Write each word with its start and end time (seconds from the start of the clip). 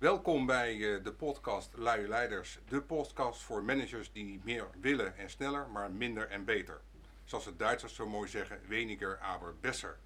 Welkom 0.00 0.46
bij 0.46 0.74
uh, 0.76 1.04
de 1.04 1.12
podcast 1.12 1.76
Luie 1.76 2.08
Leiders. 2.08 2.58
De 2.68 2.82
podcast 2.82 3.42
voor 3.42 3.64
managers 3.64 4.12
die 4.12 4.40
meer 4.44 4.66
willen 4.80 5.16
en 5.16 5.30
sneller, 5.30 5.68
maar 5.68 5.90
minder 5.90 6.28
en 6.28 6.44
beter. 6.44 6.80
Zoals 7.24 7.44
de 7.44 7.56
Duitsers 7.56 7.94
zo 7.94 8.08
mooi 8.08 8.28
zeggen, 8.28 8.60
weniger, 8.66 9.18
aber 9.18 9.54
besser. 9.60 9.98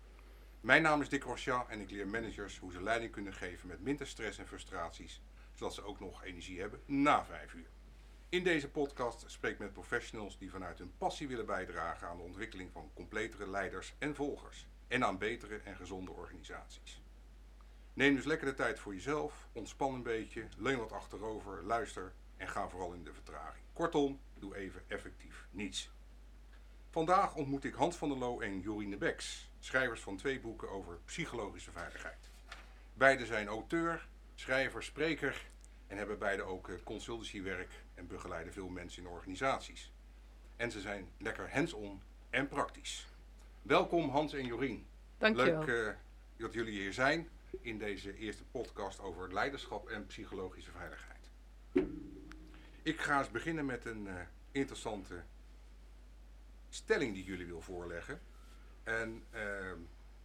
Mijn 0.61 0.83
naam 0.83 1.01
is 1.01 1.09
Dick 1.09 1.23
Rochia 1.23 1.67
en 1.69 1.81
ik 1.81 1.91
leer 1.91 2.09
managers 2.09 2.59
hoe 2.59 2.73
ze 2.73 2.83
leiding 2.83 3.13
kunnen 3.13 3.35
geven 3.35 3.69
met 3.69 3.83
minder 3.83 4.07
stress 4.07 4.39
en 4.39 4.47
frustraties, 4.47 5.23
zodat 5.55 5.75
ze 5.75 5.85
ook 5.85 6.01
nog 6.01 6.25
energie 6.25 6.61
hebben 6.61 6.81
na 6.87 7.25
vijf 7.25 7.55
uur. 7.55 7.71
In 8.29 8.45
deze 8.45 8.71
podcast 8.71 9.25
spreek 9.27 9.53
ik 9.53 9.59
met 9.59 9.73
professionals 9.73 10.39
die 10.39 10.51
vanuit 10.51 10.79
hun 10.79 10.93
passie 10.99 11.29
willen 11.29 11.47
bijdragen 11.47 12.09
aan 12.09 12.17
de 12.17 12.23
ontwikkeling 12.23 12.71
van 12.73 12.91
completere 12.95 13.51
leiders 13.51 13.95
en 13.99 14.15
volgers 14.15 14.67
en 14.89 15.05
aan 15.05 15.19
betere 15.19 15.61
en 15.65 15.77
gezonde 15.77 16.11
organisaties. 16.11 17.04
Neem 17.95 18.15
dus 18.15 18.25
lekker 18.25 18.47
de 18.47 18.55
tijd 18.55 18.79
voor 18.79 18.95
jezelf, 18.95 19.49
ontspan 19.53 19.95
een 19.95 20.03
beetje, 20.03 20.49
leun 20.57 20.79
wat 20.79 20.93
achterover, 20.93 21.63
luister 21.63 22.13
en 22.37 22.49
ga 22.49 22.69
vooral 22.69 22.93
in 22.93 23.05
de 23.05 23.13
vertraging. 23.13 23.65
Kortom, 23.73 24.21
doe 24.35 24.57
even 24.57 24.83
effectief 24.87 25.47
niets. 25.51 25.91
Vandaag 26.91 27.35
ontmoet 27.35 27.65
ik 27.65 27.75
Hans 27.75 27.97
van 27.97 28.09
der 28.09 28.19
Loo 28.19 28.41
en 28.41 28.61
Jorine 28.61 28.97
Beks, 28.97 29.51
schrijvers 29.59 30.01
van 30.01 30.17
twee 30.17 30.41
boeken 30.41 30.71
over 30.71 30.99
psychologische 31.05 31.71
veiligheid. 31.71 32.31
Beiden 32.95 33.27
zijn 33.27 33.47
auteur, 33.47 34.09
schrijver, 34.35 34.83
spreker 34.83 35.47
en 35.87 35.97
hebben 35.97 36.19
beide 36.19 36.43
ook 36.43 36.69
eh, 36.69 36.75
consultancywerk 36.85 37.85
en 37.95 38.07
begeleiden 38.07 38.53
veel 38.53 38.69
mensen 38.69 39.03
in 39.03 39.09
organisaties. 39.09 39.93
En 40.57 40.71
ze 40.71 40.81
zijn 40.81 41.09
lekker 41.19 41.53
hands-on 41.53 42.03
en 42.31 42.49
praktisch. 42.49 43.07
Welkom 43.63 44.09
Hans 44.09 44.33
en 44.33 44.47
Jorien. 44.47 44.87
Dankjewel. 45.19 45.65
Leuk 45.65 45.87
uh, 45.87 45.95
dat 46.37 46.53
jullie 46.53 46.81
hier 46.81 46.93
zijn 46.93 47.29
in 47.61 47.79
deze 47.79 48.17
eerste 48.17 48.45
podcast 48.45 49.01
over 49.01 49.33
leiderschap 49.33 49.89
en 49.89 50.07
psychologische 50.07 50.71
veiligheid. 50.71 51.31
Ik 52.83 53.01
ga 53.01 53.19
eens 53.19 53.31
beginnen 53.31 53.67
met 53.67 53.85
een 53.85 54.07
uh, 54.07 54.15
interessante 54.51 55.23
stelling 56.69 57.13
die 57.13 57.23
ik 57.23 57.29
jullie 57.29 57.47
wil 57.47 57.61
voorleggen. 57.61 58.21
En 58.83 59.25
uh, 59.35 59.73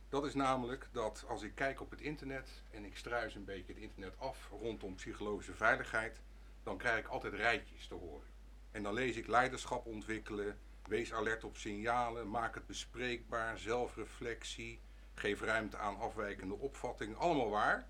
dat 0.10 0.26
is 0.26 0.34
namelijk 0.34 0.88
dat 0.92 1.26
als 1.28 1.42
ik 1.42 1.56
kijk 1.56 1.82
op 1.82 1.90
het 1.90 2.02
internet 2.02 2.50
en 2.72 2.86
ik 2.86 2.98
struis 2.98 3.36
een 3.36 3.46
beetje 3.46 3.74
het 3.74 3.82
internet 3.82 4.20
af 4.20 4.50
rondom 4.50 4.96
psychologische 4.96 5.54
veiligheid, 5.54 6.22
dan 6.64 6.78
krijg 6.78 7.00
ik 7.00 7.08
altijd 7.08 7.34
rijtjes 7.34 7.88
te 7.88 7.96
horen. 7.96 8.28
En 8.72 8.84
dan 8.84 8.94
lees 8.94 9.16
ik 9.16 9.28
leiderschap 9.28 9.86
ontwikkelen, 9.86 10.58
wees 10.88 11.14
alert 11.14 11.44
op 11.44 11.58
signalen, 11.58 12.30
maak 12.30 12.56
het 12.56 12.66
bespreekbaar, 12.66 13.58
zelfreflectie, 13.58 14.80
geef 15.20 15.42
ruimte 15.42 15.78
aan 15.78 16.00
afwijkende 16.00 16.56
opvattingen, 16.56 17.18
allemaal 17.18 17.50
waar. 17.50 17.88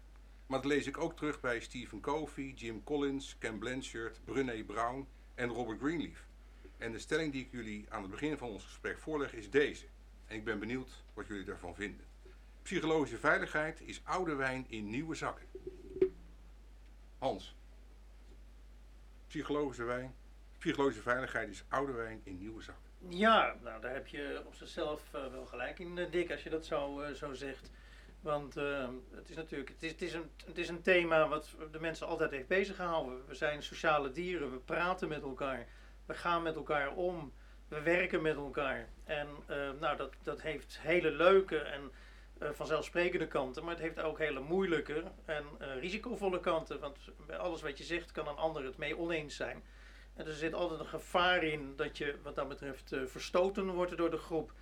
Maar 0.48 0.62
dat 0.62 0.72
lees 0.72 0.88
ik 0.88 0.98
ook 0.98 1.18
terug 1.18 1.40
bij 1.40 1.60
Stephen 1.60 2.02
Covey, 2.02 2.54
Jim 2.56 2.84
Collins, 2.84 3.38
Ken 3.38 3.60
Blanchard, 3.60 4.20
Brené 4.26 4.64
Brown 4.64 5.08
en 5.36 5.50
Robert 5.50 5.80
Greenleaf. 5.80 6.26
En 6.78 6.92
de 6.92 7.00
stelling 7.00 7.32
die 7.32 7.46
ik 7.46 7.52
jullie 7.52 7.86
aan 7.90 8.02
het 8.02 8.12
begin 8.12 8.38
van 8.38 8.50
ons 8.50 8.64
gesprek 8.64 9.00
voorleg 9.00 9.34
is 9.34 9.50
deze. 9.50 9.86
En 10.28 10.36
ik 10.36 10.44
ben 10.44 10.60
benieuwd 10.60 11.04
wat 11.14 11.28
jullie 11.28 11.46
daarvan 11.46 11.76
vinden. 11.76 12.06
Psychologische 12.62 13.18
veiligheid 13.18 13.82
is 13.82 14.02
oude 14.04 14.36
wijn 14.36 14.66
in 14.68 14.90
nieuwe 14.90 15.16
zakken. 15.16 15.46
Hans. 17.18 17.56
Psychologische 19.28 19.84
wijn. 19.84 20.16
Psychologische 20.58 21.02
veiligheid 21.02 21.50
is 21.50 21.64
oude 21.68 21.92
wijn 21.92 22.22
in 22.24 22.38
nieuwe 22.38 22.62
zakken. 22.62 22.89
Ja, 23.08 23.55
nou 23.64 23.81
daar 23.81 23.94
heb 23.94 24.08
je 24.08 24.42
op 24.45 24.55
zichzelf 24.55 25.03
uh, 25.16 25.28
wel 25.31 25.45
gelijk 25.45 25.80
in, 25.80 25.97
uh, 25.97 26.11
Dick, 26.11 26.31
als 26.31 26.44
je 26.44 26.50
dat 26.50 26.66
zo, 26.66 27.02
uh, 27.02 27.09
zo 27.09 27.33
zegt. 27.33 27.72
Want 28.22 28.53
het 29.11 29.30
is 29.30 29.36
natuurlijk, 29.36 29.69
het 29.69 29.83
is, 29.83 29.92
het, 29.92 30.02
is 30.02 30.14
een, 30.14 30.31
het 30.45 30.58
is 30.58 30.69
een 30.69 30.81
thema 30.81 31.27
wat 31.27 31.55
de 31.72 31.80
mensen 31.80 32.08
altijd 32.08 32.31
heeft 32.31 32.47
bezig 32.47 32.75
gehouden. 32.75 33.27
We 33.27 33.36
zijn 33.36 33.64
sociale 33.64 34.11
dieren, 34.11 34.52
we 34.52 34.58
praten 34.58 35.08
met 35.08 35.22
elkaar, 35.22 35.67
we 36.05 36.14
gaan 36.14 36.44
met 36.44 36.55
elkaar 36.55 36.94
om, 36.94 37.33
we 37.67 37.81
werken 37.81 38.22
met 38.22 38.36
elkaar. 38.36 38.89
En 39.04 39.27
nou, 39.80 39.98
dat, 39.98 40.14
dat 40.23 40.42
heeft 40.42 40.80
hele 40.82 41.11
leuke 41.11 41.58
en 41.58 41.92
vanzelfsprekende 42.39 43.27
kanten, 43.27 43.64
maar 43.64 43.73
het 43.73 43.83
heeft 43.83 44.02
ook 44.02 44.17
hele 44.17 44.39
moeilijke 44.39 45.04
en 45.26 45.45
risicovolle 45.80 46.39
kanten. 46.39 46.80
Want 46.80 46.98
bij 47.27 47.38
alles 47.38 47.61
wat 47.61 47.77
je 47.77 47.83
zegt 47.83 48.11
kan 48.11 48.27
een 48.27 48.36
ander 48.36 48.64
het 48.64 48.77
mee 48.77 48.98
oneens 48.98 49.36
zijn. 49.36 49.64
Er 50.26 50.34
zit 50.34 50.54
altijd 50.54 50.80
een 50.80 50.86
gevaar 50.86 51.44
in 51.44 51.74
dat 51.76 51.98
je 51.98 52.16
wat 52.24 52.36
dat 52.36 52.48
betreft 52.48 52.92
uh, 52.92 53.06
verstoten 53.06 53.68
wordt 53.68 53.98
door 53.98 54.12
de 54.12 54.18
groep. 54.18 54.54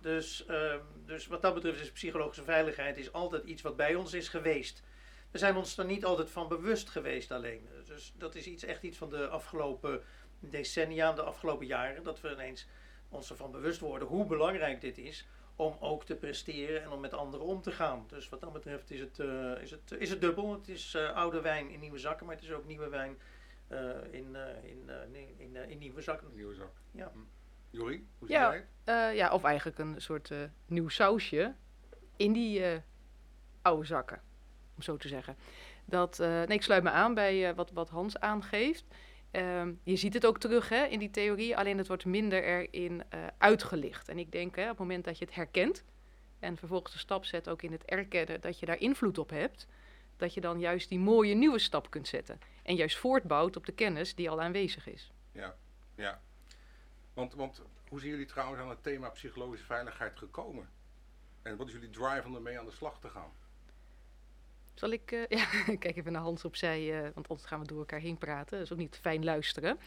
Dus, 0.00 0.44
uh, 0.50 0.74
dus 1.06 1.26
wat 1.26 1.42
dat 1.42 1.54
betreft 1.54 1.80
is 1.80 1.92
psychologische 1.92 2.42
veiligheid 2.42 2.96
is 2.98 3.12
altijd 3.12 3.44
iets 3.44 3.62
wat 3.62 3.76
bij 3.76 3.94
ons 3.94 4.12
is 4.12 4.28
geweest. 4.28 4.82
We 5.30 5.38
zijn 5.38 5.56
ons 5.56 5.78
er 5.78 5.84
niet 5.84 6.04
altijd 6.04 6.30
van 6.30 6.48
bewust 6.48 6.88
geweest 6.88 7.30
alleen. 7.30 7.68
Dus 7.86 8.12
dat 8.16 8.34
is 8.34 8.46
iets, 8.46 8.64
echt 8.64 8.82
iets 8.82 8.98
van 8.98 9.10
de 9.10 9.28
afgelopen 9.28 10.02
decennia, 10.38 11.12
de 11.12 11.22
afgelopen 11.22 11.66
jaren. 11.66 12.02
Dat 12.02 12.20
we 12.20 12.32
ineens 12.32 12.66
ons 13.08 13.30
ervan 13.30 13.50
bewust 13.50 13.80
worden 13.80 14.08
hoe 14.08 14.26
belangrijk 14.26 14.80
dit 14.80 14.98
is 14.98 15.26
om 15.56 15.76
ook 15.80 16.04
te 16.04 16.14
presteren 16.14 16.82
en 16.82 16.90
om 16.90 17.00
met 17.00 17.14
anderen 17.14 17.46
om 17.46 17.62
te 17.62 17.72
gaan. 17.72 18.04
Dus 18.08 18.28
wat 18.28 18.40
dat 18.40 18.52
betreft 18.52 18.90
is 18.90 19.00
het, 19.00 19.18
uh, 19.18 19.62
is 19.62 19.70
het, 19.70 19.94
is 19.98 20.10
het 20.10 20.20
dubbel. 20.20 20.52
Het 20.52 20.68
is 20.68 20.96
oude 20.96 21.40
wijn 21.40 21.70
in 21.70 21.80
nieuwe 21.80 21.98
zakken, 21.98 22.26
maar 22.26 22.34
het 22.34 22.44
is 22.44 22.52
ook 22.52 22.66
nieuwe 22.66 22.88
wijn 22.88 23.18
in, 24.10 24.26
uh, 24.32 24.70
in, 24.70 24.82
uh, 24.86 25.38
in, 25.38 25.56
in, 25.68 25.78
nieuwe 25.78 26.00
zakken. 26.00 26.28
Nieuwe 26.34 26.54
zak. 26.54 26.72
Ja. 26.90 27.10
Hm. 27.12 27.18
Jori, 27.70 28.06
hoe 28.18 28.28
ja, 28.28 28.50
zie 28.50 28.64
jij 28.84 29.14
ja, 29.14 29.32
of 29.32 29.44
eigenlijk 29.44 29.78
een 29.78 29.94
soort 30.00 30.32
nieuw 30.66 30.88
sausje 30.88 31.54
in 32.16 32.32
die 32.32 32.62
oude 33.62 33.86
zakken, 33.86 34.20
om 34.76 34.82
zo 34.82 34.96
te 34.96 35.08
zeggen. 35.08 35.36
Dat, 35.84 36.18
nee, 36.18 36.46
ik 36.46 36.62
sluit 36.62 36.82
me 36.82 36.90
aan 36.90 37.14
bij 37.14 37.54
wat, 37.54 37.70
wat 37.70 37.88
Hans 37.88 38.18
aangeeft. 38.18 38.84
Ehm, 39.30 39.72
je 39.82 39.96
ziet 39.96 40.14
het 40.14 40.26
ook 40.26 40.38
terug 40.38 40.68
hè, 40.68 40.84
in 40.84 40.98
die 40.98 41.10
theorie, 41.10 41.56
alleen 41.56 41.78
het 41.78 41.86
wordt 41.86 42.04
minder 42.04 42.44
erin 42.44 43.02
uitgelicht. 43.38 44.08
En 44.08 44.18
ik 44.18 44.32
denk 44.32 44.56
hè, 44.56 44.62
op 44.62 44.68
het 44.68 44.78
moment 44.78 45.04
dat 45.04 45.18
je 45.18 45.24
het 45.24 45.34
herkent 45.34 45.84
en 46.40 46.56
vervolgens 46.56 46.92
de 46.92 46.98
stap 46.98 47.24
zet 47.24 47.48
ook 47.48 47.62
in 47.62 47.72
het 47.72 47.84
erkennen 47.84 48.40
dat 48.40 48.58
je 48.58 48.66
daar 48.66 48.78
invloed 48.78 49.18
op 49.18 49.30
hebt, 49.30 49.66
dat 50.16 50.34
je 50.34 50.40
dan 50.40 50.60
juist 50.60 50.88
die 50.88 50.98
mooie 50.98 51.34
nieuwe 51.34 51.58
stap 51.58 51.90
kunt 51.90 52.08
zetten. 52.08 52.38
En 52.62 52.74
juist 52.74 52.96
voortbouwt 52.96 53.56
op 53.56 53.66
de 53.66 53.72
kennis 53.72 54.14
die 54.14 54.30
al 54.30 54.40
aanwezig 54.40 54.86
is. 54.86 55.12
Ja, 55.32 55.56
ja. 55.94 56.20
Want, 57.14 57.34
want 57.34 57.62
hoe 57.88 57.98
zijn 57.98 58.10
jullie 58.10 58.26
trouwens 58.26 58.62
aan 58.62 58.68
het 58.68 58.82
thema 58.82 59.08
psychologische 59.08 59.66
veiligheid 59.66 60.18
gekomen? 60.18 60.68
En 61.42 61.56
wat 61.56 61.66
is 61.66 61.72
jullie 61.72 61.90
drive 61.90 62.22
om 62.26 62.34
ermee 62.34 62.58
aan 62.58 62.64
de 62.64 62.70
slag 62.70 63.00
te 63.00 63.08
gaan? 63.08 63.32
Zal 64.74 64.90
ik, 64.90 65.10
uh, 65.10 65.26
ja, 65.38 65.46
kijk 65.78 65.96
even 65.96 66.12
naar 66.12 66.22
Hans 66.22 66.44
opzij, 66.44 66.98
uh, 66.98 67.08
want 67.14 67.28
anders 67.28 67.48
gaan 67.48 67.60
we 67.60 67.66
door 67.66 67.78
elkaar 67.78 68.00
heen 68.00 68.18
praten. 68.18 68.56
Dat 68.56 68.66
is 68.66 68.72
ook 68.72 68.78
niet 68.78 68.98
fijn 69.00 69.24
luisteren. 69.24 69.78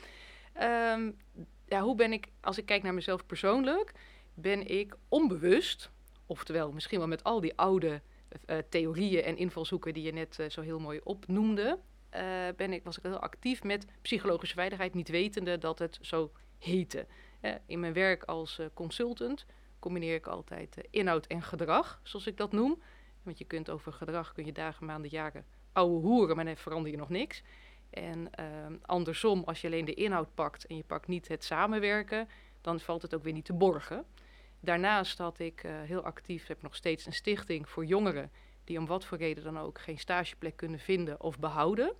Um, 0.61 1.17
ja, 1.65 1.81
hoe 1.81 1.95
ben 1.95 2.13
ik, 2.13 2.27
als 2.41 2.57
ik 2.57 2.65
kijk 2.65 2.83
naar 2.83 2.93
mezelf 2.93 3.25
persoonlijk, 3.25 3.91
ben 4.33 4.67
ik 4.67 4.95
onbewust, 5.09 5.89
oftewel 6.25 6.71
misschien 6.71 6.99
wel 6.99 7.07
met 7.07 7.23
al 7.23 7.41
die 7.41 7.57
oude 7.57 8.01
uh, 8.45 8.57
theorieën 8.69 9.23
en 9.23 9.37
invalshoeken 9.37 9.93
die 9.93 10.03
je 10.03 10.13
net 10.13 10.45
zo 10.49 10.61
heel 10.61 10.79
mooi 10.79 10.99
opnoemde, 11.03 11.79
uh, 12.15 12.21
ben 12.55 12.73
ik, 12.73 12.83
was 12.83 12.97
ik 12.97 13.03
heel 13.03 13.19
actief 13.19 13.63
met 13.63 13.85
psychologische 14.01 14.55
veiligheid, 14.55 14.93
niet 14.93 15.09
wetende 15.09 15.57
dat 15.57 15.79
het 15.79 15.97
zo 16.01 16.31
heette. 16.59 17.07
in 17.65 17.79
mijn 17.79 17.93
werk 17.93 18.23
als 18.23 18.59
consultant 18.73 19.45
combineer 19.79 20.15
ik 20.15 20.27
altijd 20.27 20.87
inhoud 20.89 21.25
en 21.27 21.41
gedrag, 21.41 21.99
zoals 22.03 22.27
ik 22.27 22.37
dat 22.37 22.51
noem. 22.51 22.81
Want 23.23 23.37
je 23.37 23.45
kunt 23.45 23.69
over 23.69 23.93
gedrag, 23.93 24.33
kun 24.33 24.45
je 24.45 24.51
dagen, 24.51 24.85
maanden, 24.85 25.09
jaren 25.09 25.45
ouwe 25.71 25.99
hoeren, 25.99 26.35
maar 26.35 26.45
dan 26.45 26.57
verander 26.57 26.91
je 26.91 26.97
nog 26.97 27.09
niks. 27.09 27.43
En 27.89 28.29
andersom, 28.81 29.43
als 29.43 29.61
je 29.61 29.67
alleen 29.67 29.85
de 29.85 29.93
inhoud 29.93 30.33
pakt 30.33 30.65
en 30.65 30.77
je 30.77 30.83
pakt 30.83 31.07
niet 31.07 31.27
het 31.27 31.43
samenwerken, 31.43 32.29
dan 32.61 32.79
valt 32.79 33.01
het 33.01 33.15
ook 33.15 33.23
weer 33.23 33.33
niet 33.33 33.45
te 33.45 33.53
borgen. 33.53 34.05
Daarnaast 34.59 35.17
had 35.17 35.39
ik 35.39 35.65
heel 35.65 36.03
actief, 36.03 36.47
heb 36.47 36.61
nog 36.61 36.75
steeds 36.75 37.05
een 37.05 37.13
stichting 37.13 37.69
voor 37.69 37.85
jongeren 37.85 38.31
die 38.63 38.77
om 38.77 38.85
wat 38.85 39.05
voor 39.05 39.17
reden 39.17 39.43
dan 39.43 39.59
ook 39.59 39.79
geen 39.79 39.99
stageplek 39.99 40.55
kunnen 40.55 40.79
vinden 40.79 41.21
of 41.21 41.39
behouden. 41.39 41.93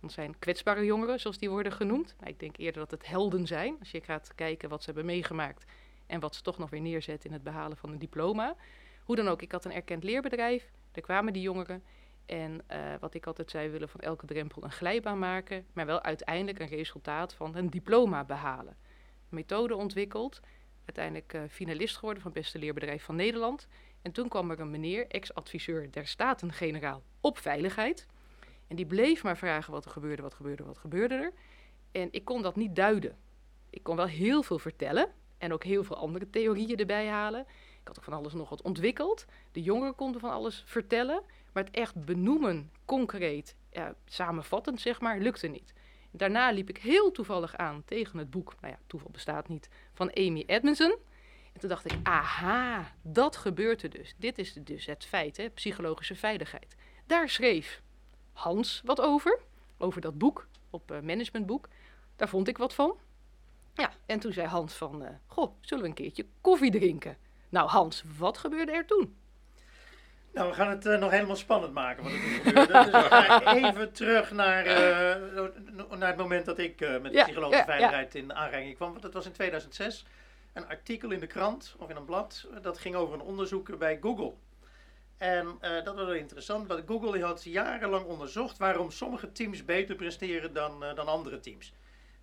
Dat 0.00 0.12
zijn 0.12 0.38
kwetsbare 0.38 0.84
jongeren, 0.84 1.20
zoals 1.20 1.38
die 1.38 1.50
worden 1.50 1.72
genoemd. 1.72 2.14
Nou, 2.18 2.30
ik 2.30 2.38
denk 2.38 2.56
eerder 2.56 2.80
dat 2.80 2.90
het 2.90 3.06
helden 3.06 3.46
zijn, 3.46 3.76
als 3.78 3.90
je 3.90 4.00
gaat 4.00 4.34
kijken 4.34 4.68
wat 4.68 4.80
ze 4.80 4.86
hebben 4.86 5.06
meegemaakt 5.06 5.64
en 6.06 6.20
wat 6.20 6.34
ze 6.34 6.42
toch 6.42 6.58
nog 6.58 6.70
weer 6.70 6.80
neerzetten 6.80 7.28
in 7.28 7.34
het 7.34 7.44
behalen 7.44 7.76
van 7.76 7.90
een 7.90 7.98
diploma. 7.98 8.56
Hoe 9.04 9.16
dan 9.16 9.28
ook, 9.28 9.42
ik 9.42 9.52
had 9.52 9.64
een 9.64 9.72
erkend 9.72 10.04
leerbedrijf, 10.04 10.70
daar 10.92 11.02
kwamen 11.02 11.32
die 11.32 11.42
jongeren. 11.42 11.82
En 12.26 12.60
uh, 12.70 12.94
wat 13.00 13.14
ik 13.14 13.26
altijd 13.26 13.50
zei, 13.50 13.68
willen 13.68 13.88
van 13.88 14.00
elke 14.00 14.26
drempel 14.26 14.64
een 14.64 14.72
glijbaan 14.72 15.18
maken, 15.18 15.66
maar 15.72 15.86
wel 15.86 16.02
uiteindelijk 16.02 16.58
een 16.58 16.68
resultaat 16.68 17.34
van 17.34 17.56
een 17.56 17.70
diploma 17.70 18.24
behalen. 18.24 18.76
Methode 19.28 19.76
ontwikkeld 19.76 20.40
uiteindelijk 20.84 21.32
uh, 21.32 21.42
finalist 21.48 21.96
geworden 21.96 22.22
van 22.22 22.32
beste 22.32 22.58
leerbedrijf 22.58 23.04
van 23.04 23.16
Nederland. 23.16 23.68
En 24.02 24.12
toen 24.12 24.28
kwam 24.28 24.50
er 24.50 24.60
een 24.60 24.70
meneer, 24.70 25.06
ex-adviseur 25.06 25.90
der 25.90 26.06
Staten-generaal 26.06 27.02
op 27.20 27.38
veiligheid. 27.38 28.06
En 28.66 28.76
die 28.76 28.86
bleef 28.86 29.22
maar 29.22 29.36
vragen 29.36 29.72
wat 29.72 29.84
er 29.84 29.90
gebeurde, 29.90 30.22
wat 30.22 30.34
gebeurde, 30.34 30.64
wat 30.64 30.78
gebeurde 30.78 31.14
er. 31.14 31.32
En 31.92 32.08
ik 32.10 32.24
kon 32.24 32.42
dat 32.42 32.56
niet 32.56 32.76
duiden. 32.76 33.16
Ik 33.70 33.82
kon 33.82 33.96
wel 33.96 34.06
heel 34.06 34.42
veel 34.42 34.58
vertellen 34.58 35.08
en 35.38 35.52
ook 35.52 35.64
heel 35.64 35.84
veel 35.84 35.96
andere 35.96 36.30
theorieën 36.30 36.76
erbij 36.76 37.08
halen. 37.08 37.40
Ik 37.80 37.88
had 37.88 37.98
ook 37.98 38.04
van 38.04 38.12
alles 38.12 38.32
nog 38.32 38.48
wat 38.48 38.62
ontwikkeld. 38.62 39.24
De 39.52 39.62
jongeren 39.62 39.94
konden 39.94 40.20
van 40.20 40.30
alles 40.30 40.62
vertellen. 40.66 41.22
Maar 41.52 41.64
het 41.64 41.74
echt 41.74 42.04
benoemen, 42.04 42.70
concreet, 42.84 43.56
samenvattend 44.04 44.80
zeg 44.80 45.00
maar, 45.00 45.18
lukte 45.18 45.46
niet. 45.46 45.74
Daarna 46.10 46.50
liep 46.50 46.68
ik 46.68 46.78
heel 46.78 47.10
toevallig 47.10 47.56
aan 47.56 47.82
tegen 47.84 48.18
het 48.18 48.30
boek, 48.30 48.54
nou 48.60 48.72
ja, 48.72 48.78
toeval 48.86 49.10
bestaat 49.10 49.48
niet, 49.48 49.68
van 49.92 50.12
Amy 50.14 50.44
Edmondson. 50.46 50.96
En 51.58 51.68
toen 51.68 51.76
dacht 51.76 51.92
ik, 51.92 51.98
aha, 52.08 52.92
dat 53.02 53.36
gebeurt 53.36 53.82
er 53.82 53.90
dus. 53.90 54.14
Dit 54.16 54.38
is 54.38 54.52
dus 54.52 54.86
het 54.86 55.04
feit, 55.04 55.36
hè, 55.36 55.50
psychologische 55.50 56.14
veiligheid. 56.14 56.76
Daar 57.06 57.28
schreef 57.28 57.82
Hans 58.32 58.82
wat 58.84 59.00
over, 59.00 59.38
over 59.78 60.00
dat 60.00 60.18
boek, 60.18 60.46
op 60.70 60.90
uh, 60.90 61.00
managementboek. 61.00 61.68
Daar 62.16 62.28
vond 62.28 62.48
ik 62.48 62.58
wat 62.58 62.74
van. 62.74 62.96
Ja, 63.74 63.90
en 64.06 64.18
toen 64.18 64.32
zei 64.32 64.46
Hans 64.46 64.74
van, 64.74 65.02
uh, 65.02 65.08
goh, 65.26 65.52
zullen 65.60 65.82
we 65.82 65.88
een 65.88 65.94
keertje 65.94 66.26
koffie 66.40 66.70
drinken? 66.70 67.16
Nou 67.48 67.68
Hans, 67.68 68.04
wat 68.18 68.38
gebeurde 68.38 68.72
er 68.72 68.86
toen? 68.86 69.16
Nou, 70.32 70.48
we 70.48 70.54
gaan 70.54 70.70
het 70.70 70.86
uh, 70.86 70.98
nog 70.98 71.10
helemaal 71.10 71.36
spannend 71.36 71.72
maken 71.72 72.02
wat 72.02 72.12
er 72.12 72.18
toen 72.18 72.30
gebeurde. 72.30 72.72
dus 72.72 72.90
we 72.90 73.08
gaan 73.08 73.56
even 73.64 73.92
terug 73.92 74.30
naar, 74.30 74.64
naar 75.98 76.08
het 76.08 76.16
moment 76.16 76.44
dat 76.44 76.58
ik 76.58 76.80
met 76.80 77.02
de 77.04 77.18
ja, 77.18 77.24
psychologische 77.24 77.64
ja, 77.64 77.70
veiligheid 77.70 78.12
ja. 78.12 78.20
in 78.20 78.34
aanraking 78.34 78.76
kwam. 78.76 79.00
Dat 79.00 79.12
was 79.12 79.26
in 79.26 79.32
2006. 79.32 80.04
Een 80.58 80.68
artikel 80.68 81.10
in 81.10 81.20
de 81.20 81.26
krant 81.26 81.74
of 81.78 81.90
in 81.90 81.96
een 81.96 82.04
blad. 82.04 82.46
Dat 82.62 82.78
ging 82.78 82.94
over 82.94 83.14
een 83.14 83.20
onderzoek 83.20 83.78
bij 83.78 83.98
Google. 84.00 84.34
En 85.16 85.58
dat 85.60 85.94
was 85.94 86.04
wel 86.04 86.14
interessant. 86.14 86.66
Want 86.66 86.82
Google 86.86 87.24
had 87.24 87.44
jarenlang 87.44 88.04
onderzocht 88.06 88.58
waarom 88.58 88.90
sommige 88.90 89.32
teams 89.32 89.64
beter 89.64 89.94
presteren 89.94 90.52
dan, 90.52 90.80
dan 90.94 91.08
andere 91.08 91.40
teams. 91.40 91.72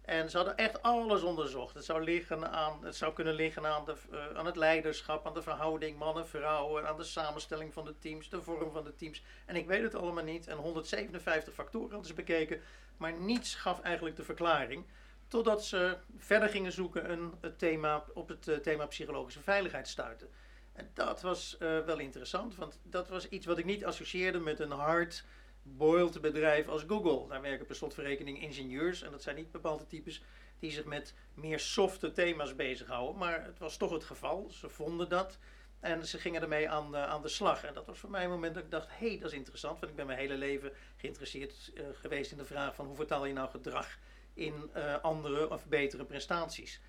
En 0.01 0.29
ze 0.29 0.37
hadden 0.37 0.57
echt 0.57 0.81
alles 0.81 1.23
onderzocht. 1.23 1.75
Het 1.75 1.85
zou, 1.85 2.03
liggen 2.03 2.51
aan, 2.51 2.85
het 2.85 2.95
zou 2.95 3.13
kunnen 3.13 3.33
liggen 3.33 3.65
aan, 3.65 3.85
de, 3.85 3.95
aan 4.35 4.45
het 4.45 4.55
leiderschap, 4.55 5.27
aan 5.27 5.33
de 5.33 5.41
verhouding 5.41 5.97
mannen-vrouwen, 5.97 6.87
aan 6.87 6.97
de 6.97 7.03
samenstelling 7.03 7.73
van 7.73 7.85
de 7.85 7.97
teams, 7.99 8.29
de 8.29 8.41
vorm 8.41 8.71
van 8.71 8.83
de 8.83 8.95
teams. 8.95 9.23
En 9.45 9.55
ik 9.55 9.67
weet 9.67 9.81
het 9.81 9.95
allemaal 9.95 10.23
niet. 10.23 10.47
En 10.47 10.57
157 10.57 11.53
factoren 11.53 11.89
hadden 11.89 12.07
ze 12.07 12.13
bekeken, 12.13 12.61
maar 12.97 13.13
niets 13.13 13.55
gaf 13.55 13.81
eigenlijk 13.81 14.15
de 14.15 14.23
verklaring. 14.23 14.85
Totdat 15.27 15.65
ze 15.65 15.97
verder 16.17 16.49
gingen 16.49 16.71
zoeken 16.71 17.05
en 17.05 17.33
het 17.41 17.59
thema, 17.59 18.05
op 18.13 18.27
het 18.27 18.47
uh, 18.47 18.55
thema 18.55 18.85
psychologische 18.85 19.41
veiligheid 19.41 19.87
stuiten. 19.87 20.29
En 20.73 20.89
dat 20.93 21.21
was 21.21 21.57
uh, 21.59 21.79
wel 21.79 21.99
interessant, 21.99 22.55
want 22.55 22.79
dat 22.83 23.09
was 23.09 23.29
iets 23.29 23.45
wat 23.45 23.57
ik 23.57 23.65
niet 23.65 23.85
associeerde 23.85 24.39
met 24.39 24.59
een 24.59 24.71
hard 24.71 25.25
boiled 25.63 26.21
bedrijf 26.21 26.67
als 26.67 26.83
Google. 26.87 27.27
Daar 27.27 27.41
werken 27.41 27.65
per 27.65 27.75
slotverrekening 27.75 28.41
ingenieurs 28.41 29.01
en 29.01 29.11
dat 29.11 29.21
zijn 29.21 29.35
niet 29.35 29.51
bepaalde 29.51 29.87
types 29.87 30.23
die 30.59 30.71
zich 30.71 30.85
met 30.85 31.13
meer 31.33 31.59
softe 31.59 32.11
thema's 32.11 32.55
bezighouden. 32.55 33.17
Maar 33.17 33.43
het 33.43 33.59
was 33.59 33.77
toch 33.77 33.91
het 33.91 34.03
geval. 34.03 34.49
Ze 34.49 34.69
vonden 34.69 35.09
dat 35.09 35.37
en 35.79 36.05
ze 36.05 36.19
gingen 36.19 36.41
ermee 36.41 36.69
aan, 36.69 36.95
uh, 36.95 37.03
aan 37.03 37.21
de 37.21 37.27
slag. 37.27 37.63
En 37.63 37.73
dat 37.73 37.85
was 37.85 37.99
voor 37.99 38.09
mij 38.09 38.23
een 38.23 38.29
moment 38.29 38.53
dat 38.53 38.63
ik 38.63 38.71
dacht, 38.71 38.89
hé, 38.89 39.07
hey, 39.07 39.17
dat 39.19 39.31
is 39.31 39.37
interessant. 39.37 39.79
Want 39.79 39.91
ik 39.91 39.97
ben 39.97 40.05
mijn 40.05 40.19
hele 40.19 40.37
leven 40.37 40.71
geïnteresseerd 40.95 41.71
uh, 41.73 41.85
geweest 41.93 42.31
in 42.31 42.37
de 42.37 42.45
vraag 42.45 42.75
van 42.75 42.85
hoe 42.85 42.95
vertaal 42.95 43.25
je 43.25 43.33
nou 43.33 43.49
gedrag 43.49 43.97
in 44.35 44.71
uh, 44.75 44.95
andere 45.01 45.49
of 45.49 45.65
betere 45.65 46.05
prestaties. 46.05 46.81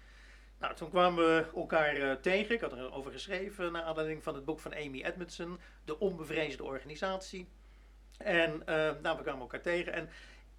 Nou, 0.58 0.74
toen 0.74 0.90
kwamen 0.90 1.24
we 1.24 1.46
elkaar 1.54 2.20
tegen. 2.20 2.54
Ik 2.54 2.60
had 2.60 2.72
erover 2.72 3.12
geschreven 3.12 3.72
naar 3.72 3.82
aanleiding 3.82 4.22
van 4.22 4.34
het 4.34 4.44
boek 4.44 4.60
van 4.60 4.74
Amy 4.74 5.02
Edmondson, 5.02 5.58
De 5.84 5.98
Onbevreesde 5.98 6.64
Organisatie. 6.64 7.48
En 8.18 8.52
uh, 8.52 8.90
nou, 9.02 9.16
we 9.16 9.22
kwamen 9.22 9.40
elkaar 9.40 9.60
tegen. 9.60 9.92
En 9.92 10.08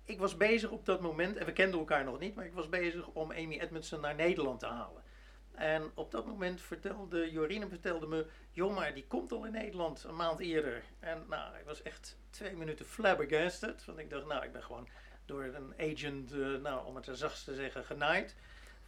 ik 0.05 0.19
was 0.19 0.37
bezig 0.37 0.69
op 0.69 0.85
dat 0.85 1.01
moment, 1.01 1.37
en 1.37 1.45
we 1.45 1.53
kenden 1.53 1.79
elkaar 1.79 2.03
nog 2.03 2.19
niet, 2.19 2.35
maar 2.35 2.45
ik 2.45 2.53
was 2.53 2.69
bezig 2.69 3.07
om 3.07 3.31
Amy 3.31 3.59
Edmondson 3.59 4.01
naar 4.01 4.15
Nederland 4.15 4.59
te 4.59 4.65
halen. 4.65 5.03
En 5.57 5.91
op 5.93 6.11
dat 6.11 6.25
moment 6.25 6.61
vertelde 6.61 7.31
Jorine 7.31 7.67
vertelde 7.67 8.07
me, 8.07 8.27
joh 8.51 8.75
maar 8.75 8.93
die 8.93 9.07
komt 9.07 9.31
al 9.31 9.45
in 9.45 9.51
Nederland 9.51 10.03
een 10.03 10.15
maand 10.15 10.39
eerder. 10.39 10.83
En 10.99 11.25
nou, 11.29 11.57
ik 11.57 11.65
was 11.65 11.81
echt 11.81 12.17
twee 12.29 12.55
minuten 12.55 12.85
flabbergasted. 12.85 13.85
Want 13.85 13.99
ik 13.99 14.09
dacht, 14.09 14.25
nou, 14.25 14.43
ik 14.43 14.51
ben 14.51 14.63
gewoon 14.63 14.87
door 15.27 15.43
een 15.43 15.73
agent, 15.77 16.33
uh, 16.33 16.61
nou, 16.61 16.85
om 16.85 16.95
het 16.95 17.09
zachtst 17.11 17.43
te 17.43 17.55
zeggen, 17.55 17.85
genaaid. 17.85 18.35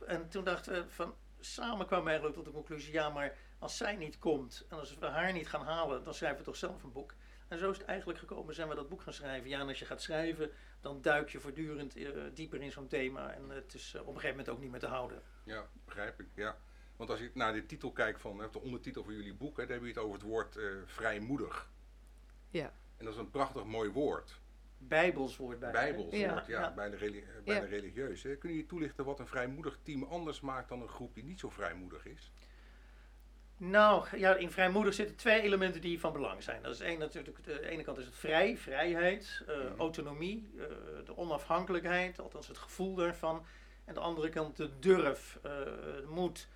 En 0.05 0.29
toen 0.29 0.43
dachten 0.43 0.73
we 0.73 0.89
van, 0.89 1.15
samen 1.39 1.85
kwamen 1.85 2.05
we 2.05 2.11
eigenlijk 2.11 2.37
tot 2.37 2.47
de 2.47 2.59
conclusie, 2.59 2.93
ja, 2.93 3.09
maar 3.09 3.37
als 3.59 3.77
zij 3.77 3.95
niet 3.95 4.19
komt 4.19 4.65
en 4.69 4.77
als 4.77 4.97
we 4.97 5.05
haar 5.05 5.33
niet 5.33 5.47
gaan 5.47 5.65
halen, 5.65 6.03
dan 6.03 6.13
schrijven 6.13 6.39
we 6.39 6.43
toch 6.43 6.55
zelf 6.55 6.83
een 6.83 6.91
boek. 6.91 7.13
En 7.47 7.57
zo 7.57 7.71
is 7.71 7.77
het 7.77 7.87
eigenlijk 7.87 8.19
gekomen, 8.19 8.55
zijn 8.55 8.69
we 8.69 8.75
dat 8.75 8.89
boek 8.89 9.01
gaan 9.01 9.13
schrijven. 9.13 9.49
Ja, 9.49 9.59
en 9.59 9.67
als 9.67 9.79
je 9.79 9.85
gaat 9.85 10.01
schrijven, 10.01 10.51
dan 10.81 11.01
duik 11.01 11.29
je 11.29 11.39
voortdurend 11.39 11.97
uh, 11.97 12.23
dieper 12.33 12.61
in 12.61 12.71
zo'n 12.71 12.87
thema. 12.87 13.33
En 13.33 13.49
het 13.49 13.73
is 13.73 13.93
uh, 13.93 14.01
op 14.01 14.07
een 14.07 14.13
gegeven 14.13 14.37
moment 14.37 14.49
ook 14.49 14.59
niet 14.61 14.71
meer 14.71 14.79
te 14.79 14.87
houden. 14.87 15.21
Ja, 15.43 15.67
begrijp 15.85 16.19
ik, 16.19 16.27
ja. 16.35 16.57
Want 16.95 17.09
als 17.09 17.19
ik 17.19 17.35
naar 17.35 17.53
de 17.53 17.65
titel 17.65 17.91
kijk 17.91 18.19
van 18.19 18.37
de 18.51 18.59
ondertitel 18.59 19.03
van 19.03 19.13
jullie 19.13 19.33
boek, 19.33 19.57
hè, 19.57 19.63
dan 19.63 19.73
heb 19.73 19.81
je 19.81 19.87
het 19.87 19.97
over 19.97 20.13
het 20.13 20.23
woord 20.23 20.55
uh, 20.55 20.81
vrijmoedig. 20.85 21.69
Ja. 22.49 22.73
En 22.97 23.05
dat 23.05 23.13
is 23.13 23.19
een 23.19 23.29
prachtig 23.29 23.63
mooi 23.63 23.89
woord. 23.89 24.38
Bijbels 24.79 25.37
woord 25.37 25.59
bij. 25.59 25.71
Bijbels 25.71 26.15
ja. 26.15 26.33
woord, 26.33 26.47
ja, 26.47 26.59
ja. 26.59 26.73
bijna, 26.73 26.95
reli 26.95 27.23
bijna 27.45 27.61
ja. 27.61 27.69
religieus. 27.69 28.23
Hè. 28.23 28.35
Kun 28.35 28.53
je 28.53 28.65
toelichten 28.65 29.05
wat 29.05 29.19
een 29.19 29.27
vrijmoedig 29.27 29.79
team 29.83 30.03
anders 30.03 30.41
maakt 30.41 30.69
dan 30.69 30.81
een 30.81 30.89
groep 30.89 31.13
die 31.13 31.23
niet 31.23 31.39
zo 31.39 31.49
vrijmoedig 31.49 32.05
is? 32.05 32.31
Nou, 33.57 34.17
ja, 34.17 34.35
in 34.35 34.51
vrijmoedig 34.51 34.93
zitten 34.93 35.15
twee 35.15 35.41
elementen 35.41 35.81
die 35.81 35.99
van 35.99 36.13
belang 36.13 36.43
zijn. 36.43 36.61
Dat 36.61 36.73
is 36.73 36.79
één 36.79 36.99
natuurlijk, 36.99 37.43
de 37.43 37.69
ene 37.69 37.83
kant 37.83 37.97
is 37.97 38.05
het 38.05 38.15
vrij, 38.15 38.57
vrijheid, 38.57 39.43
uh, 39.47 39.55
mm. 39.55 39.79
autonomie, 39.79 40.49
uh, 40.55 40.63
de 41.05 41.17
onafhankelijkheid, 41.17 42.19
althans 42.19 42.47
het 42.47 42.57
gevoel 42.57 42.95
daarvan. 42.95 43.45
En 43.85 43.93
de 43.93 43.99
andere 43.99 44.29
kant 44.29 44.57
de 44.57 44.79
durf, 44.79 45.37
uh, 45.37 45.51
de 45.51 46.05
moed, 46.07 46.47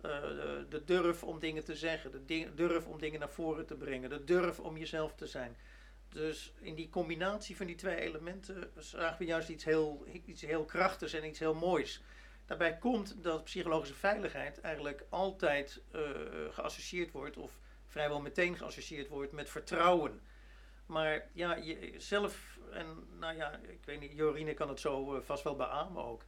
de, 0.00 0.66
de, 0.68 0.84
durf 0.84 1.22
om 1.22 1.38
dingen 1.38 1.64
te 1.64 1.76
zeggen, 1.76 2.10
de 2.10 2.24
ding, 2.24 2.54
durf 2.54 2.86
om 2.86 2.98
dingen 2.98 3.20
naar 3.20 3.30
voren 3.30 3.66
te 3.66 3.74
brengen, 3.74 4.10
de 4.10 4.24
durf 4.24 4.60
om 4.60 4.76
jezelf 4.76 5.14
te 5.14 5.26
zijn. 5.26 5.56
Dus 6.12 6.52
in 6.60 6.74
die 6.74 6.90
combinatie 6.90 7.56
van 7.56 7.66
die 7.66 7.76
twee 7.76 7.96
elementen 7.96 8.70
zagen 8.76 9.18
we 9.18 9.24
juist 9.24 9.48
iets 9.48 9.64
heel, 9.64 10.06
iets 10.26 10.42
heel 10.42 10.64
krachtigs 10.64 11.12
en 11.12 11.26
iets 11.26 11.38
heel 11.38 11.54
moois. 11.54 12.02
Daarbij 12.46 12.78
komt 12.78 13.22
dat 13.22 13.44
psychologische 13.44 13.94
veiligheid 13.94 14.60
eigenlijk 14.60 15.04
altijd 15.08 15.82
uh, 15.94 16.00
geassocieerd 16.50 17.10
wordt, 17.10 17.36
of 17.36 17.58
vrijwel 17.86 18.20
meteen 18.20 18.56
geassocieerd 18.56 19.08
wordt 19.08 19.32
met 19.32 19.50
vertrouwen. 19.50 20.20
Maar 20.86 21.28
ja, 21.32 21.56
je, 21.56 21.94
zelf, 21.96 22.58
en 22.72 22.86
nou 23.18 23.36
ja, 23.36 23.60
ik 23.62 23.84
weet 23.84 24.00
niet, 24.00 24.12
Jorine 24.12 24.54
kan 24.54 24.68
het 24.68 24.80
zo 24.80 25.14
uh, 25.14 25.20
vast 25.22 25.42
wel 25.42 25.56
beamen 25.56 26.04
ook. 26.04 26.24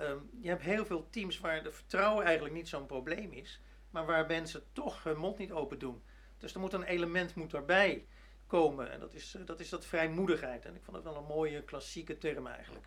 Um, 0.00 0.30
je 0.40 0.48
hebt 0.48 0.62
heel 0.62 0.86
veel 0.86 1.06
teams 1.10 1.40
waar 1.40 1.62
de 1.62 1.72
vertrouwen 1.72 2.24
eigenlijk 2.24 2.54
niet 2.54 2.68
zo'n 2.68 2.86
probleem 2.86 3.32
is, 3.32 3.60
maar 3.90 4.06
waar 4.06 4.26
mensen 4.26 4.62
toch 4.72 5.02
hun 5.02 5.16
mond 5.16 5.38
niet 5.38 5.52
open 5.52 5.78
doen. 5.78 6.02
Dus 6.38 6.54
er 6.54 6.60
moet 6.60 6.72
een 6.72 6.82
element 6.82 7.34
moet 7.34 7.50
daarbij 7.50 8.06
komen 8.52 8.90
en 8.90 9.00
dat 9.00 9.14
is, 9.14 9.34
uh, 9.34 9.46
dat 9.46 9.60
is 9.60 9.68
dat 9.68 9.86
vrijmoedigheid. 9.86 10.64
En 10.64 10.74
ik 10.74 10.82
vond 10.82 10.96
het 10.96 11.06
wel 11.06 11.16
een 11.16 11.34
mooie 11.36 11.62
klassieke 11.62 12.18
term 12.18 12.46
eigenlijk. 12.46 12.86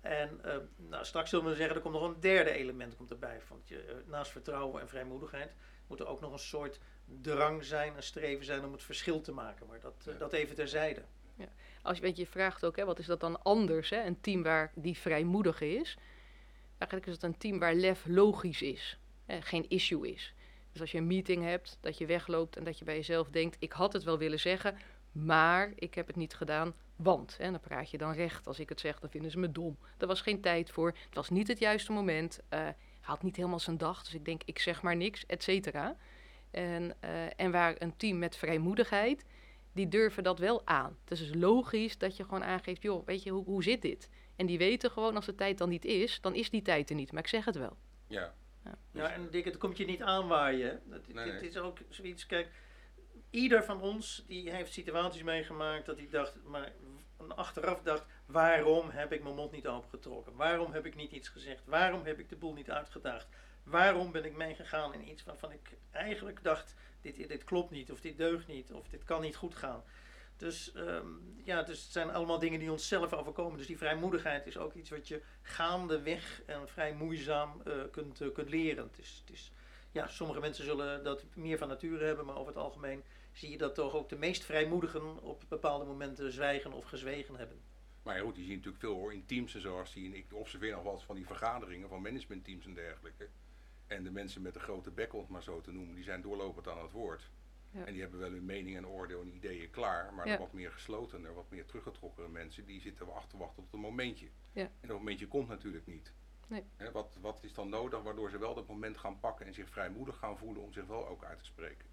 En 0.00 0.40
uh, 0.44 0.56
nou, 0.76 1.04
straks 1.04 1.30
zullen 1.30 1.44
we 1.44 1.54
zeggen, 1.54 1.76
er 1.76 1.82
komt 1.82 1.94
nog 1.94 2.02
een 2.02 2.20
derde 2.20 2.50
element 2.50 2.96
komt 2.96 3.10
erbij. 3.10 3.40
Want 3.48 3.68
je, 3.68 3.84
uh, 3.86 4.10
naast 4.10 4.30
vertrouwen 4.30 4.80
en 4.80 4.88
vrijmoedigheid 4.88 5.52
moet 5.86 6.00
er 6.00 6.06
ook 6.06 6.20
nog 6.20 6.32
een 6.32 6.38
soort 6.38 6.80
drang 7.04 7.64
zijn, 7.64 7.96
een 7.96 8.02
streven 8.02 8.44
zijn 8.44 8.64
om 8.64 8.72
het 8.72 8.82
verschil 8.82 9.20
te 9.20 9.32
maken. 9.32 9.66
Maar 9.66 9.80
dat, 9.80 10.06
uh, 10.08 10.18
dat 10.18 10.32
even 10.32 10.54
terzijde. 10.54 11.02
Ja. 11.34 11.48
Als 11.82 11.96
je, 11.96 12.02
weet 12.02 12.16
je, 12.16 12.22
je 12.22 12.28
vraagt 12.28 12.64
ook, 12.64 12.76
hè, 12.76 12.84
wat 12.84 12.98
is 12.98 13.06
dat 13.06 13.20
dan 13.20 13.42
anders? 13.42 13.90
Hè? 13.90 14.04
Een 14.04 14.20
team 14.20 14.42
waar 14.42 14.72
die 14.74 14.98
vrijmoedig 14.98 15.60
is. 15.60 15.98
Eigenlijk 16.78 17.06
is 17.06 17.14
het 17.14 17.22
een 17.22 17.38
team 17.38 17.58
waar 17.58 17.74
lef 17.74 18.06
logisch 18.06 18.62
is. 18.62 18.98
Hè? 19.26 19.42
Geen 19.42 19.68
issue 19.68 20.12
is. 20.12 20.34
Dus 20.72 20.80
als 20.80 20.90
je 20.90 20.98
een 20.98 21.06
meeting 21.06 21.44
hebt, 21.44 21.78
dat 21.80 21.98
je 21.98 22.06
wegloopt 22.06 22.56
en 22.56 22.64
dat 22.64 22.78
je 22.78 22.84
bij 22.84 22.94
jezelf 22.94 23.30
denkt, 23.30 23.56
ik 23.58 23.72
had 23.72 23.92
het 23.92 24.04
wel 24.04 24.18
willen 24.18 24.40
zeggen, 24.40 24.78
maar 25.12 25.72
ik 25.74 25.94
heb 25.94 26.06
het 26.06 26.16
niet 26.16 26.34
gedaan, 26.34 26.74
want. 26.96 27.36
En 27.38 27.50
dan 27.50 27.60
praat 27.60 27.90
je 27.90 27.98
dan 27.98 28.12
recht. 28.12 28.46
Als 28.46 28.58
ik 28.58 28.68
het 28.68 28.80
zeg, 28.80 29.00
dan 29.00 29.10
vinden 29.10 29.30
ze 29.30 29.38
me 29.38 29.52
dom. 29.52 29.78
Er 29.98 30.06
was 30.06 30.20
geen 30.20 30.40
tijd 30.40 30.70
voor. 30.70 30.88
Het 30.88 31.14
was 31.14 31.30
niet 31.30 31.48
het 31.48 31.58
juiste 31.58 31.92
moment. 31.92 32.40
Uh, 32.42 32.58
hij 32.58 32.74
had 33.00 33.22
niet 33.22 33.36
helemaal 33.36 33.60
zijn 33.60 33.78
dag. 33.78 34.02
Dus 34.02 34.14
ik 34.14 34.24
denk, 34.24 34.42
ik 34.44 34.58
zeg 34.58 34.82
maar 34.82 34.96
niks, 34.96 35.26
et 35.26 35.42
cetera. 35.42 35.96
En, 36.50 36.94
uh, 37.04 37.40
en 37.40 37.50
waar 37.50 37.74
een 37.78 37.96
team 37.96 38.18
met 38.18 38.36
vrijmoedigheid, 38.36 39.24
die 39.72 39.88
durven 39.88 40.22
dat 40.22 40.38
wel 40.38 40.66
aan. 40.66 40.96
Het 41.02 41.10
is 41.10 41.18
dus 41.18 41.34
logisch 41.34 41.98
dat 41.98 42.16
je 42.16 42.24
gewoon 42.24 42.44
aangeeft, 42.44 42.82
joh, 42.82 43.06
weet 43.06 43.22
je, 43.22 43.30
hoe, 43.30 43.44
hoe 43.44 43.62
zit 43.62 43.82
dit? 43.82 44.08
En 44.36 44.46
die 44.46 44.58
weten 44.58 44.90
gewoon, 44.90 45.16
als 45.16 45.26
de 45.26 45.34
tijd 45.34 45.58
dan 45.58 45.68
niet 45.68 45.84
is, 45.84 46.20
dan 46.20 46.34
is 46.34 46.50
die 46.50 46.62
tijd 46.62 46.90
er 46.90 46.96
niet. 46.96 47.12
Maar 47.12 47.22
ik 47.22 47.28
zeg 47.28 47.44
het 47.44 47.56
wel. 47.56 47.76
Ja. 48.06 48.34
Ja, 48.64 48.78
ja 48.92 49.10
en 49.10 49.30
Dick, 49.30 49.44
het 49.44 49.56
komt 49.56 49.76
je 49.76 49.84
niet 49.84 50.02
aanwaaien. 50.02 50.82
Het, 50.90 51.14
nee, 51.14 51.30
het 51.30 51.42
is 51.42 51.56
ook 51.56 51.78
zoiets, 51.88 52.26
kijk 52.26 52.50
ieder 53.30 53.64
van 53.64 53.80
ons 53.80 54.24
die 54.26 54.50
heeft 54.50 54.72
situaties 54.72 55.22
meegemaakt 55.22 55.86
dat 55.86 55.96
hij 55.96 56.08
dacht, 56.10 56.34
maar 56.44 56.72
achteraf 57.28 57.82
dacht, 57.82 58.04
waarom 58.26 58.90
heb 58.90 59.12
ik 59.12 59.22
mijn 59.22 59.34
mond 59.34 59.52
niet 59.52 59.66
opengetrokken? 59.66 60.36
Waarom 60.36 60.72
heb 60.72 60.86
ik 60.86 60.94
niet 60.94 61.12
iets 61.12 61.28
gezegd? 61.28 61.62
Waarom 61.64 62.04
heb 62.04 62.18
ik 62.18 62.28
de 62.28 62.36
boel 62.36 62.52
niet 62.52 62.70
uitgedaagd? 62.70 63.28
Waarom 63.62 64.12
ben 64.12 64.24
ik 64.24 64.36
meegegaan 64.36 64.94
in 64.94 65.08
iets 65.08 65.24
waarvan 65.24 65.52
ik 65.52 65.76
eigenlijk 65.90 66.42
dacht, 66.42 66.74
dit, 67.00 67.28
dit 67.28 67.44
klopt 67.44 67.70
niet, 67.70 67.92
of 67.92 68.00
dit 68.00 68.16
deugt 68.16 68.46
niet, 68.46 68.72
of 68.72 68.88
dit 68.88 69.04
kan 69.04 69.20
niet 69.20 69.36
goed 69.36 69.56
gaan. 69.56 69.82
Dus 70.36 70.72
um, 70.76 71.40
ja, 71.44 71.62
dus 71.62 71.82
het 71.82 71.92
zijn 71.92 72.10
allemaal 72.10 72.38
dingen 72.38 72.60
die 72.60 72.70
ons 72.70 72.88
zelf 72.88 73.12
overkomen. 73.12 73.58
Dus 73.58 73.66
die 73.66 73.78
vrijmoedigheid 73.78 74.46
is 74.46 74.58
ook 74.58 74.74
iets 74.74 74.90
wat 74.90 75.08
je 75.08 75.22
gaandeweg 75.42 76.42
en 76.46 76.68
vrij 76.68 76.94
moeizaam 76.94 77.62
uh, 77.66 77.74
kunt, 77.90 78.20
uh, 78.20 78.32
kunt 78.32 78.48
leren. 78.48 78.84
Het 78.84 78.98
is, 78.98 79.22
het 79.26 79.34
is, 79.34 79.52
ja, 79.92 80.08
sommige 80.08 80.40
mensen 80.40 80.64
zullen 80.64 81.04
dat 81.04 81.24
meer 81.34 81.58
van 81.58 81.68
nature 81.68 82.04
hebben, 82.04 82.24
maar 82.24 82.36
over 82.36 82.52
het 82.52 82.62
algemeen 82.62 83.04
zie 83.38 83.50
je 83.50 83.58
dat 83.58 83.74
toch 83.74 83.94
ook 83.94 84.08
de 84.08 84.16
meest 84.16 84.44
vrijmoedigen 84.44 85.22
op 85.22 85.44
bepaalde 85.48 85.84
momenten 85.84 86.32
zwijgen 86.32 86.72
of 86.72 86.84
gezwegen 86.84 87.34
hebben. 87.36 87.60
Maar 88.02 88.16
ja, 88.16 88.22
goed, 88.22 88.34
die 88.34 88.42
zie 88.44 88.50
je 88.52 88.56
natuurlijk 88.56 88.84
veel 88.84 88.94
hoor 88.94 89.12
in 89.12 89.26
teams 89.26 89.54
en 89.54 89.60
zo. 89.60 89.78
Als 89.78 89.92
die, 89.92 90.16
ik 90.16 90.32
observeer 90.32 90.72
nog 90.72 90.82
wel 90.82 90.92
eens 90.92 91.04
van 91.04 91.16
die 91.16 91.26
vergaderingen 91.26 91.88
van 91.88 92.02
managementteams 92.02 92.66
en 92.66 92.74
dergelijke. 92.74 93.28
En 93.86 94.04
de 94.04 94.10
mensen 94.10 94.42
met 94.42 94.54
de 94.54 94.60
grote 94.60 94.90
bek, 94.90 95.12
om 95.14 95.20
het 95.20 95.28
maar 95.28 95.42
zo 95.42 95.60
te 95.60 95.72
noemen, 95.72 95.94
die 95.94 96.04
zijn 96.04 96.22
doorlopend 96.22 96.68
aan 96.68 96.82
het 96.82 96.90
woord. 96.90 97.30
Ja. 97.70 97.84
En 97.84 97.92
die 97.92 98.02
hebben 98.02 98.20
wel 98.20 98.30
hun 98.30 98.44
mening 98.44 98.76
en 98.76 98.86
oordeel 98.86 99.20
en 99.20 99.34
ideeën 99.34 99.70
klaar. 99.70 100.14
Maar 100.14 100.26
Ja. 100.26 100.32
de 100.32 100.38
wat 100.38 100.52
meer 100.52 100.72
geslotener, 100.72 101.34
wat 101.34 101.50
meer 101.50 101.64
teruggetrokkene 101.66 102.28
mensen, 102.28 102.64
die 102.66 102.80
zitten 102.80 103.06
we 103.06 103.12
achter 103.12 103.30
te 103.30 103.36
wachten 103.36 103.62
op 103.62 103.72
een 103.72 103.80
momentje. 103.80 104.28
Ja. 104.52 104.62
En 104.80 104.88
dat 104.88 104.96
momentje 104.96 105.28
komt 105.28 105.48
natuurlijk 105.48 105.86
niet. 105.86 106.12
Nee. 106.48 106.64
Hè, 106.76 106.90
wat, 106.90 107.16
wat 107.20 107.38
is 107.42 107.52
dan 107.52 107.68
nodig 107.68 108.02
waardoor 108.02 108.30
ze 108.30 108.38
wel 108.38 108.54
dat 108.54 108.66
moment 108.66 108.98
gaan 108.98 109.20
pakken 109.20 109.46
en 109.46 109.54
zich 109.54 109.68
vrijmoedig 109.68 110.16
gaan 110.18 110.38
voelen 110.38 110.62
om 110.62 110.72
zich 110.72 110.86
wel 110.86 111.08
ook 111.08 111.24
uit 111.24 111.38
te 111.38 111.44
spreken? 111.44 111.86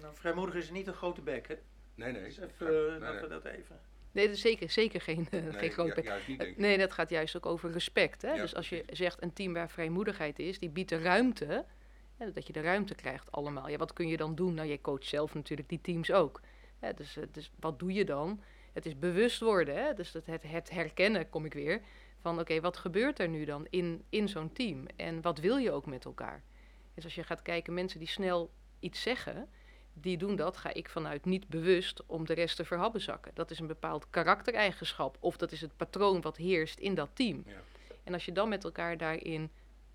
Nou, 0.00 0.14
vrijmoedig 0.14 0.54
is 0.54 0.70
niet 0.70 0.86
een 0.86 0.94
grote 0.94 1.20
bek, 1.22 1.48
hè? 1.48 1.54
Nee, 1.94 2.12
nee. 2.12 2.22
Dus 2.22 2.38
even, 2.38 2.72
Ja, 2.72 2.90
nee, 2.90 2.98
dat 3.00 3.12
nee. 3.12 3.20
we 3.20 3.28
dat 3.28 3.44
even. 3.44 3.80
Nee, 4.12 4.26
dat 4.26 4.34
is 4.34 4.40
zeker, 4.40 4.70
zeker 4.70 5.00
geen, 5.00 5.26
eh, 5.30 5.42
Nee, 5.42 5.52
geen 5.52 5.70
groot 5.70 5.86
ju- 5.96 6.02
bek. 6.02 6.26
niet. 6.28 6.58
Nee, 6.58 6.78
dat 6.78 6.92
gaat 6.92 7.10
juist 7.10 7.36
ook 7.36 7.46
over 7.46 7.70
respect. 7.70 8.22
Hè? 8.22 8.32
Ja, 8.32 8.42
dus 8.42 8.54
als 8.54 8.68
je 8.68 8.76
precies. 8.80 8.98
zegt 8.98 9.22
een 9.22 9.32
team 9.32 9.52
waar 9.52 9.70
vrijmoedigheid 9.70 10.38
is, 10.38 10.58
die 10.58 10.68
biedt 10.70 10.88
de 10.88 10.98
ruimte. 10.98 11.64
Hè, 12.16 12.32
dat 12.32 12.46
je 12.46 12.52
de 12.52 12.60
ruimte 12.60 12.94
krijgt 12.94 13.32
allemaal. 13.32 13.68
Ja, 13.68 13.76
wat 13.76 13.92
kun 13.92 14.08
je 14.08 14.16
dan 14.16 14.34
doen? 14.34 14.54
Nou, 14.54 14.68
jij 14.68 14.80
coacht 14.80 15.04
zelf 15.06 15.34
natuurlijk 15.34 15.68
die 15.68 15.80
teams 15.80 16.12
ook. 16.12 16.40
Hè, 16.78 16.94
dus, 16.94 17.16
eh, 17.16 17.24
dus 17.32 17.50
wat 17.60 17.78
doe 17.78 17.92
je 17.92 18.04
dan? 18.04 18.40
Het 18.72 18.86
is 18.86 18.98
bewust 18.98 19.40
worden. 19.40 19.76
Hè? 19.84 19.94
Dus 19.94 20.12
dat 20.12 20.26
het, 20.26 20.42
het 20.42 20.70
herkennen, 20.70 21.28
kom 21.28 21.44
ik 21.44 21.54
weer. 21.54 21.80
Van 22.20 22.40
oké, 22.40 22.60
wat 22.60 22.76
gebeurt 22.76 23.18
er 23.18 23.28
nu 23.28 23.44
dan 23.44 23.66
in, 23.70 24.04
in 24.08 24.28
zo'n 24.28 24.52
team? 24.52 24.86
En 24.96 25.20
wat 25.22 25.38
wil 25.38 25.56
je 25.56 25.70
ook 25.72 25.86
met 25.86 26.04
elkaar? 26.04 26.42
Dus 26.94 27.04
als 27.04 27.14
je 27.14 27.22
gaat 27.22 27.42
kijken, 27.42 27.74
mensen 27.74 27.98
die 27.98 28.08
snel 28.08 28.50
iets 28.80 29.02
zeggen, 29.02 29.48
die 30.00 30.16
doen 30.16 30.36
dat, 30.36 30.56
ga 30.56 30.74
ik 30.74 30.88
vanuit 30.88 31.24
niet 31.24 31.48
bewust 31.48 32.06
om 32.06 32.26
de 32.26 32.34
rest 32.34 32.56
te 32.56 32.64
verhabbezakken. 32.64 33.32
Dat 33.34 33.50
is 33.50 33.58
een 33.58 33.66
bepaald 33.66 34.10
karaktereigenschap 34.10 35.16
of 35.20 35.36
dat 35.36 35.52
is 35.52 35.60
het 35.60 35.76
patroon 35.76 36.20
wat 36.20 36.36
heerst 36.36 36.78
in 36.78 36.94
dat 36.94 37.10
team. 37.12 37.42
Ja. 37.46 37.60
En 38.04 38.12
als 38.12 38.24
je 38.24 38.32
dan 38.32 38.48
met 38.48 38.64
elkaar 38.64 38.96
daarin 38.96 39.50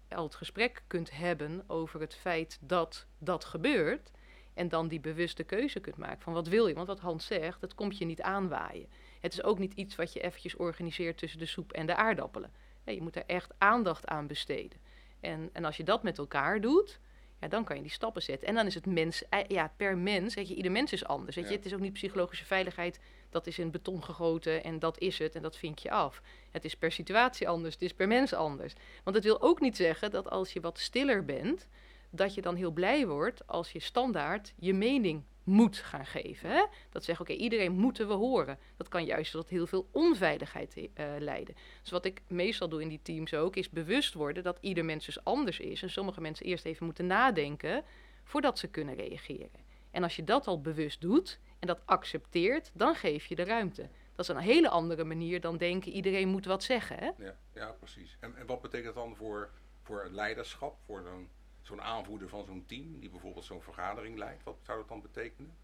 al 0.10 0.24
het 0.24 0.36
gesprek 0.36 0.84
kunt 0.88 1.12
hebben 1.12 1.64
over 1.68 2.00
het 2.00 2.16
feit 2.16 2.58
dat 2.62 3.06
dat 3.18 3.46
gebeurt 3.46 4.12
en 4.54 4.70
dan 4.70 4.88
die 4.88 5.00
bewuste 5.00 5.44
keuze 5.44 5.80
kunt 5.80 5.98
maken 5.98 6.22
van 6.22 6.34
wat 6.34 6.48
wil 6.48 6.68
je? 6.68 6.74
Want 6.74 6.88
wat 6.88 7.00
Hans 7.00 7.26
zegt, 7.26 7.62
dat 7.62 7.76
komt 7.76 7.98
je 7.98 8.06
niet 8.06 8.22
aanwaaien. 8.22 8.88
Het 9.20 9.34
is 9.34 9.44
ook 9.44 9.60
niet 9.60 9.74
iets 9.74 9.96
wat 9.96 10.14
je 10.14 10.20
eventjes 10.20 10.56
organiseert 10.56 11.18
tussen 11.18 11.40
de 11.40 11.46
soep 11.46 11.72
en 11.72 11.86
de 11.86 11.96
aardappelen. 11.96 12.52
Nee, 12.84 12.96
je 12.96 13.02
moet 13.02 13.16
er 13.16 13.26
echt 13.26 13.54
aandacht 13.58 14.08
aan 14.08 14.28
besteden. 14.28 14.80
En, 15.20 15.50
en 15.54 15.66
als 15.66 15.78
je 15.78 15.84
dat 15.84 16.04
met 16.04 16.18
elkaar 16.18 16.62
doet, 16.62 17.00
ja, 17.44 17.50
dan 17.50 17.64
kan 17.64 17.76
je 17.76 17.82
die 17.82 17.92
stappen 17.92 18.22
zetten. 18.22 18.48
En 18.48 18.56
dan 18.56 18.66
is 18.66 18.74
het 18.74 18.86
mens, 18.86 19.24
eh, 19.30 19.40
ja, 19.48 19.74
per 19.78 19.98
mens, 19.98 20.34
weet 20.34 20.48
je, 20.48 20.56
ieder 20.56 20.72
mens 20.72 20.94
is 20.94 21.06
anders. 21.06 21.36
Weet 21.36 21.46
je? 21.46 21.52
Ja. 21.52 21.58
Het 21.58 21.66
is 21.66 21.74
ook 21.74 21.80
niet 21.80 21.94
psychologische 21.94 22.46
veiligheid, 22.46 23.00
dat 23.30 23.48
is 23.48 23.60
in 23.60 23.72
beton 23.72 24.04
gegoten 24.04 24.64
en 24.64 24.80
dat 24.80 25.00
is 25.00 25.20
het 25.20 25.36
en 25.36 25.42
dat 25.42 25.58
vink 25.58 25.80
je 25.80 25.92
af. 25.92 26.22
Het 26.52 26.66
is 26.66 26.76
per 26.76 26.92
situatie 26.92 27.48
anders, 27.48 27.74
het 27.74 27.84
is 27.84 27.94
per 27.94 28.08
mens 28.08 28.34
anders. 28.34 28.74
Want 29.04 29.16
het 29.16 29.26
wil 29.26 29.42
ook 29.42 29.60
niet 29.60 29.76
zeggen 29.76 30.12
dat 30.12 30.30
als 30.30 30.54
je 30.54 30.60
wat 30.60 30.80
stiller 30.80 31.26
bent, 31.26 31.68
dat 32.10 32.34
je 32.34 32.42
dan 32.42 32.56
heel 32.56 32.72
blij 32.72 33.08
wordt 33.08 33.48
als 33.48 33.72
je 33.72 33.80
standaard 33.80 34.54
je 34.56 34.74
mening 34.74 35.24
moet 35.44 35.78
gaan 35.78 36.06
geven. 36.06 36.50
Hè? 36.50 36.66
Dat 36.90 37.04
zeggen, 37.04 37.26
oké, 37.26 37.36
iedereen 37.38 37.72
moeten 37.72 38.08
we 38.08 38.14
horen. 38.14 38.58
Dat 38.78 38.88
kan 38.88 39.06
juist 39.06 39.32
tot 39.32 39.50
heel 39.50 39.68
veel 39.68 39.88
onveiligheid 39.92 40.76
eh, 40.94 41.06
leiden. 41.20 41.56
Dus 41.82 41.92
wat 41.92 42.06
ik 42.06 42.22
meestal 42.28 42.70
doe 42.70 42.82
in 42.82 42.90
die 42.90 43.02
teams 43.02 43.34
ook, 43.34 43.56
is 43.56 43.70
bewust 43.70 44.14
worden 44.14 44.44
dat 44.44 44.58
ieder 44.62 44.86
mens 44.86 45.06
dus 45.06 45.24
anders 45.24 45.60
is. 45.60 45.82
En 45.82 45.90
sommige 45.90 46.22
mensen 46.22 46.46
eerst 46.46 46.66
even 46.66 46.86
moeten 46.86 47.08
nadenken 47.08 47.84
voordat 48.24 48.60
ze 48.60 48.68
kunnen 48.68 48.96
reageren. 48.96 49.72
En 49.92 50.04
als 50.04 50.16
je 50.16 50.24
dat 50.24 50.48
al 50.48 50.62
bewust 50.62 51.02
doet 51.02 51.40
en 51.60 51.68
dat 51.68 51.82
accepteert, 51.86 52.72
dan 52.74 52.96
geef 52.96 53.26
je 53.26 53.36
de 53.36 53.44
ruimte. 53.44 53.90
Dat 54.16 54.30
is 54.30 54.36
een 54.36 54.42
hele 54.42 54.70
andere 54.70 55.04
manier 55.04 55.42
dan 55.42 55.58
denken 55.58 55.92
iedereen 55.92 56.28
moet 56.28 56.46
wat 56.46 56.64
zeggen. 56.64 56.98
Hè? 56.98 57.10
Ja, 57.18 57.38
ja 57.54 57.72
precies. 57.72 58.18
En, 58.20 58.36
en 58.36 58.46
wat 58.46 58.62
betekent 58.62 58.96
dat 58.96 59.04
dan 59.04 59.16
voor, 59.16 59.50
voor 59.82 60.08
leiderschap, 60.12 60.78
voor 60.86 61.04
zo'n 61.04 61.30
zo'n 61.64 61.82
aanvoerder 61.82 62.30
van 62.30 62.46
zo'n 62.46 62.66
team, 62.66 63.00
die 63.00 63.10
bijvoorbeeld 63.10 63.46
zo'n 63.46 63.62
vergadering 63.62 64.18
leidt? 64.18 64.44
Wat 64.44 64.58
zou 64.62 64.78
dat 64.78 64.88
dan 64.88 65.02
betekenen? 65.02 65.56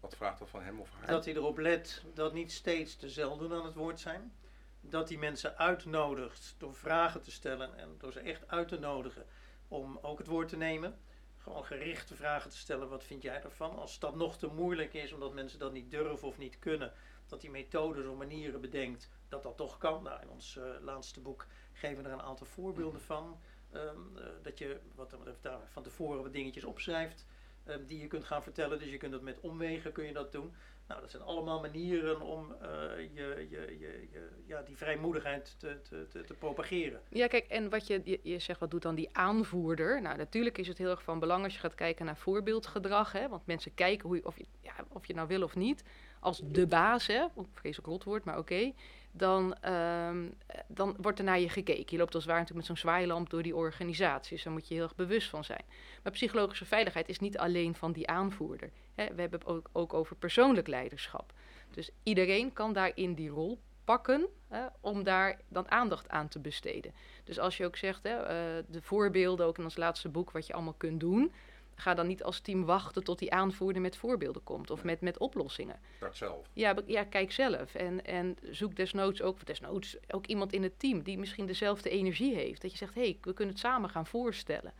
Wat 0.00 0.16
vraagt 0.16 0.38
dat 0.38 0.48
van 0.48 0.62
hem 0.62 0.80
of 0.80 0.90
haar? 0.90 1.06
Dat 1.06 1.24
hij 1.24 1.34
erop 1.34 1.58
let 1.58 2.02
dat 2.14 2.32
niet 2.32 2.52
steeds 2.52 2.98
dezelfde 2.98 3.54
aan 3.54 3.64
het 3.64 3.74
woord 3.74 4.00
zijn. 4.00 4.32
Dat 4.80 5.08
hij 5.08 5.18
mensen 5.18 5.56
uitnodigt 5.56 6.54
door 6.58 6.74
vragen 6.74 7.22
te 7.22 7.30
stellen 7.30 7.78
en 7.78 7.94
door 7.98 8.12
ze 8.12 8.20
echt 8.20 8.48
uit 8.48 8.68
te 8.68 8.78
nodigen 8.78 9.26
om 9.68 9.98
ook 10.02 10.18
het 10.18 10.26
woord 10.26 10.48
te 10.48 10.56
nemen. 10.56 10.98
Gewoon 11.36 11.64
gerichte 11.64 12.14
vragen 12.14 12.50
te 12.50 12.56
stellen, 12.56 12.88
wat 12.88 13.04
vind 13.04 13.22
jij 13.22 13.42
ervan? 13.42 13.78
Als 13.78 13.98
dat 13.98 14.16
nog 14.16 14.38
te 14.38 14.46
moeilijk 14.46 14.94
is, 14.94 15.12
omdat 15.12 15.34
mensen 15.34 15.58
dat 15.58 15.72
niet 15.72 15.90
durven 15.90 16.28
of 16.28 16.38
niet 16.38 16.58
kunnen, 16.58 16.92
dat 17.26 17.42
hij 17.42 17.50
methodes 17.50 18.06
of 18.06 18.16
manieren 18.16 18.60
bedenkt 18.60 19.10
dat 19.28 19.42
dat 19.42 19.56
toch 19.56 19.78
kan. 19.78 20.02
Nou, 20.02 20.22
in 20.22 20.28
ons 20.28 20.56
eh, 20.56 20.64
laatste 20.80 21.20
boek 21.20 21.46
geven 21.72 22.02
we 22.02 22.08
er 22.08 22.14
een 22.14 22.22
aantal 22.22 22.46
voorbeelden 22.46 23.00
van. 23.00 23.40
Ehm, 23.72 24.16
eh, 24.16 24.24
dat 24.42 24.58
je 24.58 24.76
wat, 24.94 25.12
er- 25.12 25.18
daar 25.40 25.58
van 25.72 25.82
tevoren 25.82 26.22
wat 26.22 26.32
dingetjes 26.32 26.64
opschrijft 26.64 27.26
ehm, 27.64 27.84
die 27.86 28.00
je 28.00 28.06
kunt 28.06 28.24
gaan 28.24 28.42
vertellen. 28.42 28.78
Dus 28.78 28.90
je 28.90 28.96
kunt 28.96 29.12
dat 29.12 29.22
met 29.22 29.40
omwegen 29.40 29.92
kun 29.92 30.04
je 30.04 30.12
dat 30.12 30.32
doen. 30.32 30.54
Nou, 30.88 31.00
dat 31.00 31.10
zijn 31.10 31.22
allemaal 31.22 31.60
manieren 31.60 32.20
om 32.20 32.52
eh, 32.52 32.68
je, 33.14 33.46
je, 33.50 33.76
je, 33.78 34.28
ja, 34.46 34.62
die 34.62 34.76
vrijmoedigheid 34.76 35.54
te, 35.58 35.80
te, 35.82 36.06
te, 36.26 36.34
propageren. 36.38 37.00
Ja, 37.08 37.26
kijk, 37.26 37.46
en 37.46 37.70
wat 37.70 37.86
je, 37.86 38.00
je, 38.04 38.20
je 38.22 38.38
zegt, 38.38 38.60
wat 38.60 38.70
doet 38.70 38.82
dan 38.82 38.94
die 38.94 39.16
aanvoerder? 39.16 40.02
Nou, 40.02 40.16
natuurlijk 40.16 40.58
is 40.58 40.68
het 40.68 40.78
heel 40.78 40.90
erg 40.90 41.02
van 41.02 41.18
belang 41.18 41.44
als 41.44 41.54
je 41.54 41.60
gaat 41.60 41.74
kijken 41.74 42.06
naar 42.06 42.16
voorbeeldgedrag. 42.16 43.12
Hè, 43.12 43.28
want 43.28 43.46
mensen 43.46 43.74
kijken 43.74 44.06
hoe 44.08 44.16
je, 44.16 44.24
of, 44.26 44.38
je, 44.38 44.46
ja, 44.60 44.74
of 44.88 45.06
je 45.06 45.14
nou 45.14 45.28
wil 45.28 45.42
of 45.42 45.56
niet. 45.56 45.84
Als 46.20 46.40
de 46.44 46.66
baas, 46.66 47.06
hè, 47.06 47.24
oh, 47.34 47.46
vreselijk 47.52 47.88
rotwoord, 47.88 48.24
maar 48.24 48.38
oké. 48.38 48.72
Dan, 49.10 49.54
ehm, 49.54 50.26
eh, 50.46 50.60
dan 50.66 50.96
wordt 51.00 51.18
er 51.18 51.24
naar 51.24 51.40
je 51.40 51.48
gekeken. 51.48 51.86
Je 51.88 51.96
loopt 51.96 52.14
als 52.14 52.24
ware 52.24 52.38
natuurlijk 52.38 52.68
met 52.68 52.78
zo'n 52.78 52.90
zwaailamp 52.90 53.30
door 53.30 53.42
die 53.42 53.56
organisatie. 53.56 54.34
Dus 54.34 54.44
daar 54.44 54.52
moet 54.52 54.68
je 54.68 54.74
heel 54.74 54.82
erg 54.82 54.94
bewust 54.94 55.28
van 55.28 55.44
zijn. 55.44 55.64
Maar 56.02 56.12
psychologische 56.12 56.64
veiligheid 56.64 57.08
is 57.08 57.18
niet 57.18 57.38
alleen 57.38 57.74
van 57.74 57.92
die 57.92 58.08
aanvoerder. 58.08 58.70
Hè. 58.94 59.14
We 59.14 59.20
hebben 59.20 59.38
het 59.38 59.48
ook, 59.48 59.68
ook 59.72 59.94
over 59.94 60.16
persoonlijk 60.16 60.66
leiderschap. 60.66 61.32
Dus 61.70 61.90
iedereen 62.02 62.52
kan 62.52 62.72
daarin 62.72 63.14
die 63.14 63.28
rol 63.28 63.60
pakken 63.84 64.26
hè, 64.48 64.66
om 64.80 65.02
daar 65.02 65.40
dan 65.48 65.70
aandacht 65.70 66.08
aan 66.08 66.28
te 66.28 66.38
besteden. 66.38 66.94
Dus 67.24 67.38
als 67.38 67.56
je 67.56 67.64
ook 67.64 67.76
zegt, 67.76 68.02
hè, 68.02 68.16
eh, 68.16 68.64
de 68.68 68.82
voorbeelden, 68.82 69.46
ook 69.46 69.58
in 69.58 69.64
ons 69.64 69.76
laatste 69.76 70.08
boek, 70.08 70.30
wat 70.30 70.46
je 70.46 70.52
allemaal 70.52 70.74
kunt 70.76 71.00
doen, 71.00 71.32
ga 71.80 71.94
dan 71.94 72.06
niet 72.06 72.22
als 72.22 72.40
team 72.40 72.64
wachten 72.64 73.04
tot 73.04 73.18
die 73.18 73.32
aanvoerder 73.32 73.82
met 73.82 73.96
voorbeelden 73.96 74.44
komt 74.44 74.70
of 74.70 74.84
met, 74.84 75.00
met 75.00 75.18
oplossingen. 75.18 75.80
Start 75.96 76.16
zelf. 76.16 76.46
Ja, 76.52 76.74
ja, 76.86 77.04
kijk 77.04 77.32
zelf. 77.32 77.74
En, 77.74 78.04
en 78.04 78.36
zoek 78.50 78.76
desnoods 78.76 79.22
ook, 79.22 79.46
desnoods 79.46 79.96
ook 80.10 80.26
iemand 80.26 80.52
in 80.52 80.62
het 80.62 80.78
team 80.78 81.02
die 81.02 81.18
misschien 81.18 81.46
dezelfde 81.46 81.90
energie 81.90 82.34
heeft. 82.34 82.62
Dat 82.62 82.70
je 82.70 82.76
zegt, 82.76 82.94
hé, 82.94 83.00
hey, 83.00 83.18
we 83.20 83.32
kunnen 83.32 83.54
het 83.54 83.62
samen 83.62 83.90
gaan 83.90 84.06
voorstellen. 84.06 84.72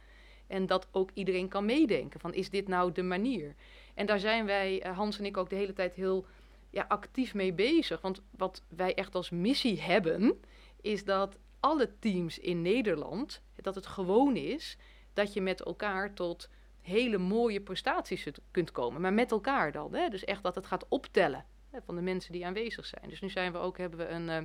En 0.47 0.67
dat 0.67 0.89
ook 0.91 1.11
iedereen 1.15 1.49
kan 1.49 1.65
meedenken 1.65 2.21
van, 2.21 2.35
is 2.35 2.51
dit 2.51 2.69
nou 2.69 2.93
de 2.93 3.03
manier? 3.03 3.55
En 3.95 4.07
daar 4.07 4.21
zijn 4.21 4.47
wij, 4.47 4.83
eh, 4.83 4.97
Hans 4.97 5.19
en 5.19 5.25
ik, 5.25 5.37
ook 5.37 5.51
de 5.51 5.57
hele 5.57 5.73
tijd 5.73 5.95
heel 5.95 6.27
ja, 6.71 6.85
actief 6.89 7.35
mee 7.35 7.53
bezig. 7.53 8.01
Want 8.01 8.23
wat 8.31 8.63
wij 8.69 8.95
echt 8.95 9.15
als 9.15 9.31
missie 9.31 9.81
hebben, 9.81 10.41
is 10.81 11.05
dat 11.05 11.37
alle 11.61 11.91
teams 11.99 12.39
in 12.39 12.63
Nederland, 12.63 13.43
dat 13.57 13.75
het 13.75 13.87
gewoon 13.87 14.37
is 14.37 14.77
dat 15.13 15.33
je 15.33 15.41
met 15.41 15.63
elkaar 15.63 16.15
tot 16.15 16.49
hele 16.89 17.19
mooie 17.19 17.61
prestaties 17.61 18.27
kunt 18.51 18.73
komen. 18.73 19.01
Maar 19.01 19.13
met 19.13 19.31
elkaar 19.31 19.73
dan. 19.73 19.95
Hè? 19.95 20.09
Dus 20.09 20.25
echt 20.25 20.43
dat 20.43 20.55
het 20.55 20.67
gaat 20.67 20.89
optellen 20.89 21.45
hè, 21.71 21.79
van 21.83 21.95
de 21.97 22.03
mensen 22.03 22.33
die 22.33 22.47
aanwezig 22.47 22.87
zijn. 22.87 23.09
Dus 23.09 23.21
nu 23.21 23.29
zijn 23.31 23.53
we 23.53 23.59
ook, 23.59 23.79
hebben 23.79 23.99
we 23.99 24.09
een. 24.09 24.29
eh, 24.29 24.41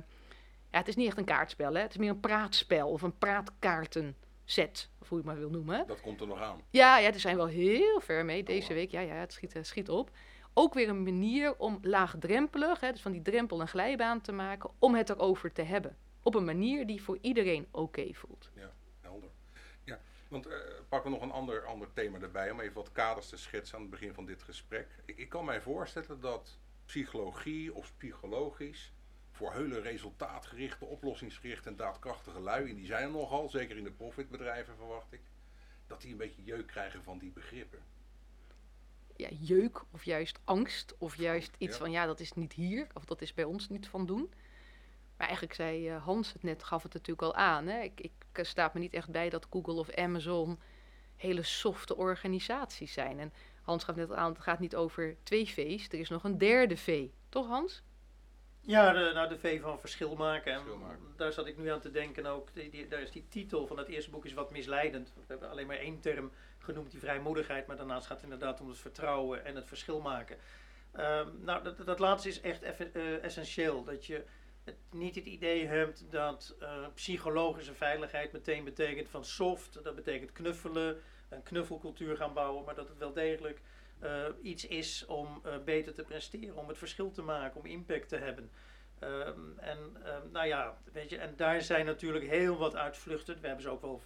ja, 0.70 0.78
het 0.78 0.88
is 0.88 0.96
niet 0.96 1.06
echt 1.06 1.18
een 1.18 1.24
kaartspel, 1.24 1.74
hè? 1.74 1.80
het 1.80 1.90
is 1.90 1.96
meer 1.96 2.10
een 2.10 2.20
praatspel 2.20 2.88
of 2.88 3.02
een 3.02 3.18
praatkaartenset, 3.18 4.90
of 5.00 5.08
hoe 5.08 5.18
je 5.18 5.24
het 5.24 5.24
maar 5.24 5.38
wil 5.38 5.50
noemen. 5.50 5.86
Dat 5.86 6.00
komt 6.00 6.20
er 6.20 6.26
nog 6.26 6.40
aan. 6.40 6.60
Ja, 6.70 6.98
ja, 6.98 7.10
daar 7.10 7.20
zijn 7.20 7.36
we 7.36 7.42
wel 7.42 7.50
heel 7.52 8.00
ver 8.00 8.24
mee 8.24 8.42
deze 8.42 8.74
week. 8.74 8.90
Ja, 8.90 9.00
ja, 9.00 9.14
het 9.14 9.32
schiet, 9.32 9.54
eh, 9.54 9.62
schiet 9.62 9.88
op. 9.88 10.10
Ook 10.54 10.74
weer 10.74 10.88
een 10.88 11.02
manier 11.02 11.56
om 11.56 11.78
laagdrempelig, 11.82 12.80
hè, 12.80 12.90
dus 12.92 13.02
van 13.02 13.12
die 13.12 13.22
drempel 13.22 13.60
een 13.60 13.68
glijbaan 13.68 14.20
te 14.20 14.32
maken, 14.32 14.70
om 14.78 14.94
het 14.94 15.10
erover 15.10 15.52
te 15.52 15.62
hebben. 15.62 15.96
Op 16.22 16.34
een 16.34 16.44
manier 16.44 16.86
die 16.86 17.02
voor 17.02 17.18
iedereen 17.20 17.66
oké 17.70 18.08
voelt. 18.12 18.50
Ja, 18.54 18.72
want 20.34 20.46
eh 20.46 20.58
pakken 20.88 21.10
we 21.10 21.16
nog 21.16 21.26
een 21.26 21.34
ander, 21.34 21.64
ander 21.64 21.92
thema 21.92 22.18
erbij 22.20 22.50
om 22.50 22.60
even 22.60 22.74
wat 22.74 22.92
kaders 22.92 23.28
te 23.28 23.36
schetsen 23.36 23.76
aan 23.76 23.82
het 23.82 23.90
begin 23.90 24.14
van 24.14 24.26
dit 24.26 24.42
gesprek. 24.42 24.88
Ik, 25.04 25.16
ik 25.18 25.28
kan 25.28 25.44
mij 25.44 25.60
voorstellen 25.60 26.20
dat 26.20 26.58
psychologie 26.86 27.74
of 27.74 27.96
psychologisch 27.96 28.92
voor 29.30 29.52
hele 29.52 29.80
resultaatgerichte, 29.80 30.84
oplossingsgerichte 30.84 31.68
en 31.68 31.76
daadkrachtige 31.76 32.40
lui, 32.40 32.70
en 32.70 32.76
die 32.76 32.86
zijn 32.86 33.04
er 33.04 33.10
nogal, 33.10 33.48
zeker 33.48 33.76
in 33.76 33.84
de 33.84 33.90
profitbedrijven 33.90 34.76
verwacht 34.76 35.12
ik, 35.12 35.20
dat 35.86 36.00
die 36.00 36.12
een 36.12 36.16
beetje 36.16 36.44
jeuk 36.44 36.66
krijgen 36.66 37.02
van 37.02 37.18
die 37.18 37.30
begrippen. 37.30 37.82
Ja, 39.16 39.28
jeuk 39.30 39.82
of 39.90 40.04
juist 40.04 40.38
angst 40.44 40.94
of 40.98 41.16
juist 41.16 41.54
iets 41.58 41.72
ja. 41.72 41.78
van 41.78 41.90
ja, 41.90 42.06
dat 42.06 42.20
is 42.20 42.32
niet 42.32 42.52
hier 42.52 42.86
of 42.94 43.04
dat 43.04 43.22
is 43.22 43.34
bij 43.34 43.44
ons 43.44 43.68
niet 43.68 43.88
van 43.88 44.06
doen. 44.06 44.32
Maar 45.16 45.26
eigenlijk 45.26 45.54
zei 45.54 45.88
eh, 45.88 46.04
Hans 46.04 46.32
het 46.32 46.42
net, 46.42 46.64
gaf 46.64 46.82
het 46.82 46.92
natuurlijk 46.92 47.22
al 47.22 47.34
aan. 47.34 47.66
Hè? 47.66 47.80
Ik, 47.80 48.00
ik 48.00 48.12
eh, 48.32 48.44
staat 48.44 48.74
me 48.74 48.80
niet 48.80 48.94
echt 48.94 49.10
bij 49.10 49.30
dat 49.30 49.46
Google 49.50 49.74
of 49.74 49.94
Amazon 49.94 50.60
hele 51.16 51.42
softe 51.42 51.96
organisaties 51.96 52.92
zijn. 52.92 53.18
En 53.18 53.32
Hans 53.62 53.84
gaf 53.84 53.96
net 53.96 54.12
aan, 54.12 54.32
het 54.32 54.42
gaat 54.42 54.58
niet 54.58 54.76
over 54.76 55.16
twee 55.22 55.46
V's, 55.46 55.88
er 55.88 55.98
is 55.98 56.08
nog 56.08 56.24
een 56.24 56.38
derde 56.38 56.76
V. 56.76 57.06
Toch 57.28 57.46
Hans? 57.46 57.82
Ja, 58.66 58.92
de, 58.92 59.10
nou 59.14 59.28
de 59.28 59.38
V 59.38 59.60
van 59.60 59.80
verschil 59.80 60.16
maken. 60.16 60.52
En 60.52 60.58
Verschil 60.58 60.78
maken. 60.78 61.02
Daar 61.16 61.32
zat 61.32 61.46
ik 61.46 61.58
nu 61.58 61.68
aan 61.70 61.80
te 61.80 61.90
denken 61.90 62.26
ook. 62.26 62.54
Die, 62.54 62.70
die, 62.70 62.88
daar 62.88 63.00
is 63.00 63.10
die 63.10 63.26
titel 63.28 63.66
van 63.66 63.78
het 63.78 63.88
eerste 63.88 64.10
boek 64.10 64.24
is 64.24 64.32
wat 64.32 64.50
misleidend. 64.50 65.12
We 65.14 65.20
hebben 65.26 65.50
alleen 65.50 65.66
maar 65.66 65.76
één 65.76 66.00
term 66.00 66.30
genoemd, 66.58 66.90
die 66.90 67.00
vrijmoedigheid. 67.00 67.66
Maar 67.66 67.76
daarnaast 67.76 68.06
gaat 68.06 68.20
het 68.20 68.24
inderdaad 68.24 68.60
om 68.60 68.68
het 68.68 68.78
vertrouwen 68.78 69.44
en 69.44 69.54
het 69.56 69.66
verschil 69.66 70.00
maken. 70.00 70.36
Ehm, 70.92 71.28
nou, 71.40 71.62
dat, 71.62 71.86
dat 71.86 71.98
laatste 71.98 72.28
is 72.28 72.40
echt 72.40 72.62
effe- 72.62 72.90
eh, 72.92 73.24
essentieel. 73.24 73.84
Dat 73.84 74.06
je 74.06 74.24
het, 74.64 74.76
niet 74.90 75.14
het 75.14 75.24
idee 75.24 75.66
hebt 75.66 76.04
dat 76.10 76.56
eh, 76.60 76.86
psychologische 76.94 77.74
veiligheid 77.74 78.32
meteen 78.32 78.64
betekent 78.64 79.08
van 79.08 79.24
soft. 79.24 79.84
Dat 79.84 79.94
betekent 79.94 80.32
knuffelen, 80.32 81.00
een 81.28 81.42
knuffelcultuur 81.42 82.16
gaan 82.16 82.32
bouwen. 82.32 82.64
Maar 82.64 82.74
dat 82.74 82.88
het 82.88 82.98
wel 82.98 83.12
degelijk 83.12 83.60
eh, 83.98 84.24
iets 84.42 84.66
is 84.66 85.06
om 85.06 85.40
eh, 85.44 85.58
beter 85.64 85.94
te 85.94 86.02
presteren, 86.02 86.56
om 86.56 86.68
het 86.68 86.78
verschil 86.78 87.10
te 87.10 87.22
maken, 87.22 87.60
om 87.60 87.66
impact 87.66 88.08
te 88.08 88.16
hebben. 88.16 88.50
Ehm, 88.98 89.58
en 89.58 89.78
ehm, 90.04 90.30
nou 90.32 90.46
ja, 90.46 90.78
weet 90.92 91.10
je, 91.10 91.18
en 91.18 91.36
daar 91.36 91.62
zijn 91.62 91.86
natuurlijk 91.86 92.26
heel 92.26 92.56
wat 92.56 92.76
uitvluchten. 92.76 93.40
We 93.40 93.46
hebben 93.46 93.64
ze 93.64 93.70
ook 93.70 93.80
wel 93.80 94.02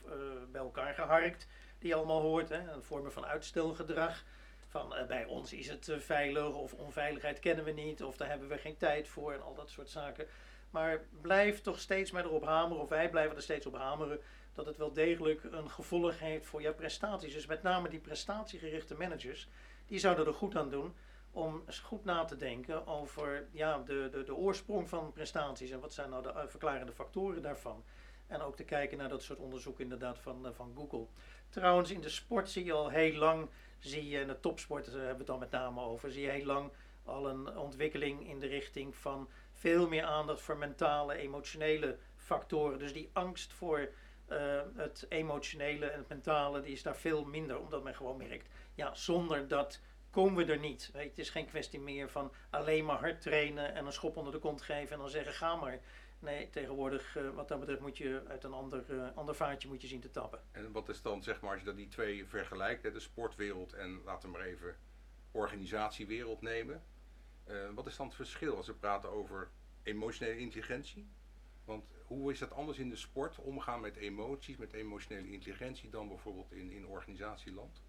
bij 0.53 0.61
elkaar 0.61 0.95
geharkt, 0.95 1.47
die 1.79 1.95
allemaal 1.95 2.21
hoort. 2.21 2.49
Hè? 2.49 2.73
Een 2.73 2.83
vormen 2.83 3.13
van 3.13 3.27
uitstelgedrag. 3.27 4.25
Van 4.69 4.95
bij 5.07 5.25
ons 5.25 5.53
is 5.53 5.69
het 5.69 5.93
veilig 5.99 6.55
of 6.55 6.73
onveiligheid 6.73 7.39
kennen 7.39 7.65
we 7.65 7.71
niet 7.71 8.03
of 8.03 8.17
daar 8.17 8.29
hebben 8.29 8.49
we 8.49 8.59
geen 8.59 8.77
tijd 8.77 9.09
voor 9.09 9.33
en 9.33 9.43
al 9.43 9.55
dat 9.55 9.71
soort 9.71 9.89
zaken. 9.89 10.27
Maar 10.71 11.05
blijf 11.21 11.61
toch 11.61 11.81
steeds 11.81 12.11
maar 12.11 12.25
erop 12.25 12.45
hameren, 12.45 12.83
of 12.83 12.89
wij 12.89 13.11
blijven 13.11 13.37
er 13.37 13.43
steeds 13.43 13.67
op 13.67 13.77
hameren, 13.77 14.21
dat 14.53 14.67
het 14.67 14.77
wel 14.77 14.93
degelijk 14.93 15.45
een 15.45 15.71
gevolg 15.71 16.19
heeft 16.19 16.47
voor 16.47 16.63
jouw 16.63 16.75
prestaties. 16.75 17.35
Dus 17.35 17.47
met 17.47 17.63
name 17.63 17.89
die 17.89 18.01
prestatiegerichte 18.01 18.95
managers, 18.95 19.49
die 19.87 19.99
zouden 19.99 20.27
er 20.27 20.35
goed 20.35 20.57
aan 20.57 20.71
doen 20.71 20.95
om 21.33 21.63
eens 21.67 21.79
goed 21.79 22.05
na 22.05 22.25
te 22.25 22.37
denken 22.37 22.87
over 22.87 23.49
ja, 23.51 23.79
de, 23.79 24.09
de, 24.11 24.25
de 24.25 24.35
oorsprong 24.35 24.89
van 24.89 25.13
prestaties 25.13 25.71
en 25.71 25.81
wat 25.81 25.95
zijn 25.95 26.11
nou 26.11 26.23
de 26.23 26.33
eh, 26.33 26.43
verklarende 26.47 26.93
factoren 26.93 27.43
daarvan. 27.43 27.85
En 28.27 28.41
ook 28.41 28.57
te 28.57 28.65
kijken 28.65 28.99
naar 28.99 29.09
dat 29.09 29.23
soort 29.23 29.39
onderzoek 29.39 29.81
inderdaad 29.81 30.19
van, 30.19 30.47
eh, 30.47 30.53
van 30.53 30.73
Google. 30.77 31.07
Trouwens, 31.49 31.91
in 31.91 32.01
de 32.01 32.09
sport 32.09 32.51
zie 32.51 32.65
je 32.65 32.73
al 32.73 32.89
heel 32.89 33.19
lang, 33.19 33.49
zie 33.79 34.09
je, 34.09 34.19
en 34.19 34.27
de 34.27 34.41
topsport 34.41 34.87
eh, 34.87 34.93
hebben 34.93 35.13
we 35.13 35.19
het 35.19 35.27
dan 35.27 35.39
met 35.39 35.51
name 35.51 35.81
over, 35.81 36.11
zie 36.11 36.23
je 36.23 36.31
heel 36.31 36.45
lang 36.45 36.71
al 37.05 37.29
een 37.29 37.57
ontwikkeling 37.57 38.29
in 38.29 38.39
de 38.39 38.47
richting 38.47 38.97
van 38.97 39.29
veel 39.59 39.89
meer 39.89 40.05
aandacht 40.05 40.41
voor 40.41 40.57
mentale, 40.57 41.15
emotionele 41.15 41.99
factoren. 42.17 42.79
Dus 42.79 42.93
die 42.93 43.11
angst 43.13 43.53
voor 43.53 43.89
eh, 44.27 44.61
het 44.75 45.07
emotionele 45.09 45.87
en 45.87 45.99
het 45.99 46.09
mentale, 46.09 46.61
die 46.61 46.73
is 46.73 46.83
daar 46.83 46.97
veel 46.97 47.25
minder, 47.25 47.59
omdat 47.59 47.83
men 47.83 47.95
gewoon 47.95 48.17
merkt, 48.17 48.49
ja, 48.75 48.95
zonder 48.95 49.49
dat 49.49 49.81
komen 50.11 50.47
we 50.47 50.53
er 50.53 50.59
niet. 50.59 50.91
Het 50.93 51.19
is 51.19 51.31
geen 51.31 51.47
kwestie 51.47 51.81
meer 51.81 52.11
van 52.11 52.33
alleen 52.51 52.85
maar 52.85 52.99
hard 52.99 53.21
trainen 53.21 53.75
en 53.75 53.87
een 53.87 53.93
schop 53.93 54.17
onder 54.17 54.33
de 54.33 54.39
kont 54.39 54.63
geven 54.63 54.93
en 54.93 54.99
dan 54.99 55.11
zeggen 55.11 55.33
ga 55.33 55.57
maar. 55.57 55.81
Nee, 56.21 56.51
tegenwoordig, 56.51 57.17
eh, 57.17 57.31
wat 57.31 57.49
dat 57.49 57.59
betreft, 57.59 57.81
moet 57.81 57.99
je 57.99 58.23
uit 58.29 58.45
een 58.45 58.53
ander, 58.53 58.85
eh, 58.89 59.17
ander 59.17 59.35
vaartje 59.35 59.69
moet 59.69 59.83
je 59.83 59.89
zien 59.89 60.01
te 60.01 60.11
tappen. 60.11 60.41
En 60.53 60.73
wat 60.73 60.89
is 60.89 61.03
dan, 61.03 61.23
zeg 61.23 61.41
maar, 61.41 61.51
als 61.51 61.61
je 61.61 61.67
dat 61.67 61.77
die 61.77 61.89
twee 61.89 62.27
vergelijkt, 62.27 62.83
hè, 62.83 62.93
de 62.93 63.01
sportwereld 63.01 63.73
en 63.73 64.03
laten 64.05 64.31
we 64.31 64.39
maar 64.39 64.47
even 64.47 64.77
organisatiewereld 65.31 66.41
nemen. 66.41 66.83
Eh, 67.49 67.55
wat 67.75 67.87
is 67.87 67.97
dan 67.97 68.07
het 68.07 68.15
verschil 68.15 68.57
als 68.57 68.67
we 68.67 68.75
praten 68.75 69.11
over 69.11 69.51
emotionele 69.83 70.39
intelligentie? 70.39 71.09
Want 71.65 71.95
hoe 72.07 72.33
is 72.33 72.39
dat 72.39 72.53
anders 72.53 72.79
in 72.79 72.89
de 72.89 72.97
sport, 72.97 73.39
omgaan 73.39 73.81
met 73.81 73.97
emoties, 73.97 74.57
met 74.57 74.73
emotionele 74.73 75.31
intelligentie, 75.31 75.91
dan 75.91 76.09
bijvoorbeeld 76.09 76.53
in, 76.53 76.71
in 76.71 76.87
organisatieland? 76.87 77.83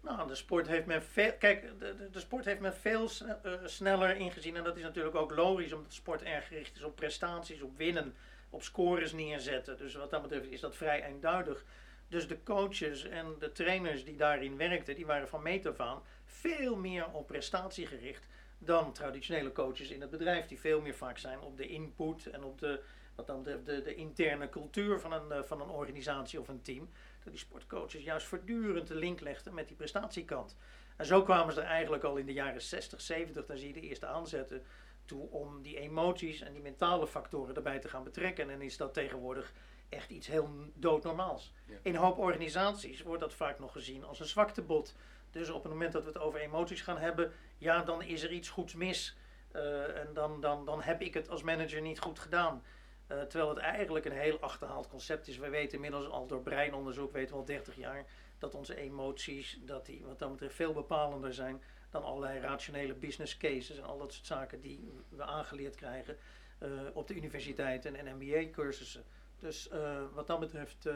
Nou, 0.00 0.28
de 0.28 0.34
sport 0.34 0.66
heeft 0.66 0.86
men 0.86 1.02
veel, 1.02 1.32
kijk, 1.38 1.78
de, 1.78 1.96
de, 1.96 2.10
de 2.10 2.20
sport 2.20 2.44
heeft 2.44 2.60
men 2.60 2.74
veel 2.74 3.10
eh, 3.42 3.52
sneller 3.64 4.16
ingezien. 4.16 4.56
En 4.56 4.64
dat 4.64 4.76
is 4.76 4.82
natuurlijk 4.82 5.16
ook 5.16 5.34
logisch, 5.34 5.72
omdat 5.72 5.92
sport 5.92 6.22
erg 6.22 6.46
gericht 6.46 6.76
is 6.76 6.82
op 6.82 6.96
prestaties, 6.96 7.60
op 7.60 7.76
winnen, 7.76 8.14
op 8.50 8.62
scores 8.62 9.12
neerzetten. 9.12 9.76
Dus 9.78 9.94
wat 9.94 10.10
dat 10.10 10.22
betreft 10.22 10.50
is 10.50 10.60
dat 10.60 10.76
vrij 10.76 11.04
eenduidig. 11.04 11.64
Dus 12.08 12.28
de 12.28 12.42
coaches 12.42 13.04
en 13.04 13.34
de 13.38 13.52
trainers 13.52 14.04
die 14.04 14.16
daarin 14.16 14.56
werkten, 14.56 14.94
die 14.94 15.06
waren 15.06 15.28
van 15.28 15.42
meet 15.42 15.66
af 15.66 15.80
aan 15.80 16.02
veel 16.24 16.76
meer 16.76 17.12
op 17.12 17.26
prestatie 17.26 17.86
gericht 17.86 18.26
dan 18.58 18.92
traditionele 18.92 19.52
coaches 19.52 19.90
in 19.90 20.00
het 20.00 20.10
bedrijf, 20.10 20.46
die 20.46 20.60
veel 20.60 20.80
meer 20.80 20.94
vaak 20.94 21.18
zijn 21.18 21.40
op 21.40 21.56
de 21.56 21.66
input 21.66 22.26
en 22.26 22.44
op 22.44 22.58
de, 22.58 22.82
wat 23.14 23.26
dan 23.26 23.42
betreft, 23.42 23.66
de, 23.66 23.82
de 23.82 23.94
interne 23.94 24.48
cultuur 24.48 25.00
van 25.00 25.12
een, 25.12 25.32
eh, 25.32 25.42
van 25.42 25.60
een 25.60 25.68
organisatie 25.68 26.40
of 26.40 26.48
een 26.48 26.62
team. 26.62 26.88
Dat 27.24 27.32
die 27.32 27.42
sportcoaches 27.42 28.02
juist 28.02 28.26
voortdurend 28.26 28.88
de 28.88 28.94
link 28.94 29.20
legden 29.20 29.54
met 29.54 29.68
die 29.68 29.76
prestatiekant. 29.76 30.56
En 30.96 31.06
zo 31.06 31.22
kwamen 31.22 31.54
ze 31.54 31.60
er 31.60 31.66
eigenlijk 31.66 32.04
al 32.04 32.16
in 32.16 32.26
de 32.26 32.32
jaren 32.32 32.62
60, 32.62 33.00
70, 33.00 33.46
dan 33.46 33.56
zie 33.56 33.66
je 33.66 33.80
de 33.80 33.80
eerste 33.80 34.06
aanzetten 34.06 34.62
toe 35.04 35.30
om 35.30 35.62
die 35.62 35.78
emoties 35.78 36.40
en 36.40 36.52
die 36.52 36.62
mentale 36.62 37.06
factoren 37.06 37.54
erbij 37.54 37.78
te 37.78 37.88
gaan 37.88 38.04
betrekken. 38.04 38.50
En 38.50 38.62
is 38.62 38.76
dat 38.76 38.94
tegenwoordig 38.94 39.52
echt 39.88 40.10
iets 40.10 40.26
heel 40.26 40.50
doodnormaals. 40.74 41.52
Ja. 41.66 41.74
In 41.82 41.94
een 41.94 42.00
hoop 42.00 42.18
organisaties 42.18 43.02
wordt 43.02 43.20
dat 43.20 43.34
vaak 43.34 43.58
nog 43.58 43.72
gezien 43.72 44.04
als 44.04 44.20
een 44.20 44.26
zwaktebod. 44.26 44.94
Dus 45.30 45.50
op 45.50 45.62
het 45.62 45.72
moment 45.72 45.92
dat 45.92 46.02
we 46.02 46.08
het 46.08 46.18
over 46.18 46.40
emoties 46.40 46.82
gaan 46.82 46.98
hebben, 46.98 47.32
ja, 47.58 47.82
dan 47.82 48.02
is 48.02 48.22
er 48.22 48.32
iets 48.32 48.48
goeds 48.48 48.74
mis. 48.74 49.16
Eh, 49.56 49.98
en 49.98 50.14
dan, 50.14 50.40
dan, 50.40 50.64
dan 50.64 50.82
heb 50.82 51.00
ik 51.00 51.14
het 51.14 51.28
als 51.28 51.42
manager 51.42 51.80
niet 51.80 51.98
goed 51.98 52.18
gedaan. 52.18 52.62
Eh, 53.06 53.22
terwijl 53.22 53.48
het 53.48 53.58
eigenlijk 53.58 54.04
een 54.04 54.12
heel 54.12 54.40
achterhaald 54.40 54.88
concept 54.88 55.28
is. 55.28 55.36
We 55.36 55.48
weten 55.48 55.74
inmiddels 55.74 56.08
al 56.08 56.26
door 56.26 56.42
breinonderzoek, 56.42 57.12
weten 57.12 57.34
we 57.34 57.40
al 57.40 57.44
30 57.46 57.76
jaar, 57.76 58.04
dat 58.38 58.54
onze 58.54 58.76
emoties, 58.76 59.58
dat 59.60 59.86
die 59.86 60.04
wat 60.04 60.18
dat 60.18 60.30
betreft 60.30 60.54
veel 60.54 60.72
bepalender 60.72 61.34
zijn 61.34 61.62
dan 61.90 62.04
allerlei 62.04 62.40
rationele 62.40 62.94
business 62.94 63.36
cases 63.36 63.78
en 63.78 63.84
al 63.84 63.98
dat 63.98 64.12
soort 64.12 64.26
zaken 64.26 64.60
die 64.60 64.92
we 65.08 65.22
aangeleerd 65.22 65.74
krijgen 65.74 66.16
eh, 66.58 66.68
op 66.92 67.08
de 67.08 67.14
universiteiten 67.14 67.96
en 67.96 68.16
MBA-cursussen. 68.16 69.04
Dus 69.38 69.68
wat 70.12 70.26
dat 70.26 70.40
betreft, 70.40 70.88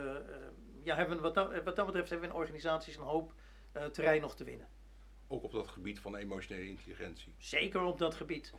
ja, 0.83 0.97
hebben 0.97 1.17
we, 1.17 1.23
wat, 1.23 1.35
dat, 1.35 1.63
wat 1.63 1.77
dat 1.77 1.87
betreft 1.87 2.11
hebben 2.11 2.29
we 2.29 2.35
in 2.35 2.41
organisaties 2.41 2.97
een 2.97 3.03
hoop 3.03 3.35
terrein 3.93 4.21
nog 4.21 4.37
te 4.37 4.45
winnen. 4.45 4.69
Ook 5.33 5.43
op 5.45 5.53
dat 5.53 5.69
gebied 5.69 5.99
van 6.01 6.17
emotionele 6.17 6.69
intelligentie. 6.69 7.35
Zeker 7.39 7.83
op 7.83 7.99
dat 7.99 8.15
gebied. 8.15 8.53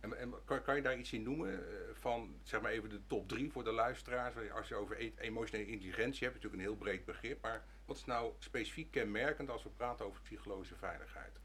En, 0.00 0.18
en 0.18 0.34
kan, 0.44 0.62
kan 0.62 0.76
je 0.76 0.82
daar 0.82 0.98
iets 0.98 1.12
in 1.12 1.22
noemen 1.22 1.52
eh, 1.52 1.76
van, 1.92 2.34
zeg 2.42 2.60
maar 2.60 2.70
even 2.70 2.88
de 2.88 3.00
top 3.06 3.28
drie 3.28 3.50
voor 3.50 3.64
de 3.64 3.72
luisteraars? 3.72 4.34
Als 4.54 4.68
je 4.68 4.74
over 4.74 5.00
e- 5.00 5.12
emotionele 5.18 5.70
intelligentie 5.70 6.26
hebt, 6.26 6.36
is 6.36 6.42
natuurlijk 6.42 6.54
een 6.54 6.68
heel 6.68 6.76
breed 6.76 7.04
begrip. 7.04 7.42
Maar 7.42 7.64
wat 7.84 7.96
is 7.96 8.04
nou 8.04 8.32
specifiek 8.38 8.90
kenmerkend 8.90 9.50
als 9.50 9.62
we 9.62 9.68
praten 9.68 10.06
over 10.06 10.20
psychologische 10.22 10.76
veiligheid? 10.76 11.40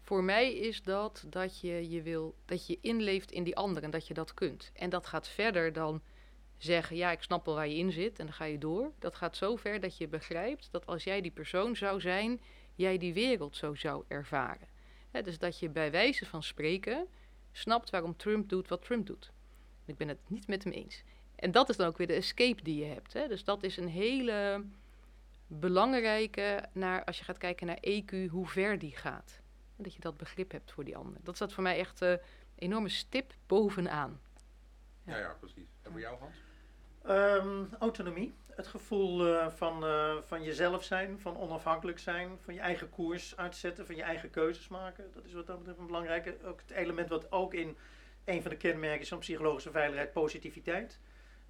Voor 0.00 0.24
mij 0.24 0.54
is 0.54 0.82
dat 0.82 1.24
dat 1.28 1.60
je 1.60 1.90
je 1.90 2.02
wil 2.02 2.34
dat 2.44 2.66
je 2.66 2.78
inleeft 2.80 3.30
in 3.30 3.44
die 3.44 3.56
ander 3.56 3.82
en 3.82 3.90
dat 3.90 4.06
je 4.06 4.14
dat 4.14 4.34
kunt. 4.34 4.70
En 4.74 4.90
dat 4.90 5.06
gaat 5.06 5.28
verder 5.28 5.72
dan 5.72 6.02
zeggen, 6.56 6.96
ja, 6.96 7.10
ik 7.10 7.22
snap 7.22 7.44
wel 7.44 7.54
waar 7.54 7.68
je 7.68 7.76
in 7.76 7.92
zit 7.92 8.18
en 8.18 8.24
dan 8.26 8.34
ga 8.34 8.44
je 8.44 8.58
door. 8.58 8.92
Dat 8.98 9.14
gaat 9.14 9.36
zo 9.36 9.56
ver 9.56 9.80
dat 9.80 9.96
je 9.96 10.08
begrijpt 10.08 10.68
dat 10.70 10.86
als 10.86 11.04
jij 11.04 11.20
die 11.20 11.30
persoon 11.30 11.76
zou 11.76 12.00
zijn, 12.00 12.40
jij 12.76 12.98
die 12.98 13.14
wereld 13.14 13.56
zo 13.56 13.74
zou 13.74 14.04
ervaren. 14.08 14.68
Hè, 15.10 15.22
dus 15.22 15.38
dat 15.38 15.58
je 15.58 15.68
bij 15.68 15.90
wijze 15.90 16.26
van 16.26 16.42
spreken 16.42 17.06
snapt 17.52 17.90
waarom 17.90 18.16
Trump 18.16 18.48
doet 18.48 18.68
wat 18.68 18.82
Trump 18.82 19.06
doet. 19.06 19.32
Ik 19.84 19.96
ben 19.96 20.08
het 20.08 20.18
niet 20.26 20.46
met 20.46 20.64
hem 20.64 20.72
eens. 20.72 21.02
En 21.36 21.52
dat 21.52 21.68
is 21.68 21.76
dan 21.76 21.86
ook 21.86 21.96
weer 21.96 22.06
de 22.06 22.12
escape 22.12 22.62
die 22.62 22.84
je 22.84 22.92
hebt. 22.92 23.12
Hè? 23.12 23.28
Dus 23.28 23.44
dat 23.44 23.62
is 23.62 23.76
een 23.76 23.88
hele 23.88 24.64
belangrijke, 25.46 26.64
naar, 26.72 27.04
als 27.04 27.18
je 27.18 27.24
gaat 27.24 27.38
kijken 27.38 27.66
naar 27.66 27.82
EQ, 27.88 28.30
hoe 28.30 28.46
ver 28.46 28.78
die 28.78 28.96
gaat. 28.96 29.40
En 29.76 29.82
dat 29.82 29.94
je 29.94 30.00
dat 30.00 30.16
begrip 30.16 30.52
hebt 30.52 30.72
voor 30.72 30.84
die 30.84 30.96
ander. 30.96 31.20
Dat 31.22 31.34
staat 31.34 31.52
voor 31.52 31.62
mij 31.62 31.78
echt 31.78 32.00
een 32.00 32.20
enorme 32.54 32.88
stip 32.88 33.32
bovenaan. 33.46 34.20
Ja. 35.04 35.12
Ja, 35.12 35.18
ja, 35.18 35.36
precies. 35.40 35.68
En 35.82 35.90
voor 35.90 36.00
jou, 36.00 36.18
Hans? 36.18 36.36
Ehm, 37.02 37.64
autonomie. 37.78 38.34
Het 38.56 38.66
gevoel 38.66 39.26
eh, 39.26 39.48
van, 39.48 39.84
eh, 39.84 40.16
van 40.22 40.42
jezelf 40.42 40.84
zijn, 40.84 41.20
van 41.20 41.36
onafhankelijk 41.36 41.98
zijn, 41.98 42.38
van 42.40 42.54
je 42.54 42.60
eigen 42.60 42.90
koers 42.90 43.36
uitzetten, 43.36 43.86
van 43.86 43.96
je 43.96 44.02
eigen 44.02 44.30
keuzes 44.30 44.68
maken. 44.68 45.10
Dat 45.12 45.24
is 45.24 45.32
wat 45.32 45.46
dat 45.46 45.58
betreft 45.58 45.78
een 45.78 45.86
belangrijke. 45.86 46.36
Ook 46.44 46.60
het 46.60 46.70
element 46.70 47.08
wat 47.08 47.32
ook 47.32 47.54
in 47.54 47.76
een 48.24 48.42
van 48.42 48.50
de 48.50 48.56
kenmerken 48.56 49.00
is 49.00 49.08
van 49.08 49.18
psychologische 49.18 49.70
veiligheid, 49.70 50.12
positiviteit. 50.12 51.00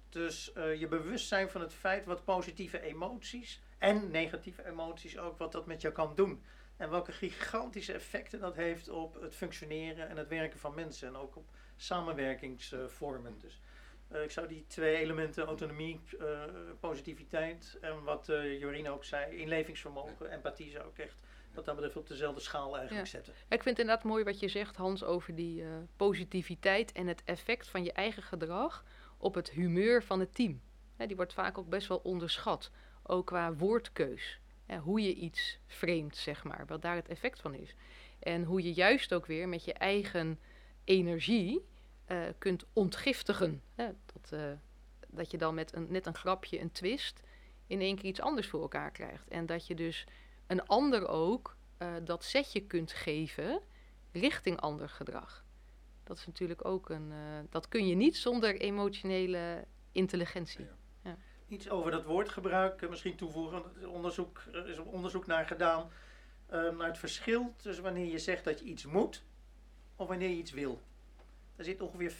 Dus 0.09 0.53
eh, 0.53 0.79
je 0.79 0.87
bewust 0.87 1.27
zijn 1.27 1.49
van 1.49 1.61
het 1.61 1.73
feit 1.73 2.05
wat 2.05 2.23
positieve 2.23 2.81
emoties 2.81 3.61
en 3.77 4.11
negatieve 4.11 4.65
emoties 4.65 5.17
ook, 5.17 5.37
wat 5.37 5.51
dat 5.51 5.65
met 5.65 5.81
jou 5.81 5.93
kan 5.93 6.15
doen. 6.15 6.43
En 6.77 6.89
welke 6.89 7.11
gigantische 7.11 7.93
effecten 7.93 8.39
dat 8.39 8.55
heeft 8.55 8.89
op 8.89 9.21
het 9.21 9.35
functioneren 9.35 10.09
en 10.09 10.17
het 10.17 10.27
werken 10.27 10.59
van 10.59 10.73
mensen. 10.73 11.07
En 11.07 11.15
ook 11.15 11.35
op 11.35 11.49
samenwerkingsvormen. 11.75 13.39
Dus 13.39 13.59
eh, 14.07 14.23
ik 14.23 14.31
zou 14.31 14.47
die 14.47 14.65
twee 14.67 14.95
elementen, 14.95 15.45
autonomie, 15.45 15.99
eh, 16.19 16.43
positiviteit 16.79 17.77
en 17.81 18.03
wat 18.03 18.29
eh 18.29 18.59
Jorien 18.59 18.89
ook 18.89 19.03
zei, 19.03 19.35
inlevingsvermogen, 19.35 20.31
empathie 20.31 20.71
zou 20.71 20.87
ik 20.89 20.97
echt 20.97 21.21
wat 21.53 21.65
dat 21.65 21.75
betreft 21.75 21.97
op 21.97 22.07
dezelfde 22.07 22.41
schaal 22.41 22.77
eigenlijk 22.77 23.05
Ja. 23.05 23.11
zetten. 23.11 23.33
Ik 23.33 23.63
vind 23.63 23.77
het 23.77 23.79
inderdaad 23.79 24.03
mooi 24.03 24.23
wat 24.23 24.39
je 24.39 24.47
zegt, 24.47 24.75
Hans, 24.75 25.03
over 25.03 25.35
die 25.35 25.63
eh, 25.63 25.69
positiviteit 25.95 26.91
en 26.91 27.07
het 27.07 27.21
effect 27.25 27.67
van 27.67 27.83
je 27.83 27.91
eigen 27.91 28.23
gedrag 28.23 28.85
op 29.17 29.33
het 29.35 29.49
humeur 29.49 30.03
van 30.03 30.19
het 30.19 30.35
team. 30.35 30.61
Hè, 30.95 31.07
die 31.07 31.15
wordt 31.15 31.33
vaak 31.33 31.57
ook 31.57 31.69
best 31.69 31.87
wel 31.87 31.97
onderschat, 31.97 32.71
ook 33.03 33.25
qua 33.25 33.53
woordkeus. 33.53 34.39
Hè, 34.65 34.77
hoe 34.77 35.01
je 35.01 35.13
iets 35.13 35.59
framet, 35.67 36.17
zeg 36.17 36.43
maar, 36.43 36.63
wat 36.67 36.81
daar 36.81 36.95
het 36.95 37.07
effect 37.07 37.41
van 37.41 37.53
is. 37.53 37.75
En 38.19 38.43
hoe 38.43 38.63
je 38.63 38.73
juist 38.73 39.13
ook 39.13 39.25
weer 39.25 39.49
met 39.49 39.65
je 39.65 39.73
eigen 39.73 40.39
energie 40.83 41.65
eh, 42.07 42.21
kunt 42.37 42.65
ontgiftigen. 42.73 43.61
Hè? 43.75 43.89
Dat, 44.13 44.31
eh, 44.31 44.51
dat 45.07 45.31
je 45.31 45.37
dan 45.37 45.55
met 45.55 45.75
een, 45.75 45.87
net 45.89 46.05
een 46.05 46.15
grapje, 46.15 46.59
een 46.59 46.71
twist, 46.71 47.21
in 47.67 47.81
één 47.81 47.95
keer 47.95 48.05
iets 48.09 48.21
anders 48.21 48.47
voor 48.47 48.61
elkaar 48.61 48.91
krijgt. 48.91 49.27
En 49.27 49.45
dat 49.45 49.67
je 49.67 49.75
dus 49.75 50.05
een 50.47 50.65
ander 50.65 51.07
ook 51.07 51.55
eh, 51.77 51.93
dat 52.03 52.23
setje 52.23 52.61
kunt 52.61 52.91
geven 52.91 53.61
richting 54.11 54.59
ander 54.59 54.89
gedrag. 54.89 55.45
Dat 56.03 56.17
is 56.17 56.25
natuurlijk 56.25 56.65
ook 56.65 56.89
een. 56.89 57.11
dat 57.49 57.67
kun 57.67 57.87
je 57.87 57.95
niet 57.95 58.17
zonder 58.17 58.57
emotionele 58.57 59.65
intelligentie. 59.91 60.67
Ja. 61.03 61.17
Iets 61.47 61.69
over 61.69 61.91
dat 61.91 62.03
woordgebruik 62.03 62.89
misschien 62.89 63.15
toevoegen. 63.15 63.63
Er 63.63 63.81
is 63.81 63.85
onderzoek, 63.85 64.43
er 64.51 64.69
is 64.69 64.77
onderzoek 64.77 65.25
naar 65.27 65.45
gedaan. 65.45 65.91
eh, 66.47 66.69
naar 66.69 66.87
het 66.87 66.97
verschil 66.97 67.53
tussen 67.57 67.83
wanneer 67.83 68.05
je 68.05 68.19
zegt 68.19 68.43
dat 68.43 68.59
je 68.59 68.65
iets 68.65 68.85
moet 68.85 69.23
of 69.95 70.07
wanneer 70.07 70.29
je 70.29 70.35
iets 70.35 70.51
wil. 70.51 70.81
Er 71.57 71.63
zit 71.63 71.81
ongeveer 71.81 72.11
50% 72.11 72.15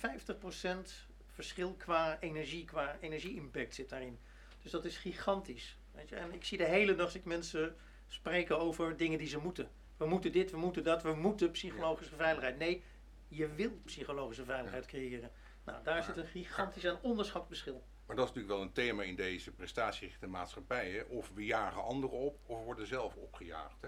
verschil 1.27 1.73
qua 1.73 2.19
energie, 2.19 2.65
qua 2.65 2.97
energie-impact 3.01 3.75
zit 3.75 3.89
daarin. 3.89 4.19
Dus 4.61 4.71
dat 4.71 4.85
is 4.85 4.97
gigantisch. 4.97 5.77
Weet 5.91 6.09
je? 6.09 6.15
En 6.15 6.33
ik 6.33 6.45
zie 6.45 6.57
de 6.57 6.65
hele 6.65 6.95
dag 6.95 7.11
zie 7.11 7.19
ik 7.19 7.25
mensen 7.25 7.75
spreken 8.07 8.59
over 8.59 8.97
dingen 8.97 9.17
die 9.17 9.27
ze 9.27 9.37
moeten. 9.37 9.69
We 9.97 10.05
moeten 10.05 10.31
dit, 10.31 10.51
we 10.51 10.57
moeten 10.57 10.83
dat, 10.83 11.03
we 11.03 11.13
moeten 11.13 11.51
psychologische 11.51 12.15
veiligheid. 12.15 12.57
Nee, 12.57 12.83
je 13.27 13.47
wil 13.53 13.71
psychologische 13.85 14.43
veiligheid 14.45 14.85
creëren. 14.85 15.31
Nou, 15.65 15.83
daar 15.83 15.93
Maar- 15.95 16.03
zit 16.03 16.17
een 16.17 16.25
gigantisch 16.27 16.83
en 16.83 16.99
onderschat 17.01 17.47
verschil. 17.47 17.83
Maar 18.05 18.15
dat 18.15 18.25
is 18.27 18.31
natuurlijk 18.33 18.59
wel 18.59 18.67
een 18.67 18.73
thema 18.73 19.03
in 19.03 19.15
deze 19.15 19.51
prestatiegerichte 19.51 20.27
maatschappij. 20.27 20.91
Hè? 20.91 21.01
Of 21.01 21.31
we 21.33 21.45
jagen 21.45 21.83
anderen 21.83 22.17
op, 22.17 22.39
of 22.45 22.57
we 22.59 22.63
worden 22.65 22.87
zelf 22.87 23.15
opgejaagd. 23.15 23.81
Hè? 23.81 23.87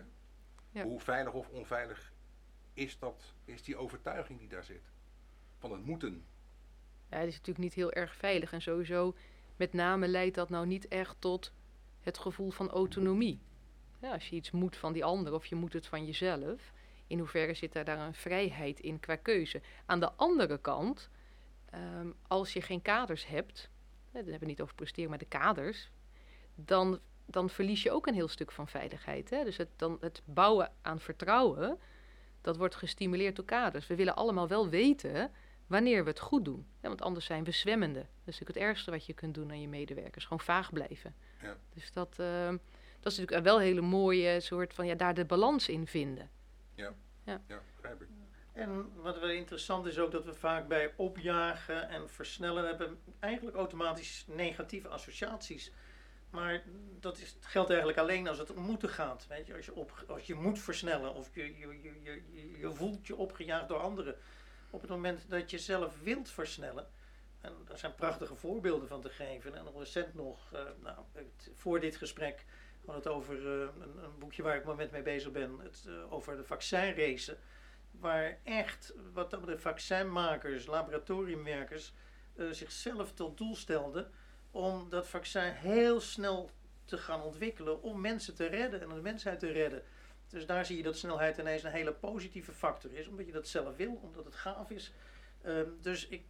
Ja. 0.72 0.84
Hoe 0.84 1.00
veilig 1.00 1.34
of 1.34 1.50
onveilig 1.50 2.14
is, 2.74 3.00
dat, 3.00 3.34
is 3.46 3.64
die 3.64 3.78
overtuiging 3.78 4.40
die 4.40 4.48
daar 4.48 4.64
zit? 4.64 4.92
Van 5.60 5.72
het 5.72 5.86
moeten. 5.86 6.26
Ja, 7.10 7.18
het 7.18 7.28
is 7.28 7.34
natuurlijk 7.34 7.66
niet 7.66 7.74
heel 7.74 7.92
erg 7.92 8.16
veilig. 8.16 8.54
En 8.54 8.62
sowieso, 8.62 9.16
met 9.56 9.74
name 9.74 10.08
leidt 10.08 10.36
dat 10.36 10.50
nou 10.50 10.66
niet 10.66 10.88
echt 10.88 11.16
tot 11.20 11.52
het 12.00 12.18
gevoel 12.18 12.50
van 12.50 12.70
autonomie. 12.70 13.40
Ja, 14.02 14.12
als 14.12 14.30
je 14.30 14.36
iets 14.36 14.52
moet 14.52 14.78
van 14.78 14.94
die 14.94 15.04
ander 15.04 15.34
of 15.34 15.46
je 15.46 15.56
moet 15.56 15.74
het 15.74 15.88
van 15.88 16.06
jezelf, 16.06 16.74
in 17.08 17.20
hoeverre 17.20 17.54
zit 17.54 17.74
daar, 17.74 17.86
daar 17.86 18.00
een 18.00 18.14
vrijheid 18.14 18.80
in 18.80 19.00
qua 19.00 19.16
keuze? 19.16 19.62
Aan 19.86 20.00
de 20.00 20.12
andere 20.12 20.58
kant, 20.58 21.10
ehm, 21.70 22.12
als 22.28 22.54
je 22.54 22.62
geen 22.62 22.82
kaders 22.82 23.28
hebt, 23.28 23.70
dan 24.12 24.22
hebben 24.22 24.40
we 24.40 24.46
niet 24.46 24.62
over 24.62 24.76
presteren, 24.76 25.10
maar 25.10 25.20
de 25.20 25.26
kaders, 25.26 25.90
dan, 26.56 27.00
dan 27.26 27.50
verlies 27.50 27.84
je 27.84 27.92
ook 27.92 28.08
een 28.08 28.14
heel 28.14 28.28
stuk 28.28 28.52
van 28.52 28.68
veiligheid. 28.68 29.30
Hè? 29.30 29.44
Dus 29.44 29.58
het, 29.58 29.70
dan, 29.76 29.98
het 30.00 30.22
bouwen 30.26 30.72
aan 30.82 31.00
vertrouwen, 31.00 31.80
dat 32.42 32.58
wordt 32.58 32.76
gestimuleerd 32.76 33.36
door 33.36 33.46
kaders. 33.46 33.88
We 33.88 33.96
willen 33.96 34.16
allemaal 34.16 34.48
wel 34.48 34.70
weten 34.70 35.32
wanneer 35.70 36.04
we 36.04 36.10
het 36.10 36.20
goed 36.20 36.46
doen. 36.46 36.68
Ja, 36.82 36.88
want 36.88 37.02
anders 37.02 37.26
zijn 37.26 37.44
we 37.44 37.52
zwemmende. 37.52 38.00
Dat 38.00 38.10
is 38.10 38.40
natuurlijk 38.40 38.58
het 38.58 38.68
ergste 38.68 38.92
wat 38.92 39.06
je 39.06 39.14
kunt 39.14 39.34
doen 39.34 39.50
aan 39.50 39.62
je 39.62 39.68
medewerkers. 39.68 40.24
Gewoon 40.24 40.40
vaag 40.40 40.74
blijven. 40.74 41.16
Ja. 41.42 41.58
Dus 41.74 41.92
dat, 41.92 42.20
ehm, 42.20 42.58
dat 43.00 43.12
is 43.12 43.18
natuurlijk 43.18 43.48
wel 43.48 43.56
een 43.56 43.66
hele 43.66 43.82
mooie 43.82 44.40
soort 44.40 44.74
van 44.74 44.86
ja, 44.86 44.96
daar 44.96 45.14
de 45.14 45.26
balans 45.26 45.70
in 45.70 45.88
vinden. 45.88 46.30
Ja, 47.24 47.42
begrijp 47.76 48.02
ik. 48.02 48.08
En 48.54 49.02
wat 49.02 49.20
wel 49.20 49.30
interessant 49.30 49.86
is 49.86 50.00
ook 50.00 50.12
dat 50.12 50.26
we 50.26 50.34
vaak 50.34 50.68
bij 50.68 50.94
opjagen 50.96 51.90
en 51.90 52.10
versnellen 52.10 52.66
hebben 52.66 53.00
eigenlijk 53.20 53.58
automatisch 53.58 54.26
negatieve 54.28 54.88
associaties. 54.88 55.72
Maar 56.30 56.64
dat 57.00 57.18
is, 57.18 57.36
geldt 57.40 57.70
eigenlijk 57.70 58.00
alleen 58.00 58.28
als 58.28 58.38
het 58.38 58.54
om 58.54 58.64
moeten 58.64 58.90
gaat. 58.90 59.28
Weet 59.28 59.48
je, 59.48 59.56
als, 59.56 59.66
je 59.66 59.76
op, 59.76 60.04
als 60.08 60.28
je 60.28 60.36
moet 60.36 60.60
versnellen 60.60 61.14
of 61.14 61.36
je, 61.36 61.58
je, 61.58 61.68
je, 61.68 62.02
je, 62.04 62.22
je, 62.32 62.58
je 62.60 62.72
voelt 62.72 63.08
je 63.08 63.16
opgejaagd 63.16 63.68
door 63.68 63.80
anderen. 63.80 64.16
Op 64.70 64.82
het 64.82 64.90
moment 64.90 65.30
dat 65.30 65.52
je 65.52 65.58
zelf 65.60 66.02
wilt 66.04 66.30
versnellen, 66.30 66.88
en 67.42 67.54
daar 67.66 67.78
zijn 67.78 67.96
prachtige 67.96 68.36
voorbeelden 68.36 68.88
van 68.88 69.02
te 69.02 69.10
geven. 69.10 69.56
En 69.56 69.66
recent 69.78 70.14
nog, 70.14 70.54
eh, 70.54 70.62
nou, 70.84 70.98
het- 71.14 71.52
voor 71.54 71.80
dit 71.80 71.96
gesprek, 71.96 72.46
we 72.86 72.92
het 72.92 73.08
over 73.08 73.36
eh, 73.62 73.68
een, 73.80 74.18
boekje 74.20 74.44
waar 74.44 74.56
ik 74.56 74.66
moment 74.66 74.92
mee 74.92 75.02
bezig 75.02 75.32
ben. 75.32 75.60
Het, 75.60 75.86
eh, 75.88 76.14
over 76.14 76.36
de 76.38 76.44
vaccinracen. 76.44 77.38
Waar 77.92 78.38
echt, 78.44 78.94
wat 79.14 79.30
betreft, 79.30 79.62
vaccinmakers, 79.62 80.66
laboratoriumwerkers 80.66 81.94
zichzelf 82.52 83.14
tot 83.14 83.38
doel 83.38 83.56
stelden 83.56 84.12
om 84.52 84.90
dat 84.90 85.08
vaccin 85.08 85.52
heel 85.52 86.00
snel 86.00 86.50
te 86.86 86.98
gaan 86.98 87.22
ontwikkelen 87.22 87.82
om 87.82 88.02
mensen 88.02 88.36
te 88.36 88.46
redden 88.46 88.82
en 88.82 88.90
de 88.90 89.02
mensheid 89.02 89.40
te 89.40 89.52
redden. 89.52 89.84
Dus 90.30 90.46
daar 90.46 90.66
zie 90.66 90.78
je 90.78 90.84
dat 90.84 90.98
snelheid 90.98 91.38
ineens 91.38 91.64
een 91.64 91.72
hele 91.72 91.94
positieve 91.94 92.52
factor 92.52 92.94
is, 92.94 93.08
omdat 93.08 93.26
je 93.26 93.32
dat 93.32 93.48
zelf 93.48 93.76
wil, 93.76 94.00
omdat 94.04 94.26
het 94.26 94.36
gaaf 94.36 94.70
is. 94.70 94.94
Ehm, 95.42 95.70
dus 95.82 96.08
ik, 96.08 96.24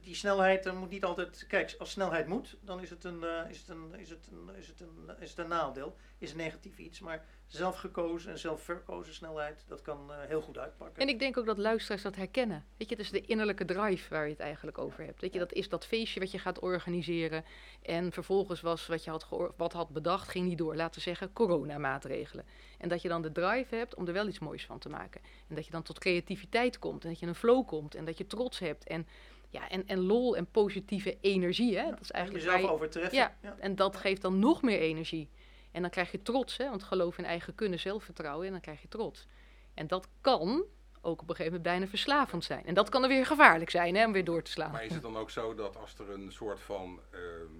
die 0.00 0.14
snelheid 0.14 0.74
moet 0.74 0.90
niet 0.90 1.04
altijd. 1.04 1.44
Kijk, 1.48 1.74
als 1.78 1.90
snelheid 1.90 2.26
moet, 2.26 2.56
dan 2.60 2.80
is 2.80 2.90
het 2.90 3.04
een, 3.04 3.24
eh, 3.24 3.50
is 3.50 3.58
het 3.58 3.68
een, 3.68 3.94
is 3.98 4.10
het 4.10 4.28
een, 4.30 4.56
is 4.56 4.66
het 4.66 4.80
een, 4.80 5.10
is 5.20 5.30
het 5.30 5.38
een 5.38 5.48
nadeel, 5.48 5.96
is 6.18 6.30
een 6.30 6.36
negatief 6.36 6.78
iets. 6.78 7.00
Maar 7.00 7.24
zelf 7.46 7.76
gekozen 7.76 8.30
en 8.30 8.38
zelf 8.38 8.62
verkozen 8.62 9.14
snelheid, 9.14 9.64
dat 9.68 9.82
kan 9.82 10.12
eh, 10.12 10.16
heel 10.28 10.40
goed 10.40 10.58
uitpakken. 10.58 11.02
En 11.02 11.08
ik 11.08 11.18
denk 11.18 11.38
ook 11.38 11.46
dat 11.46 11.58
luisteraars 11.58 12.02
dat 12.02 12.16
herkennen. 12.16 12.64
Weet 12.76 12.88
je, 12.88 12.94
het 12.94 13.04
is 13.04 13.10
de 13.10 13.20
innerlijke 13.20 13.64
drive 13.64 14.08
waar 14.08 14.24
je 14.24 14.30
het 14.30 14.40
eigenlijk 14.40 14.78
over 14.78 15.04
hebt. 15.04 15.20
Weet 15.20 15.32
je, 15.32 15.38
dat 15.38 15.52
is 15.52 15.68
dat 15.68 15.86
feestje 15.86 16.20
wat 16.20 16.30
je 16.30 16.38
gaat 16.38 16.58
organiseren. 16.58 17.44
En 17.82 18.12
vervolgens 18.12 18.60
was 18.60 18.86
wat 18.86 19.04
je 19.04 19.10
had, 19.10 19.26
wat 19.56 19.72
had 19.72 19.88
bedacht, 19.88 20.28
ging 20.28 20.46
niet 20.48 20.58
door. 20.58 20.76
Laten 20.76 20.94
we 20.94 21.00
zeggen, 21.00 21.32
coronamaatregelen. 21.32 22.44
En 22.78 22.88
dat 22.88 23.02
je 23.02 23.08
dan 23.08 23.22
de 23.22 23.32
drive 23.32 23.74
hebt 23.74 23.94
om 23.94 24.06
er 24.06 24.12
wel 24.12 24.28
iets 24.28 24.38
moois 24.38 24.66
van 24.66 24.78
te 24.78 24.88
maken. 24.88 25.20
En 25.48 25.54
dat 25.54 25.66
je 25.66 25.72
dan 25.72 25.82
tot 25.82 25.98
creativiteit 25.98 26.78
komt. 26.78 27.02
En 27.02 27.08
dat 27.08 27.18
je 27.18 27.24
in 27.24 27.32
een 27.32 27.38
flow 27.38 27.66
komt. 27.66 27.94
En 27.94 28.04
dat 28.04 28.18
je 28.18 28.26
trots 28.26 28.58
hebt. 28.58 28.86
En, 28.86 29.06
ja, 29.52 29.68
en, 29.68 29.86
en 29.86 29.98
lol 30.00 30.36
en 30.36 30.46
positieve 30.46 31.18
energie. 31.20 31.78
Hè? 31.78 31.90
Dat 31.90 32.00
is 32.00 32.10
eigenlijk 32.10 32.44
jezelf 32.44 32.64
je- 32.64 32.70
overtreffen. 32.70 33.18
Ja, 33.18 33.36
en 33.58 33.74
dat 33.74 33.96
geeft 33.96 34.22
dan 34.22 34.38
nog 34.38 34.62
meer 34.62 34.78
energie. 34.78 35.28
En 35.70 35.80
dan 35.80 35.90
krijg 35.90 36.10
je 36.12 36.22
trots, 36.22 36.56
hè? 36.56 36.68
want 36.68 36.82
geloof 36.82 37.18
in 37.18 37.24
eigen 37.24 37.54
kunnen, 37.54 37.78
zelfvertrouwen, 37.78 38.46
en 38.46 38.52
dan 38.52 38.60
krijg 38.60 38.82
je 38.82 38.88
trots. 38.88 39.26
En 39.74 39.86
dat 39.86 40.08
kan 40.20 40.64
ook 41.00 41.20
op 41.20 41.28
een 41.28 41.36
gegeven 41.36 41.44
moment 41.44 41.62
bijna 41.62 41.86
verslavend 41.86 42.44
zijn. 42.44 42.66
En 42.66 42.74
dat 42.74 42.88
kan 42.88 43.02
er 43.02 43.08
weer 43.08 43.26
gevaarlijk 43.26 43.70
zijn, 43.70 43.94
hè, 43.94 44.04
om 44.06 44.12
weer 44.12 44.24
door 44.24 44.42
te 44.42 44.50
slaan. 44.50 44.70
Maar 44.72 44.84
is 44.84 44.92
het 44.92 45.02
dan 45.02 45.16
ook 45.16 45.30
zo 45.30 45.54
dat 45.54 45.76
als 45.76 45.98
er 45.98 46.10
een 46.10 46.32
soort 46.32 46.60
van 46.60 47.00
ehm, 47.10 47.52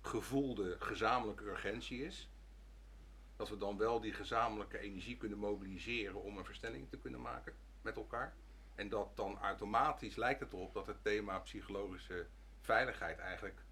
gevoelde 0.00 0.76
gezamenlijke 0.78 1.44
urgentie 1.44 2.04
is, 2.04 2.28
dat 3.36 3.48
we 3.48 3.56
dan 3.56 3.76
wel 3.76 4.00
die 4.00 4.12
gezamenlijke 4.12 4.78
energie 4.78 5.16
kunnen 5.16 5.38
mobiliseren 5.38 6.22
om 6.22 6.38
een 6.38 6.44
versnelling 6.44 6.88
te 6.90 6.98
kunnen 6.98 7.20
maken 7.20 7.52
met 7.82 7.96
elkaar? 7.96 8.34
En 8.80 8.88
dat 8.88 9.16
dan 9.16 9.38
automatisch 9.42 10.16
lijkt 10.16 10.40
het 10.40 10.52
erop 10.52 10.74
dat 10.74 10.86
het 10.86 11.02
thema 11.02 11.38
psychologische 11.38 12.26
veiligheid 12.60 13.18
eigenlijk 13.18 13.62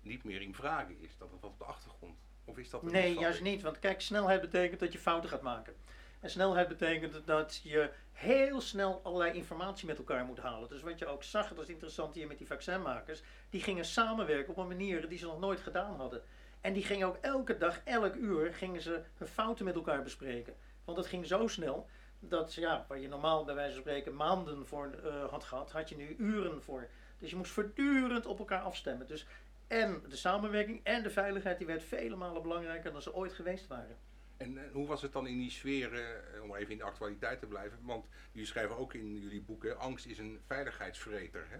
niet 0.00 0.24
meer 0.24 0.40
in 0.40 0.54
vraag 0.54 0.88
is. 0.88 1.16
Dat 1.18 1.30
het 1.30 1.40
wat 1.40 1.50
op 1.50 1.58
de 1.58 1.64
achtergrond. 1.64 2.18
Of 2.44 2.58
is 2.58 2.70
dat 2.70 2.82
een 2.82 2.92
Nee, 2.92 3.18
juist 3.18 3.40
niet. 3.40 3.62
Want 3.62 3.78
kijk, 3.78 4.00
snelheid 4.00 4.40
betekent 4.40 4.80
dat 4.80 4.92
je 4.92 4.98
fouten 4.98 5.30
gaat 5.30 5.42
maken. 5.42 5.74
En 6.20 6.30
snelheid 6.30 6.68
betekent 6.68 7.26
dat 7.26 7.60
je 7.62 7.90
heel 8.12 8.60
snel 8.60 9.00
allerlei 9.02 9.32
informatie 9.32 9.86
met 9.86 9.98
elkaar 9.98 10.24
moet 10.24 10.38
halen. 10.38 10.68
Dus 10.68 10.82
wat 10.82 10.98
je 10.98 11.06
ook 11.06 11.22
zag, 11.22 11.48
dat 11.48 11.64
is 11.64 11.68
interessant 11.68 12.14
hier 12.14 12.26
met 12.26 12.38
die 12.38 12.46
vaccinmakers. 12.46 13.22
Die 13.50 13.60
gingen 13.60 13.84
samenwerken 13.84 14.52
op 14.52 14.58
een 14.58 14.68
manier 14.68 15.08
die 15.08 15.18
ze 15.18 15.26
nog 15.26 15.40
nooit 15.40 15.60
gedaan 15.60 15.96
hadden. 15.96 16.22
En 16.60 16.72
die 16.72 16.84
gingen 16.84 17.06
ook 17.06 17.18
elke 17.20 17.58
dag, 17.58 17.80
elk 17.84 18.14
uur, 18.14 18.54
gingen 18.54 18.80
ze 18.80 19.02
hun 19.16 19.28
fouten 19.28 19.64
met 19.64 19.74
elkaar 19.74 20.02
bespreken. 20.02 20.54
Want 20.84 20.98
het 20.98 21.06
ging 21.06 21.26
zo 21.26 21.46
snel 21.46 21.88
dat, 22.20 22.54
ja, 22.54 22.84
waar 22.88 22.98
je 22.98 23.08
normaal 23.08 23.44
bij 23.44 23.54
wijze 23.54 23.72
van 23.72 23.80
spreken 23.80 24.16
maanden 24.16 24.66
voor 24.66 24.90
eh, 25.04 25.28
had 25.28 25.44
gehad, 25.44 25.72
had 25.72 25.88
je 25.88 25.96
nu 25.96 26.16
uren 26.18 26.62
voor. 26.62 26.88
Dus 27.18 27.30
je 27.30 27.36
moest 27.36 27.50
voortdurend 27.50 28.26
op 28.26 28.38
elkaar 28.38 28.62
afstemmen. 28.62 29.06
Dus 29.06 29.26
en 29.66 30.02
de 30.08 30.16
samenwerking 30.16 30.80
en 30.82 31.02
de 31.02 31.10
veiligheid 31.10 31.58
die 31.58 31.66
werd 31.66 31.82
vele 31.82 32.16
malen 32.16 32.42
belangrijker 32.42 32.92
dan 32.92 33.02
ze 33.02 33.14
ooit 33.14 33.32
geweest 33.32 33.66
waren. 33.66 33.96
En 34.36 34.70
hoe 34.72 34.86
was 34.86 35.02
het 35.02 35.12
dan 35.12 35.26
in 35.26 35.38
die 35.38 35.50
sfeer, 35.50 35.94
eh, 35.94 36.42
om 36.42 36.54
even 36.54 36.72
in 36.72 36.78
de 36.78 36.84
actualiteit 36.84 37.40
te 37.40 37.46
blijven? 37.46 37.78
Want 37.82 38.06
jullie 38.32 38.48
schrijven 38.48 38.76
ook 38.76 38.94
in 38.94 39.20
jullie 39.20 39.42
boeken, 39.42 39.78
angst 39.78 40.06
is 40.06 40.18
een 40.18 40.40
veiligheidsvreter. 40.46 41.46
Hè? 41.48 41.58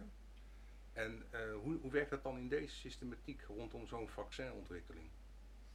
En 0.92 1.22
eh, 1.30 1.40
hoe, 1.62 1.78
hoe 1.80 1.90
werkt 1.90 2.10
dat 2.10 2.22
dan 2.22 2.38
in 2.38 2.48
deze 2.48 2.74
systematiek 2.74 3.42
rondom 3.42 3.86
zo'n 3.86 4.08
vaccinontwikkeling? 4.08 5.08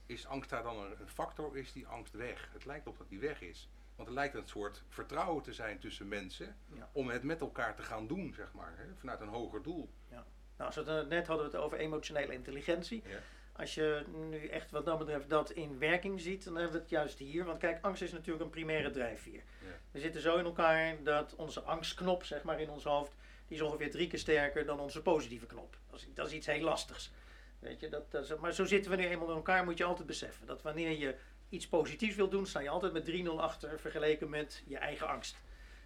Is 0.06 0.28
angst 0.28 0.50
daar 0.50 0.64
dan 0.64 0.78
een, 0.78 1.08
factor 1.08 1.58
is 1.58 1.72
die 1.72 1.88
angst 1.88 2.14
weg? 2.14 2.50
Het 2.54 2.66
lijkt 2.66 2.88
op 2.88 2.98
dat 2.98 3.10
die 3.10 3.20
weg 3.20 3.42
is. 3.42 3.70
Want 4.02 4.14
er 4.14 4.20
lijkt 4.20 4.36
een 4.36 4.48
soort 4.48 4.84
vertrouwen 4.90 5.44
te 5.44 5.54
zijn 5.54 5.80
tussen 5.80 6.08
mensen 6.08 6.56
Ja. 6.74 6.90
om 6.94 7.10
het 7.10 7.24
met 7.24 7.42
elkaar 7.42 7.76
te 7.76 7.82
gaan 7.82 8.08
doen, 8.08 8.34
zeg 8.34 8.54
maar, 8.54 8.74
hè? 8.78 8.84
vanuit 8.98 9.22
een 9.22 9.28
hoger 9.28 9.64
doel. 9.64 9.90
Nou, 10.10 10.24
als 10.58 10.76
we 10.76 10.82
het, 10.92 11.04
eh, 11.04 11.10
net 11.10 11.28
hadden 11.28 11.46
we 11.46 11.52
het 11.52 11.62
over 11.62 11.78
emotionele 11.78 12.34
intelligentie. 12.34 13.04
Ja. 13.06 13.18
Als 13.54 13.74
je 13.76 14.04
nu 14.30 14.48
echt 14.48 14.72
wat 14.72 14.86
dat 14.86 14.98
betreft 14.98 15.30
dat 15.30 15.52
in 15.52 15.80
werking 15.80 16.22
ziet, 16.22 16.44
dan 16.44 16.56
hebben 16.56 16.74
we 16.74 16.80
het 16.80 16.90
juist 16.90 17.18
hier. 17.20 17.46
Want 17.46 17.58
kijk, 17.58 17.78
angst 17.86 18.02
is 18.02 18.12
natuurlijk 18.12 18.44
een 18.44 18.50
primaire 18.50 18.90
drijfveer. 18.90 19.44
Ja. 19.60 19.68
We 19.92 20.00
zitten 20.00 20.22
zo 20.22 20.38
in 20.38 20.46
elkaar 20.46 21.04
dat 21.04 21.36
onze 21.36 21.62
angstknop, 21.62 22.24
zeg 22.24 22.44
maar, 22.44 22.60
in 22.62 22.70
ons 22.70 22.84
hoofd, 22.84 23.16
die 23.48 23.58
is 23.58 23.64
ongeveer 23.64 23.92
drie 23.92 24.08
keer 24.08 24.20
sterker 24.20 24.66
dan 24.66 24.80
onze 24.80 25.02
positieve 25.02 25.46
knop. 25.46 25.78
Dat 25.90 26.00
is, 26.00 26.08
dat 26.14 26.28
is 26.28 26.34
iets 26.34 26.48
heel 26.48 26.64
lastigs. 26.64 27.12
Weet 27.60 27.80
je, 27.80 27.90
dat, 27.90 28.12
dat 28.12 28.24
is- 28.24 28.36
maar 28.36 28.54
zo 28.54 28.66
zitten 28.66 28.92
we 28.92 28.98
nu 28.98 29.06
eenmaal 29.06 29.30
in 29.30 29.36
elkaar, 29.36 29.64
moet 29.64 29.78
je 29.78 29.84
altijd 29.84 30.08
beseffen. 30.08 30.46
Dat 30.48 30.62
wanneer 30.62 30.98
je 31.00 31.16
iets 31.52 31.68
positiefs 31.68 32.16
wil 32.16 32.30
doen, 32.30 32.46
sta 32.48 32.60
je 32.60 32.70
altijd 32.70 32.94
met 32.94 33.06
3-0 33.06 33.28
achter 33.38 33.80
vergeleken 33.80 34.30
met 34.30 34.64
je 34.66 34.78
eigen 34.78 35.08
angst. 35.08 35.36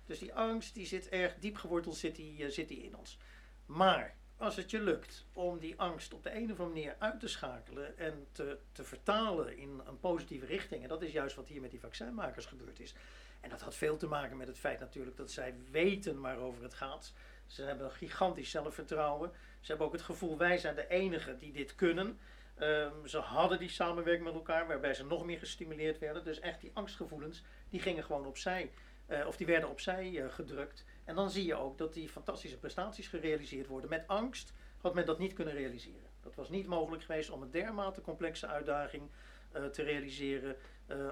Dus 0.06 0.20
die 0.20 0.34
angst, 0.34 0.74
die 0.74 0.86
zit 0.86 1.10
erg 1.10 1.36
diep 1.40 1.56
geworteld 1.56 1.96
zit 1.96 2.16
die, 2.16 2.44
eh, 2.44 2.52
zit 2.52 2.70
in 2.70 2.96
ons. 2.96 3.18
Maar 3.66 4.16
als 4.38 4.56
het 4.56 4.72
je 4.72 4.82
lukt 4.82 5.26
om 5.34 5.60
die 5.60 5.80
angst 5.80 6.14
op 6.14 6.24
de 6.24 6.36
een 6.36 6.52
of 6.52 6.60
andere 6.60 6.70
manier 6.70 6.96
uit 7.00 7.20
te 7.20 7.28
schakelen 7.28 7.98
en 7.98 8.28
te, 8.32 8.58
te 8.72 8.84
vertalen 8.84 9.58
in 9.58 9.82
een 9.86 10.00
positieve 10.00 10.46
richting, 10.46 10.84
en 10.84 10.90
dat 10.90 11.02
is 11.02 11.12
juist 11.12 11.36
wat 11.36 11.48
hier 11.48 11.62
met 11.62 11.72
die 11.72 11.80
vaccinmakers 11.80 12.46
gebeurd 12.46 12.80
is. 12.80 12.96
En 13.42 13.50
dat 13.50 13.62
had 13.62 13.76
veel 13.76 13.98
te 13.98 14.08
maken 14.08 14.38
met 14.38 14.48
het 14.48 14.60
feit 14.60 14.80
natuurlijk 14.80 15.18
dat 15.18 15.32
zij 15.32 15.56
weten 15.72 16.22
waarover 16.22 16.64
het 16.64 16.74
gaat. 16.74 17.14
Ze 17.46 17.64
hebben 17.64 17.86
een 17.86 17.92
gigantisch 17.92 18.50
zelfvertrouwen. 18.50 19.32
Ze 19.60 19.68
hebben 19.68 19.88
ook 19.88 19.94
het 19.94 20.02
gevoel, 20.02 20.38
wij 20.38 20.58
zijn 20.58 20.76
de 20.76 20.88
enigen 20.88 21.38
die 21.38 21.52
dit 21.52 21.76
kunnen. 21.76 22.20
Um, 22.60 23.08
ze 23.08 23.18
hadden 23.18 23.60
die 23.60 23.70
samenwerking 23.70 24.26
met 24.26 24.34
elkaar, 24.34 24.68
waarbij 24.68 24.94
ze 24.94 25.06
nog 25.06 25.26
meer 25.26 25.40
gestimuleerd 25.40 26.00
werden. 26.00 26.24
Dus 26.24 26.40
echt 26.40 26.62
die 26.62 26.72
angstgevoelens, 26.74 27.44
die 27.70 27.80
gingen 27.80 28.04
gewoon 28.04 28.26
opzij. 28.26 28.72
Uh, 29.08 29.28
of 29.28 29.38
die 29.38 29.46
werden 29.46 29.70
opzij 29.70 30.10
uh, 30.10 30.30
gedrukt. 30.30 30.86
En 31.04 31.16
dan 31.16 31.30
zie 31.30 31.46
je 31.46 31.56
ook 31.56 31.78
dat 31.78 31.94
die 31.94 32.10
fantastische 32.10 32.58
prestaties 32.58 33.08
gerealiseerd 33.08 33.68
worden. 33.68 33.90
Met 33.90 34.08
angst 34.08 34.54
had 34.82 34.94
men 34.94 35.06
dat 35.06 35.20
niet 35.20 35.34
kunnen 35.34 35.54
realiseren. 35.54 36.10
Dat 36.22 36.36
was 36.36 36.50
niet 36.50 36.68
mogelijk 36.68 37.04
geweest 37.04 37.30
om 37.30 37.42
een 37.42 37.52
dermate 37.52 38.02
complexe 38.02 38.48
uitdaging 38.48 39.10
uh, 39.56 39.66
te 39.66 39.84
realiseren 39.84 40.56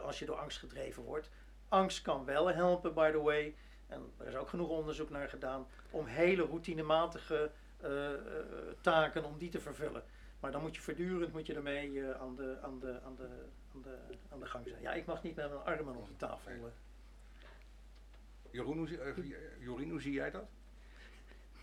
als 0.03 0.19
je 0.19 0.25
door 0.25 0.35
angst 0.35 0.57
gedreven 0.57 1.03
wordt. 1.03 1.29
Angst 1.69 2.01
kan 2.01 2.25
wel 2.25 2.47
helpen, 2.47 2.93
by 2.93 3.11
the 3.11 3.21
way. 3.21 3.55
En 3.87 4.11
er 4.17 4.27
is 4.27 4.35
ook 4.35 4.49
genoeg 4.49 4.69
onderzoek 4.69 5.09
naar 5.09 5.29
gedaan 5.29 5.67
om 5.89 6.05
hele 6.05 6.45
routinematige 6.45 7.51
taken 8.81 9.23
om 9.23 9.37
die 9.37 9.49
te 9.49 9.59
vervullen. 9.59 10.03
Maar 10.43 10.51
dan 10.51 10.61
moet 10.61 10.75
je 10.75 10.81
voortdurend 10.81 11.33
moet 11.33 11.45
je 11.45 11.53
ermee 11.53 11.91
uh, 11.91 12.21
aan, 12.21 12.35
de, 12.35 12.57
aan, 12.61 12.79
de, 12.79 12.99
aan, 13.05 13.15
de, 13.15 13.27
aan, 13.73 13.81
de, 13.81 13.97
aan 14.29 14.39
de 14.39 14.45
gang 14.45 14.67
zijn. 14.67 14.81
Ja, 14.81 14.93
ik 14.93 15.05
mag 15.05 15.23
niet 15.23 15.35
met 15.35 15.49
mijn 15.49 15.63
armen 15.63 15.95
op 15.95 16.07
de 16.07 16.15
tafel. 16.15 16.51
Uh. 16.51 16.63
Jeroen, 18.51 18.77
hoe, 18.77 18.89
uh, 18.89 19.35
Jorien, 19.59 19.89
hoe 19.89 20.01
zie 20.01 20.13
jij 20.13 20.31
dat? 20.31 20.45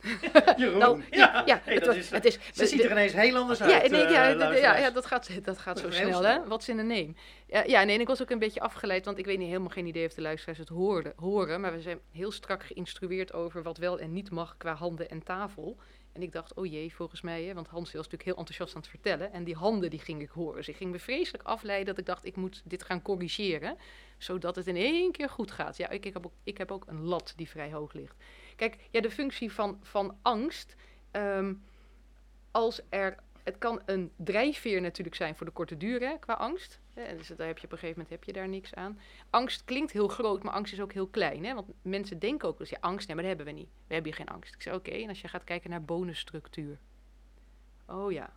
Jeroen, 0.57 0.79
nou, 0.79 1.03
ja, 1.11 1.43
ja 1.47 1.61
hey, 1.64 1.75
het, 1.75 1.87
was, 1.87 1.97
is, 1.97 2.11
het 2.11 2.25
is, 2.25 2.38
ze 2.53 2.66
ziet 2.66 2.85
er 2.85 2.90
ineens 2.90 3.12
heel 3.12 3.37
anders 3.37 3.59
ja, 3.59 3.81
uit. 3.81 3.90
Nee, 3.90 4.09
ja, 4.09 4.35
uh, 4.35 4.61
ja, 4.61 4.77
ja, 4.77 4.90
dat 4.90 5.07
gaat, 5.07 5.45
dat 5.45 5.59
gaat 5.59 5.79
zo 5.79 5.90
snel, 5.90 6.23
hè? 6.23 6.45
What's 6.45 6.69
in 6.69 6.77
name? 6.77 7.14
Ja, 7.47 7.62
ja, 7.62 7.85
nee, 7.85 7.99
ik 7.99 8.07
was 8.07 8.23
ook 8.23 8.31
een 8.31 8.38
beetje 8.38 8.61
afgeleid, 8.61 9.05
want 9.05 9.19
ik 9.19 9.25
weet 9.25 9.38
niet 9.38 9.49
helemaal 9.49 9.69
geen 9.69 9.87
idee 9.87 10.07
of 10.07 10.14
de 10.14 10.23
luisteraars 10.23 10.59
het 10.59 10.69
hoorden, 10.69 11.12
horen, 11.16 11.61
maar 11.61 11.73
we 11.73 11.81
zijn 11.81 12.01
heel 12.11 12.33
strak 12.33 12.64
geïnstrueerd 12.64 13.33
over 13.33 13.62
wat 13.62 13.79
wel 13.79 13.99
en 13.99 14.12
niet 14.12 14.31
mag 14.31 14.57
qua 14.57 14.75
handen 14.75 15.11
en 15.11 15.23
tafel. 15.23 15.77
En 16.12 16.23
ik 16.23 16.33
dacht, 16.33 16.55
oh 16.55 16.66
jee, 16.66 16.94
volgens 16.94 17.20
mij, 17.20 17.44
hè, 17.44 17.55
want 17.55 17.66
Hans 17.66 17.85
was 17.87 17.94
natuurlijk 17.94 18.25
heel 18.25 18.37
enthousiast 18.37 18.75
aan 18.75 18.81
het 18.81 18.90
vertellen. 18.90 19.33
En 19.33 19.44
die 19.44 19.55
handen 19.55 19.90
die 19.90 19.99
ging 19.99 20.23
ik 20.23 20.31
horen. 20.31 20.68
Ik 20.68 20.77
ging 20.77 20.90
me 20.90 20.99
vreselijk 20.99 21.44
afleiden 21.44 21.87
dat 21.87 21.99
ik 21.99 22.07
dacht, 22.07 22.25
ik 22.25 22.37
moet 22.37 22.62
dit 22.64 22.85
gaan 22.85 23.03
corrigeren. 23.03 23.77
Zodat 24.18 24.57
het 24.57 24.66
in 24.66 24.77
één 24.77 25.12
keer 25.12 25.29
goed 25.29 25.51
gaat. 25.51 25.77
Ja, 25.77 25.88
ik, 25.88 26.05
heb, 26.05 26.27
ook, 26.27 26.33
ik 26.42 26.59
heb 26.59 26.70
ook 26.70 26.87
een 26.87 27.03
lat 27.03 27.33
die 27.37 27.49
vrij 27.49 27.73
hoog 27.73 27.92
ligt. 27.92 28.16
Kijk, 28.57 28.77
ja, 28.90 29.01
de 29.01 29.11
functie 29.11 29.53
van, 29.53 29.79
van 29.83 30.16
angst. 30.23 30.77
Um, 31.12 31.62
als 32.51 32.81
er 32.88 33.16
het 33.51 33.59
kan 33.59 33.83
een 33.87 34.13
drijfveer 34.17 34.81
natuurlijk 34.81 35.17
zijn 35.17 35.37
voor 35.37 35.47
de 35.47 35.53
korte 35.53 35.77
duur 35.77 36.01
hè, 36.01 36.19
qua 36.19 36.33
angst. 36.33 36.81
Hè, 36.95 37.17
dus 37.17 37.29
daar 37.29 37.47
heb 37.47 37.59
je 37.59 37.65
op 37.65 37.73
een 37.73 37.79
gegeven 37.79 38.03
moment 38.03 38.09
heb 38.09 38.25
je 38.25 38.33
daar 38.33 38.49
niks 38.49 38.75
aan. 38.75 39.01
Angst 39.31 39.65
klinkt 39.65 39.93
heel 39.93 40.09
groot, 40.09 40.43
maar 40.43 40.53
angst 40.53 40.73
is 40.73 40.81
ook 40.81 40.93
heel 40.93 41.07
klein. 41.07 41.45
Hè, 41.45 41.55
want 41.55 41.67
mensen 41.83 42.19
denken 42.19 42.49
ook, 42.49 42.59
dus 42.59 42.71
ja, 42.71 42.79
angst, 42.81 43.07
nee, 43.07 43.17
maar 43.17 43.25
dat 43.25 43.37
hebben 43.37 43.55
we 43.55 43.61
niet. 43.61 43.71
We 43.87 43.95
hebben 43.95 44.13
hier 44.13 44.25
geen 44.25 44.35
angst. 44.35 44.55
Ik 44.55 44.63
zeg, 44.63 44.75
oké, 44.75 44.91
en 44.91 45.09
als 45.09 45.21
je 45.21 45.29
gaat 45.29 45.45
kijken 45.45 45.71
naar 45.71 45.85
bonusstructuur. 45.85 46.79
Oh 47.87 48.13
ja, 48.13 48.33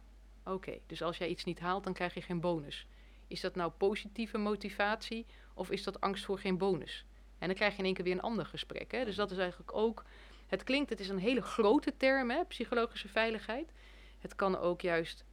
oké. 0.45 0.79
Dus 0.87 1.01
als 1.01 1.17
jij 1.17 1.27
iets 1.27 1.43
niet 1.43 1.59
haalt, 1.59 1.83
dan 1.83 1.93
krijg 1.93 2.13
je 2.13 2.21
geen 2.21 2.39
bonus. 2.39 2.87
Is 3.27 3.41
dat 3.41 3.55
nou 3.55 3.71
positieve 3.71 4.37
motivatie 4.37 5.25
of 5.53 5.71
is 5.71 5.83
dat 5.83 6.01
angst 6.01 6.25
voor 6.25 6.39
geen 6.39 6.57
bonus? 6.57 7.05
En 7.39 7.47
dan 7.47 7.55
krijg 7.55 7.71
je 7.73 7.79
in 7.79 7.85
één 7.85 7.93
keer 7.93 8.03
weer 8.03 8.13
een 8.13 8.21
ander 8.21 8.45
gesprek. 8.45 8.91
Hè? 8.91 9.05
Dus 9.05 9.15
dat 9.15 9.31
is 9.31 9.37
eigenlijk 9.37 9.73
ook... 9.75 10.03
Het 10.47 10.63
klinkt, 10.63 10.89
het 10.89 10.99
is 10.99 11.09
een 11.09 11.17
hele 11.17 11.41
grote 11.41 11.97
term, 11.97 12.29
hè, 12.29 12.45
psychologische 12.45 13.07
veiligheid. 13.07 13.71
Het 14.23 14.35
kan 14.35 14.57
ook 14.57 14.81
juist 14.81 15.25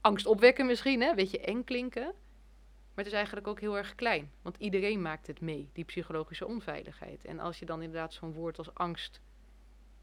angst 0.00 0.26
opwekken 0.26 0.66
misschien, 0.66 1.00
hè? 1.00 1.14
weet 1.14 1.30
je, 1.30 1.40
eng 1.40 1.64
klinken. 1.64 2.04
Maar 2.04 3.04
het 3.04 3.06
is 3.06 3.12
eigenlijk 3.12 3.46
ook 3.46 3.60
heel 3.60 3.76
erg 3.76 3.94
klein. 3.94 4.32
Want 4.42 4.56
iedereen 4.58 5.02
maakt 5.02 5.26
het 5.26 5.40
mee, 5.40 5.70
die 5.72 5.84
psychologische 5.84 6.46
onveiligheid. 6.46 7.24
En 7.24 7.38
als 7.38 7.58
je 7.58 7.66
dan 7.66 7.82
inderdaad 7.82 8.12
zo'n 8.12 8.32
woord 8.32 8.58
als 8.58 8.74
angst 8.74 9.20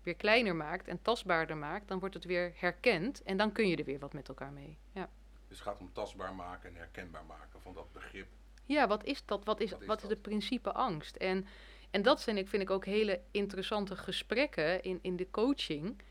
weer 0.01 0.15
kleiner 0.15 0.55
maakt 0.55 0.87
en 0.87 1.01
tastbaarder 1.01 1.57
maakt, 1.57 1.87
dan 1.87 1.99
wordt 1.99 2.13
het 2.13 2.25
weer 2.25 2.53
herkend 2.55 3.23
en 3.23 3.37
dan 3.37 3.51
kun 3.51 3.67
je 3.67 3.75
er 3.75 3.85
weer 3.85 3.99
wat 3.99 4.13
met 4.13 4.27
elkaar 4.27 4.51
mee. 4.51 4.77
Ja. 4.91 5.09
Dus 5.47 5.57
het 5.57 5.67
gaat 5.67 5.79
om 5.79 5.93
tastbaar 5.93 6.35
maken 6.35 6.69
en 6.69 6.75
herkenbaar 6.75 7.25
maken 7.25 7.61
van 7.61 7.73
dat 7.73 7.91
begrip. 7.91 8.27
Ja, 8.65 8.87
wat 8.87 9.03
is 9.03 9.25
dat? 9.25 9.45
Wat 9.45 9.59
is, 9.59 9.71
wat 9.71 9.81
is, 9.81 9.87
wat 9.87 10.03
is 10.03 10.09
het 10.09 10.21
principe 10.21 10.73
angst? 10.73 11.15
En, 11.15 11.47
en 11.91 12.01
dat 12.01 12.21
zijn, 12.21 12.37
ik, 12.37 12.47
vind 12.47 12.61
ik 12.61 12.69
ook 12.69 12.85
hele 12.85 13.21
interessante 13.31 13.95
gesprekken 13.95 14.83
in, 14.83 14.99
in 15.01 15.15
de 15.15 15.29
coaching 15.31 16.01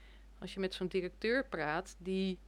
als 0.42 0.54
je 0.54 0.60
met 0.60 0.74
zo'n 0.74 0.86
directeur 0.86 1.44
praat 1.48 1.96
die 1.98 2.38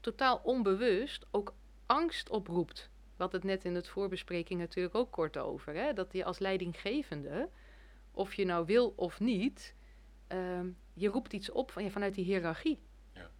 totaal 0.00 0.40
onbewust 0.44 1.26
ook 1.30 1.54
angst 1.86 2.30
oproept. 2.30 2.90
Wat 3.16 3.32
het 3.32 3.44
net 3.44 3.64
in 3.64 3.74
het 3.74 3.88
voorbespreking 3.88 4.60
natuurlijk 4.60 4.94
ook 4.94 5.10
kort 5.10 5.38
over. 5.38 5.74
Hè? 5.74 5.92
Dat 5.92 6.12
je 6.12 6.24
als 6.24 6.38
leidinggevende, 6.38 7.50
of 8.10 8.34
je 8.34 8.44
nou 8.44 8.66
wil 8.66 8.92
of 8.96 9.20
niet, 9.20 9.74
uh, 10.32 10.60
je 10.94 11.08
roept 11.08 11.32
iets 11.32 11.50
op 11.50 11.70
van, 11.70 11.84
ja, 11.84 11.90
vanuit 11.90 12.14
die 12.14 12.24
hiërarchie. 12.24 12.78
Ja. 13.14 13.30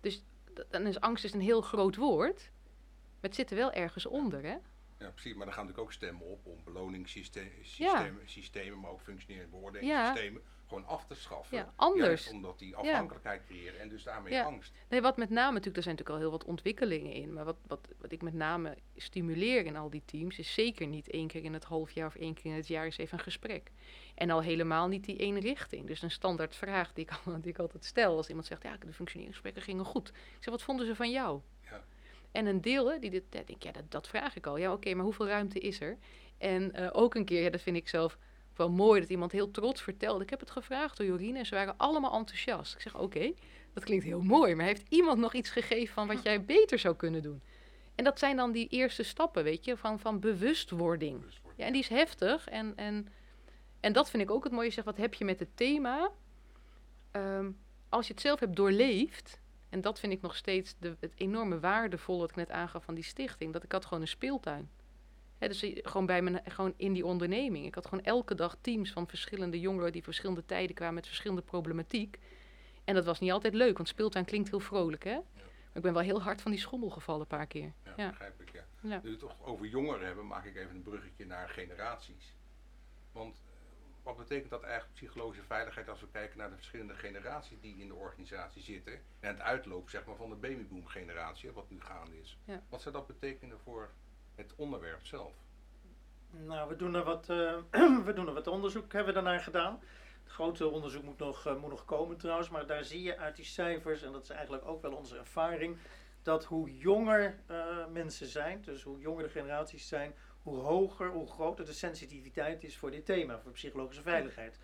Dus 0.00 0.24
dan 0.68 0.86
is 0.86 1.00
angst 1.00 1.24
is 1.24 1.32
een 1.32 1.40
heel 1.40 1.60
groot 1.60 1.96
woord, 1.96 2.50
maar 2.92 3.30
het 3.30 3.34
zit 3.34 3.50
er 3.50 3.56
wel 3.56 3.72
ergens 3.72 4.06
onder. 4.06 4.42
Hè? 4.42 4.56
Ja, 4.98 5.10
precies. 5.10 5.34
Maar 5.34 5.46
dan 5.46 5.54
gaan 5.54 5.64
natuurlijk 5.66 5.88
ook 5.88 5.92
stemmen 5.92 6.26
op 6.26 6.46
om 6.46 6.64
beloningssystemen, 6.64 7.52
ja. 7.62 8.10
systemen, 8.24 8.80
maar 8.80 8.90
ook 8.90 9.00
functionerende 9.00 9.50
beoordelingssystemen. 9.50 10.42
Ja 10.42 10.54
gewoon 10.68 10.86
af 10.86 11.06
te 11.06 11.14
schaffen. 11.14 11.56
Ja, 11.56 11.72
anders. 11.76 12.06
Juist 12.06 12.32
omdat 12.32 12.58
die 12.58 12.76
afhankelijkheid 12.76 13.42
creëren 13.46 13.80
en 13.80 13.88
dus 13.88 14.02
daarmee 14.02 14.42
angst. 14.42 14.72
Nee, 14.88 15.00
wat 15.00 15.16
met 15.16 15.30
name 15.30 15.52
natuurlijk, 15.52 15.76
er 15.76 15.82
zijn 15.82 15.94
natuurlijk 15.94 16.24
al 16.24 16.30
heel 16.30 16.38
wat 16.38 16.48
ontwikkelingen 16.48 17.12
in. 17.12 17.32
Maar 17.32 17.44
wat, 17.44 17.56
wat, 17.66 17.88
wat 17.98 18.12
ik 18.12 18.22
met 18.22 18.34
name 18.34 18.76
stimuleer 18.96 19.64
in 19.64 19.76
al 19.76 19.90
die 19.90 20.02
teams, 20.04 20.38
is 20.38 20.54
zeker 20.54 20.86
niet 20.86 21.10
één 21.10 21.26
keer 21.26 21.44
in 21.44 21.52
het 21.52 21.64
half 21.64 21.90
jaar 21.90 22.06
of 22.06 22.14
één 22.14 22.34
keer 22.34 22.50
in 22.50 22.56
het 22.56 22.66
jaar 22.66 22.84
eens 22.84 22.98
even 22.98 23.18
een 23.18 23.24
gesprek. 23.24 23.70
En 24.14 24.30
al 24.30 24.42
helemaal 24.42 24.88
niet 24.88 25.04
die 25.04 25.16
ene 25.16 25.40
richting. 25.40 25.86
Dus 25.86 26.02
een 26.02 26.10
standaard 26.10 26.56
vraag 26.56 26.92
die 26.92 27.04
ik, 27.04 27.12
die 27.42 27.52
ik 27.52 27.58
altijd 27.58 27.84
stel 27.84 28.16
als 28.16 28.28
iemand 28.28 28.46
zegt, 28.46 28.62
ja, 28.62 28.76
de 28.76 28.92
functioneringsgesprekken 28.92 29.62
gingen 29.62 29.84
goed. 29.84 30.08
Ik 30.08 30.14
zeg, 30.40 30.50
wat 30.50 30.62
vonden 30.62 30.86
ze 30.86 30.94
van 30.94 31.10
jou? 31.10 31.40
Ja. 31.70 31.84
En 32.30 32.46
een 32.46 32.60
deel, 32.60 33.00
die 33.00 33.10
dit, 33.10 33.24
ja, 33.58 33.72
dat, 33.72 33.90
dat 33.90 34.08
vraag 34.08 34.36
ik 34.36 34.46
al. 34.46 34.56
Ja, 34.56 34.72
oké, 34.72 34.94
maar 34.94 35.04
hoeveel 35.04 35.26
ruimte 35.26 35.58
is 35.58 35.80
er? 35.80 35.98
En 36.38 36.80
uh, 36.80 36.88
ook 36.92 37.14
een 37.14 37.24
keer, 37.24 37.42
ja, 37.42 37.50
dat 37.50 37.60
vind 37.60 37.76
ik 37.76 37.88
zelf 37.88 38.18
wel 38.56 38.70
mooi 38.70 39.00
dat 39.00 39.10
iemand 39.10 39.32
heel 39.32 39.50
trots 39.50 39.82
vertelde. 39.82 40.22
Ik 40.22 40.30
heb 40.30 40.40
het 40.40 40.50
gevraagd 40.50 40.96
door 40.96 41.06
Jorine 41.06 41.38
en 41.38 41.46
ze 41.46 41.54
waren 41.54 41.74
allemaal 41.76 42.12
enthousiast. 42.12 42.74
Ik 42.74 42.80
zeg, 42.80 42.98
oké, 42.98 43.32
dat 43.72 43.84
klinkt 43.84 44.04
heel 44.04 44.22
mooi, 44.22 44.54
maar 44.54 44.66
heeft 44.66 44.86
iemand 44.88 45.18
nog 45.18 45.34
iets 45.34 45.50
gegeven 45.50 45.94
van 45.94 46.06
wat 46.06 46.22
jij 46.22 46.44
beter 46.44 46.78
zou 46.78 46.96
kunnen 46.96 47.22
doen? 47.22 47.42
En 47.94 48.04
dat 48.04 48.18
zijn 48.18 48.36
dan 48.36 48.52
die 48.52 48.68
eerste 48.68 49.02
stappen, 49.02 49.44
weet 49.44 49.64
je, 49.64 49.76
van, 49.76 50.00
van 50.00 50.20
bewustwording. 50.20 51.24
Ja, 51.56 51.64
en 51.64 51.72
die 51.72 51.82
is 51.82 51.88
heftig. 51.88 52.48
En, 52.48 52.72
en, 52.76 53.08
en 53.80 53.92
dat 53.92 54.10
vind 54.10 54.22
ik 54.22 54.30
ook 54.30 54.44
het 54.44 54.52
mooie. 54.52 54.70
Zeg, 54.70 54.84
wat 54.84 54.96
heb 54.96 55.14
je 55.14 55.24
met 55.24 55.38
het 55.38 55.56
thema? 55.56 56.10
Um, 57.12 57.58
als 57.88 58.06
je 58.06 58.12
het 58.12 58.22
zelf 58.22 58.40
hebt 58.40 58.56
doorleefd, 58.56 59.40
en 59.68 59.80
dat 59.80 60.00
vind 60.00 60.12
ik 60.12 60.20
nog 60.20 60.36
steeds 60.36 60.74
de, 60.78 60.96
het 61.00 61.12
enorme 61.16 61.60
waardevolle 61.60 62.18
wat 62.18 62.30
ik 62.30 62.36
net 62.36 62.50
aangaf 62.50 62.84
van 62.84 62.94
die 62.94 63.04
stichting, 63.04 63.52
dat 63.52 63.62
ik 63.62 63.72
had 63.72 63.84
gewoon 63.84 64.00
een 64.02 64.08
speeltuin 64.08 64.70
dus 65.38 65.66
gewoon, 65.82 66.06
bij 66.06 66.22
mijn, 66.22 66.40
gewoon 66.44 66.74
in 66.76 66.92
die 66.92 67.06
onderneming. 67.06 67.66
Ik 67.66 67.74
had 67.74 67.86
gewoon 67.86 68.04
elke 68.04 68.34
dag 68.34 68.56
teams 68.60 68.92
van 68.92 69.08
verschillende 69.08 69.60
jongeren 69.60 69.92
die 69.92 70.02
verschillende 70.02 70.44
tijden 70.44 70.74
kwamen 70.74 70.94
met 70.94 71.06
verschillende 71.06 71.42
problematiek. 71.42 72.18
En 72.84 72.94
dat 72.94 73.04
was 73.04 73.20
niet 73.20 73.32
altijd 73.32 73.54
leuk, 73.54 73.76
want 73.76 73.88
speeltuin 73.88 74.24
klinkt 74.24 74.50
heel 74.50 74.60
vrolijk, 74.60 75.04
hè? 75.04 75.14
Maar 75.14 75.76
ik 75.76 75.82
ben 75.82 75.92
wel 75.92 76.02
heel 76.02 76.22
hard 76.22 76.42
van 76.42 76.50
die 76.50 76.60
schommel 76.60 76.90
gevallen 76.90 77.20
een 77.20 77.26
paar 77.26 77.46
keer. 77.46 77.72
Ja, 77.84 77.92
ja. 77.96 78.08
begrijp 78.08 78.40
ik, 78.40 78.52
ja. 78.52 78.64
ja. 78.80 78.96
Nu 78.96 79.00
we 79.02 79.08
het 79.08 79.18
toch 79.18 79.36
over 79.44 79.66
jongeren 79.66 80.06
hebben, 80.06 80.26
maak 80.26 80.44
ik 80.44 80.56
even 80.56 80.74
een 80.74 80.82
bruggetje 80.82 81.26
naar 81.26 81.48
generaties. 81.48 82.34
Want 83.12 83.36
eh, 83.36 83.52
wat 84.02 84.16
betekent 84.16 84.50
dat 84.50 84.62
eigenlijk 84.62 84.94
psychologische 84.94 85.44
veiligheid 85.44 85.88
als 85.88 86.00
we 86.00 86.08
kijken 86.12 86.38
naar 86.38 86.48
de 86.48 86.56
verschillende 86.56 86.94
generaties 86.94 87.60
die 87.60 87.76
in 87.76 87.88
de 87.88 87.94
organisatie 87.94 88.62
zitten 88.62 88.92
en 89.20 89.28
het 89.28 89.40
uitloop 89.40 89.90
zeg 89.90 90.04
maar, 90.04 90.16
van 90.16 90.30
de 90.30 90.36
babyboom 90.36 90.86
generatie, 90.86 91.52
wat 91.52 91.70
nu 91.70 91.80
gaande 91.80 92.20
is. 92.20 92.38
Wat 92.68 92.82
zou 92.82 92.94
dat 92.94 93.06
betekenen 93.06 93.58
voor 93.60 93.90
het 94.36 94.54
onderwerp 94.56 95.06
zelf? 95.06 95.32
Nou, 96.30 96.68
we 96.68 96.76
doen 96.76 96.94
er 96.94 97.04
wat, 97.04 97.28
uh, 97.30 97.56
we 98.06 98.12
doen 98.14 98.26
er 98.26 98.34
wat 98.34 98.46
onderzoek, 98.46 98.92
hebben 98.92 99.14
we 99.14 99.20
daarnaar 99.20 99.40
gedaan. 99.40 99.80
Het 100.22 100.32
grote 100.32 100.68
onderzoek 100.68 101.02
moet 101.02 101.18
nog, 101.18 101.46
uh, 101.46 101.56
moet 101.56 101.70
nog 101.70 101.84
komen 101.84 102.16
trouwens, 102.16 102.48
maar 102.48 102.66
daar 102.66 102.84
zie 102.84 103.02
je 103.02 103.18
uit 103.18 103.36
die 103.36 103.44
cijfers, 103.44 104.02
en 104.02 104.12
dat 104.12 104.22
is 104.22 104.30
eigenlijk 104.30 104.66
ook 104.66 104.82
wel 104.82 104.92
onze 104.92 105.18
ervaring, 105.18 105.76
dat 106.22 106.44
hoe 106.44 106.76
jonger 106.76 107.38
uh, 107.50 107.86
mensen 107.92 108.26
zijn, 108.26 108.62
dus 108.62 108.82
hoe 108.82 109.00
jonger 109.00 109.22
de 109.22 109.30
generaties 109.30 109.88
zijn, 109.88 110.14
hoe 110.42 110.58
hoger, 110.58 111.10
hoe 111.10 111.26
groter 111.26 111.64
de 111.64 111.72
sensitiviteit 111.72 112.64
is 112.64 112.76
voor 112.76 112.90
dit 112.90 113.04
thema, 113.04 113.38
voor 113.38 113.52
psychologische 113.52 114.02
veiligheid. 114.02 114.58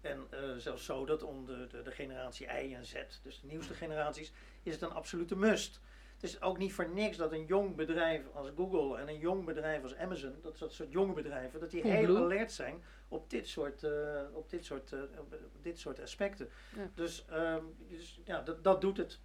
En 0.00 0.26
zelfs 0.56 0.84
zo 0.84 1.04
dat 1.04 1.22
om 1.22 1.44
de, 1.44 1.66
de, 1.66 1.82
de, 1.82 1.90
generatie 1.90 2.46
Y 2.46 2.74
en 2.74 2.86
Z, 2.86 2.94
dus 3.22 3.40
de 3.40 3.46
nieuwste 3.46 3.74
generaties, 3.74 4.32
is 4.62 4.72
het 4.72 4.82
een 4.82 4.92
absolute 4.92 5.36
must. 5.36 5.80
Het 6.20 6.30
is 6.30 6.40
ook 6.40 6.58
niet 6.58 6.72
voor 6.72 6.88
niks 6.88 7.16
dat 7.16 7.32
een 7.32 7.44
jong 7.44 7.74
bedrijf 7.76 8.22
als 8.34 8.50
Google 8.56 8.98
en 8.98 9.08
een 9.08 9.18
jong 9.18 9.44
bedrijf 9.44 9.82
als 9.82 9.96
Amazon, 9.96 10.34
dat 10.42 10.58
dat 10.58 10.72
soort 10.72 10.92
jonge 10.92 11.12
bedrijven, 11.12 11.60
dat 11.60 11.70
die 11.70 11.82
heel 11.82 12.16
alert 12.16 12.52
zijn 12.52 12.82
op 13.08 13.30
dit 13.30 13.48
soort, 13.48 13.82
eh, 13.82 14.22
op 14.32 14.50
dit 14.50 14.64
soort, 14.64 14.92
eh, 14.92 15.00
op 15.18 15.62
dit 15.62 15.78
soort 15.78 16.00
aspecten. 16.00 16.48
Ja. 16.76 16.90
Dus, 16.94 17.24
ehm, 17.28 17.62
dus 17.88 18.20
ja, 18.24 18.40
dat, 18.40 18.64
dat 18.64 18.80
doet 18.80 18.96
het. 18.96 19.20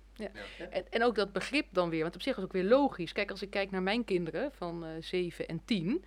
En, 0.70 0.92
en 0.92 1.04
ook 1.04 1.16
dat 1.16 1.32
begrip 1.32 1.68
dan 1.72 1.90
weer, 1.90 2.02
want 2.02 2.16
op 2.16 2.22
zich 2.22 2.32
is 2.32 2.42
het 2.42 2.46
ook 2.46 2.62
weer 2.62 2.70
logisch. 2.70 3.12
Kijk, 3.12 3.32
als 3.32 3.42
ik 3.42 3.50
kijk 3.50 3.72
naar 3.72 3.84
mijn 3.84 4.06
kinderen 4.06 4.52
van 4.52 4.86
eh 4.86 4.92
7 5.00 5.48
en 5.48 5.62
10. 5.66 6.06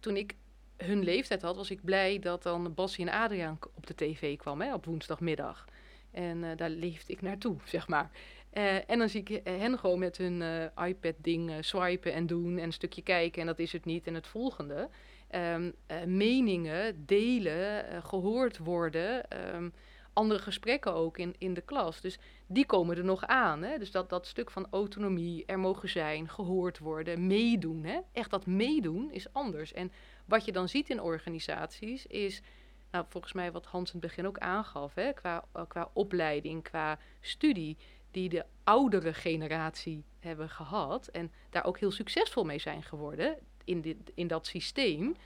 Toen 0.00 0.16
ik 0.16 0.34
hun 0.76 1.02
leeftijd 1.02 1.42
had, 1.42 1.56
was 1.56 1.70
ik 1.70 1.84
blij 1.84 2.18
dat 2.18 2.42
dan 2.42 2.74
Bassie 2.74 3.06
en 3.06 3.12
Adriaan 3.12 3.58
op 3.74 3.86
de 3.86 3.94
tv 3.94 4.36
kwam 4.36 4.60
hè, 4.60 4.74
op 4.74 4.84
woensdagmiddag. 4.84 5.64
En 6.10 6.44
eh, 6.44 6.56
daar 6.56 6.70
leefde 6.70 7.12
ik 7.12 7.22
naartoe, 7.22 7.56
zeg 7.74 7.88
maar. 7.88 8.10
Eh, 8.56 8.90
en 8.90 8.98
dan 8.98 9.08
zie 9.08 9.20
ik 9.20 9.30
eh, 9.30 9.56
hen 9.58 9.78
gewoon 9.78 9.98
met 9.98 10.16
hun 10.16 10.42
eh, 10.42 10.88
iPad-ding 10.88 11.52
swipen 11.60 12.12
en 12.12 12.26
doen 12.26 12.58
en 12.58 12.64
een 12.64 12.72
stukje 12.72 13.02
kijken 13.02 13.40
en 13.40 13.46
dat 13.46 13.58
is 13.58 13.72
het 13.72 13.84
niet 13.84 14.06
en 14.06 14.14
het 14.14 14.26
volgende. 14.26 14.88
Ehm, 15.28 15.70
eh, 15.86 16.04
meningen 16.04 17.06
delen, 17.06 17.88
eh, 17.88 18.04
gehoord 18.04 18.58
worden, 18.58 19.30
ehm, 19.30 19.70
andere 20.12 20.40
gesprekken 20.40 20.92
ook 20.92 21.18
in, 21.18 21.34
in 21.38 21.54
de 21.54 21.60
klas. 21.60 22.00
Dus 22.00 22.18
die 22.46 22.66
komen 22.66 22.96
er 22.96 23.04
nog 23.04 23.26
aan. 23.26 23.62
Hè? 23.62 23.78
Dus 23.78 23.90
dat, 23.90 24.08
dat 24.10 24.26
stuk 24.26 24.50
van 24.50 24.66
autonomie, 24.70 25.44
er 25.46 25.58
mogen 25.58 25.88
zijn, 25.88 26.28
gehoord 26.28 26.78
worden, 26.78 27.26
meedoen. 27.26 27.84
Hè? 27.84 28.00
Echt 28.12 28.30
dat 28.30 28.46
meedoen 28.46 29.10
is 29.12 29.32
anders. 29.32 29.72
En 29.72 29.92
wat 30.24 30.44
je 30.44 30.52
dan 30.52 30.68
ziet 30.68 30.90
in 30.90 31.00
organisaties 31.00 32.06
is, 32.06 32.42
nou, 32.90 33.04
volgens 33.08 33.32
mij 33.32 33.52
wat 33.52 33.66
Hans 33.66 33.92
in 33.92 33.98
het 33.98 34.08
begin 34.08 34.26
ook 34.26 34.38
aangaf, 34.38 34.94
hè? 34.94 35.12
Qua, 35.12 35.44
qua 35.68 35.90
opleiding, 35.92 36.62
qua 36.62 36.98
studie, 37.20 37.76
die 38.16 38.28
de 38.28 38.44
oudere 38.64 39.14
generatie 39.14 40.04
hebben 40.18 40.48
gehad 40.48 41.06
en 41.06 41.32
daar 41.50 41.64
ook 41.64 41.78
heel 41.78 41.90
succesvol 41.90 42.44
mee 42.44 42.58
zijn 42.58 42.82
geworden 42.82 43.38
in, 43.64 43.80
dit, 43.80 43.96
in 44.14 44.26
dat 44.26 44.46
systeem. 44.46 45.16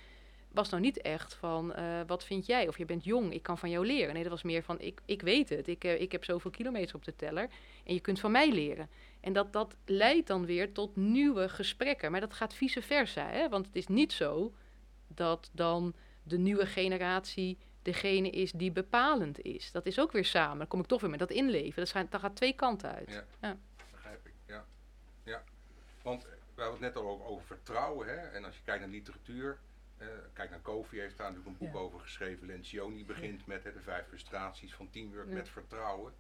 Was 0.53 0.69
nou 0.69 0.83
niet 0.83 1.01
echt 1.01 1.35
van 1.35 1.73
eh, 1.73 2.01
wat 2.07 2.25
vind 2.25 2.47
jij? 2.47 2.69
Of 2.69 2.79
je 2.79 2.85
bent 2.85 3.05
jong, 3.05 3.33
ik 3.33 3.43
kan 3.43 3.59
van 3.59 3.71
jou 3.71 3.87
leren. 3.87 4.15
Nee, 4.15 4.23
dat 4.23 4.33
was 4.33 4.43
meer 4.43 4.63
van 4.63 4.81
ik, 4.81 5.01
ik 5.05 5.23
weet 5.23 5.49
het. 5.49 5.69
Ik, 5.69 5.85
eh, 5.85 6.01
ik 6.01 6.13
heb 6.13 6.25
zoveel 6.25 6.51
kilometers 6.51 6.95
op 6.95 7.05
de 7.05 7.17
teller 7.17 7.49
en 7.85 7.95
je 7.95 8.01
kunt 8.01 8.21
van 8.21 8.31
mij 8.31 8.53
leren. 8.53 8.89
En 9.21 9.33
dat, 9.33 9.53
dat 9.53 9.77
leidt 9.85 10.27
dan 10.27 10.47
weer 10.47 10.73
tot 10.73 10.97
nieuwe 10.97 11.49
gesprekken. 11.49 12.11
Maar 12.11 12.21
dat 12.21 12.35
gaat 12.35 12.55
vice 12.55 12.83
versa. 12.83 13.27
Hè? 13.27 13.49
Want 13.49 13.67
het 13.67 13.77
is 13.77 13.87
niet 13.87 14.13
zo 14.13 14.53
dat 15.07 15.51
dan 15.53 15.95
de 16.23 16.39
nieuwe 16.39 16.67
generatie 16.67 17.59
degene 17.83 18.31
is 18.31 18.53
die 18.53 18.73
bepalend 18.73 19.41
is. 19.41 19.73
Dat 19.73 19.87
is 19.87 19.99
ook 19.99 20.13
weer 20.13 20.25
samen. 20.25 20.59
Dan 20.59 20.67
kom 20.69 20.81
ik 20.81 20.87
toch 20.87 21.01
weer 21.01 21.11
met 21.11 21.19
dat 21.19 21.31
inleven. 21.31 21.77
Dat, 21.77 21.89
zijn, 21.89 22.07
dat 22.11 22.21
gaat 22.21 22.37
twee 22.37 22.53
kanten 22.53 22.91
uit. 22.95 23.11
Ja. 23.11 23.25
Ja. 23.41 23.57
Begrijp 23.91 24.27
ik, 24.27 24.35
ja. 24.47 24.65
ja. 25.23 25.43
Want 26.03 26.25
eh, 26.25 26.31
we 26.55 26.63
hadden 26.63 26.83
het 26.83 26.95
net 26.95 27.05
al 27.05 27.11
over, 27.11 27.27
over 27.27 27.47
vertrouwen. 27.47 28.07
Hè? 28.09 28.17
En 28.17 28.45
als 28.45 28.57
je 28.57 28.63
kijkt 28.65 28.81
naar 28.81 28.91
literatuur, 28.91 29.59
eh, 29.97 30.07
kijk 30.33 30.51
naar 30.51 30.61
Kofi, 30.61 30.99
heeft 31.01 31.17
daar 31.17 31.31
natuurlijk 31.33 31.61
een 31.61 31.67
boek 31.67 31.75
Ja. 31.77 31.81
over 31.81 32.01
geschreven. 32.01 32.47
Lencioni 32.47 33.05
begint 33.05 33.47
met 33.47 33.65
hè, 33.65 33.73
de 33.73 33.81
vijf 33.81 34.07
frustraties 34.07 34.75
van 34.75 34.91
teamwork 34.91 35.29
Ja. 35.29 35.35
met 35.35 35.49
vertrouwen. 35.49 36.13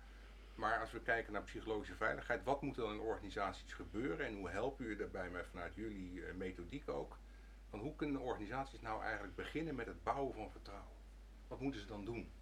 Maar 0.55 0.81
als 0.81 0.91
we 0.91 1.01
kijken 1.01 1.33
naar 1.33 1.43
psychologische 1.43 1.95
veiligheid, 1.95 2.45
wat 2.45 2.63
moet 2.63 2.77
er 2.77 2.83
dan 2.83 2.93
in 2.93 3.01
organisaties 3.01 3.73
gebeuren 3.73 4.27
en 4.27 4.35
hoe 4.35 4.51
helpen 4.51 4.85
jullie 4.85 4.99
daarbij 4.99 5.31
met 5.31 5.47
vanuit 5.51 5.75
jullie 5.75 6.25
eh, 6.27 6.35
methodiek 6.35 6.89
ook? 6.89 7.19
Van 7.69 7.79
hoe 7.79 7.97
kunnen 7.97 8.21
organisaties 8.21 8.81
nou 8.81 9.03
eigenlijk 9.03 9.35
beginnen 9.35 9.75
met 9.75 9.87
het 9.87 10.03
bouwen 10.03 10.35
van 10.35 10.51
vertrouwen? 10.51 10.99
Wat 11.51 11.61
moeten 11.61 11.81
ze 11.81 11.87
dan 11.87 12.05
doen? 12.05 12.33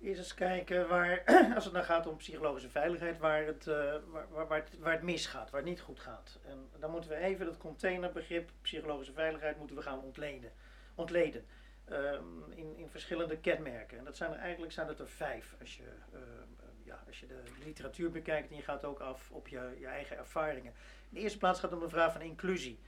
Eerst 0.00 0.18
eens 0.18 0.34
kijken 0.34 0.88
waar, 0.88 1.24
als 1.54 1.64
het 1.64 1.74
dan 1.74 1.84
gaat 1.84 2.06
om 2.06 2.16
psychologische 2.16 2.70
veiligheid, 2.70 3.18
waar 3.18 3.44
het, 3.44 3.66
eh, 3.66 3.94
waar, 4.06 4.28
waar, 4.28 4.46
waar, 4.78 4.92
het, 4.92 5.02
misgaat, 5.02 5.50
waar 5.50 5.60
het 5.60 5.68
niet 5.70 5.80
goed 5.80 6.00
gaat. 6.00 6.38
En 6.44 6.68
dan 6.78 6.90
moeten 6.90 7.10
we 7.10 7.16
even 7.16 7.46
dat 7.46 7.56
containerbegrip 7.56 8.50
psychologische 8.62 9.12
veiligheid 9.12 9.58
moeten 9.58 9.76
we 9.76 9.82
gaan 9.82 10.00
ontleden. 10.00 10.52
ontleden. 10.94 11.44
Ehm, 11.84 12.50
in, 12.50 12.76
in 12.76 12.88
verschillende 12.90 13.38
kenmerken. 13.38 13.98
En 13.98 14.04
dat 14.04 14.16
zijn 14.16 14.32
er 14.32 14.38
eigenlijk 14.38 14.72
zijn 14.72 14.88
er 14.88 15.08
vijf. 15.08 15.54
Als 15.60 15.76
je, 15.76 15.82
eh, 16.12 16.20
eh, 16.20 16.84
ja, 16.84 17.02
als 17.06 17.20
je 17.20 17.26
de 17.26 17.42
literatuur 17.64 18.10
bekijkt 18.10 18.50
en 18.50 18.56
je 18.56 18.62
gaat 18.62 18.84
ook 18.84 19.00
af 19.00 19.30
op 19.30 19.48
je, 19.48 19.76
je 19.78 19.86
eigen 19.86 20.16
ervaringen. 20.16 20.72
In 21.08 21.14
de 21.16 21.20
eerste 21.20 21.38
plaats 21.38 21.60
gaat 21.60 21.70
het 21.70 21.78
om 21.78 21.84
de 21.84 21.92
vraag 21.92 22.12
van 22.12 22.22
inclusie. 22.22 22.80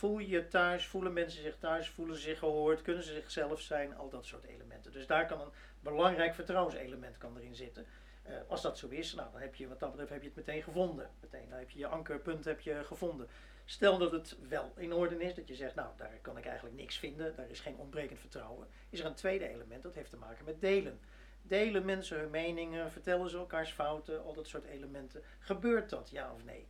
Voel 0.00 0.18
je 0.18 0.28
je 0.28 0.48
thuis, 0.48 0.86
voelen 0.86 1.12
mensen 1.12 1.42
zich 1.42 1.56
thuis, 1.58 1.88
voelen 1.88 2.16
ze 2.16 2.22
zich 2.22 2.38
gehoord, 2.38 2.82
kunnen 2.82 3.02
ze 3.02 3.12
zichzelf 3.12 3.60
zijn, 3.60 3.96
al 3.96 4.08
dat 4.08 4.26
soort 4.26 4.44
elementen. 4.44 4.92
Dus 4.92 5.06
daar 5.06 5.26
kan 5.26 5.40
een 5.40 5.52
belangrijk 5.80 6.34
vertrouwenselement 6.34 7.18
kan 7.18 7.36
erin 7.36 7.54
zitten. 7.54 7.86
Eh, 8.22 8.34
als 8.48 8.62
dat 8.62 8.78
zo 8.78 8.88
is, 8.88 9.14
nou, 9.14 9.32
dan 9.32 9.40
heb 9.40 9.54
je 9.54 9.68
wat 9.68 9.78
dat 9.78 9.90
betreft 9.90 10.10
heb 10.10 10.20
je 10.20 10.26
het 10.26 10.36
meteen 10.36 10.62
gevonden. 10.62 11.10
Meteen, 11.20 11.48
dan 11.48 11.58
heb 11.58 11.70
je 11.70 11.78
je 11.78 11.86
ankerpunt 11.86 12.44
heb 12.44 12.60
je 12.60 12.84
gevonden. 12.84 13.28
Stel 13.64 13.98
dat 13.98 14.12
het 14.12 14.36
wel 14.48 14.72
in 14.76 14.92
orde 14.92 15.24
is, 15.24 15.34
dat 15.34 15.48
je 15.48 15.54
zegt, 15.54 15.74
nou, 15.74 15.88
daar 15.96 16.18
kan 16.22 16.38
ik 16.38 16.46
eigenlijk 16.46 16.76
niks 16.76 16.98
vinden, 16.98 17.36
daar 17.36 17.50
is 17.50 17.60
geen 17.60 17.76
ontbrekend 17.76 18.20
vertrouwen. 18.20 18.68
Is 18.90 19.00
er 19.00 19.06
een 19.06 19.14
tweede 19.14 19.48
element, 19.48 19.82
dat 19.82 19.94
heeft 19.94 20.10
te 20.10 20.16
maken 20.16 20.44
met 20.44 20.60
delen. 20.60 21.00
Delen 21.42 21.84
mensen 21.84 22.18
hun 22.18 22.30
meningen, 22.30 22.92
vertellen 22.92 23.30
ze 23.30 23.36
elkaars 23.36 23.72
fouten, 23.72 24.24
al 24.24 24.34
dat 24.34 24.46
soort 24.46 24.64
elementen. 24.64 25.22
Gebeurt 25.38 25.90
dat, 25.90 26.10
ja 26.10 26.32
of 26.32 26.44
nee? 26.44 26.66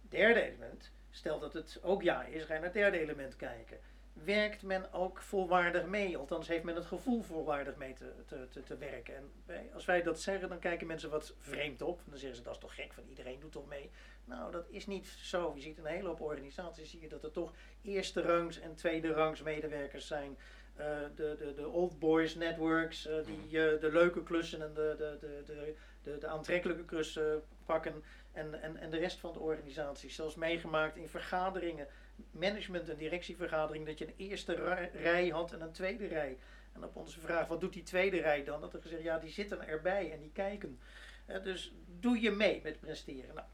Derde 0.00 0.42
element, 0.42 0.92
stel 1.14 1.38
dat 1.38 1.52
het 1.52 1.78
ook 1.82 2.02
ja 2.02 2.24
is, 2.24 2.42
ga 2.44 2.52
je 2.54 2.58
naar 2.60 2.68
het 2.68 2.78
derde 2.78 2.98
element 2.98 3.36
kijken. 3.36 3.78
Werkt 4.12 4.62
men 4.62 4.92
ook 4.92 5.20
volwaardig 5.22 5.86
mee? 5.86 6.16
Althans, 6.16 6.48
heeft 6.48 6.64
men 6.64 6.74
het 6.74 6.84
gevoel 6.86 7.22
volwaardig 7.22 7.76
mee 7.76 7.92
te, 7.92 8.12
te, 8.26 8.48
te, 8.50 8.62
te 8.62 8.76
werken? 8.76 9.16
En 9.16 9.30
wij- 9.46 9.70
als 9.74 9.84
wij 9.84 10.02
dat 10.02 10.20
zeggen, 10.20 10.48
dan 10.48 10.58
kijken 10.58 10.86
mensen 10.86 11.10
wat 11.10 11.34
vreemd 11.38 11.82
op. 11.82 12.00
Dan 12.06 12.18
zeggen 12.18 12.36
ze, 12.36 12.42
dat 12.42 12.54
is 12.54 12.60
toch 12.60 12.74
gek, 12.74 12.92
van 12.92 13.04
iedereen 13.08 13.40
doet 13.40 13.52
toch 13.52 13.68
mee? 13.68 13.90
Nou, 14.24 14.52
dat 14.52 14.66
is 14.70 14.86
niet 14.86 15.06
zo. 15.06 15.52
Je 15.54 15.60
ziet 15.60 15.78
een 15.78 15.84
hele 15.84 16.08
hoop 16.08 16.20
organisaties 16.20 16.90
zie 16.90 17.00
je 17.00 17.08
dat 17.08 17.24
er 17.24 17.30
toch 17.30 17.52
eerste 17.82 18.22
rangs 18.22 18.60
en 18.60 18.74
tweede 18.74 19.12
rangs 19.12 19.42
medewerkers 19.42 20.06
zijn. 20.06 20.36
Eh, 20.74 20.86
de, 21.14 21.36
de, 21.38 21.52
de 21.54 21.68
old 21.68 21.98
boys 21.98 22.34
networks, 22.34 23.06
eh, 23.06 23.16
die 23.24 23.64
eh, 23.64 23.80
de 23.80 23.92
leuke 23.92 24.22
klussen 24.22 24.62
en 24.62 24.74
de, 24.74 24.94
de, 24.98 25.16
de, 25.20 25.42
de, 25.46 25.74
de, 26.02 26.18
de 26.18 26.26
aantrekkelijke 26.26 26.84
klussen 26.84 27.42
pakken. 27.64 28.02
En, 28.34 28.62
en, 28.62 28.76
en 28.76 28.90
de 28.90 28.96
rest 28.96 29.18
van 29.18 29.32
de 29.32 29.38
organisatie. 29.38 30.10
Zelfs 30.10 30.34
meegemaakt 30.34 30.96
in 30.96 31.08
vergaderingen, 31.08 31.86
management- 32.30 32.88
en 32.88 32.96
directievergaderingen, 32.96 33.86
dat 33.86 33.98
je 33.98 34.06
een 34.06 34.28
eerste 34.28 34.54
rij 34.92 35.28
had 35.28 35.52
en 35.52 35.60
een 35.60 35.72
tweede 35.72 36.06
rij. 36.06 36.38
En 36.72 36.84
op 36.84 36.96
onze 36.96 37.20
vraag, 37.20 37.46
wat 37.46 37.60
doet 37.60 37.72
die 37.72 37.82
tweede 37.82 38.20
rij 38.20 38.44
dan? 38.44 38.60
Dat 38.60 38.74
er 38.74 38.82
gezegd, 38.82 39.02
ja, 39.02 39.18
die 39.18 39.30
zitten 39.30 39.68
erbij 39.68 40.12
en 40.12 40.20
die 40.20 40.32
kijken. 40.32 40.78
Eh, 41.26 41.42
dus 41.42 41.74
doe 42.00 42.20
je 42.20 42.30
mee 42.30 42.60
met 42.62 42.80
presteren. 42.80 43.34
Nou, 43.34 43.46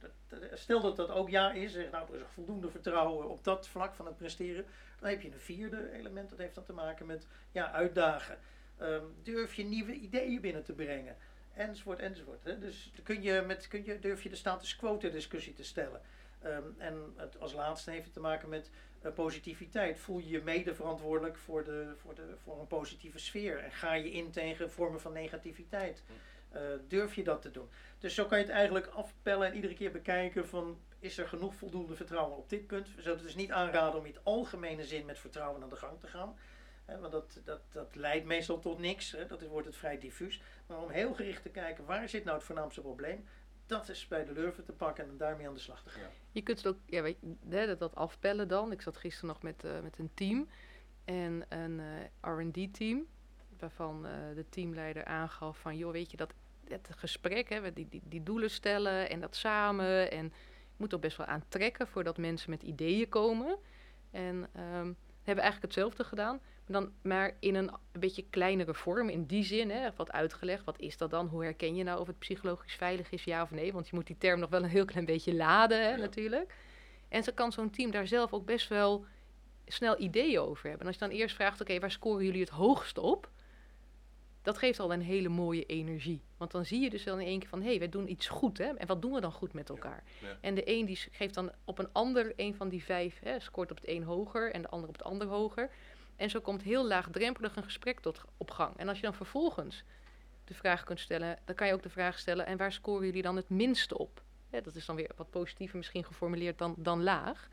stel 0.55 0.81
dat 0.81 0.97
dat 0.97 1.11
ook 1.11 1.29
ja 1.29 1.53
is, 1.53 1.73
zeg, 1.73 1.91
nou, 1.91 2.15
er 2.15 2.21
is 2.21 2.27
voldoende 2.35 2.71
vertrouwen 2.71 3.29
op 3.29 3.45
dat 3.45 3.69
vlak 3.69 3.95
van 3.95 4.07
het 4.07 4.17
presteren. 4.17 4.65
Dan 5.01 5.09
heb 5.11 5.23
je 5.23 5.33
een 5.33 5.41
vierde 5.41 5.93
element, 5.93 6.31
dat 6.31 6.39
heeft 6.39 6.55
dan 6.55 6.65
te 6.65 6.73
maken 6.73 7.07
met 7.07 7.27
ja, 7.53 7.73
uitdagen. 7.73 8.39
Ehm, 8.77 9.05
durf 9.23 9.55
je 9.55 9.65
nieuwe 9.65 9.93
ideeën 9.93 10.41
binnen 10.41 10.65
te 10.65 10.73
brengen? 10.73 11.17
Enzovoort, 11.55 11.99
enzovoort. 11.99 12.45
Hè. 12.45 12.59
Dus 12.59 12.93
kun 13.03 13.23
je 13.23 13.43
met, 13.47 13.69
kun 13.69 13.85
je, 13.85 13.99
durf 13.99 14.23
je 14.23 14.29
de 14.29 14.37
status 14.37 14.77
quo 14.77 14.97
ter 14.97 15.11
discussie 15.11 15.53
te 15.53 15.65
stellen. 15.65 16.01
Ehm, 16.43 16.63
en 16.79 17.13
het, 17.17 17.41
als 17.41 17.53
laatste 17.53 17.91
heeft 17.91 18.05
het 18.05 18.13
te 18.13 18.21
maken 18.21 18.49
met 18.49 18.71
eh, 19.03 19.13
positiviteit. 19.13 19.99
Voel 19.99 20.19
je 20.19 20.29
je 20.29 20.43
mede 20.43 20.75
verantwoordelijk 20.75 21.37
voor, 21.37 21.65
de, 21.65 21.93
voor, 21.97 22.15
de, 22.15 22.35
voor 22.43 22.61
een 22.61 22.67
positieve 22.67 23.19
sfeer? 23.19 23.59
En 23.59 23.73
ga 23.73 23.95
je 23.95 24.11
in 24.11 24.31
tegen 24.31 24.71
vormen 24.71 25.01
van 25.01 25.13
negativiteit? 25.13 26.03
Eh, 26.51 26.61
durf 26.89 27.15
je 27.15 27.23
dat 27.23 27.43
te 27.43 27.51
doen? 27.51 27.69
Dus 27.99 28.15
zo 28.15 28.25
kan 28.25 28.39
je 28.39 28.45
het 28.45 28.53
eigenlijk 28.53 28.87
afpellen 28.87 29.49
en 29.49 29.55
iedere 29.55 29.75
keer 29.75 29.91
bekijken 29.91 30.49
van... 30.49 30.79
is 30.99 31.19
er 31.19 31.29
genoeg 31.29 31.55
voldoende 31.55 31.95
vertrouwen 31.95 32.37
op 32.37 32.49
dit 32.49 32.67
punt? 32.67 32.95
We 32.95 33.03
zouden 33.03 33.25
dus 33.25 33.35
niet 33.35 33.51
aanraden 33.51 34.01
om 34.01 34.07
in 34.07 34.13
het 34.13 34.25
algemene 34.25 34.85
zin 34.85 35.07
met 35.07 35.19
vertrouwen 35.19 35.63
aan 35.63 35.69
de 35.69 35.77
gang 35.77 36.01
te 36.01 36.07
gaan. 36.07 36.37
Hè, 36.91 36.99
want 36.99 37.13
dat, 37.13 37.41
dat, 37.45 37.61
dat 37.73 37.95
leidt 37.95 38.27
meestal 38.27 38.59
tot 38.59 38.79
niks. 38.79 39.13
Hè, 39.13 39.27
dat 39.27 39.43
wordt 39.47 39.67
het 39.67 39.77
vrij 39.77 39.99
diffuus. 39.99 40.43
Maar 40.67 40.79
om 40.79 40.91
heel 40.91 41.15
gericht 41.15 41.43
te 41.43 41.49
kijken, 41.49 41.85
waar 41.85 42.09
zit 42.09 42.25
nou 42.25 42.37
het 42.37 42.47
voornaamste 42.47 42.81
probleem? 42.81 43.25
Dat 43.67 43.89
is 43.89 44.09
bij 44.09 44.25
de 44.25 44.33
lurven 44.33 44.65
te 44.65 44.73
pakken 44.73 45.05
en 45.05 45.17
daarmee 45.17 45.49
aan 45.49 45.55
de 45.55 45.61
slag 45.61 45.83
te 45.83 45.89
gaan. 45.89 46.11
Je 46.33 46.43
kunt 46.43 46.59
het 46.59 46.67
ook, 46.67 46.79
ja, 46.87 47.03
weet 47.03 47.17
je, 47.21 47.37
hè, 47.49 47.67
dat, 47.67 47.79
dat 47.79 47.95
afpellen 47.95 48.49
dan. 48.49 48.73
Ik 48.73 48.83
zat 48.83 48.97
gisteren 48.97 49.29
nog 49.29 49.43
met, 49.43 49.65
eh, 49.65 49.81
met 49.81 49.99
een 49.99 50.11
team 50.15 50.49
en 51.05 51.45
een 51.49 51.81
eh, 51.81 52.33
R&D-team, 52.39 53.07
waarvan 53.59 54.07
eh, 54.07 54.13
de 54.35 54.49
teamleider 54.49 55.05
aangaf 55.05 55.59
van, 55.59 55.77
joh, 55.77 55.93
weet 55.93 56.11
je, 56.11 56.17
dat 56.17 56.33
het 56.69 56.89
gesprek, 56.97 57.49
hè, 57.49 57.73
die, 57.73 57.89
die, 57.89 58.03
die 58.05 58.23
doelen 58.23 58.51
stellen 58.51 59.11
en 59.11 59.21
dat 59.21 59.37
samen 59.37 60.11
en 60.11 60.25
je 60.25 60.77
moet 60.77 60.93
er 60.93 60.99
best 60.99 61.17
wel 61.17 61.27
aantrekken 61.27 61.89
voordat 61.89 62.19
mensen 62.19 62.51
met 62.51 62.63
ideeën 62.63 63.09
komen. 63.09 63.59
En 64.11 64.49
ehm, 64.53 64.93
hebben 65.23 65.45
eigenlijk 65.45 65.63
hetzelfde 65.63 66.05
gedaan, 66.05 66.41
dan 66.73 66.93
maar 67.03 67.37
in 67.41 67.55
een, 67.55 67.71
beetje 67.93 68.25
kleinere 68.31 68.75
vorm. 68.75 69.09
In 69.09 69.25
die 69.25 69.45
zin, 69.45 69.71
hè, 69.71 69.89
wat 69.97 70.13
uitgelegd. 70.13 70.65
Wat 70.65 70.79
is 70.79 70.97
dat 70.97 71.11
dan? 71.11 71.27
Hoe 71.27 71.43
herken 71.43 71.75
je 71.75 71.85
nou 71.85 72.01
of 72.01 72.07
het 72.07 72.19
psychologisch 72.19 72.75
veilig 72.75 73.11
is, 73.11 73.25
ja 73.25 73.43
of 73.43 73.51
nee? 73.51 73.73
Want 73.73 73.89
je 73.89 73.97
moet 73.97 74.07
die 74.07 74.19
term 74.19 74.41
nog 74.41 74.51
wel 74.51 74.63
een 74.63 74.69
heel 74.69 74.85
klein 74.85 75.05
beetje 75.05 75.35
laden, 75.35 75.83
hè, 75.83 75.91
Ja. 75.91 75.97
natuurlijk. 75.97 76.55
En 77.09 77.23
zo 77.23 77.33
kan 77.35 77.53
zo'n 77.53 77.71
team 77.71 77.91
daar 77.91 78.07
zelf 78.07 78.33
ook 78.33 78.45
best 78.45 78.69
wel 78.69 79.05
snel 79.67 80.01
ideeën 80.01 80.39
over 80.41 80.63
hebben. 80.63 80.81
En 80.81 80.87
als 80.87 80.95
je 80.95 81.09
dan 81.09 81.19
eerst 81.19 81.35
vraagt, 81.35 81.61
oké, 81.61 81.79
waar 81.79 81.91
scoren 81.91 82.25
jullie 82.25 82.41
het 82.41 82.51
hoogst 82.51 82.99
op? 82.99 83.31
dat 84.43 84.59
geeft 84.59 84.81
al 84.81 84.93
een 84.93 85.03
hele 85.03 85.29
mooie 85.29 85.67
energie. 85.67 86.23
Want 86.37 86.51
dan 86.51 86.65
zie 86.65 86.81
je 86.81 86.91
dus 86.91 87.05
wel 87.05 87.19
in 87.19 87.27
één 87.27 87.39
keer 87.39 87.49
van, 87.49 87.61
hé, 87.63 87.69
hey, 87.69 87.79
wij 87.79 87.89
doen 87.89 88.11
iets 88.11 88.29
goed, 88.29 88.59
hè? 88.59 88.65
En 88.65 88.87
wat 88.87 89.03
doen 89.03 89.13
we 89.13 89.21
dan 89.21 89.33
goed 89.33 89.53
met 89.53 89.69
elkaar? 89.69 90.03
ja. 90.21 90.37
En 90.41 90.55
de 90.55 90.71
een 90.71 90.85
die 90.87 90.99
geeft 91.11 91.35
dan 91.35 91.53
op 91.65 91.79
een 91.79 91.93
ander, 91.93 92.33
een 92.37 92.55
van 92.55 92.69
die 92.69 92.85
vijf, 92.85 93.19
hè, 93.23 93.41
scoort 93.41 93.71
op 93.71 93.77
het 93.77 93.89
een 93.89 94.03
hoger 94.03 94.53
en 94.53 94.63
de 94.63 94.69
ander 94.69 94.89
op 94.89 94.95
het 94.95 95.05
ander 95.05 95.27
hoger. 95.27 95.71
En 96.21 96.31
zo 96.31 96.41
komt 96.41 96.63
heel 96.63 96.87
laagdrempelig 96.87 97.57
een 97.57 97.63
gesprek 97.63 98.01
tot 98.01 98.23
op 98.37 98.51
gang. 98.51 98.77
En 98.77 98.89
als 98.89 98.97
je 98.97 99.03
dan 99.03 99.15
vervolgens 99.15 99.85
de 100.45 100.55
vraag 100.55 100.85
kunt 100.85 101.01
stellen, 101.01 101.39
dan 101.45 101.55
kan 101.55 101.67
je 101.67 101.73
ook 101.73 101.83
de 101.83 101.91
vraag 101.91 102.19
stellen, 102.19 102.47
en 102.47 102.57
waar 102.57 102.73
scoren 102.73 103.07
jullie 103.07 103.23
dan 103.23 103.37
het 103.37 103.49
minste 103.49 103.99
op? 103.99 104.23
Hè, 104.51 104.61
dat 104.61 104.75
is 104.75 104.87
dan 104.87 104.97
weer 104.97 105.11
wat 105.17 105.31
positiever 105.31 105.77
misschien 105.77 106.05
geformuleerd 106.05 106.59
dan, 106.59 106.75
dan 106.79 107.03
laag. 107.03 107.49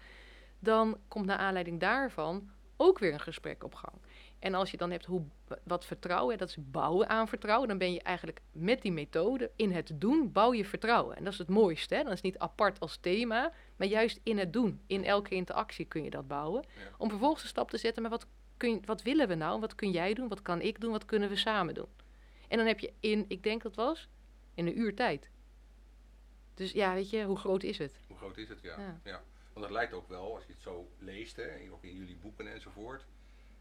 Dan 0.59 0.97
komt 1.07 1.25
naar 1.25 1.37
aanleiding 1.37 1.79
daarvan 1.79 2.49
ook 2.77 2.99
weer 2.99 3.13
een 3.13 3.19
gesprek 3.19 3.63
op 3.63 3.75
gang. 3.75 3.93
En 4.39 4.53
als 4.53 4.71
je 4.71 4.77
dan 4.77 4.91
hebt 4.91 5.05
hoe, 5.05 5.23
wat 5.63 5.85
vertrouwen, 5.85 6.37
dat 6.37 6.49
is 6.49 6.57
bouwen 6.59 7.09
aan 7.09 7.27
vertrouwen, 7.27 7.67
dan 7.67 7.77
ben 7.77 7.93
je 7.93 8.01
eigenlijk 8.01 8.41
met 8.51 8.81
die 8.81 8.91
methode 8.91 9.51
in 9.55 9.71
het 9.71 9.91
doen 9.95 10.31
bouw 10.31 10.53
je 10.53 10.65
vertrouwen. 10.65 11.15
En 11.15 11.23
dat 11.23 11.33
is 11.33 11.39
het 11.39 11.49
mooiste. 11.49 11.95
Hè? 11.95 12.03
Dan 12.03 12.11
is 12.11 12.21
het 12.21 12.31
niet 12.31 12.37
apart 12.37 12.79
als 12.79 12.97
thema, 12.97 13.51
maar 13.75 13.87
juist 13.87 14.19
in 14.23 14.37
het 14.37 14.53
doen. 14.53 14.81
In 14.87 15.03
elke 15.03 15.35
interactie 15.35 15.85
kun 15.85 16.03
je 16.03 16.09
dat 16.09 16.27
bouwen. 16.27 16.65
Ja. 16.67 16.95
Om 16.97 17.09
vervolgens 17.09 17.41
de 17.41 17.47
stap 17.47 17.69
te 17.69 17.77
zetten, 17.77 18.01
maar 18.01 18.11
wat, 18.11 18.27
kun 18.57 18.81
wat 18.85 19.01
willen 19.01 19.27
we 19.27 19.35
nou? 19.35 19.59
Wat 19.59 19.75
kun 19.75 19.91
jij 19.91 20.13
doen? 20.13 20.27
Wat 20.27 20.41
kan 20.41 20.61
ik 20.61 20.79
doen? 20.81 20.91
Wat 20.91 21.05
kunnen 21.05 21.29
we 21.29 21.35
samen 21.35 21.73
doen? 21.73 21.89
En 22.47 22.57
dan 22.57 22.67
heb 22.67 22.79
je 22.79 22.93
in, 22.99 23.25
ik 23.27 23.43
denk 23.43 23.61
dat 23.61 23.75
was, 23.75 24.09
in 24.53 24.67
een 24.67 24.79
uur 24.79 24.95
tijd. 24.95 25.29
Dus 26.53 26.71
ja, 26.71 26.93
weet 26.93 27.09
je, 27.09 27.23
hoe 27.23 27.37
groot 27.37 27.63
is 27.63 27.77
het? 27.77 27.99
Hoe 28.07 28.17
groot 28.17 28.37
is 28.37 28.49
het? 28.49 28.61
Ja. 28.61 28.79
Ja. 28.79 28.99
ja. 29.03 29.23
Want 29.53 29.65
het 29.65 29.73
lijkt 29.73 29.93
ook 29.93 30.07
wel, 30.07 30.35
als 30.35 30.45
je 30.45 30.53
het 30.53 30.61
zo 30.61 30.91
leest, 30.97 31.35
hè, 31.35 31.71
ook 31.71 31.83
in 31.83 31.95
jullie 31.95 32.15
boeken 32.15 32.53
enzovoort, 32.53 33.05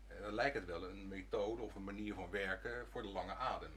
eh, 0.07 0.21
dan 0.21 0.35
lijkt 0.35 0.55
het 0.55 0.65
wel 0.65 0.85
een 0.85 1.09
methode 1.09 1.63
of 1.63 1.75
een 1.75 1.85
manier 1.85 2.15
van 2.15 2.31
werken 2.31 2.87
voor 2.89 3.03
de 3.03 3.09
lange 3.09 3.35
adem. 3.35 3.73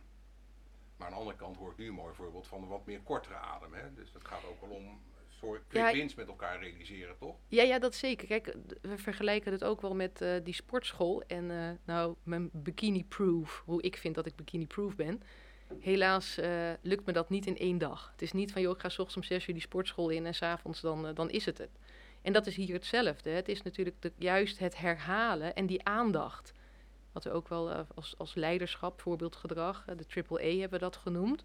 Maar 0.97 1.07
aan 1.07 1.13
de 1.13 1.19
andere 1.19 1.37
kant 1.37 1.57
hoor 1.57 1.71
ik 1.71 1.77
nu 1.77 1.87
een 1.87 1.93
mooi 1.93 2.13
voorbeeld 2.13 2.47
van 2.47 2.61
een 2.61 2.67
wat 2.67 2.85
meer 2.85 3.01
kortere 3.01 3.35
adem. 3.35 3.73
Hè? 3.73 3.93
Dus 3.93 4.13
het 4.13 4.25
gaat 4.25 4.45
ook 4.45 4.61
wel 4.61 4.69
om 4.69 5.01
soort 5.39 5.61
quick 5.67 5.83
Ja, 5.83 5.91
wins 5.91 6.15
met 6.15 6.27
elkaar 6.27 6.59
realiseren, 6.59 7.17
toch? 7.17 7.35
Ja, 7.47 7.63
ja, 7.63 7.79
dat 7.79 7.95
zeker. 7.95 8.27
Kijk, 8.27 8.55
we 8.81 8.97
vergelijken 8.97 9.51
het 9.51 9.63
ook 9.63 9.81
wel 9.81 9.95
met 9.95 10.21
eh, 10.21 10.31
die 10.43 10.53
sportschool. 10.53 11.23
En 11.27 11.51
eh, 11.51 11.69
nou, 11.85 12.15
mijn 12.23 12.49
bikini-proof, 12.53 13.63
hoe 13.65 13.81
ik 13.81 13.97
vind 13.97 14.15
dat 14.15 14.25
ik 14.25 14.35
bikini-proof 14.35 14.95
ben. 14.95 15.21
Helaas 15.79 16.37
eh, 16.37 16.71
lukt 16.81 17.05
me 17.05 17.13
dat 17.13 17.29
niet 17.29 17.45
in 17.45 17.57
één 17.57 17.77
dag. 17.77 18.09
Het 18.11 18.21
is 18.21 18.31
niet 18.31 18.51
van, 18.51 18.61
joh, 18.61 18.75
ik 18.75 18.81
ga 18.81 18.89
's 18.89 18.99
ochtends 18.99 19.15
om 19.15 19.23
zes 19.23 19.47
uur 19.47 19.53
die 19.53 19.63
sportschool 19.63 20.09
in 20.09 20.25
en 20.25 20.35
s'avonds 20.35 20.81
dan, 20.81 21.13
dan 21.13 21.29
is 21.29 21.45
het 21.45 21.57
het. 21.57 21.79
En 22.21 22.33
dat 22.33 22.47
is 22.47 22.55
hier 22.55 22.73
hetzelfde. 22.73 23.29
Het 23.29 23.47
is 23.47 23.61
natuurlijk 23.61 24.01
de, 24.01 24.11
juist 24.17 24.59
het 24.59 24.77
herhalen 24.77 25.55
en 25.55 25.65
die 25.65 25.83
aandacht. 25.83 26.53
Wat 27.11 27.23
we 27.23 27.31
ook 27.31 27.47
wel 27.47 27.71
als, 27.95 28.17
als 28.17 28.35
leiderschap, 28.35 29.01
voorbeeldgedrag, 29.01 29.85
de 29.85 30.05
triple 30.05 30.45
E 30.45 30.59
hebben 30.59 30.79
we 30.79 30.85
dat 30.85 30.95
genoemd. 30.95 31.43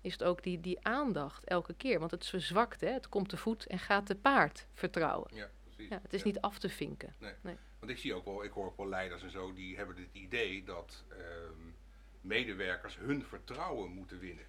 Is 0.00 0.12
het 0.12 0.24
ook 0.24 0.42
die, 0.42 0.60
die 0.60 0.84
aandacht 0.86 1.44
elke 1.44 1.74
keer. 1.74 1.98
Want 1.98 2.10
het 2.10 2.26
verzwakt, 2.26 2.80
hè? 2.80 2.88
het 2.88 3.08
komt 3.08 3.28
te 3.28 3.36
voet 3.36 3.66
en 3.66 3.78
gaat 3.78 4.06
te 4.06 4.14
paard 4.14 4.66
vertrouwen. 4.74 5.30
Ja, 5.34 5.50
precies. 5.64 5.88
Ja, 5.88 6.00
het 6.02 6.12
is 6.12 6.20
Ja. 6.20 6.26
niet 6.26 6.40
af 6.40 6.58
te 6.58 6.68
vinken. 6.68 7.14
Want 7.78 7.92
ik 7.92 7.98
zie 7.98 8.14
ook 8.14 8.24
wel, 8.24 8.44
ik 8.44 8.50
hoor 8.50 8.66
ook 8.66 8.76
wel 8.76 8.88
leiders 8.88 9.22
en 9.22 9.30
zo, 9.30 9.52
die 9.52 9.76
hebben 9.76 9.96
het 9.96 10.08
idee 10.12 10.64
dat 10.64 11.04
ehm, 11.08 11.52
medewerkers 12.20 12.96
hun 12.98 13.24
vertrouwen 13.24 13.90
moeten 13.90 14.18
winnen. 14.18 14.44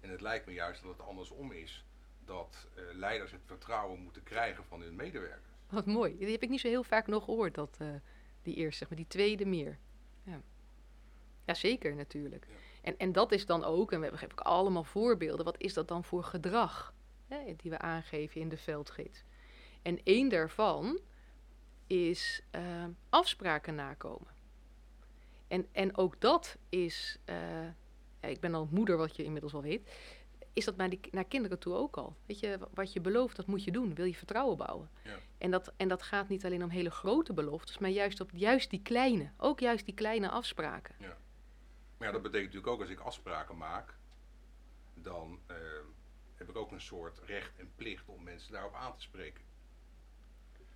En 0.00 0.10
het 0.10 0.20
lijkt 0.20 0.46
me 0.46 0.52
juist 0.52 0.82
dat 0.82 0.92
het 0.92 1.06
andersom 1.06 1.52
is. 1.52 1.84
Dat 2.24 2.68
eh, 2.74 2.82
leiders 2.92 3.32
het 3.32 3.40
vertrouwen 3.46 4.00
moeten 4.00 4.22
krijgen 4.22 4.64
van 4.64 4.80
hun 4.80 4.96
medewerkers. 4.96 5.54
Wat 5.70 5.86
mooi. 5.86 6.18
Die 6.18 6.30
heb 6.30 6.42
ik 6.42 6.48
niet 6.48 6.60
zo 6.60 6.68
heel 6.68 6.82
vaak 6.84 7.06
nog 7.06 7.24
gehoord, 7.24 7.54
dat, 7.54 7.76
eh, 7.80 7.88
die 8.42 8.54
eerste, 8.54 8.78
zeg 8.78 8.88
maar, 8.88 8.96
die 8.98 9.06
tweede 9.06 9.46
meer. 9.46 9.78
Ja, 10.22 10.40
ja 11.44 11.54
zeker 11.54 11.94
natuurlijk. 11.94 12.46
Ja. 12.48 12.54
En, 12.86 12.96
en 12.98 13.12
dat 13.12 13.32
is 13.32 13.46
dan 13.46 13.64
ook, 13.64 13.92
en 13.92 14.00
we 14.00 14.06
hebben 14.06 14.30
ook 14.30 14.40
allemaal 14.40 14.84
voorbeelden, 14.84 15.44
wat 15.44 15.60
is 15.60 15.74
dat 15.74 15.88
dan 15.88 16.04
voor 16.04 16.24
gedrag 16.24 16.94
hè, 17.28 17.54
die 17.56 17.70
we 17.70 17.78
aangeven 17.78 18.40
in 18.40 18.48
de 18.48 18.56
veldgids? 18.56 19.24
En 19.82 20.00
één 20.02 20.28
daarvan 20.28 20.98
is 21.86 22.42
eh, 22.50 22.84
afspraken 23.08 23.74
nakomen. 23.74 24.28
En, 25.48 25.66
en 25.72 25.96
ook 25.96 26.20
dat 26.20 26.56
is, 26.68 27.18
eh, 27.24 27.62
ja, 28.20 28.28
ik 28.28 28.40
ben 28.40 28.54
al 28.54 28.68
moeder, 28.70 28.96
wat 28.96 29.16
je 29.16 29.24
inmiddels 29.24 29.54
al 29.54 29.62
weet, 29.62 29.90
is 30.52 30.64
dat 30.64 30.76
naar, 30.76 30.90
die, 30.90 31.00
naar 31.10 31.24
kinderen 31.24 31.58
toe 31.58 31.74
ook 31.74 31.96
al. 31.96 32.16
Weet 32.26 32.40
je, 32.40 32.58
wa- 32.58 32.68
wat 32.74 32.92
je 32.92 33.00
belooft, 33.00 33.36
dat 33.36 33.46
moet 33.46 33.64
je 33.64 33.70
doen. 33.70 33.94
Wil 33.94 34.04
je 34.04 34.14
vertrouwen 34.14 34.56
bouwen. 34.56 34.90
Ja. 35.04 35.18
En, 35.38 35.50
dat, 35.50 35.72
en 35.76 35.88
dat 35.88 36.02
gaat 36.02 36.28
niet 36.28 36.44
alleen 36.44 36.62
om 36.62 36.70
hele 36.70 36.90
grote 36.90 37.32
beloftes, 37.32 37.78
maar 37.78 37.90
juist 37.90 38.20
op 38.20 38.30
juist 38.32 38.70
die 38.70 38.82
kleine. 38.82 39.30
Ook 39.36 39.60
juist 39.60 39.84
die 39.84 39.94
kleine 39.94 40.28
afspraken. 40.30 40.94
Maar 41.96 42.06
ja, 42.06 42.12
dat 42.12 42.22
betekent 42.22 42.44
natuurlijk 42.54 42.72
ook 42.72 42.80
als 42.80 42.90
ik 42.90 43.00
afspraken 43.00 43.56
maak, 43.56 43.94
dan 44.94 45.40
ehm, 45.46 45.84
heb 46.34 46.48
ik 46.48 46.56
ook 46.56 46.72
een 46.72 46.80
soort 46.80 47.18
recht 47.24 47.56
en 47.58 47.72
plicht 47.76 48.08
om 48.08 48.22
mensen 48.22 48.52
daarop 48.52 48.74
aan 48.74 48.94
te 48.94 49.00
spreken. 49.00 49.44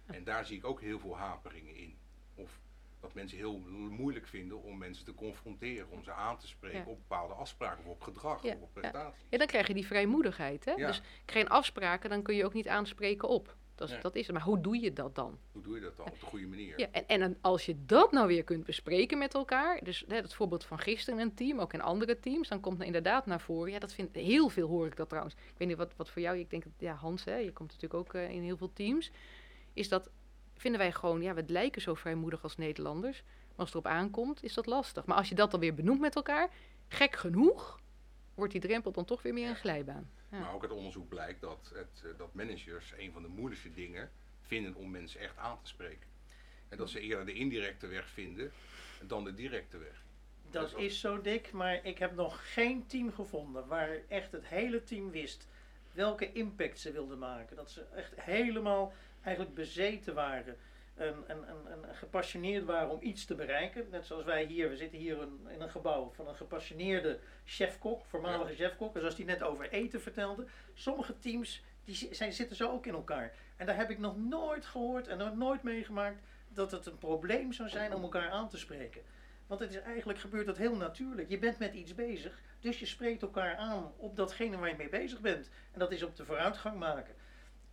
En 0.06 0.24
daar 0.24 0.44
zie 0.46 0.56
ik 0.56 0.64
ook 0.64 0.80
heel 0.80 0.98
veel 0.98 1.16
haperingen 1.16 1.74
in. 1.76 1.98
Of 2.34 2.60
dat 3.00 3.14
mensen 3.14 3.38
heel 3.38 3.58
moeilijk 3.58 4.26
vinden 4.26 4.62
om 4.62 4.78
mensen 4.78 5.04
te 5.04 5.14
confronteren, 5.14 5.90
om 5.90 6.04
ze 6.04 6.12
aan 6.12 6.38
te 6.38 6.46
spreken 6.46 6.78
Ja. 6.78 6.84
op 6.84 6.96
bepaalde 6.98 7.34
afspraken, 7.34 7.84
of 7.84 7.90
op 7.90 8.02
gedrag, 8.02 8.42
Ja, 8.42 8.54
of 8.54 8.60
op 8.60 8.72
prestaties. 8.72 9.26
Ja, 9.28 9.38
dan 9.38 9.46
krijg 9.46 9.66
je 9.66 9.74
die 9.74 9.86
vrijmoedigheid. 9.86 10.64
Hè? 10.64 10.72
Ja. 10.72 10.86
Dus 10.86 11.02
geen 11.26 11.48
afspraken, 11.48 12.10
dan 12.10 12.22
kun 12.22 12.34
je 12.34 12.44
ook 12.44 12.52
niet 12.54 12.68
aanspreken 12.68 13.28
op. 13.28 13.56
Dat 13.80 13.88
is, 13.88 13.94
Nee. 13.94 14.02
dat 14.04 14.16
is 14.16 14.26
het. 14.26 14.36
Maar 14.36 14.44
hoe 14.44 14.60
doe 14.60 14.80
je 14.80 14.92
dat 14.92 15.14
dan? 15.14 15.38
Hoe 15.52 15.62
doe 15.62 15.74
je 15.74 15.80
dat 15.80 15.96
dan 15.96 16.06
op 16.06 16.20
de 16.20 16.26
goede 16.26 16.46
manier? 16.46 16.78
Ja, 16.78 16.86
en, 16.90 17.06
en 17.06 17.38
als 17.40 17.66
je 17.66 17.84
dat 17.86 18.12
nou 18.12 18.26
weer 18.26 18.44
kunt 18.44 18.64
bespreken 18.64 19.18
met 19.18 19.34
elkaar, 19.34 19.80
dus 19.84 20.04
hè, 20.08 20.16
het 20.16 20.34
voorbeeld 20.34 20.64
van 20.64 20.78
gisteren 20.78 21.20
in 21.20 21.26
een 21.26 21.34
team, 21.34 21.58
ook 21.60 21.72
in 21.72 21.80
andere 21.80 22.20
teams, 22.20 22.48
dan 22.48 22.60
komt 22.60 22.80
er 22.80 22.86
inderdaad 22.86 23.26
naar 23.26 23.40
voren. 23.40 23.72
Ja, 23.72 23.78
dat 23.78 23.92
vind 23.92 24.14
heel 24.14 24.48
veel 24.48 24.68
hoor 24.68 24.86
ik 24.86 24.96
dat 24.96 25.08
trouwens. 25.08 25.34
Ik 25.34 25.54
weet 25.56 25.68
niet 25.68 25.76
wat, 25.76 25.92
wat 25.96 26.10
voor 26.10 26.22
jou, 26.22 26.38
ik 26.38 26.50
denk, 26.50 26.62
dat- 26.64 26.72
ja, 26.78 26.94
Hans, 26.94 27.24
hè, 27.24 27.36
je 27.36 27.52
komt 27.52 27.68
natuurlijk 27.72 27.94
ook 27.94 28.14
eh, 28.14 28.30
in 28.30 28.42
heel 28.42 28.56
veel 28.56 28.72
teams. 28.72 29.10
Is 29.72 29.88
dat, 29.88 30.10
vinden 30.56 30.80
wij 30.80 30.92
gewoon, 30.92 31.22
ja, 31.22 31.34
we 31.34 31.44
lijken 31.46 31.82
zo 31.82 31.94
vrijmoedig 31.94 32.42
als 32.42 32.56
Nederlanders, 32.56 33.22
maar 33.22 33.56
als 33.66 33.72
het 33.72 33.84
erop 33.84 33.98
aankomt, 33.98 34.42
is 34.42 34.54
dat 34.54 34.66
lastig. 34.66 35.06
Maar 35.06 35.16
als 35.16 35.28
je 35.28 35.34
dat 35.34 35.50
dan 35.50 35.60
weer 35.60 35.74
benoemt 35.74 36.00
met 36.00 36.14
elkaar, 36.16 36.50
gek 36.88 37.16
genoeg, 37.16 37.80
wordt 38.34 38.52
die 38.52 38.60
drempel 38.60 38.92
dan 38.92 39.04
toch 39.04 39.22
weer 39.22 39.32
meer 39.32 39.48
een 39.48 39.56
glijbaan. 39.56 40.10
Maar 40.30 40.54
ook 40.54 40.62
uit 40.62 40.72
onderzoek 40.72 41.08
blijkt 41.08 41.40
dat, 41.40 41.72
het, 41.74 42.02
eh, 42.04 42.18
dat 42.18 42.34
managers 42.34 42.92
een 42.96 43.12
van 43.12 43.22
de 43.22 43.28
moeilijkste 43.28 43.72
dingen 43.72 44.10
vinden 44.40 44.74
om 44.74 44.90
mensen 44.90 45.20
echt 45.20 45.36
aan 45.36 45.60
te 45.62 45.68
spreken. 45.68 46.08
En 46.68 46.76
dat 46.76 46.90
ze 46.90 47.00
eerder 47.00 47.26
de 47.26 47.32
indirecte 47.32 47.86
weg 47.86 48.08
vinden 48.08 48.52
dan 49.02 49.24
de 49.24 49.34
directe 49.34 49.78
weg. 49.78 50.02
Dat 50.50 50.78
is 50.78 51.00
zo 51.00 51.20
dik, 51.20 51.52
maar 51.52 51.84
ik 51.84 51.98
heb 51.98 52.14
nog 52.14 52.52
geen 52.52 52.86
team 52.86 53.12
gevonden 53.12 53.66
waar 53.66 53.98
echt 54.08 54.32
het 54.32 54.46
hele 54.46 54.82
team 54.82 55.10
wist 55.10 55.48
welke 55.92 56.32
impact 56.32 56.78
ze 56.78 56.92
wilden 56.92 57.18
maken. 57.18 57.56
Dat 57.56 57.70
ze 57.70 57.84
echt 57.94 58.20
helemaal 58.20 58.92
eigenlijk 59.22 59.54
bezeten 59.54 60.14
waren 60.14 60.56
en, 61.00 61.24
en, 61.26 61.44
en, 61.48 61.94
gepassioneerd 61.94 62.64
waren 62.64 62.90
om 62.90 62.98
iets 63.02 63.24
te 63.24 63.34
bereiken. 63.34 63.86
Net 63.90 64.06
zoals 64.06 64.24
wij 64.24 64.44
hier, 64.44 64.68
we 64.68 64.76
zitten 64.76 64.98
hier 64.98 65.22
in, 65.22 65.46
in 65.48 65.60
een 65.60 65.70
gebouw 65.70 66.10
van 66.14 66.28
een 66.28 66.34
gepassioneerde 66.34 67.18
chefkok, 67.44 68.04
voormalige 68.04 68.54
chefkok. 68.54 68.94
En 68.94 69.00
zoals 69.00 69.16
die 69.16 69.24
net 69.24 69.42
over 69.42 69.70
eten 69.70 70.00
vertelde, 70.00 70.46
sommige 70.74 71.18
teams 71.18 71.64
die 71.84 71.94
zi- 71.94 72.14
zijn, 72.14 72.32
zitten 72.32 72.56
zo 72.56 72.70
ook 72.70 72.86
in 72.86 72.94
elkaar. 72.94 73.32
En 73.56 73.66
daar 73.66 73.76
heb 73.76 73.90
ik 73.90 73.98
nog 73.98 74.16
nooit 74.16 74.66
gehoord 74.66 75.08
en 75.08 75.18
nog 75.18 75.36
nooit 75.36 75.62
meegemaakt 75.62 76.22
dat 76.48 76.70
het 76.70 76.86
een 76.86 76.98
probleem 76.98 77.52
zou 77.52 77.68
zijn 77.68 77.94
om 77.94 78.02
elkaar 78.02 78.30
aan 78.30 78.48
te 78.48 78.58
spreken. 78.58 79.02
Want 79.46 79.60
het 79.60 79.70
is 79.70 79.80
eigenlijk 79.80 80.18
gebeurt 80.18 80.46
dat 80.46 80.56
heel 80.56 80.76
natuurlijk. 80.76 81.28
Je 81.28 81.38
bent 81.38 81.58
met 81.58 81.74
iets 81.74 81.94
bezig, 81.94 82.40
dus 82.60 82.78
je 82.78 82.86
spreekt 82.86 83.22
elkaar 83.22 83.56
aan 83.56 83.92
op 83.96 84.16
datgene 84.16 84.56
waar 84.56 84.68
je 84.68 84.76
mee 84.76 84.88
bezig 84.88 85.20
bent. 85.20 85.50
En 85.72 85.78
dat 85.78 85.92
is 85.92 86.02
op 86.02 86.16
de 86.16 86.24
vooruitgang 86.24 86.78
maken. 86.78 87.14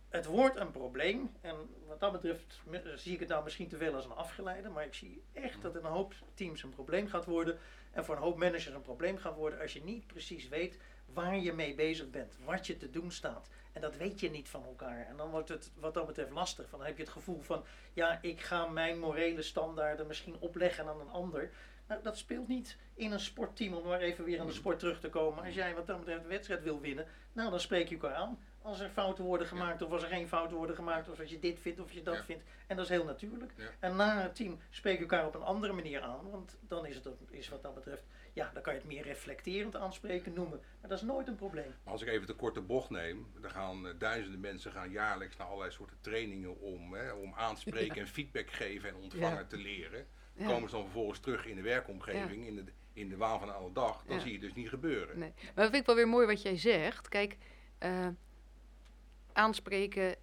Het 0.08 0.26
wordt 0.26 0.56
een 0.56 0.70
probleem. 0.70 1.30
En 1.40 1.54
wat 1.86 2.00
dat 2.00 2.12
betreft 2.12 2.60
zie 2.94 3.12
ik 3.12 3.20
het 3.20 3.28
nou 3.28 3.44
misschien 3.44 3.68
te 3.68 3.76
veel 3.76 3.94
als 3.94 4.04
een 4.04 4.12
afgeleide. 4.12 4.68
Maar 4.68 4.84
ik 4.84 4.94
zie 4.94 5.22
echt 5.32 5.62
dat 5.62 5.74
een 5.74 5.84
hoop 5.84 6.14
teams 6.34 6.62
een 6.62 6.70
probleem 6.70 7.08
gaat 7.08 7.24
worden. 7.24 7.58
En 7.90 8.04
voor 8.04 8.16
een 8.16 8.22
hoop 8.22 8.36
managers 8.36 8.74
een 8.74 8.82
probleem 8.82 9.16
gaat 9.16 9.34
worden 9.34 9.60
als 9.60 9.72
je 9.72 9.84
niet 9.84 10.06
precies 10.06 10.48
weet 10.48 10.78
waar 11.12 11.38
je 11.38 11.52
mee 11.52 11.74
bezig 11.74 12.10
bent. 12.10 12.36
Wat 12.44 12.66
je 12.66 12.76
te 12.76 12.90
doen 12.90 13.10
staat. 13.10 13.48
En 13.72 13.80
dat 13.80 13.96
weet 13.96 14.20
je 14.20 14.30
niet 14.30 14.48
van 14.48 14.64
elkaar. 14.64 15.06
En 15.06 15.16
dan 15.16 15.30
wordt 15.30 15.48
het 15.48 15.70
wat 15.74 15.94
dat 15.94 16.06
betreft 16.06 16.30
lastig. 16.30 16.68
Van 16.68 16.78
dan 16.78 16.88
heb 16.88 16.96
je 16.96 17.02
het 17.02 17.12
gevoel 17.12 17.40
van, 17.40 17.64
ja, 17.92 18.18
ik 18.22 18.40
ga 18.40 18.66
mijn 18.66 18.98
morele 18.98 19.42
standaarden 19.42 20.06
misschien 20.06 20.36
opleggen 20.38 20.88
aan 20.88 21.00
een 21.00 21.10
ander. 21.10 21.50
Nou, 21.86 22.02
dat 22.02 22.18
speelt 22.18 22.48
niet 22.48 22.76
in 22.94 23.12
een 23.12 23.20
sportteam, 23.20 23.74
om 23.74 23.86
maar 23.86 24.00
even 24.00 24.24
weer 24.24 24.40
aan 24.40 24.46
de 24.46 24.52
sport 24.52 24.78
terug 24.78 25.00
te 25.00 25.08
komen. 25.08 25.44
Als 25.44 25.54
jij 25.54 25.74
wat 25.74 25.86
dat 25.86 25.98
betreft 25.98 26.22
de 26.22 26.28
wedstrijd 26.28 26.62
wil 26.62 26.80
winnen, 26.80 27.06
nou 27.32 27.50
dan 27.50 27.60
spreek 27.60 27.88
je 27.88 27.94
elkaar 27.94 28.14
aan. 28.14 28.38
Als 28.62 28.80
er 28.80 28.88
fouten 28.90 29.24
worden 29.24 29.46
gemaakt, 29.46 29.82
of 29.82 29.90
als 29.92 30.02
er 30.02 30.08
geen 30.08 30.28
fouten 30.28 30.56
worden 30.56 30.76
gemaakt, 30.76 31.08
of 31.08 31.20
als 31.20 31.30
je 31.30 31.38
dit 31.38 31.58
vindt 31.60 31.80
of 31.80 31.92
je 31.92 32.02
dat 32.02 32.14
Ja. 32.16 32.22
vindt. 32.24 32.42
En 32.66 32.76
dat 32.76 32.84
is 32.84 32.90
heel 32.90 33.04
natuurlijk. 33.04 33.52
Ja. 33.56 33.68
En 33.80 33.96
na 33.96 34.20
het 34.22 34.34
team 34.34 34.58
spreek 34.70 34.94
je 34.94 35.00
elkaar 35.00 35.26
op 35.26 35.34
een 35.34 35.42
andere 35.42 35.72
manier 35.72 36.00
aan. 36.00 36.30
Want 36.30 36.56
dan 36.60 36.86
is 36.86 36.94
het 36.94 37.08
is 37.30 37.48
wat 37.48 37.62
dat 37.62 37.74
betreft, 37.74 38.02
ja, 38.32 38.50
dan 38.54 38.62
kan 38.62 38.72
je 38.72 38.78
het 38.78 38.88
meer 38.88 39.02
reflecterend 39.02 39.76
aanspreken 39.76 40.32
noemen. 40.32 40.60
Maar 40.80 40.90
dat 40.90 40.98
is 40.98 41.04
nooit 41.04 41.28
een 41.28 41.34
probleem. 41.36 41.74
Maar 41.84 41.92
als 41.92 42.02
ik 42.02 42.08
even 42.08 42.26
de 42.26 42.34
korte 42.34 42.60
bocht 42.60 42.90
neem, 42.90 43.26
dan 43.40 43.50
gaan 43.50 43.86
eh, 43.86 43.92
duizenden 43.98 44.40
mensen 44.40 44.72
gaan 44.72 44.90
jaarlijks 44.90 45.36
naar 45.36 45.46
allerlei 45.46 45.70
soorten 45.72 45.96
trainingen 46.00 46.60
om, 46.60 46.92
hè, 46.94 47.12
om 47.12 47.34
aanspreken 47.34 47.96
en 48.00 48.06
feedback 48.08 48.50
geven 48.50 48.88
en 48.88 48.94
ontvangen 48.96 49.38
Ja. 49.38 49.44
te 49.44 49.56
leren. 49.56 50.06
Ja. 50.34 50.46
Komen 50.46 50.68
ze 50.68 50.74
dan 50.74 50.84
vervolgens 50.84 51.18
terug 51.20 51.46
in 51.46 51.56
de 51.56 51.62
werkomgeving, 51.62 52.46
in, 52.46 52.56
de, 52.56 52.64
in 52.92 53.08
de 53.08 53.16
waan 53.16 53.38
van 53.38 53.54
alle 53.54 53.72
dag, 53.72 54.04
dan 54.04 54.16
Ja. 54.16 54.22
zie 54.22 54.32
je 54.32 54.36
het 54.38 54.46
dus 54.46 54.54
niet 54.54 54.68
gebeuren. 54.68 55.18
Nee. 55.18 55.32
Maar 55.36 55.52
dat 55.54 55.64
vind 55.64 55.76
ik 55.80 55.86
wel 55.86 55.94
weer 55.94 56.08
mooi 56.08 56.26
wat 56.26 56.42
jij 56.42 56.56
zegt. 56.58 57.08
Kijk, 57.08 57.36
eh, 57.78 58.06
aanspreken, 59.38 60.16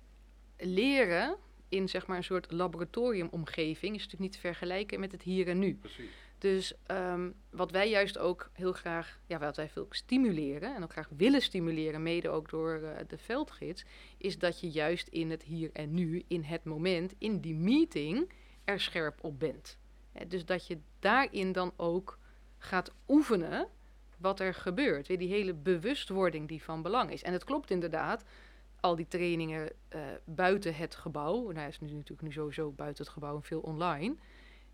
leren 0.57 1.37
in 1.69 1.89
zeg 1.89 2.07
maar 2.07 2.17
een 2.17 2.23
soort 2.23 2.51
laboratoriumomgeving 2.51 3.95
is 3.95 4.03
natuurlijk 4.03 4.19
niet 4.19 4.31
te 4.31 4.39
vergelijken 4.39 4.99
met 4.99 5.11
het 5.11 5.21
hier 5.21 5.47
en 5.47 5.59
nu. 5.59 5.75
Precies. 5.75 6.09
Dus 6.37 6.73
ehm, 6.85 7.31
wat 7.49 7.71
wij 7.71 7.89
juist 7.89 8.17
ook 8.17 8.49
heel 8.53 8.71
graag, 8.71 9.19
ja, 9.25 9.39
wat 9.39 9.55
wij 9.55 9.69
veel 9.69 9.85
stimuleren 9.89 10.75
en 10.75 10.83
ook 10.83 10.91
graag 10.91 11.09
willen 11.17 11.41
stimuleren, 11.41 12.03
mede 12.03 12.29
ook 12.29 12.49
door 12.49 12.81
eh, 12.81 13.05
de 13.07 13.17
veldgids, 13.17 13.85
is 14.17 14.37
dat 14.39 14.59
je 14.59 14.69
juist 14.69 15.07
in 15.07 15.31
het 15.31 15.43
hier 15.43 15.69
en 15.73 15.93
nu, 15.93 16.23
in 16.27 16.43
het 16.43 16.63
moment, 16.63 17.13
in 17.17 17.39
die 17.39 17.55
meeting, 17.55 18.31
er 18.63 18.79
scherp 18.79 19.23
op 19.23 19.39
bent. 19.39 19.77
Dus 20.27 20.45
dat 20.45 20.67
je 20.67 20.79
daarin 20.99 21.51
dan 21.51 21.73
ook 21.77 22.19
gaat 22.57 22.91
oefenen 23.07 23.67
wat 24.17 24.39
er 24.39 24.53
gebeurt. 24.53 25.07
Weer 25.07 25.17
die 25.17 25.29
hele 25.29 25.53
bewustwording 25.53 26.47
die 26.47 26.63
van 26.63 26.81
belang 26.81 27.11
is. 27.11 27.23
En 27.23 27.33
het 27.33 27.43
klopt 27.43 27.71
inderdaad, 27.71 28.23
al 28.85 28.95
die 28.95 29.07
trainingen 29.07 29.71
eh, 29.87 30.01
buiten 30.25 30.75
het 30.75 30.95
gebouw, 30.95 31.41
nou 31.41 31.57
hij 31.57 31.67
is 31.67 31.79
nu 31.79 31.91
natuurlijk 31.91 32.21
nu 32.21 32.31
sowieso 32.31 32.71
buiten 32.71 33.03
het 33.03 33.13
gebouw 33.13 33.35
en 33.35 33.43
veel 33.43 33.59
online, 33.59 34.15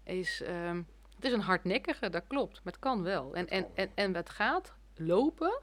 is, 0.03 0.41
ehm, 0.41 0.81
het 1.15 1.25
is 1.25 1.31
een 1.31 1.41
hardnekkige, 1.41 2.09
dat 2.09 2.27
klopt, 2.27 2.53
maar 2.63 2.73
het 2.73 2.81
kan 2.81 3.03
wel. 3.03 3.33
En, 3.33 3.47
en, 3.47 3.67
en, 3.73 3.89
en 3.95 4.15
het 4.15 4.29
gaat 4.29 4.73
lopen, 4.95 5.61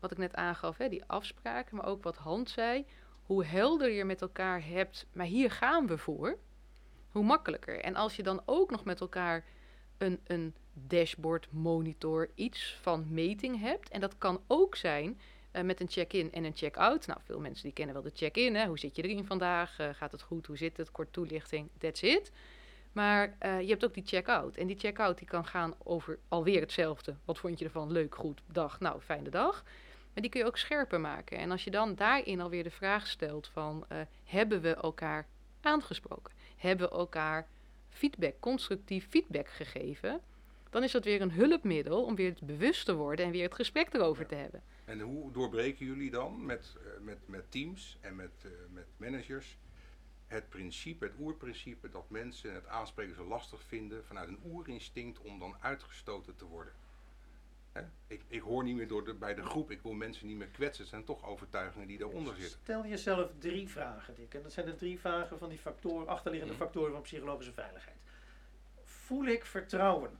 wat 0.00 0.10
ik 0.10 0.18
net 0.18 0.34
aangaf, 0.34 0.76
hè, 0.76 0.88
die 0.88 1.04
afspraken, 1.04 1.76
maar 1.76 1.86
ook 1.86 2.02
wat 2.02 2.16
Hans 2.16 2.52
zei, 2.52 2.86
hoe 3.22 3.44
helder 3.44 3.90
je 3.90 4.04
met 4.04 4.20
elkaar 4.20 4.64
hebt, 4.64 5.06
maar 5.12 5.26
hier 5.26 5.50
gaan 5.50 5.86
we 5.86 5.98
voor, 5.98 6.38
hoe 7.08 7.24
makkelijker. 7.24 7.80
En 7.80 7.94
als 7.94 8.16
je 8.16 8.22
dan 8.22 8.42
ook 8.44 8.70
nog 8.70 8.84
met 8.84 9.00
elkaar 9.00 9.44
een, 9.98 10.20
een 10.24 10.54
dashboard, 10.72 11.48
monitor, 11.52 12.30
iets 12.34 12.78
van 12.80 13.06
meting 13.08 13.60
hebt, 13.60 13.88
en 13.88 14.00
dat 14.00 14.18
kan 14.18 14.40
ook 14.46 14.76
zijn 14.76 15.20
eh, 15.50 15.62
met 15.62 15.80
een 15.80 15.88
check-in 15.88 16.32
en 16.32 16.44
een 16.44 16.56
check-out. 16.56 17.06
Nou, 17.06 17.20
veel 17.24 17.40
mensen 17.40 17.62
die 17.64 17.72
kennen 17.72 17.94
wel 17.94 18.04
de 18.04 18.10
check-in. 18.14 18.66
Hoe 18.66 18.78
zit 18.78 18.96
je 18.96 19.02
erin 19.02 19.24
vandaag? 19.24 19.78
Eh, 19.78 19.88
gaat 19.92 20.12
het 20.12 20.22
goed? 20.22 20.46
Hoe 20.46 20.56
zit 20.56 20.76
het? 20.76 20.90
Kort 20.90 21.12
toelichting. 21.12 21.68
That's 21.78 22.02
it. 22.02 22.32
Maar 22.92 23.36
eh, 23.38 23.60
je 23.60 23.68
hebt 23.68 23.84
ook 23.84 23.94
die 23.94 24.06
check-out. 24.06 24.56
En 24.56 24.66
die 24.66 24.78
check-out 24.78 25.18
die 25.18 25.26
kan 25.26 25.46
gaan 25.46 25.74
over 25.84 26.18
alweer 26.28 26.60
hetzelfde. 26.60 27.14
Wat 27.24 27.38
vond 27.38 27.58
je 27.58 27.64
ervan? 27.64 27.92
Leuk, 27.92 28.14
goed, 28.14 28.40
dag. 28.46 28.80
Nou, 28.80 29.00
fijne 29.00 29.28
dag. 29.28 29.62
Maar 30.12 30.22
die 30.22 30.30
kun 30.30 30.40
je 30.40 30.46
ook 30.46 30.58
scherper 30.58 31.00
maken. 31.00 31.38
En 31.38 31.50
als 31.50 31.64
je 31.64 31.70
dan 31.70 31.94
daarin 31.94 32.40
alweer 32.40 32.62
de 32.62 32.70
vraag 32.70 33.06
stelt 33.06 33.48
van... 33.48 33.86
hebben 34.24 34.60
we 34.60 34.74
elkaar 34.74 35.26
aangesproken? 35.60 36.32
Hebben 36.56 36.88
we 36.88 36.94
elkaar 36.94 37.46
feedback, 37.88 38.34
constructief 38.40 39.06
feedback 39.08 39.48
gegeven? 39.48 40.20
Dan 40.70 40.82
is 40.82 40.92
dat 40.92 41.04
weer 41.04 41.20
een 41.20 41.32
hulpmiddel 41.32 42.04
om 42.04 42.14
weer 42.14 42.34
bewust 42.42 42.84
te 42.84 42.94
worden... 42.94 43.24
en 43.24 43.30
weer 43.30 43.44
het 43.44 43.54
gesprek 43.54 43.94
erover 43.94 44.22
Ja. 44.22 44.28
te 44.28 44.34
hebben. 44.34 44.62
En 44.88 45.00
hoe 45.00 45.32
doorbreken 45.32 45.86
jullie 45.86 46.10
dan 46.10 46.44
met, 46.46 46.76
eh, 46.76 47.00
met, 47.00 47.18
met 47.28 47.50
teams 47.50 47.98
en 48.00 48.16
met, 48.16 48.30
eh, 48.44 48.50
met 48.70 48.86
managers 48.96 49.58
het 50.26 50.48
principe, 50.48 51.04
het 51.04 51.14
oerprincipe 51.18 51.88
dat 51.88 52.10
mensen 52.10 52.54
het 52.54 52.66
aanspreken 52.66 53.14
zo 53.14 53.24
lastig 53.24 53.62
vinden 53.62 54.04
vanuit 54.04 54.28
een 54.28 54.40
oerinstinct 54.44 55.18
om 55.18 55.38
dan 55.38 55.56
uitgestoten 55.60 56.36
te 56.36 56.44
worden? 56.44 56.72
Hè? 57.72 57.82
Ik, 58.06 58.22
ik 58.28 58.40
hoor 58.40 58.64
niet 58.64 58.76
meer 58.76 58.88
door 58.88 59.04
de, 59.04 59.14
bij 59.14 59.34
de 59.34 59.42
groep, 59.42 59.70
ik 59.70 59.82
wil 59.82 59.92
mensen 59.92 60.26
niet 60.26 60.36
meer 60.36 60.48
kwetsen. 60.48 60.80
Het 60.82 60.90
zijn 60.92 61.04
toch 61.04 61.24
overtuigingen 61.24 61.86
die 61.86 61.98
daaronder 61.98 62.34
zitten. 62.34 62.58
Stel 62.62 62.86
jezelf 62.86 63.30
drie 63.38 63.68
vragen, 63.68 64.14
Dick. 64.14 64.34
En 64.34 64.42
dat 64.42 64.52
zijn 64.52 64.66
de 64.66 64.76
drie 64.76 64.98
vragen 64.98 65.38
van 65.38 65.48
die 65.48 65.58
factoren, 65.58 66.08
achterliggende 66.08 66.54
Mhm. 66.54 66.62
factoren 66.62 66.92
van 66.92 67.02
psychologische 67.02 67.52
veiligheid. 67.52 67.96
Voel 68.82 69.26
ik 69.26 69.44
vertrouwen? 69.44 70.18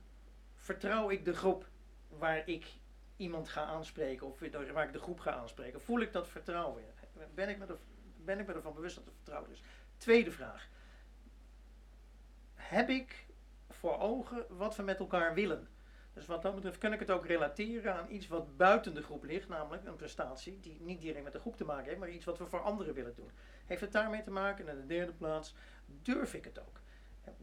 Vertrouw 0.55 1.09
ik 1.09 1.25
de 1.25 1.33
groep 1.33 1.67
waar 2.07 2.47
ik 2.47 2.65
iemand 3.19 3.49
ga 3.49 3.63
aanspreken 3.63 4.27
of 4.27 4.39
waar 4.73 4.85
ik 4.85 4.93
de 4.93 4.99
groep 4.99 5.19
ga 5.19 5.31
aanspreken? 5.31 5.81
Voel 5.81 5.99
ik 5.99 6.13
dat 6.13 6.27
vertrouwen? 6.27 6.83
Ben 7.33 7.49
ik 7.49 7.57
me, 7.57 7.65
er, 7.65 7.77
ben 8.17 8.39
ik 8.39 8.47
me 8.47 8.53
ervan 8.53 8.73
bewust 8.73 8.95
dat 8.95 9.05
er 9.05 9.13
vertrouwen 9.13 9.51
is? 9.51 9.63
Tweede 9.97 10.31
vraag. 10.31 10.69
Heb 12.53 12.89
ik 12.89 13.25
voor 13.69 13.99
ogen 13.99 14.45
wat 14.57 14.75
we 14.75 14.83
met 14.83 14.99
elkaar 14.99 15.33
willen? 15.33 15.67
Dus 16.13 16.25
wat 16.25 16.41
dat 16.41 16.55
betreft 16.55 16.77
kan 16.77 16.93
ik 16.93 16.99
het 16.99 17.11
ook 17.11 17.25
relateren 17.25 17.95
aan 17.95 18.11
iets 18.11 18.27
wat 18.27 18.57
buiten 18.57 18.93
de 18.93 19.03
groep 19.03 19.23
ligt, 19.23 19.47
namelijk 19.47 19.85
een 19.85 19.95
prestatie 19.95 20.59
die 20.59 20.81
niet 20.81 21.01
direct 21.01 21.23
met 21.23 21.33
de 21.33 21.39
groep 21.39 21.57
te 21.57 21.65
maken 21.65 21.85
heeft, 21.85 21.99
maar 21.99 22.09
iets 22.09 22.25
wat 22.25 22.37
we 22.37 22.45
voor 22.45 22.61
anderen 22.61 22.93
willen 22.93 23.15
doen. 23.15 23.31
Heeft 23.65 23.81
het 23.81 23.91
daarmee 23.91 24.23
te 24.23 24.31
maken? 24.31 24.67
En 24.67 24.75
in 24.75 24.81
de 24.81 24.87
derde 24.93 25.13
plaats, 25.13 25.55
durf 25.85 26.33
ik 26.33 26.43
het 26.43 26.59
ook? 26.59 26.79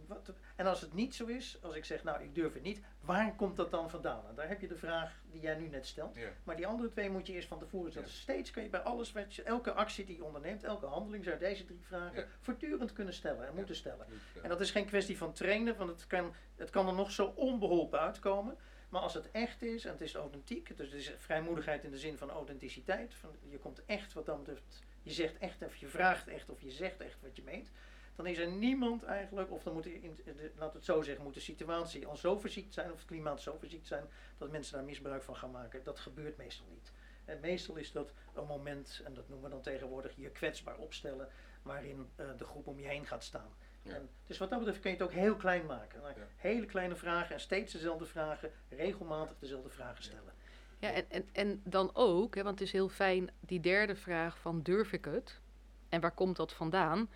Wat- 0.06 0.32
En 0.57 0.66
als 0.66 0.80
het 0.80 0.94
niet 0.94 1.14
zo 1.14 1.26
is, 1.26 1.59
als 1.62 1.74
ik 1.74 1.84
zeg, 1.84 2.04
nou 2.04 2.22
ik 2.22 2.34
durf 2.34 2.52
het 2.54 2.62
niet, 2.62 2.80
waar 3.00 3.34
komt 3.34 3.57
dat 3.57 3.70
dan 3.70 3.90
vandaan? 3.90 4.28
En 4.28 4.34
daar 4.34 4.48
heb 4.48 4.61
je 4.61 4.68
de 4.68 4.76
vraag 4.76 5.20
die 5.30 5.40
jij 5.40 5.54
nu 5.54 5.68
net 5.68 5.86
stelt. 5.86 6.16
Ja. 6.16 6.28
Maar 6.44 6.57
die 6.57 6.66
andere 6.66 6.88
twee 6.88 7.11
moet 7.11 7.26
je 7.26 7.32
eerst 7.32 7.48
van 7.48 7.59
tevoren 7.59 7.90
stellen. 7.90 8.09
Steeds 8.09 8.50
kun 8.50 8.62
je 8.62 8.68
bij 8.68 8.80
alles, 8.80 9.12
wat 9.12 9.34
je, 9.34 9.42
elke 9.42 9.72
actie 9.72 10.04
die 10.04 10.16
je 10.16 10.24
onderneemt, 10.24 10.64
elke 10.64 10.86
handeling, 10.86 11.24
zou 11.24 11.38
deze 11.38 11.64
drie 11.64 11.84
vragen 11.86 12.20
Ja. 12.20 12.26
voortdurend 12.40 12.92
kunnen 12.92 13.14
stellen 13.14 13.46
en 13.46 13.54
moeten 13.54 13.76
stellen. 13.76 14.07
En 14.42 14.48
dat 14.48 14.61
is 14.61 14.70
geen 14.70 14.86
kwestie 14.86 15.18
van 15.18 15.32
trainen, 15.32 15.76
want 15.76 15.90
het 15.90 16.07
kan, 16.07 16.34
het 16.57 16.70
kan 16.70 16.86
er 16.86 16.94
nog 16.94 17.11
zo 17.11 17.32
onbeholpen 17.36 18.00
uitkomen. 18.00 18.57
Maar 18.88 19.00
als 19.00 19.14
het 19.14 19.30
echt 19.30 19.62
is 19.62 19.84
en 19.84 19.92
het 19.92 20.00
is 20.00 20.14
authentiek, 20.14 20.76
dus 20.76 20.90
het 20.90 21.00
is 21.00 21.12
vrijmoedigheid 21.16 21.84
in 21.84 21.90
de 21.90 21.98
zin 21.98 22.18
van 22.18 22.30
authenticiteit. 22.30 23.14
Van, 23.14 23.30
je 23.48 23.59
komt 23.59 23.84
echt 23.84 24.12
wat 24.12 24.24
betreft, 24.24 24.82
je 25.02 25.12
zegt 25.12 25.38
echt 25.38 25.62
of 25.62 25.76
je 25.76 25.86
vraagt 25.86 26.28
echt 26.28 26.48
of 26.50 26.61
je 26.61 26.70
zegt 26.70 27.00
echt 27.00 27.20
wat 27.22 27.36
je 27.36 27.42
meent. 27.42 27.70
Dan 28.16 28.26
is 28.26 28.38
er 28.38 28.48
niemand 28.48 29.02
eigenlijk, 29.04 29.50
of 29.52 29.62
dan 29.62 29.72
moet 29.72 29.86
in, 29.86 30.16
de, 30.24 30.50
laat 30.56 30.74
het 30.74 30.84
zo 30.84 31.02
zeggen, 31.02 31.24
moet 31.24 31.34
de 31.34 31.40
situatie 31.40 32.06
al 32.06 32.16
zo 32.16 32.38
verziekt 32.38 32.74
zijn, 32.74 32.92
of 32.92 32.98
het 32.98 33.06
klimaat 33.06 33.40
zo 33.40 33.56
verziekt 33.58 33.86
zijn, 33.86 34.04
dat 34.38 34.50
mensen 34.50 34.76
daar 34.76 34.84
misbruik 34.84 35.22
van 35.22 35.36
gaan 35.36 35.50
maken. 35.50 35.84
Dat 35.84 35.98
gebeurt 35.98 36.36
meestal 36.36 36.66
niet. 36.70 36.92
En 37.24 37.40
meestal 37.40 37.76
is 37.76 37.92
dat 37.92 38.12
een 38.34 38.46
moment, 38.46 39.02
en 39.04 39.14
dat 39.14 39.28
noemen 39.28 39.48
we 39.48 39.54
dan 39.54 39.62
tegenwoordig, 39.62 40.12
je 40.16 40.30
kwetsbaar 40.30 40.76
opstellen, 40.76 41.28
waarin 41.62 42.08
eh, 42.16 42.26
de 42.36 42.44
groep 42.44 42.66
om 42.66 42.78
je 42.80 42.86
heen 42.86 43.06
gaat 43.06 43.24
staan. 43.24 43.54
Ja. 43.82 43.94
En, 43.94 44.08
dus 44.26 44.38
wat 44.38 44.50
dat 44.50 44.58
betreft 44.58 44.80
kun 44.80 44.90
je 44.90 44.96
het 44.96 45.06
ook 45.06 45.12
heel 45.12 45.36
klein 45.36 45.66
maken. 45.66 46.00
Nou, 46.00 46.14
Ja. 46.16 46.26
Hele 46.36 46.66
kleine 46.66 46.96
vragen 46.96 47.34
en 47.34 47.40
steeds 47.40 47.72
dezelfde 47.72 48.06
vragen, 48.06 48.50
regelmatig 48.68 49.36
dezelfde 49.38 49.70
vragen 49.70 50.02
stellen. 50.02 50.32
Ja, 50.78 50.92
en, 50.92 51.04
en, 51.08 51.28
en 51.32 51.60
dan 51.64 51.90
ook, 51.92 52.34
hè, 52.34 52.42
want 52.42 52.58
het 52.58 52.68
is 52.68 52.72
heel 52.72 52.88
fijn, 52.88 53.30
die 53.40 53.60
derde 53.60 53.96
vraag 53.96 54.38
van 54.38 54.62
durf 54.62 54.92
ik 54.92 55.04
het? 55.04 55.40
En 55.88 56.00
waar 56.00 56.14
komt 56.14 56.36
dat 56.36 56.52
vandaan? 56.52 57.08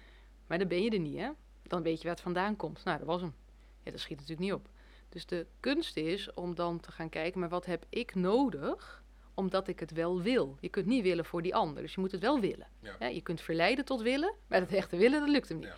Maar 0.50 0.58
dan 0.58 0.68
ben 0.68 0.82
je 0.82 0.90
er 0.90 0.98
niet, 0.98 1.18
hè? 1.18 1.30
Dan 1.62 1.82
weet 1.82 1.96
je 1.96 2.02
waar 2.02 2.12
het 2.12 2.22
vandaan 2.22 2.56
komt. 2.56 2.84
Nou, 2.84 2.98
dat 2.98 3.06
was 3.06 3.20
hem. 3.20 3.34
Ja, 3.82 3.90
dat 3.90 4.00
schiet 4.00 4.18
natuurlijk 4.18 4.40
niet 4.40 4.52
op. 4.52 4.68
Dus 5.08 5.26
de 5.26 5.46
kunst 5.60 5.96
is 5.96 6.34
om 6.34 6.54
dan 6.54 6.80
te 6.80 6.92
gaan 6.92 7.08
kijken, 7.08 7.40
maar 7.40 7.48
wat 7.48 7.66
heb 7.66 7.84
ik 7.88 8.14
nodig 8.14 9.02
omdat 9.34 9.68
ik 9.68 9.80
het 9.80 9.90
wel 9.90 10.22
wil? 10.22 10.56
Je 10.60 10.68
kunt 10.68 10.86
niet 10.86 11.02
willen 11.02 11.24
voor 11.24 11.42
die 11.42 11.54
ander, 11.54 11.82
dus 11.82 11.94
je 11.94 12.00
moet 12.00 12.12
het 12.12 12.20
wel 12.20 12.40
willen. 12.40 12.66
Ja. 12.98 13.06
Je 13.06 13.20
kunt 13.20 13.40
verleiden 13.40 13.84
tot 13.84 14.02
willen, 14.02 14.34
maar 14.46 14.60
dat 14.60 14.70
echte 14.70 14.96
willen, 14.96 15.20
dat 15.20 15.28
lukt 15.28 15.48
hem 15.48 15.58
niet. 15.58 15.66
Ja. 15.66 15.74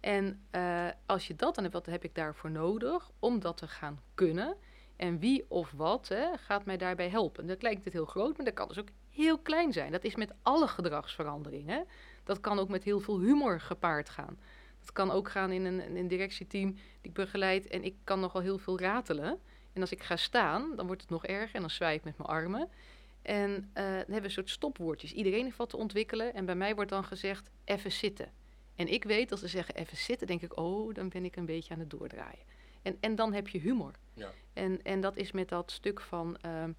En 0.00 0.46
eh, 0.50 0.88
als 1.06 1.26
je 1.26 1.34
dat 1.34 1.54
dan 1.54 1.64
hebt, 1.64 1.76
wat 1.76 1.86
heb 1.86 2.04
ik 2.04 2.14
daarvoor 2.14 2.50
nodig 2.50 3.10
om 3.18 3.40
dat 3.40 3.56
te 3.56 3.68
gaan 3.68 4.00
kunnen? 4.14 4.56
En 4.96 5.18
wie 5.18 5.44
of 5.48 5.72
wat 5.76 6.08
hè, 6.08 6.36
gaat 6.36 6.64
mij 6.64 6.76
daarbij 6.76 7.08
helpen? 7.08 7.46
Dat 7.46 7.62
lijkt 7.62 7.84
het 7.84 7.92
heel 7.92 8.04
groot, 8.04 8.36
maar 8.36 8.46
dat 8.46 8.54
kan 8.54 8.68
dus 8.68 8.78
ook 8.78 8.88
heel 9.10 9.38
klein 9.38 9.72
zijn. 9.72 9.92
Dat 9.92 10.04
is 10.04 10.16
met 10.16 10.32
alle 10.42 10.68
gedragsveranderingen. 10.68 11.86
Dat 12.24 12.40
kan 12.40 12.58
ook 12.58 12.68
met 12.68 12.84
heel 12.84 13.00
veel 13.00 13.20
humor 13.20 13.60
gepaard 13.60 14.08
gaan. 14.08 14.38
Dat 14.80 14.92
kan 14.92 15.10
ook 15.10 15.30
gaan 15.30 15.52
in 15.52 15.64
een, 15.64 15.80
in 15.80 15.96
een 15.96 16.08
directieteam 16.08 16.70
die 16.72 16.82
ik 17.00 17.12
begeleid 17.12 17.66
en 17.66 17.84
ik 17.84 17.94
kan 18.04 18.20
nogal 18.20 18.40
heel 18.40 18.58
veel 18.58 18.78
ratelen. 18.78 19.38
En 19.72 19.80
als 19.80 19.90
ik 19.92 20.02
ga 20.02 20.16
staan, 20.16 20.76
dan 20.76 20.86
wordt 20.86 21.00
het 21.00 21.10
nog 21.10 21.26
erger 21.26 21.54
en 21.54 21.60
dan 21.60 21.70
zwaai 21.70 21.96
ik 21.96 22.04
met 22.04 22.18
mijn 22.18 22.28
armen. 22.28 22.68
En 23.22 23.70
eh, 23.72 23.84
dan 23.84 23.92
hebben 23.92 24.16
we 24.16 24.24
een 24.24 24.30
soort 24.30 24.50
stopwoordjes. 24.50 25.12
Iedereen 25.12 25.44
heeft 25.44 25.56
wat 25.56 25.68
te 25.70 25.76
ontwikkelen 25.76 26.34
en 26.34 26.44
bij 26.44 26.54
mij 26.54 26.74
wordt 26.74 26.90
dan 26.90 27.04
gezegd 27.04 27.50
even 27.64 27.92
zitten. 27.92 28.32
En 28.76 28.88
ik 28.88 29.04
weet, 29.04 29.30
als 29.30 29.40
ze 29.40 29.48
zeggen 29.48 29.74
even 29.74 29.96
zitten, 29.96 30.26
denk 30.26 30.42
ik, 30.42 30.58
oh, 30.58 30.94
dan 30.94 31.08
ben 31.08 31.24
ik 31.24 31.36
een 31.36 31.46
beetje 31.46 31.74
aan 31.74 31.80
het 31.80 31.90
doordraaien. 31.90 32.44
En, 32.82 32.96
en 33.00 33.14
dan 33.14 33.32
heb 33.32 33.48
je 33.48 33.58
humor. 33.58 33.92
Ja. 34.14 34.30
En, 34.52 34.82
en 34.82 35.00
dat 35.00 35.16
is 35.16 35.32
met 35.32 35.48
dat 35.48 35.70
stuk 35.70 36.00
van 36.00 36.36
ehm, 36.40 36.72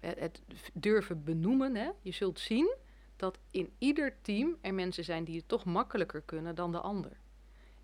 het, 0.00 0.18
het 0.18 0.42
durven 0.72 1.24
benoemen. 1.24 1.76
Hè. 1.76 1.90
Je 2.02 2.12
zult 2.12 2.40
zien 2.40 2.74
dat 3.16 3.38
in 3.50 3.72
ieder 3.78 4.14
team 4.22 4.56
er 4.60 4.74
mensen 4.74 5.04
zijn 5.04 5.24
die 5.24 5.36
het 5.36 5.48
toch 5.48 5.64
makkelijker 5.64 6.22
kunnen 6.22 6.54
dan 6.54 6.72
de 6.72 6.80
ander. 6.80 7.12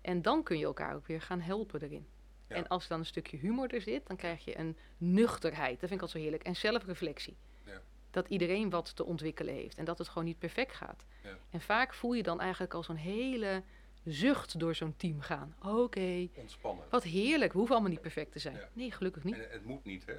En 0.01 0.21
dan 0.21 0.43
kun 0.43 0.57
je 0.57 0.65
elkaar 0.65 0.95
ook 0.95 1.07
weer 1.07 1.21
gaan 1.21 1.39
helpen 1.41 1.81
erin. 1.81 2.07
Ja. 2.47 2.55
En 2.55 2.67
als 2.67 2.87
dan 2.87 2.99
een 2.99 3.05
stukje 3.05 3.37
humor 3.37 3.73
er 3.73 3.81
zit, 3.81 4.07
dan 4.07 4.15
krijg 4.17 4.45
je 4.45 4.57
een 4.59 4.77
nuchterheid. 4.97 5.79
Dat 5.79 5.89
vind 5.89 5.91
ik 5.93 6.01
altijd 6.01 6.11
zo 6.11 6.17
heerlijk. 6.17 6.43
En 6.43 6.55
zelfreflectie. 6.55 7.37
Ja. 7.65 7.81
Dat 8.11 8.27
iedereen 8.27 8.69
wat 8.69 8.95
te 8.95 9.05
ontwikkelen 9.05 9.53
heeft 9.53 9.77
en 9.77 9.85
dat 9.85 9.97
het 9.97 10.07
gewoon 10.07 10.25
niet 10.25 10.39
perfect 10.39 10.73
gaat. 10.73 11.05
Ja. 11.23 11.37
En 11.49 11.61
vaak 11.61 11.93
voel 11.93 12.13
je 12.13 12.23
dan 12.23 12.39
eigenlijk 12.39 12.73
al 12.73 12.83
zo'n 12.83 12.95
hele 12.95 13.63
zucht 14.03 14.59
door 14.59 14.75
zo'n 14.75 14.95
team 14.97 15.21
gaan. 15.21 15.55
Oké, 15.63 16.27
Ontspannen. 16.35 16.85
wat 16.89 17.03
heerlijk. 17.03 17.51
We 17.51 17.57
hoeven 17.57 17.75
allemaal 17.75 17.93
niet 17.93 18.01
perfect 18.01 18.31
te 18.31 18.39
zijn. 18.39 18.59
Nee, 18.73 18.91
gelukkig 18.91 19.23
niet. 19.23 19.35
En 19.35 19.47
het 19.49 19.65
moet 19.65 19.85
niet, 19.85 20.05
hè? 20.05 20.15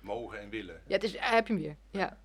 Mogen 0.00 0.40
en 0.40 0.48
willen. 0.48 0.82
Ja, 0.86 0.94
het 0.94 1.04
is, 1.04 1.16
heb 1.18 1.46
je 1.46 1.52
hem 1.52 1.62
weer. 1.62 1.76
Ja. 1.90 2.18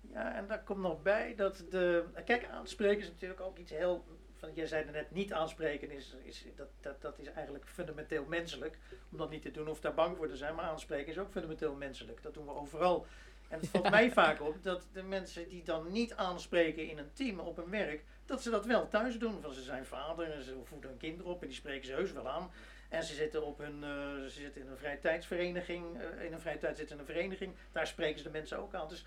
Ja, 0.00 0.34
en 0.34 0.46
daar 0.46 0.62
komt 0.62 0.80
nog 0.80 1.02
bij 1.02 1.34
dat 1.34 1.64
de. 1.70 2.04
Kijk, 2.24 2.48
aanspreken 2.48 3.02
is 3.02 3.08
natuurlijk 3.08 3.40
ook 3.40 3.58
iets 3.58 3.70
heel 3.70 4.04
van, 4.38 4.50
jij 4.54 4.66
zei 4.66 4.84
er 4.84 4.92
net, 4.92 5.10
niet 5.10 5.32
aanspreken 5.32 5.90
is, 5.90 6.16
is, 6.22 6.44
dat, 6.56 6.68
dat, 6.80 7.02
dat 7.02 7.18
is 7.18 7.26
eigenlijk 7.32 7.66
fundamenteel 7.66 8.24
menselijk. 8.24 8.78
Om 9.10 9.18
dat 9.18 9.30
niet 9.30 9.42
te 9.42 9.50
doen 9.50 9.68
of 9.68 9.80
daar 9.80 9.94
bang 9.94 10.16
voor 10.16 10.28
te 10.28 10.36
zijn. 10.36 10.54
Maar 10.54 10.64
aanspreken 10.64 11.12
is 11.12 11.18
ook 11.18 11.30
fundamenteel 11.30 11.74
menselijk. 11.74 12.22
Dat 12.22 12.34
doen 12.34 12.44
we 12.44 12.54
overal. 12.54 13.06
En 13.48 13.58
het 13.60 13.68
valt 13.68 13.90
mij 13.90 14.12
vaak 14.12 14.40
op 14.40 14.62
dat 14.62 14.86
de 14.92 15.02
mensen 15.02 15.48
die 15.48 15.62
dan 15.64 15.92
niet 15.92 16.14
aanspreken 16.14 16.88
in 16.88 16.98
een 16.98 17.12
team 17.12 17.38
op 17.38 17.56
hun 17.56 17.70
werk, 17.70 18.04
dat 18.26 18.42
ze 18.42 18.50
dat 18.50 18.66
wel 18.66 18.88
thuis 18.88 19.18
doen. 19.18 19.40
Van 19.40 19.52
ze 19.52 19.62
zijn 19.62 19.86
vader 19.86 20.30
en 20.32 20.42
ze 20.42 20.56
voeden 20.64 20.90
hun 20.90 20.98
kinderen 20.98 21.32
op 21.32 21.40
en 21.42 21.46
die 21.48 21.56
spreken 21.56 21.86
ze 21.86 21.92
heus 21.92 22.12
wel 22.12 22.28
aan. 22.28 22.50
En 22.88 23.02
ze 23.02 23.14
zitten, 23.14 23.44
op 23.44 23.58
hun, 23.58 23.76
uh, 23.82 24.22
ze 24.22 24.40
zitten 24.40 24.60
in 24.60 24.68
een 24.68 24.76
vrije 24.76 24.98
tijdsvereniging, 24.98 25.84
uh, 25.96 26.24
in 26.24 26.32
een 26.32 26.40
vrije 26.40 26.58
tijd 26.58 26.76
zitten 26.76 26.94
in 26.96 27.00
een 27.00 27.08
vereniging, 27.08 27.54
daar 27.72 27.86
spreken 27.86 28.18
ze 28.18 28.24
de 28.24 28.30
mensen 28.30 28.58
ook 28.58 28.74
aan. 28.74 28.88
Dus 28.88 29.04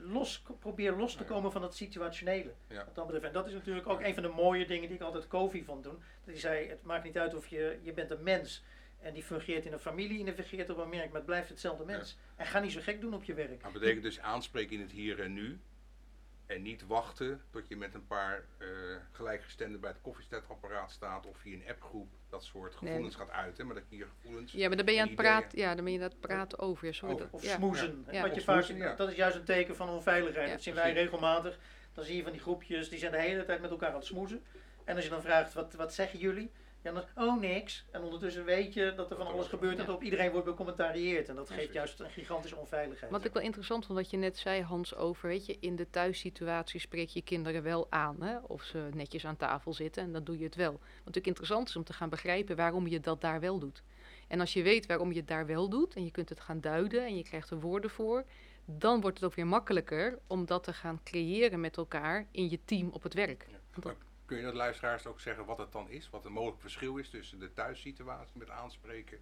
los, 0.00 0.42
probeer 0.60 0.92
los 0.92 1.14
te 1.14 1.24
komen 1.24 1.52
van 1.52 1.60
dat 1.60 1.74
situationele. 1.74 2.52
Ja. 2.68 2.84
Wat 2.84 2.94
dat 2.94 3.04
betreft. 3.04 3.26
En 3.26 3.32
dat 3.32 3.46
is 3.46 3.52
natuurlijk 3.52 3.88
ook 3.88 4.00
een 4.00 4.14
van 4.14 4.22
de 4.22 4.28
mooie 4.28 4.66
dingen 4.66 4.88
die 4.88 4.96
ik 4.96 5.02
altijd 5.02 5.26
Kofi 5.26 5.64
van 5.64 5.82
doen. 5.82 5.92
Dat 5.94 6.34
hij 6.34 6.38
zei, 6.38 6.68
het 6.68 6.82
maakt 6.82 7.04
niet 7.04 7.18
uit 7.18 7.34
of 7.34 7.46
je, 7.46 7.78
je 7.82 7.92
bent 7.92 8.10
een 8.10 8.22
mens 8.22 8.64
en 9.00 9.14
die 9.14 9.22
fungeert 9.22 9.66
in 9.66 9.72
een 9.72 9.78
familie 9.78 10.18
en 10.18 10.24
die 10.24 10.34
fungeert 10.34 10.70
op 10.70 10.78
een 10.78 10.88
merk, 10.88 11.06
maar 11.06 11.16
het 11.16 11.26
blijft 11.26 11.48
hetzelfde 11.48 11.84
mens. 11.84 12.18
En 12.36 12.46
ga 12.46 12.58
niet 12.58 12.72
zo 12.72 12.80
gek 12.80 13.00
doen 13.00 13.14
op 13.14 13.24
je 13.24 13.34
werk. 13.34 13.62
Dat 13.62 13.72
betekent 13.72 14.02
dus 14.02 14.20
aanspreken 14.20 14.74
in 14.74 14.80
het 14.80 14.92
hier 14.92 15.20
en 15.20 15.32
nu. 15.32 15.58
En 16.46 16.62
niet 16.62 16.86
wachten 16.86 17.42
tot 17.50 17.68
je 17.68 17.76
met 17.76 17.94
een 17.94 18.06
paar 18.06 18.44
uh, 18.58 18.68
gelijkgestemden 19.12 19.80
bij 19.80 19.90
het 19.90 20.00
koffiezetapparaat 20.00 20.90
staat 20.90 21.26
of 21.26 21.36
via 21.38 21.54
een 21.54 21.68
appgroep 21.68 22.08
dat 22.28 22.44
soort 22.44 22.74
gevoelens 22.74 23.16
Nee. 23.16 23.26
gaat 23.26 23.34
uiten. 23.36 23.66
Maar 23.66 23.74
dat 23.74 23.84
je 23.88 23.96
je 23.96 24.06
gevoelens. 24.06 24.52
Ja, 24.52 24.66
maar 24.68 24.76
dan 24.76 24.84
ben 24.86 24.94
je 24.94 25.00
aan 25.00 25.06
het 25.06 25.16
praten, 25.16 25.58
ja, 25.58 25.74
dan 25.74 25.84
ben 25.84 25.92
je 25.92 25.98
aan 25.98 26.04
het 26.08 26.20
praten 26.20 26.58
over. 26.58 26.86
Ja, 26.86 26.92
sorry, 26.92 27.14
Over. 27.14 27.26
dat- 27.30 27.34
Of 27.40 27.44
ja. 27.46 27.54
smoezen. 27.54 28.06
Ja. 28.10 28.20
Wat 28.22 28.30
je 28.30 28.36
Of 28.40 28.44
vaak, 28.44 28.64
ja. 28.64 28.94
Dat 28.94 29.08
is 29.10 29.16
juist 29.16 29.36
een 29.36 29.44
teken 29.44 29.76
van 29.76 29.88
onveiligheid. 29.88 30.46
Ja, 30.48 30.52
dat 30.54 30.62
zien 30.62 30.74
wij 30.74 30.92
regelmatig. 30.92 31.58
Dan 31.92 32.04
zie 32.04 32.16
je 32.16 32.22
van 32.22 32.32
die 32.32 32.40
groepjes, 32.40 32.88
die 32.88 32.98
zijn 32.98 33.12
de 33.12 33.20
hele 33.20 33.44
tijd 33.44 33.60
met 33.60 33.70
elkaar 33.70 33.88
aan 33.88 33.94
het 33.94 34.04
smoezen. 34.04 34.42
En 34.84 34.94
als 34.94 35.04
je 35.04 35.10
dan 35.10 35.22
vraagt, 35.22 35.52
wat, 35.52 35.74
wat 35.74 35.94
zeggen 35.94 36.18
jullie? 36.18 36.50
Ja, 36.84 36.92
dan, 36.92 37.02
oh 37.14 37.40
niks. 37.40 37.84
En 37.90 38.02
ondertussen 38.02 38.44
weet 38.44 38.74
je 38.74 38.92
dat 38.96 39.10
er 39.10 39.16
van 39.16 39.26
alles 39.26 39.46
gebeurt 39.46 39.78
en 39.78 39.84
Ja. 39.86 39.92
op 39.92 40.02
iedereen 40.02 40.30
wordt 40.30 40.46
becommentarieerd. 40.46 41.28
En 41.28 41.34
dat 41.36 41.50
geeft 41.50 41.72
juist 41.72 42.00
een 42.00 42.10
gigantische 42.10 42.56
onveiligheid. 42.56 43.10
Wat 43.12 43.24
ik 43.24 43.32
wel 43.32 43.42
interessant 43.42 43.86
vond 43.86 43.98
wat 43.98 44.10
je 44.10 44.16
net 44.16 44.38
zei, 44.38 44.62
Hans, 44.62 44.94
over, 44.94 45.28
weet 45.28 45.46
je, 45.46 45.56
in 45.60 45.76
de 45.76 45.90
thuissituatie 45.90 46.80
spreek 46.80 47.08
je 47.08 47.22
kinderen 47.22 47.62
wel 47.62 47.86
aan, 47.90 48.22
hè, 48.22 48.38
of 48.38 48.62
ze 48.62 48.88
netjes 48.94 49.26
aan 49.26 49.36
tafel 49.36 49.72
zitten 49.74 50.02
en 50.02 50.12
dan 50.12 50.24
doe 50.24 50.38
je 50.38 50.44
het 50.44 50.54
wel. 50.54 50.72
Wat 50.72 50.80
natuurlijk 50.96 51.26
interessant 51.26 51.68
is 51.68 51.76
om 51.76 51.84
te 51.84 51.92
gaan 51.92 52.08
begrijpen 52.08 52.56
waarom 52.56 52.86
je 52.86 53.00
dat 53.00 53.20
daar 53.20 53.40
wel 53.40 53.58
doet. 53.58 53.82
En 54.28 54.40
als 54.40 54.52
je 54.52 54.62
weet 54.62 54.86
waarom 54.86 55.12
je 55.12 55.18
het 55.18 55.28
daar 55.28 55.46
wel 55.46 55.68
doet 55.68 55.94
en 55.94 56.04
je 56.04 56.10
kunt 56.10 56.28
het 56.28 56.40
gaan 56.40 56.60
duiden 56.60 57.06
en 57.06 57.16
je 57.16 57.22
krijgt 57.22 57.50
er 57.50 57.60
woorden 57.60 57.90
voor, 57.90 58.24
dan 58.64 59.00
wordt 59.00 59.16
het 59.20 59.26
ook 59.28 59.34
weer 59.34 59.46
makkelijker 59.46 60.18
om 60.26 60.46
dat 60.46 60.64
te 60.64 60.72
gaan 60.72 61.00
creëren 61.04 61.60
met 61.60 61.76
elkaar 61.76 62.26
in 62.30 62.50
je 62.50 62.58
team 62.64 62.88
op 62.92 63.02
het 63.02 63.14
werk. 63.14 63.46
Ja. 63.50 63.94
Kun 64.24 64.36
je 64.36 64.42
dat 64.42 64.54
luisteraars 64.54 65.06
ook 65.06 65.20
zeggen 65.20 65.44
wat 65.44 65.58
het 65.58 65.72
dan 65.72 65.88
is? 65.88 66.10
Wat 66.10 66.24
een 66.24 66.32
mogelijk 66.32 66.60
verschil 66.60 66.96
is 66.96 67.10
tussen 67.10 67.38
de 67.38 67.52
thuissituatie 67.52 68.38
met 68.38 68.50
aanspreken 68.50 69.18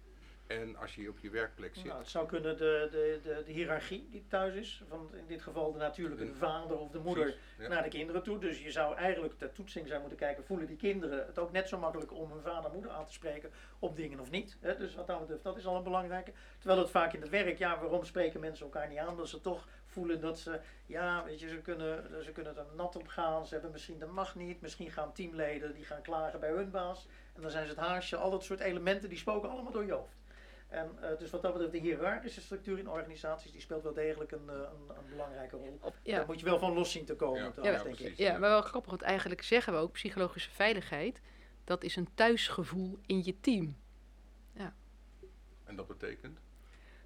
en 0.47 0.75
als 0.75 0.95
je 0.95 1.09
op 1.09 1.19
je 1.19 1.29
werkplek 1.29 1.75
zit? 1.75 1.85
Nou, 1.85 1.99
het 1.99 2.09
zou 2.09 2.27
kunnen 2.27 2.57
de, 2.57 2.87
de, 2.91 3.19
de, 3.23 3.43
de 3.45 3.51
hiërarchie 3.51 4.07
die 4.11 4.25
thuis 4.27 4.53
is, 4.53 4.83
van 4.89 5.09
in 5.13 5.27
dit 5.27 5.41
geval 5.41 5.71
de 5.71 5.77
natuurlijke 5.77 6.25
de 6.25 6.33
vader 6.33 6.77
of 6.77 6.91
de 6.91 6.99
moeder 6.99 7.23
Precies, 7.23 7.41
ja. 7.57 7.67
naar 7.67 7.83
de 7.83 7.89
kinderen 7.89 8.23
toe. 8.23 8.39
Dus 8.39 8.63
je 8.63 8.71
zou 8.71 8.95
eigenlijk 8.95 9.37
ter 9.37 9.53
toetsing 9.53 9.87
zou 9.87 9.99
moeten 9.99 10.17
kijken, 10.17 10.43
voelen 10.43 10.67
die 10.67 10.77
kinderen 10.77 11.25
het 11.25 11.39
ook 11.39 11.51
net 11.51 11.67
zo 11.67 11.77
makkelijk 11.77 12.13
om 12.13 12.31
hun 12.31 12.41
vader 12.41 12.65
en 12.65 12.73
moeder 12.73 12.91
aan 12.91 13.05
te 13.05 13.13
spreken 13.13 13.51
op 13.79 13.95
dingen 13.95 14.19
of 14.19 14.31
niet. 14.31 14.57
Hè? 14.59 14.77
Dus 14.77 14.95
wat 14.95 15.07
dat 15.07 15.19
betreft, 15.19 15.43
dat 15.43 15.57
is 15.57 15.65
al 15.65 15.75
een 15.75 15.83
belangrijke. 15.83 16.33
Terwijl 16.57 16.79
het 16.79 16.89
vaak 16.89 17.13
in 17.13 17.21
het 17.21 17.29
werk, 17.29 17.57
ja, 17.57 17.79
waarom 17.79 18.03
spreken 18.03 18.39
mensen 18.39 18.65
elkaar 18.65 18.87
niet 18.87 18.97
aan? 18.97 19.17
Dat 19.17 19.29
ze 19.29 19.41
toch 19.41 19.67
voelen 19.93 20.21
dat 20.21 20.39
ze, 20.39 20.59
ja, 20.85 21.23
weet 21.23 21.39
je, 21.39 21.47
ze 21.49 21.57
kunnen, 21.57 22.23
ze 22.23 22.31
kunnen 22.31 22.57
er 22.57 22.65
nat 22.75 22.95
op 22.95 23.07
gaan. 23.07 23.45
Ze 23.45 23.53
hebben 23.53 23.71
misschien 23.71 23.99
de 23.99 24.05
macht 24.05 24.35
niet. 24.35 24.61
Misschien 24.61 24.91
gaan 24.91 25.13
teamleden 25.13 25.73
die 25.73 25.83
gaan 25.85 26.01
klagen 26.01 26.39
bij 26.39 26.51
hun 26.51 26.71
baas. 26.71 27.07
En 27.35 27.41
dan 27.41 27.51
zijn 27.51 27.63
ze 27.67 27.69
het 27.71 27.79
haasje. 27.79 28.15
Al 28.17 28.31
dat 28.31 28.43
soort 28.43 28.59
elementen 28.59 29.09
die 29.09 29.17
spoken 29.17 29.49
allemaal 29.49 29.71
door 29.71 29.85
je 29.85 29.91
hoofd. 29.91 30.15
En 30.67 30.89
eh, 31.01 31.17
dus 31.17 31.29
wat 31.29 31.41
dat 31.41 31.51
betreft, 31.53 31.71
de 31.73 31.79
hiërarchische 31.79 32.41
structuur 32.41 32.79
in 32.79 32.89
organisaties, 32.89 33.51
die 33.51 33.61
speelt 33.61 33.83
wel 33.83 33.93
degelijk 33.93 34.31
een, 34.31 34.49
eh, 34.49 34.55
een, 34.55 34.95
een 34.97 35.09
belangrijke 35.09 35.55
rol. 35.55 35.77
Op- 35.81 35.81
Daar 36.03 36.15
ja. 36.19 36.23
moet 36.27 36.39
je 36.39 36.45
wel 36.45 36.59
van 36.59 36.73
los 36.73 36.91
zien 36.91 37.05
te 37.05 37.15
komen, 37.15 37.43
Ja, 37.43 37.51
trouwens, 37.51 37.77
ja, 37.77 37.83
denk 37.83 37.95
ik. 37.99 38.05
precies. 38.05 38.25
ja, 38.25 38.31
maar 38.37 38.49
wel 38.49 38.61
grappig, 38.61 38.89
want 38.89 39.01
eigenlijk 39.01 39.41
zeggen 39.43 39.73
we 39.73 39.79
ook 39.79 39.91
psychologische 39.91 40.49
veiligheid, 40.49 41.19
dat 41.63 41.83
is 41.83 41.95
een 41.95 42.07
thuisgevoel 42.13 42.99
in 43.05 43.23
je 43.23 43.39
team. 43.39 43.75
En 45.63 45.75
dat 45.75 45.87
betekent? 45.87 46.39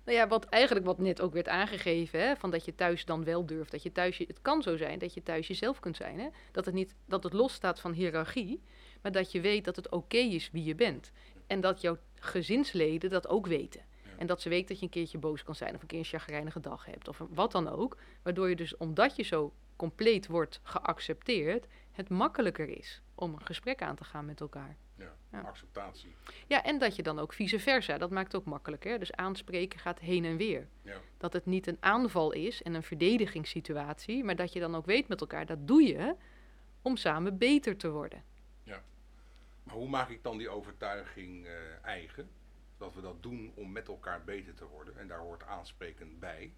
Nou 0.08 0.20
ja, 0.20 0.28
wat 0.28 0.45
eigenlijk 0.45 0.86
wat 0.86 0.97
net 0.97 1.22
ook 1.22 1.34
werd 1.34 1.47
aangegeven, 1.47 2.20
hè, 2.20 2.36
van 2.36 2.51
dat 2.51 2.66
je 2.66 2.76
thuis 2.76 3.05
dan 3.05 3.24
wel 3.24 3.45
durft, 3.45 3.72
dat 3.72 3.84
je 3.84 3.91
thuis, 3.91 4.18
je- 4.18 4.26
het 4.28 4.41
kan 4.41 4.62
zo 4.62 4.78
zijn 4.78 4.99
dat 4.99 5.14
je 5.14 5.24
thuis 5.24 5.47
jezelf 5.47 5.80
kunt 5.80 5.95
zijn, 5.95 6.20
hè? 6.20 6.28
dat 6.51 6.66
het 6.66 6.74
niet, 6.74 6.95
dat 7.05 7.24
het 7.24 7.34
losstaat 7.34 7.80
van 7.80 7.91
hiërarchie, 7.91 8.62
maar 9.01 9.12
dat 9.12 9.32
je 9.32 9.41
weet 9.41 9.66
dat 9.66 9.76
het 9.76 9.89
oké 9.89 10.18
is 10.18 10.51
wie 10.51 10.64
je 10.64 10.76
bent 10.76 11.12
en 11.47 11.62
dat 11.62 11.82
jouw 11.82 11.97
gezinsleden 12.16 13.10
dat 13.10 13.28
ook 13.28 13.47
weten. 13.47 13.82
En 14.18 14.28
dat 14.28 14.41
ze 14.41 14.49
weten 14.49 14.68
dat 14.68 14.78
je 14.80 14.84
een 14.86 14.91
keertje 14.91 15.18
boos 15.18 15.43
kan 15.43 15.55
zijn 15.55 15.76
of 15.76 15.82
een 15.82 15.88
keer 15.88 15.99
een 15.99 16.05
chagrijnige 16.05 16.60
dag 16.60 16.86
hebt 16.86 17.08
of 17.08 17.22
wat 17.30 17.51
dan 17.51 17.70
ook, 17.70 17.97
waardoor 18.24 18.49
je 18.49 18.55
dus 18.55 18.78
omdat 18.78 19.16
je 19.16 19.24
zo 19.24 19.53
compleet 19.76 20.28
wordt 20.28 20.60
geaccepteerd, 20.64 21.68
het 21.91 22.10
makkelijker 22.10 22.70
is 22.70 23.01
om 23.16 23.34
een 23.34 23.45
gesprek 23.45 23.82
aan 23.82 23.95
te 23.95 24.03
gaan 24.03 24.26
met 24.26 24.41
elkaar. 24.41 24.78
Ja, 24.98 25.14
Ja. 25.32 25.41
acceptatie. 25.41 26.16
Ja, 26.48 26.64
en 26.64 26.78
dat 26.80 26.95
je 26.95 27.04
dan 27.04 27.20
ook 27.20 27.34
vice 27.34 27.60
versa. 27.60 27.98
Dat 27.98 28.10
maakt 28.10 28.32
het 28.32 28.41
ook 28.41 28.48
makkelijker. 28.48 29.00
Dus 29.00 29.12
aanspreken 29.12 29.80
gaat 29.80 30.00
heen 30.00 30.26
en 30.26 30.38
weer. 30.38 30.68
Ja. 30.82 30.98
Dat 31.18 31.34
het 31.34 31.45
niet 31.45 31.68
een 31.68 31.78
aanval 31.80 32.32
is 32.32 32.64
en 32.64 32.74
een 32.74 32.84
verdedigingssituatie, 32.84 34.24
maar 34.24 34.36
dat 34.36 34.54
je 34.54 34.60
dan 34.60 34.76
ook 34.76 34.86
weet 34.86 35.08
met 35.08 35.22
elkaar, 35.22 35.45
dat 35.45 35.68
doe 35.68 35.82
je 35.82 36.16
om 36.82 36.95
samen 36.98 37.38
beter 37.38 37.78
te 37.78 37.89
worden. 37.89 38.24
Maar 39.68 39.76
hoe 39.76 39.89
maak 39.89 40.10
ik 40.10 40.24
dan 40.24 40.38
die 40.38 40.50
overtuiging 40.50 41.45
eh, 41.45 41.54
eigen? 41.82 42.30
Dat 42.78 42.95
we 42.95 43.02
dat 43.02 43.24
doen 43.24 43.52
om 43.56 43.72
met 43.72 43.88
elkaar 43.88 44.24
beter 44.24 44.54
te 44.54 44.66
worden. 44.66 44.98
En 44.98 45.08
daar 45.08 45.20
hoort 45.20 45.43
aanspreken 45.43 46.20
bij. 46.20 46.54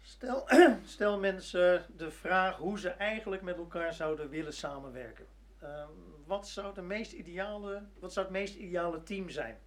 Stel, 0.00 0.48
stel 0.84 1.18
mensen 1.18 1.86
de 1.96 2.10
vraag 2.10 2.56
hoe 2.56 2.78
ze 2.78 2.88
eigenlijk 2.88 3.42
met 3.42 3.56
elkaar 3.56 3.94
zouden 3.94 4.28
willen 4.28 4.52
samenwerken. 4.52 5.26
Ehm, 5.64 5.88
wat, 6.26 6.48
zou 6.48 6.74
de 6.74 6.82
meest 6.82 7.12
ideale, 7.12 7.82
wat 7.98 8.12
zou 8.12 8.26
het 8.26 8.34
meest 8.34 8.54
ideale 8.54 9.02
team 9.02 9.28
zijn? 9.30 9.58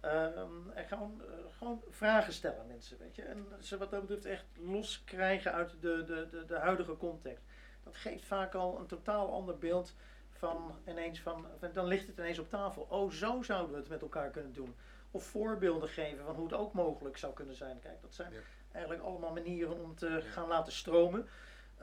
Ehm, 0.00 0.70
en 0.74 0.86
gewoon, 0.88 1.22
eh, 1.22 1.28
gewoon 1.58 1.82
vragen 1.90 2.32
stellen 2.32 2.60
aan 2.60 2.66
mensen, 2.66 2.98
weet 2.98 3.16
je. 3.16 3.22
En 3.22 3.46
ze 3.60 3.78
wat 3.78 3.90
dat 3.90 4.00
betreft 4.00 4.24
echt 4.24 4.44
loskrijgen 4.58 5.52
uit 5.52 5.70
de, 5.80 6.04
de, 6.04 6.28
de, 6.30 6.44
de 6.44 6.56
huidige 6.58 6.96
context. 6.96 7.44
Dat 7.82 7.96
geeft 7.96 8.24
vaak 8.24 8.54
al 8.54 8.78
een 8.78 8.86
totaal 8.86 9.32
ander 9.32 9.58
beeld 9.58 9.94
van 10.30 10.78
ineens 10.86 11.20
van, 11.20 11.46
van- 11.58 11.72
dan 11.72 11.86
ligt 11.86 12.06
het 12.06 12.18
ineens 12.18 12.38
op 12.38 12.48
tafel. 12.48 12.86
Oh, 12.90 13.10
zo 13.10 13.42
zouden 13.42 13.70
we 13.72 13.80
het 13.80 13.88
met 13.88 14.02
elkaar 14.02 14.30
kunnen 14.30 14.52
doen. 14.52 14.74
Of 15.10 15.24
voorbeelden 15.24 15.88
geven 15.88 16.24
van 16.24 16.34
hoe 16.34 16.44
het 16.44 16.54
ook 16.54 16.72
mogelijk 16.72 17.16
zou 17.16 17.32
kunnen 17.32 17.54
zijn. 17.54 17.78
Kijk, 17.80 18.02
dat 18.02 18.14
zijn 18.14 18.32
Ja. 18.32 18.38
eigenlijk 18.72 19.04
allemaal 19.04 19.32
manieren 19.32 19.82
om 19.82 19.94
te 19.94 20.08
Ja. 20.08 20.20
gaan 20.20 20.48
laten 20.48 20.72
stromen. 20.72 21.28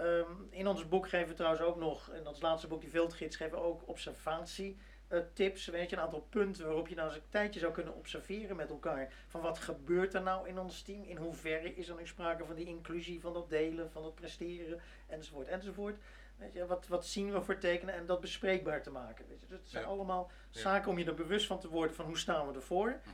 Ehm, 0.02 0.32
in 0.50 0.68
ons 0.68 0.88
boek 0.88 1.10
geven 1.10 1.28
we 1.28 1.34
trouwens 1.34 1.64
ook 1.64 1.76
nog, 1.78 2.10
in 2.14 2.28
ons 2.28 2.42
laatste 2.42 2.68
boek, 2.68 2.82
die 2.82 2.90
veldgids, 2.90 3.36
geven 3.36 3.58
we 3.58 3.64
ook 3.64 3.88
observatie. 3.88 4.78
eh, 5.08 5.20
weet 5.36 5.90
je, 5.90 5.96
een 5.96 6.02
aantal 6.02 6.28
punten 6.30 6.66
waarop 6.66 6.88
je 6.88 6.96
nou 6.96 7.08
eens 7.08 7.18
een 7.18 7.30
tijdje 7.30 7.60
zou 7.60 7.72
kunnen 7.74 7.96
observeren 7.96 8.56
met 8.56 8.70
elkaar. 8.70 9.14
Van 9.28 9.42
wat 9.42 9.60
gebeurt 9.60 10.14
er 10.14 10.22
nou 10.22 10.48
in 10.48 10.60
ons 10.60 10.82
team? 10.82 11.04
In 11.04 11.18
hoeverre 11.18 11.76
is 11.76 11.90
er 11.90 11.96
nu 11.96 12.08
sprake 12.08 12.46
van 12.46 12.56
die 12.56 12.66
inclusie, 12.66 13.22
van 13.22 13.34
dat 13.34 13.50
delen, 13.50 13.92
van 13.92 14.04
dat 14.04 14.16
presteren, 14.16 14.80
enzovoort, 15.08 15.48
enzovoort. 15.48 15.96
Weet 16.38 16.54
je, 16.54 16.66
wat, 16.66 16.88
wat 16.88 17.06
zien 17.06 17.32
we 17.32 17.42
voor 17.42 17.58
tekenen 17.58 17.94
en 17.96 18.06
dat 18.06 18.20
bespreekbaar 18.22 18.84
te 18.84 18.92
maken. 18.92 19.26
Weet 19.28 19.42
je. 19.42 19.48
Dat 19.48 19.60
zijn 19.64 19.84
Ja. 19.84 19.90
allemaal 19.90 20.32
zaken 20.50 20.92
om 20.92 20.98
je 20.98 21.06
er 21.06 21.14
bewust 21.14 21.46
van 21.48 21.60
te 21.60 21.70
worden 21.70 21.96
van 21.96 22.06
hoe 22.06 22.18
staan 22.18 22.48
we 22.48 22.54
ervoor. 22.54 22.88
Mhm. 22.88 23.10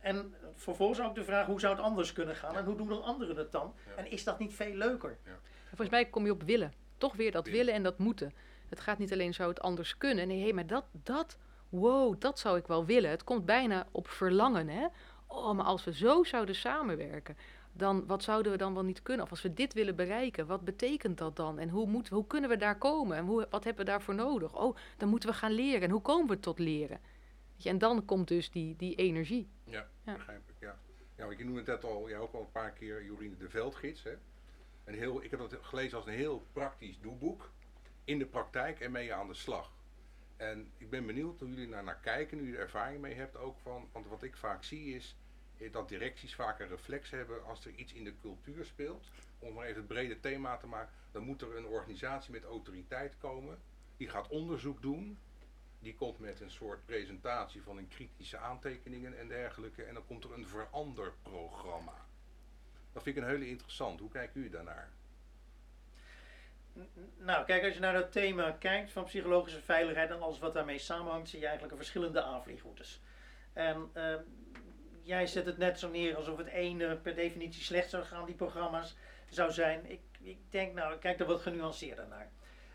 En 0.00 0.34
vervolgens 0.54 1.00
ook 1.00 1.14
de 1.14 1.24
vraag 1.24 1.46
hoe 1.46 1.60
zou 1.60 1.74
het 1.74 1.84
anders 1.84 2.12
kunnen 2.12 2.36
gaan 2.36 2.52
Ja. 2.52 2.58
en 2.58 2.64
hoe 2.64 2.76
doen 2.76 2.88
dan 2.88 3.02
anderen 3.02 3.36
het 3.36 3.52
dan? 3.52 3.74
Ja. 3.86 3.94
En 3.94 4.10
is 4.10 4.24
dat 4.24 4.38
niet 4.38 4.54
veel 4.54 4.74
leuker? 4.74 5.18
En 5.70 5.76
volgens 5.76 5.90
mij 5.90 6.04
kom 6.06 6.24
je 6.24 6.30
op 6.32 6.42
willen. 6.42 6.72
Toch 6.98 7.16
weer 7.16 7.32
dat 7.32 7.46
Willen. 7.48 7.74
en 7.74 7.82
dat 7.82 7.98
moeten. 7.98 8.32
Het 8.68 8.80
gaat 8.80 8.98
niet 8.98 9.12
alleen 9.12 9.34
zou 9.34 9.48
het 9.48 9.60
anders 9.60 9.98
kunnen. 9.98 10.28
Nee, 10.28 10.44
hé, 10.46 10.52
maar 10.52 10.66
dat, 10.66 10.84
dat, 10.92 11.38
wow, 11.68 12.20
dat 12.20 12.38
zou 12.38 12.58
ik 12.58 12.66
wel 12.66 12.84
willen. 12.84 13.10
Het 13.10 13.24
komt 13.24 13.44
bijna 13.44 13.86
op 13.90 14.08
verlangen, 14.08 14.68
hè. 14.68 14.86
Oh, 15.26 15.52
maar 15.56 15.64
als 15.64 15.84
we 15.84 15.92
zo 15.92 16.24
zouden 16.24 16.54
samenwerken, 16.54 17.36
dan 17.72 18.06
wat 18.06 18.22
zouden 18.22 18.52
we 18.52 18.58
dan 18.58 18.74
wel 18.74 18.82
niet 18.84 19.02
kunnen? 19.02 19.24
Of 19.24 19.30
als 19.30 19.42
we 19.42 19.54
dit 19.54 19.72
willen 19.72 19.96
bereiken, 19.96 20.46
wat 20.46 20.64
betekent 20.64 21.18
dat 21.18 21.36
dan? 21.36 21.58
En 21.58 21.68
hoe, 21.68 21.86
moeten 21.86 22.14
hoe 22.14 22.26
kunnen 22.26 22.50
we 22.50 22.56
daar 22.56 22.78
komen? 22.78 23.16
En 23.16 23.24
hoe, 23.24 23.46
wat 23.50 23.64
hebben 23.64 23.84
we 23.84 23.90
daarvoor 23.90 24.14
nodig? 24.14 24.56
Oh, 24.56 24.76
dan 24.96 25.08
moeten 25.08 25.28
we 25.28 25.34
gaan 25.34 25.52
leren. 25.52 25.82
En 25.82 25.90
hoe 25.90 26.00
komen 26.02 26.28
we 26.28 26.40
tot 26.40 26.58
leren? 26.58 27.00
Weet 27.52 27.62
je, 27.62 27.68
en 27.68 27.78
dan 27.78 28.04
komt 28.04 28.28
dus 28.28 28.50
die, 28.50 28.76
die 28.76 28.94
energie. 28.94 29.48
Ja, 29.64 29.86
Ja. 30.04 30.12
begrijp 30.12 30.48
ik. 30.48 30.54
Ja. 30.60 30.78
ja, 31.16 31.26
want 31.26 31.38
je 31.38 31.44
noemde 31.44 31.58
het 31.60 31.68
net 31.68 31.84
al, 31.84 32.08
jij 32.08 32.18
ook 32.18 32.32
al 32.34 32.40
een 32.40 32.50
paar 32.52 32.70
keer, 32.72 33.04
Jorine, 33.04 33.36
de 33.36 33.48
veldgids. 33.48 34.02
Hè? 34.02 34.12
Een 34.88 34.94
heel, 34.94 35.22
ik 35.22 35.30
heb 35.30 35.40
dat 35.40 35.56
gelezen 35.60 35.98
als 35.98 36.06
een 36.06 36.12
heel 36.12 36.46
praktisch 36.52 37.00
doelboek. 37.00 37.50
In 38.04 38.18
de 38.18 38.26
praktijk 38.26 38.80
en 38.80 38.90
mee 38.90 39.14
aan 39.14 39.28
de 39.28 39.34
slag. 39.34 39.72
En 40.36 40.70
ik 40.78 40.90
ben 40.90 41.06
benieuwd 41.06 41.40
hoe 41.40 41.48
jullie 41.48 41.68
daar 41.68 41.84
naar 41.84 42.00
kijken, 42.02 42.44
je 42.44 42.52
er 42.52 42.58
ervaring 42.58 43.00
mee 43.00 43.14
hebt 43.14 43.36
ook 43.36 43.58
van. 43.58 43.88
Want 43.92 44.06
wat 44.06 44.22
ik 44.22 44.36
vaak 44.36 44.64
zie 44.64 44.94
is 44.94 45.16
eh, 45.58 45.72
dat 45.72 45.88
directies 45.88 46.34
vaak 46.34 46.60
een 46.60 46.68
reflex 46.68 47.10
hebben 47.10 47.44
als 47.44 47.64
er 47.64 47.72
iets 47.74 47.92
in 47.92 48.04
de 48.04 48.14
cultuur 48.20 48.64
speelt. 48.64 49.10
Om 49.38 49.54
maar 49.54 49.66
even 49.66 49.76
het 49.76 49.86
brede 49.86 50.20
thema 50.20 50.56
te 50.56 50.66
maken, 50.66 50.92
dan 51.12 51.22
moet 51.22 51.42
er 51.42 51.56
een 51.56 51.66
organisatie 51.66 52.32
met 52.32 52.44
autoriteit 52.44 53.18
komen. 53.18 53.58
die 53.96 54.08
gaat 54.08 54.28
onderzoek 54.28 54.82
doen. 54.82 55.18
Die 55.78 55.94
komt 55.94 56.18
met 56.18 56.40
een 56.40 56.50
soort 56.50 56.86
presentatie 56.86 57.62
van 57.62 57.76
een 57.76 57.88
kritische 57.88 58.38
aantekeningen 58.38 59.18
en 59.18 59.28
dergelijke. 59.28 59.82
En 59.82 59.94
dan 59.94 60.06
komt 60.06 60.24
er 60.24 60.32
een 60.32 60.46
veranderprogramma. 60.46 62.07
Dat 62.92 63.02
vind 63.02 63.16
ik 63.16 63.22
een 63.22 63.28
hele 63.28 63.48
interessant. 63.48 64.00
Hoe 64.00 64.10
kijken 64.10 64.32
jullie 64.34 64.50
daarnaar? 64.56 64.90
Nou, 67.16 67.44
kijk, 67.44 67.64
als 67.64 67.74
je 67.74 67.80
naar 67.80 67.94
het 67.94 68.12
thema 68.12 68.50
kijkt 68.50 68.92
van 68.92 69.04
psychologische 69.04 69.60
veiligheid 69.60 70.10
en 70.10 70.20
alles 70.20 70.38
wat 70.38 70.54
daarmee 70.54 70.78
samenhangt, 70.78 71.28
zie 71.28 71.40
je 71.40 71.46
eigenlijk 71.46 71.76
verschillende 71.76 72.22
aanvliegroutes. 72.22 73.00
En 73.52 73.90
uh, 73.94 74.14
jij 75.02 75.26
zet 75.26 75.46
het 75.46 75.58
net 75.58 75.78
zo 75.78 75.90
neer 75.90 76.16
alsof 76.16 76.36
het 76.38 76.46
ene 76.46 76.96
per 76.96 77.14
definitie 77.14 77.62
slecht 77.62 77.90
zou 77.90 78.04
gaan, 78.04 78.26
die 78.26 78.34
programma's, 78.34 78.96
zou 79.28 79.52
zijn. 79.52 79.90
Ik, 79.90 80.00
ik 80.20 80.38
denk, 80.50 80.74
nou, 80.74 80.94
ik 80.94 81.00
kijk 81.00 81.20
er 81.20 81.26
wat 81.26 81.40
genuanceerder 81.40 82.06
naar. 82.08 82.30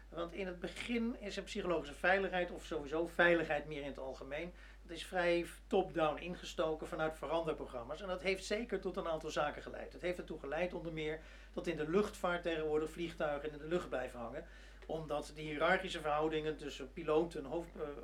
Want 0.09 0.34
in 0.34 0.47
het 0.47 0.59
begin 0.59 1.16
is 1.20 1.36
een 1.36 1.43
psychologische 1.43 1.95
veiligheid, 1.95 2.51
of 2.51 2.66
sowieso 2.66 3.07
veiligheid 3.07 3.68
meer 3.68 3.82
in 3.82 3.88
het 3.88 3.99
algemeen, 3.99 4.53
dat 4.84 4.98
is 4.98 5.06
vrij 5.06 5.46
top-down 5.68 6.22
ingestoken 6.22 6.88
vanuit 6.88 7.18
veranderprogramma's. 7.18 8.02
En 8.02 8.08
dat 8.08 8.22
heeft 8.22 8.46
zeker 8.46 8.80
tot 8.80 8.98
een 8.98 9.08
aantal 9.08 9.30
zaken 9.30 9.62
geleid. 9.62 9.94
Het 9.94 10.02
heeft 10.02 10.18
ertoe 10.18 10.40
geleid 10.40 10.74
onder 10.74 10.94
meer 10.94 11.20
dat 11.54 11.68
in 11.68 11.78
de 11.78 11.90
luchtvaart 11.90 12.44
tegenwoordig 12.44 12.90
vliegtuigen 12.90 13.52
in 13.52 13.58
de 13.58 13.68
lucht 13.68 13.90
blijven 13.90 14.20
hangen 14.20 14.46
omdat 14.86 15.32
die 15.36 15.46
hiërarchische 15.46 16.00
verhoudingen 16.00 16.58
tussen 16.58 16.94
piloten, 16.94 17.46
uh, 17.46 17.52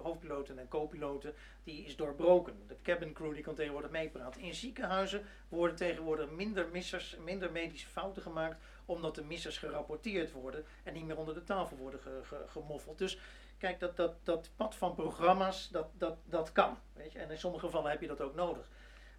hoofdpiloten 0.01 0.59
en 0.59 0.67
co-piloten, 0.67 1.33
die 1.63 1.85
is 1.85 1.95
doorbroken. 1.95 2.53
De 2.67 2.75
cabin 2.83 3.13
crew 3.13 3.33
die 3.33 3.43
kan 3.43 3.55
tegenwoordig 3.55 3.91
meepraten. 3.91 4.41
In 4.41 4.55
ziekenhuizen 4.55 5.25
worden 5.49 5.75
tegenwoordig 5.75 6.29
minder 6.29 6.67
missers, 6.71 7.17
minder 7.23 7.51
medische 7.51 7.87
fouten 7.87 8.21
gemaakt, 8.21 8.61
omdat 8.85 9.15
de 9.15 9.23
missers 9.23 9.57
gerapporteerd 9.57 10.31
worden 10.31 10.65
en 10.83 10.93
niet 10.93 11.05
meer 11.05 11.17
onder 11.17 11.33
de 11.33 11.43
tafel 11.43 11.77
worden 11.77 11.99
ge, 11.99 12.19
ge, 12.23 12.43
gemoffeld. 12.47 12.97
Dus 12.97 13.17
kijk, 13.59 13.79
dat, 13.79 13.95
dat, 13.97 14.15
dat 14.23 14.49
pad 14.55 14.75
van 14.75 14.95
programma's, 14.95 15.69
dat, 15.69 15.87
dat, 15.97 16.17
dat 16.25 16.51
kan. 16.51 16.77
Weet 16.93 17.11
je? 17.11 17.19
En 17.19 17.31
in 17.31 17.37
sommige 17.37 17.65
gevallen 17.65 17.91
heb 17.91 18.01
je 18.01 18.07
dat 18.07 18.21
ook 18.21 18.35
nodig. 18.35 18.69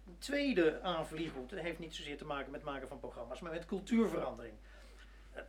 Een 0.07 0.17
tweede 0.17 0.81
aanvliegroute 0.81 1.59
heeft 1.59 1.79
niet 1.79 1.95
zozeer 1.95 2.17
te 2.17 2.25
maken 2.25 2.51
met 2.51 2.63
maken 2.63 2.87
van 2.87 2.99
programma's, 2.99 3.39
maar 3.39 3.51
met 3.51 3.65
cultuurverandering. 3.65 4.55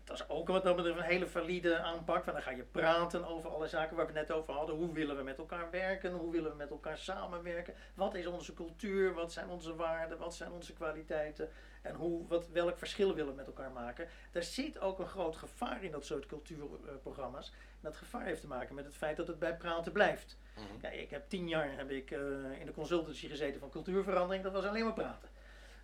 Dat 0.04 0.20
is 0.20 0.28
ook 0.28 0.48
wat 0.48 0.64
een 0.64 1.00
hele 1.00 1.26
valide 1.26 1.78
aanpak. 1.78 2.24
Want 2.24 2.36
dan 2.36 2.42
ga 2.42 2.50
je 2.50 2.62
praten 2.62 3.24
over 3.24 3.50
alle 3.50 3.68
zaken 3.68 3.96
waar 3.96 4.06
we 4.06 4.12
net 4.12 4.32
over 4.32 4.54
hadden. 4.54 4.76
Hoe 4.76 4.92
willen 4.92 5.16
we 5.16 5.22
met 5.22 5.38
elkaar 5.38 5.70
werken? 5.70 6.12
Hoe 6.12 6.30
willen 6.32 6.50
we 6.50 6.56
met 6.56 6.70
elkaar 6.70 6.98
samenwerken? 6.98 7.74
Wat 7.94 8.14
is 8.14 8.26
onze 8.26 8.54
cultuur? 8.54 9.14
Wat 9.14 9.32
zijn 9.32 9.48
onze 9.48 9.74
waarden? 9.74 10.18
Wat 10.18 10.34
zijn 10.34 10.52
onze 10.52 10.72
kwaliteiten? 10.72 11.48
En 11.82 11.94
hoe, 11.94 12.26
wat, 12.26 12.48
welk 12.48 12.78
verschil 12.78 13.14
willen 13.14 13.30
we 13.30 13.36
met 13.36 13.46
elkaar 13.46 13.70
maken? 13.70 14.08
Daar 14.30 14.42
zit 14.42 14.80
ook 14.80 14.98
een 14.98 15.06
groot 15.06 15.36
gevaar 15.36 15.84
in 15.84 15.90
dat 15.90 16.04
soort 16.04 16.26
cultuurprogramma's. 16.26 17.46
En 17.50 17.78
dat 17.80 17.96
gevaar 17.96 18.24
heeft 18.24 18.40
te 18.40 18.46
maken 18.46 18.74
met 18.74 18.84
het 18.84 18.96
feit 18.96 19.16
dat 19.16 19.26
het 19.26 19.38
bij 19.38 19.56
praten 19.56 19.92
blijft. 19.92 20.38
Mm 20.56 20.80
Kijk, 20.80 20.94
ik 20.94 21.10
heb 21.10 21.28
tien 21.28 21.48
jaar 21.48 21.76
heb 21.76 21.90
ik, 21.90 22.10
uh, 22.10 22.18
in 22.60 22.66
de 22.66 22.72
consultancy 22.72 23.28
gezeten 23.28 23.60
van 23.60 23.70
cultuurverandering. 23.70 24.44
Dat 24.44 24.52
was 24.52 24.64
alleen 24.64 24.84
maar 24.84 24.92
praten. 24.92 25.28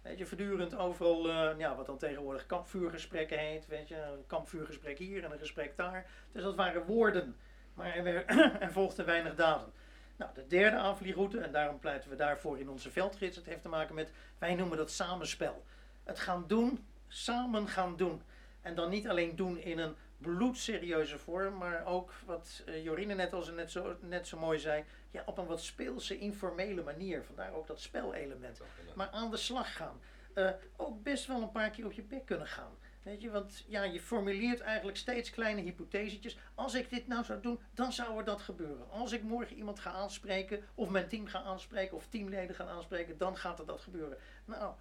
Weet 0.02 0.18
je, 0.18 0.26
voortdurend 0.26 0.76
overal, 0.76 1.28
uh, 1.28 1.50
ja, 1.58 1.76
wat 1.76 1.86
dan 1.86 1.98
tegenwoordig 1.98 2.46
kampvuurgesprekken 2.46 3.38
heet. 3.38 3.66
Weet 3.66 3.88
je, 3.88 3.96
een 3.96 4.26
kampvuurgesprek 4.26 4.98
hier 4.98 5.24
en 5.24 5.32
een 5.32 5.38
gesprek 5.38 5.76
daar. 5.76 6.06
Dus 6.32 6.42
dat 6.42 6.54
waren 6.54 6.84
woorden, 6.84 7.36
maar 7.74 7.96
er, 7.96 8.24
er 8.60 8.72
volgde 8.72 9.04
weinig 9.04 9.34
daden. 9.34 9.72
Nou, 10.16 10.30
de 10.34 10.46
derde 10.46 10.76
aanvliegroute, 10.76 11.40
en 11.40 11.52
daarom 11.52 11.78
pleiten 11.78 12.10
we 12.10 12.16
daarvoor 12.16 12.58
in 12.58 12.68
onze 12.68 12.90
veldgids, 12.90 13.36
het 13.36 13.46
heeft 13.46 13.62
te 13.62 13.68
maken 13.68 13.94
met, 13.94 14.12
wij 14.38 14.54
noemen 14.54 14.76
dat 14.76 14.90
samenspel. 14.90 15.64
Het 16.08 16.18
gaan 16.18 16.44
doen, 16.46 16.86
samen 17.08 17.68
gaan 17.68 17.96
doen. 17.96 18.22
En 18.60 18.74
dan 18.74 18.90
niet 18.90 19.08
alleen 19.08 19.36
doen 19.36 19.58
in 19.58 19.78
een 19.78 19.94
bloedserieuze 20.18 21.18
vorm, 21.18 21.56
maar 21.56 21.86
ook 21.86 22.12
wat 22.26 22.62
uh, 22.68 22.84
Jorine 22.84 23.14
net, 23.14 23.32
als 23.32 23.50
net, 23.50 23.70
zo, 23.70 23.96
net 24.00 24.26
zo 24.26 24.38
mooi 24.38 24.58
zei, 24.58 24.84
ja, 25.10 25.22
op 25.26 25.38
een 25.38 25.46
wat 25.46 25.62
speelse, 25.62 26.18
informele 26.18 26.82
manier. 26.82 27.24
Vandaar 27.24 27.52
ook 27.52 27.66
dat 27.66 27.80
spelelement. 27.80 28.60
Maar 28.94 29.08
aan 29.08 29.30
de 29.30 29.36
slag 29.36 29.76
gaan. 29.76 30.00
Uh, 30.34 30.50
ook 30.76 31.02
best 31.02 31.26
wel 31.26 31.42
een 31.42 31.50
paar 31.50 31.70
keer 31.70 31.84
op 31.84 31.92
je 31.92 32.02
bek 32.02 32.26
kunnen 32.26 32.46
gaan. 32.46 32.72
Weet 33.02 33.22
je, 33.22 33.30
want 33.30 33.64
ja, 33.66 33.82
je 33.82 34.00
formuleert 34.00 34.60
eigenlijk 34.60 34.96
steeds 34.96 35.30
kleine 35.30 35.60
hypothesetjes. 35.60 36.38
Als 36.54 36.74
ik 36.74 36.90
dit 36.90 37.06
nou 37.06 37.24
zou 37.24 37.40
doen, 37.40 37.60
dan 37.74 37.92
zou 37.92 38.18
er 38.18 38.24
dat 38.24 38.40
gebeuren. 38.40 38.90
Als 38.90 39.12
ik 39.12 39.22
morgen 39.22 39.56
iemand 39.56 39.80
ga 39.80 39.90
aanspreken, 39.90 40.64
of 40.74 40.88
mijn 40.88 41.08
team 41.08 41.26
ga 41.26 41.42
aanspreken, 41.42 41.96
of 41.96 42.06
teamleden 42.08 42.56
gaan 42.56 42.68
aanspreken, 42.68 43.18
dan 43.18 43.36
gaat 43.36 43.58
er 43.58 43.66
dat 43.66 43.80
gebeuren. 43.80 44.18
Nou, 44.44 44.74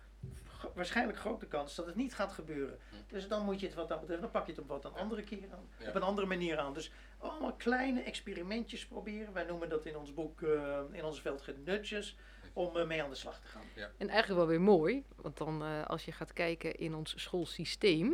waarschijnlijk 0.74 1.18
grote 1.18 1.46
kans 1.46 1.76
dat 1.76 1.86
het 1.86 1.96
niet 1.96 2.14
gaat 2.14 2.32
gebeuren. 2.32 2.80
Dus 3.08 3.28
dan 3.28 3.46
moet 3.46 3.60
je 3.60 3.66
het 3.66 3.76
wat 3.76 3.88
dat 3.88 4.00
betreft, 4.00 4.22
dan 4.22 4.32
pak 4.32 4.46
je 4.46 4.52
het 4.52 4.62
op 4.62 4.68
wat 4.68 4.86
een 4.86 4.94
andere 4.94 5.24
keer 5.24 5.48
aan, 5.52 5.88
op 5.88 5.96
een 5.96 6.02
andere 6.02 6.28
manier 6.28 6.58
aan. 6.58 6.74
Dus 6.74 6.92
allemaal 7.18 7.54
kleine 7.54 8.02
experimentjes 8.02 8.86
proberen. 8.86 9.34
Wij 9.34 9.44
noemen 9.44 9.70
dat 9.70 9.86
in 9.86 9.98
ons 9.98 10.14
boek, 10.14 10.42
uh, 10.42 10.80
in 10.92 11.04
onze 11.06 11.22
veldgids 11.22 11.60
nudges, 11.66 12.18
om 12.54 12.78
uh, 12.78 12.86
mee 12.86 13.04
aan 13.04 13.10
de 13.10 13.16
slag 13.16 13.40
te 13.40 13.48
gaan. 13.48 13.64
Ja. 13.76 13.92
En 13.98 14.10
eigenlijk 14.10 14.40
wel 14.40 14.50
weer 14.50 14.62
mooi, 14.62 15.04
want 15.16 15.38
dan 15.38 15.64
uh, 15.64 15.86
als 15.86 16.06
je 16.06 16.12
gaat 16.12 16.34
kijken 16.34 16.76
in 16.76 16.96
ons 16.96 17.14
schoolsysteem, 17.22 18.10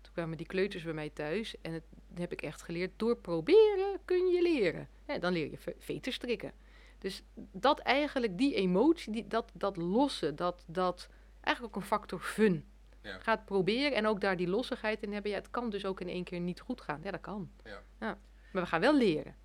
toen 0.00 0.12
kwamen 0.12 0.36
die 0.36 0.46
kleuters 0.46 0.82
bij 0.82 0.92
mij 0.92 1.10
thuis 1.10 1.60
en 1.60 1.72
het 1.72 1.84
heb 2.14 2.32
ik 2.32 2.42
echt 2.42 2.62
geleerd, 2.62 2.92
door 2.96 3.16
proberen 3.16 3.98
kun 4.04 4.26
je 4.26 4.42
leren. 4.42 4.88
Ja, 5.06 5.18
dan 5.18 5.32
leer 5.32 5.50
je 5.50 5.74
veters 5.78 6.14
strikken. 6.14 6.52
Dus 6.98 7.22
dat 7.34 7.78
eigenlijk, 7.78 8.38
die 8.38 8.54
emotie, 8.54 9.12
die, 9.12 9.26
dat, 9.26 9.50
dat 9.54 9.76
lossen, 9.76 10.36
dat, 10.36 10.64
dat 10.66 11.08
eigenlijk 11.44 11.76
ook 11.76 11.82
een 11.82 11.88
factor 11.88 12.20
fun. 12.20 12.68
Ja. 13.02 13.18
Ga 13.18 13.34
het 13.34 13.44
proberen 13.44 13.94
en 13.94 14.06
ook 14.06 14.20
daar 14.20 14.36
die 14.36 14.48
lossigheid 14.48 15.02
in 15.02 15.12
hebben. 15.12 15.30
Ja, 15.30 15.36
het 15.36 15.50
kan 15.50 15.70
dus 15.70 15.84
ook 15.84 16.00
in 16.00 16.08
één 16.08 16.24
keer 16.24 16.40
niet 16.40 16.60
goed 16.60 16.80
gaan. 16.80 17.00
Ja, 17.02 17.10
dat 17.10 17.20
kan. 17.20 17.50
Ja. 17.64 17.82
ja. 18.00 18.18
Maar 18.52 18.62
we 18.62 18.68
gaan 18.68 18.80
wel 18.80 18.96
leren. 18.96 19.36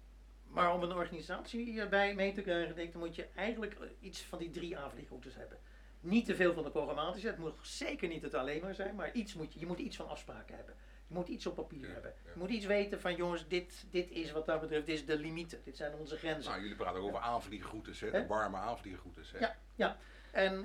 Maar 0.43 0.74
om 0.74 0.84
een 0.84 0.91
organisatie 0.91 1.66
hierbij 1.66 2.16
mee 2.16 2.34
te 2.34 2.41
krijgen, 2.41 2.76
denk 2.76 2.88
ik, 2.88 2.93
dan 2.93 3.02
moet 3.02 3.16
je 3.16 3.28
eigenlijk 3.36 3.78
iets 4.00 4.22
van 4.22 4.39
die 4.39 4.50
drie 4.50 4.78
aanvliegroutes 4.78 5.36
hebben. 5.36 5.58
Niet 6.00 6.26
te 6.26 6.36
veel 6.36 6.54
van 6.54 6.64
de 6.64 6.72
programmatische, 6.72 7.28
het 7.28 7.38
moet 7.38 7.54
zeker 7.62 8.08
niet 8.08 8.22
het 8.22 8.34
alleen 8.34 8.62
maar 8.62 8.74
zijn, 8.74 8.95
maar 8.95 9.12
iets 9.12 9.34
moet 9.34 9.54
je, 9.54 9.60
je 9.60 9.66
moet 9.66 9.80
iets 9.80 9.95
van 9.95 10.08
afspraken 10.08 10.56
hebben. 10.56 10.76
Je 11.08 11.14
moet 11.14 11.28
iets 11.28 11.45
op 11.45 11.56
papier 11.56 11.88
ja, 11.88 11.93
hebben. 11.93 12.14
Ja. 12.26 12.32
Je 12.34 12.39
moet 12.39 12.50
iets 12.50 12.66
weten 12.66 13.02
van 13.02 13.16
jongens, 13.16 13.47
dit, 13.47 13.86
dit 13.89 14.12
is 14.12 14.32
wat 14.32 14.45
dat 14.45 14.62
betreft, 14.62 14.86
dit 14.86 14.95
is 14.95 15.06
de 15.06 15.18
limieten. 15.20 15.62
Dit 15.64 15.78
zijn 15.78 15.95
onze 15.95 16.18
grenzen. 16.18 16.52
Nou, 16.52 16.62
jullie 16.62 16.78
praten 16.78 17.02
over 17.02 17.20
aanvliegroutes, 17.20 18.00
hè? 18.00 18.12
De 18.12 18.28
warme 18.28 18.58
aanvliegroutes. 18.58 19.32
Hè? 19.32 19.39
Ja, 19.39 19.58
ja. 19.76 19.97
En 20.32 20.64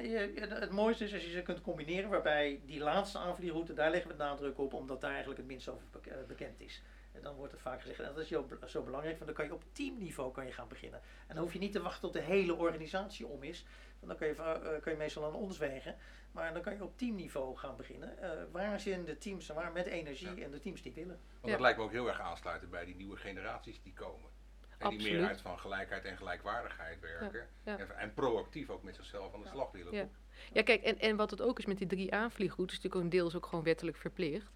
het 0.49 0.71
mooiste 0.71 1.05
is 1.05 1.13
als 1.13 1.25
je 1.25 1.31
ze 1.31 1.43
kunt 1.43 1.61
combineren, 1.61 2.11
waarbij 2.11 2.61
die 2.67 2.81
laatste 2.81 3.19
aanvliegroute, 3.19 3.75
daar 3.75 3.91
leggen 3.91 4.11
we 4.11 4.17
de 4.17 4.23
nadruk 4.23 4.59
op, 4.59 4.73
omdat 4.73 5.01
daar 5.01 5.11
eigenlijk 5.11 5.41
het 5.41 5.49
minst 5.49 5.69
over 5.69 5.87
bekend 6.27 6.61
is. 6.61 6.83
En 7.13 7.23
dan 7.23 7.35
wordt 7.35 7.53
er 7.53 7.59
vaak 7.59 7.81
gezegd, 7.81 7.99
en 8.01 8.15
dat 8.15 8.19
is 8.19 8.29
zo 8.67 8.83
belangrijk, 8.83 9.19
want 9.19 9.27
dan 9.27 9.35
kan 9.35 9.45
je 9.45 9.55
op 9.55 9.65
teamniveau 9.73 10.33
kan 10.33 10.47
je 10.47 10.53
gaan 10.53 10.69
beginnen. 10.69 11.01
En 11.27 11.35
dan 11.35 11.45
hoef 11.45 11.53
je 11.53 11.59
niet 11.59 11.73
te 11.73 11.83
wachten 11.83 12.01
tot 12.01 12.13
de 12.13 12.21
hele 12.21 12.55
organisatie 12.55 13.27
om 13.27 13.43
is. 13.43 13.65
Want 14.01 14.07
dan 14.09 14.17
kan 14.17 14.29
je, 14.29 14.35
uh, 14.35 14.83
kan 14.83 14.93
je 14.93 14.99
meestal 14.99 15.25
aan 15.25 15.35
ons 15.35 15.59
wegen. 15.59 15.97
Maar 16.33 16.53
dan 16.53 16.63
kan 16.63 16.75
je 16.75 16.83
op 16.83 16.99
teamniveau 16.99 17.57
gaan 17.57 17.77
beginnen. 17.77 18.17
Uh, 18.21 18.31
waar 18.51 18.81
zijn 18.81 19.05
de 19.05 19.19
teams 19.19 19.47
waar 19.47 19.73
met 19.73 19.87
energie 19.87 20.35
ja. 20.35 20.45
en 20.45 20.51
de 20.51 20.59
teams 20.59 20.83
die 20.83 20.93
willen. 20.93 21.21
Want 21.41 21.53
dat 21.53 21.61
lijkt 21.61 21.79
me 21.79 21.85
ook 21.85 21.93
heel 21.93 22.09
erg 22.09 22.21
aansluiten 22.21 22.71
bij 22.71 22.85
die 22.85 22.97
nieuwe 22.97 23.17
generaties 23.17 23.83
die 23.83 23.93
komen. 23.93 24.31
En 24.79 24.91
die 24.91 25.13
meer 25.13 25.27
uit 25.27 25.41
van 25.41 25.59
gelijkheid 25.59 26.05
en 26.05 26.17
gelijkwaardigheid 26.17 27.01
werken. 27.01 27.49
Ja, 27.65 27.73
ja. 27.73 27.79
En, 27.79 27.99
en, 27.99 28.15
proactief 28.15 28.71
ook 28.71 28.83
met 28.83 28.95
zichzelf 28.95 29.35
aan 29.35 29.43
de 29.43 29.49
slag 29.49 29.71
willen. 29.73 29.95
Ja, 29.95 30.09
ja 30.53 30.63
kijk, 30.63 30.83
en, 30.83 30.99
en 30.99 31.17
wat 31.17 31.31
het 31.31 31.43
ook 31.43 31.59
is 31.59 31.67
met 31.67 31.79
die 31.79 31.87
drie 31.87 32.13
aanvliegroutes, 32.13 32.77
is 32.77 32.83
natuurlijk 32.83 32.95
ook 32.95 33.13
een 33.13 33.19
deel 33.19 33.27
is 33.27 33.37
ook 33.37 33.47
gewoon 33.47 33.65
wettelijk 33.65 33.97
verplicht. 33.97 34.53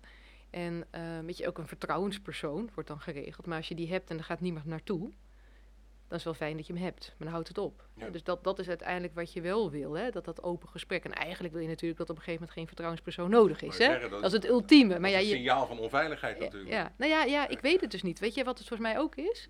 En 0.50 0.86
uh, 0.94 1.18
weet 1.24 1.36
je, 1.36 1.46
ook 1.46 1.58
een 1.58 1.68
vertrouwenspersoon 1.68 2.70
wordt 2.74 2.88
dan 2.88 3.00
geregeld. 3.00 3.46
Maar 3.46 3.56
als 3.56 3.68
je 3.68 3.74
die 3.74 3.88
hebt 3.88 4.10
en 4.10 4.18
er 4.18 4.24
gaat 4.24 4.40
niemand 4.40 4.64
naartoe, 4.64 5.10
dan 6.08 6.18
is 6.18 6.24
het 6.24 6.38
wel 6.38 6.48
fijn 6.48 6.56
dat 6.56 6.66
je 6.66 6.72
hem 6.72 6.82
hebt. 6.82 7.06
Maar 7.06 7.26
dan 7.26 7.28
houdt 7.28 7.48
het 7.48 7.58
op. 7.58 7.88
Ja. 7.94 8.08
Dus 8.10 8.24
dat, 8.24 8.44
dat 8.44 8.58
is 8.58 8.68
uiteindelijk 8.68 9.14
wat 9.14 9.32
je 9.32 9.40
wel 9.40 9.70
wil, 9.70 9.92
hè? 9.92 10.10
dat 10.10 10.24
dat 10.24 10.42
open 10.42 10.68
gesprek. 10.68 11.04
En 11.04 11.12
eigenlijk 11.12 11.54
wil 11.54 11.62
je 11.62 11.68
natuurlijk 11.68 11.98
dat 11.98 12.10
op 12.10 12.16
een 12.16 12.22
gegeven 12.22 12.40
moment 12.40 12.58
geen 12.58 12.66
vertrouwenspersoon 12.66 13.30
nodig 13.30 13.62
is. 13.62 13.78
Hè? 13.78 13.84
Zeggen, 13.84 14.10
dat, 14.10 14.22
dat, 14.22 14.32
is 14.32 14.36
het 14.36 14.46
ultieme. 14.46 14.92
Dat 14.92 15.00
maar 15.00 15.10
is 15.10 15.16
ja, 15.16 15.22
een 15.22 15.36
signaal 15.36 15.66
van 15.66 15.78
onveiligheid 15.78 16.38
natuurlijk. 16.38 16.70
Ja, 16.70 16.92
nou 16.96 17.10
ja, 17.10 17.24
ja, 17.24 17.48
ik 17.48 17.60
weet 17.60 17.80
het 17.80 17.90
dus 17.90 18.02
niet. 18.02 18.18
Weet 18.18 18.34
je 18.34 18.44
wat 18.44 18.58
het 18.58 18.68
volgens 18.68 18.88
mij 18.88 18.98
ook 18.98 19.14
is? 19.14 19.48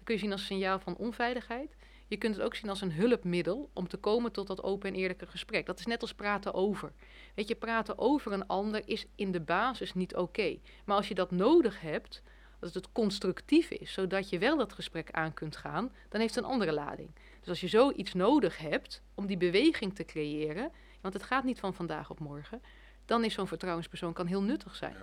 Dat 0.00 0.08
kun 0.08 0.18
je 0.18 0.20
zien 0.20 0.32
als 0.32 0.40
een 0.40 0.46
signaal 0.46 0.78
van 0.78 0.96
onveiligheid. 0.96 1.76
Je 2.06 2.16
kunt 2.16 2.36
het 2.36 2.44
ook 2.44 2.54
zien 2.54 2.70
als 2.70 2.80
een 2.80 2.92
hulpmiddel 2.92 3.70
om 3.72 3.88
te 3.88 3.96
komen 3.96 4.32
tot 4.32 4.46
dat 4.46 4.62
open 4.62 4.88
en 4.88 4.94
eerlijke 4.94 5.26
gesprek. 5.26 5.66
Dat 5.66 5.78
is 5.78 5.86
net 5.86 6.00
als 6.00 6.14
praten 6.14 6.54
over. 6.54 6.92
Weet 7.34 7.48
je, 7.48 7.54
praten 7.54 7.98
over 7.98 8.32
een 8.32 8.46
ander 8.46 8.82
is 8.88 9.06
in 9.14 9.32
de 9.32 9.40
basis 9.40 9.94
niet 9.94 10.16
oké. 10.16 10.58
Maar 10.84 10.96
als 10.96 11.08
je 11.08 11.14
dat 11.14 11.30
nodig 11.30 11.80
hebt, 11.80 12.22
dat 12.60 12.74
het 12.74 12.92
constructief 12.92 13.70
is, 13.70 13.92
zodat 13.92 14.28
je 14.28 14.38
wel 14.38 14.56
dat 14.56 14.72
gesprek 14.72 15.10
aan 15.10 15.34
kunt 15.34 15.56
gaan, 15.56 15.92
dan 16.08 16.20
heeft 16.20 16.34
het 16.34 16.44
een 16.44 16.50
andere 16.50 16.72
lading. 16.72 17.10
Dus 17.40 17.48
als 17.48 17.60
je 17.60 17.68
zoiets 17.68 18.14
nodig 18.14 18.58
hebt 18.58 19.02
om 19.14 19.26
die 19.26 19.36
beweging 19.36 19.94
te 19.94 20.04
creëren, 20.04 20.72
want 21.00 21.14
het 21.14 21.22
gaat 21.22 21.44
niet 21.44 21.60
van 21.60 21.74
vandaag 21.74 22.10
op 22.10 22.18
morgen, 22.18 22.62
dan 23.04 23.24
is 23.24 23.34
zo'n 23.34 23.48
vertrouwenspersoon 23.48 24.12
kan 24.12 24.26
heel 24.26 24.42
nuttig 24.42 24.76
zijn. 24.76 24.96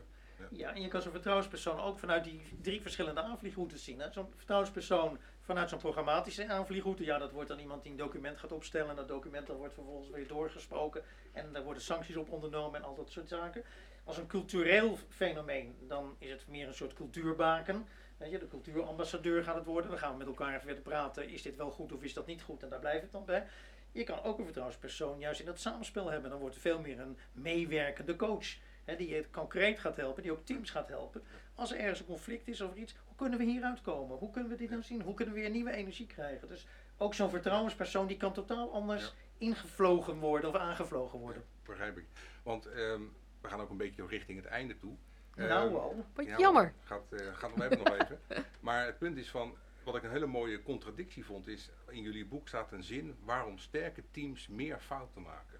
Ja. 0.51 0.75
En 0.75 0.81
je 0.81 0.87
kan 0.87 1.01
zo'n 1.01 1.11
vertrouwenspersoon 1.11 1.79
ook 1.79 1.99
vanuit 1.99 2.23
die 2.23 2.41
drie 2.61 2.81
verschillende 2.81 3.21
aanvliegroutes 3.21 3.83
zien. 3.83 4.01
Zo'n 4.11 4.33
vertrouwenspersoon 4.35 5.19
vanuit 5.41 5.69
zo'n 5.69 5.79
programmatische 5.79 6.47
aanvliegroute, 6.47 7.03
ja, 7.03 7.17
dat 7.17 7.31
wordt 7.31 7.49
dan 7.49 7.59
iemand 7.59 7.81
die 7.83 7.91
een 7.91 7.97
document 7.97 8.37
gaat 8.37 8.51
opstellen. 8.51 8.89
En 8.89 8.95
dat 8.95 9.07
document 9.07 9.47
dan 9.47 9.55
wordt 9.55 9.73
vervolgens 9.73 10.09
weer 10.09 10.27
doorgesproken. 10.27 11.03
En 11.31 11.53
daar 11.53 11.63
worden 11.63 11.83
sancties 11.83 12.15
op 12.15 12.31
ondernomen 12.31 12.79
en 12.79 12.85
al 12.85 12.95
dat 12.95 13.11
soort 13.11 13.29
zaken. 13.29 13.63
als 14.03 14.17
een 14.17 14.27
cultureel 14.27 14.97
fenomeen, 15.09 15.75
dan 15.87 16.15
is 16.17 16.31
het 16.31 16.47
meer 16.47 16.67
een 16.67 16.73
soort 16.73 16.93
cultuurbaken. 16.93 17.87
Weet 18.17 18.31
je, 18.31 18.37
de 18.37 18.47
cultuurambassadeur 18.47 19.43
gaat 19.43 19.55
het 19.55 19.65
worden. 19.65 19.89
Dan 19.89 19.99
gaan 19.99 20.11
we 20.11 20.17
met 20.17 20.27
elkaar 20.27 20.65
even 20.65 20.81
praten. 20.81 21.29
Is 21.29 21.41
dit 21.41 21.55
wel 21.55 21.71
goed 21.71 21.91
of 21.91 22.03
is 22.03 22.13
dat 22.13 22.25
niet 22.25 22.41
goed? 22.41 22.63
En 22.63 22.69
daar 22.69 22.79
blijft 22.79 23.01
het 23.01 23.11
dan 23.11 23.25
bij. 23.25 23.47
Je 23.91 24.03
kan 24.03 24.23
ook 24.23 24.37
een 24.37 24.43
vertrouwenspersoon 24.43 25.19
juist 25.19 25.39
in 25.39 25.45
dat 25.45 25.59
samenspel 25.59 26.11
hebben. 26.11 26.29
Dan 26.29 26.39
wordt 26.39 26.55
het 26.55 26.63
veel 26.63 26.79
meer 26.79 26.99
een 26.99 27.17
meewerkende 27.31 28.15
coach. 28.15 28.55
Hè, 28.88 28.95
die 28.95 29.07
je 29.09 29.25
concreet 29.31 29.79
gaat 29.79 29.95
helpen, 29.95 30.23
die 30.23 30.31
ook 30.31 30.45
teams 30.45 30.69
gaat 30.69 30.88
helpen. 30.88 31.23
Als 31.55 31.71
er 31.71 31.79
ergens 31.79 31.99
een 31.99 32.05
conflict 32.05 32.47
is 32.47 32.61
of 32.61 32.75
iets, 32.75 32.95
hoe 33.05 33.15
kunnen 33.15 33.39
we 33.39 33.45
hieruit 33.45 33.81
komen? 33.81 34.17
Hoe 34.17 34.31
kunnen 34.31 34.51
we 34.51 34.57
dit 34.57 34.69
nou 34.69 34.81
zien? 34.81 35.01
Hoe 35.01 35.13
kunnen 35.13 35.33
we 35.35 35.39
weer 35.41 35.49
nieuwe 35.49 35.71
energie 35.71 36.07
krijgen? 36.07 36.47
Dus 36.47 36.67
ook 36.97 37.13
zo'n 37.13 37.29
vertrouwenspersoon 37.29 38.07
die 38.07 38.17
kan 38.17 38.33
totaal 38.33 38.73
anders 38.73 39.03
Ja. 39.03 39.45
ingevlogen 39.45 40.19
worden 40.19 40.49
of 40.49 40.55
aangevlogen 40.55 41.19
worden. 41.19 41.43
Begrijp 41.65 41.97
ik. 41.97 42.05
Want 42.43 42.65
ehm, 42.65 43.01
we 43.41 43.47
gaan 43.47 43.59
ook 43.59 43.69
een 43.69 43.77
beetje 43.77 44.07
richting 44.07 44.38
het 44.38 44.47
einde 44.47 44.77
toe. 44.77 44.95
nou 45.35 45.67
Ehm, 45.67 45.75
al. 45.75 46.05
Wat 46.13 46.25
Ja, 46.25 46.38
jammer. 46.38 46.73
Gaat, 46.83 47.11
eh, 47.11 47.33
gaat 47.35 47.55
nog 47.55 47.65
even 47.65 47.77
nog 47.83 47.97
even. 47.97 48.19
Maar 48.59 48.85
het 48.85 48.97
punt 48.97 49.17
is 49.17 49.29
van, 49.29 49.55
wat 49.83 49.95
ik 49.95 50.03
een 50.03 50.11
hele 50.11 50.25
mooie 50.25 50.63
contradictie 50.63 51.25
vond, 51.25 51.47
is 51.47 51.69
in 51.89 52.01
jullie 52.01 52.25
boek 52.25 52.47
staat 52.47 52.71
een 52.71 52.83
zin 52.83 53.15
waarom 53.23 53.57
sterke 53.57 54.03
teams 54.11 54.47
meer 54.47 54.79
fouten 54.79 55.21
maken. 55.21 55.59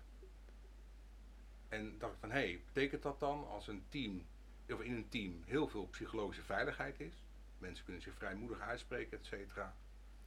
En 1.70 1.95
dacht 1.97 2.13
ik 2.13 2.20
van, 2.20 2.32
hé, 2.32 2.39
hey, 2.39 2.61
betekent 2.65 3.01
dat 3.01 3.20
dan 3.20 3.47
als 3.47 3.68
een 3.68 3.84
team, 3.89 4.26
of 4.70 4.82
in 4.82 4.93
een 4.93 5.09
team 5.09 5.41
heel 5.45 5.68
veel 5.68 5.88
psychologische 5.88 6.43
veiligheid 6.43 6.99
is, 6.99 7.13
mensen 7.57 7.86
kunnen 7.86 8.01
zich 8.01 8.13
vrijmoedig 8.13 8.59
uitspreken, 8.59 9.18
et 9.18 9.26
cetera, 9.26 9.76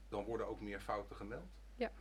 dan 0.09 0.25
worden 0.25 0.47
ook 0.47 0.61
meer 0.61 0.81
fouten 0.81 1.17
gemeld? 1.17 1.49
Ja. 1.75 1.93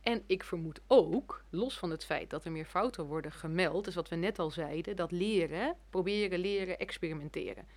En 0.00 0.22
ik 0.26 0.44
vermoed 0.44 0.80
ook, 0.86 1.44
los 1.50 1.78
van 1.78 1.90
het 1.90 2.04
feit 2.04 2.30
dat 2.30 2.44
er 2.44 2.52
meer 2.52 2.64
fouten 2.64 3.04
worden 3.04 3.32
gemeld, 3.32 3.86
is 3.86 3.94
wat 3.94 4.08
we 4.08 4.16
net 4.16 4.38
al 4.38 4.50
zeiden, 4.50 4.96
dat 4.96 5.10
leren, 5.10 5.76
proberen, 5.90 6.38
leren, 6.38 6.78
experimenteren. 6.78 7.68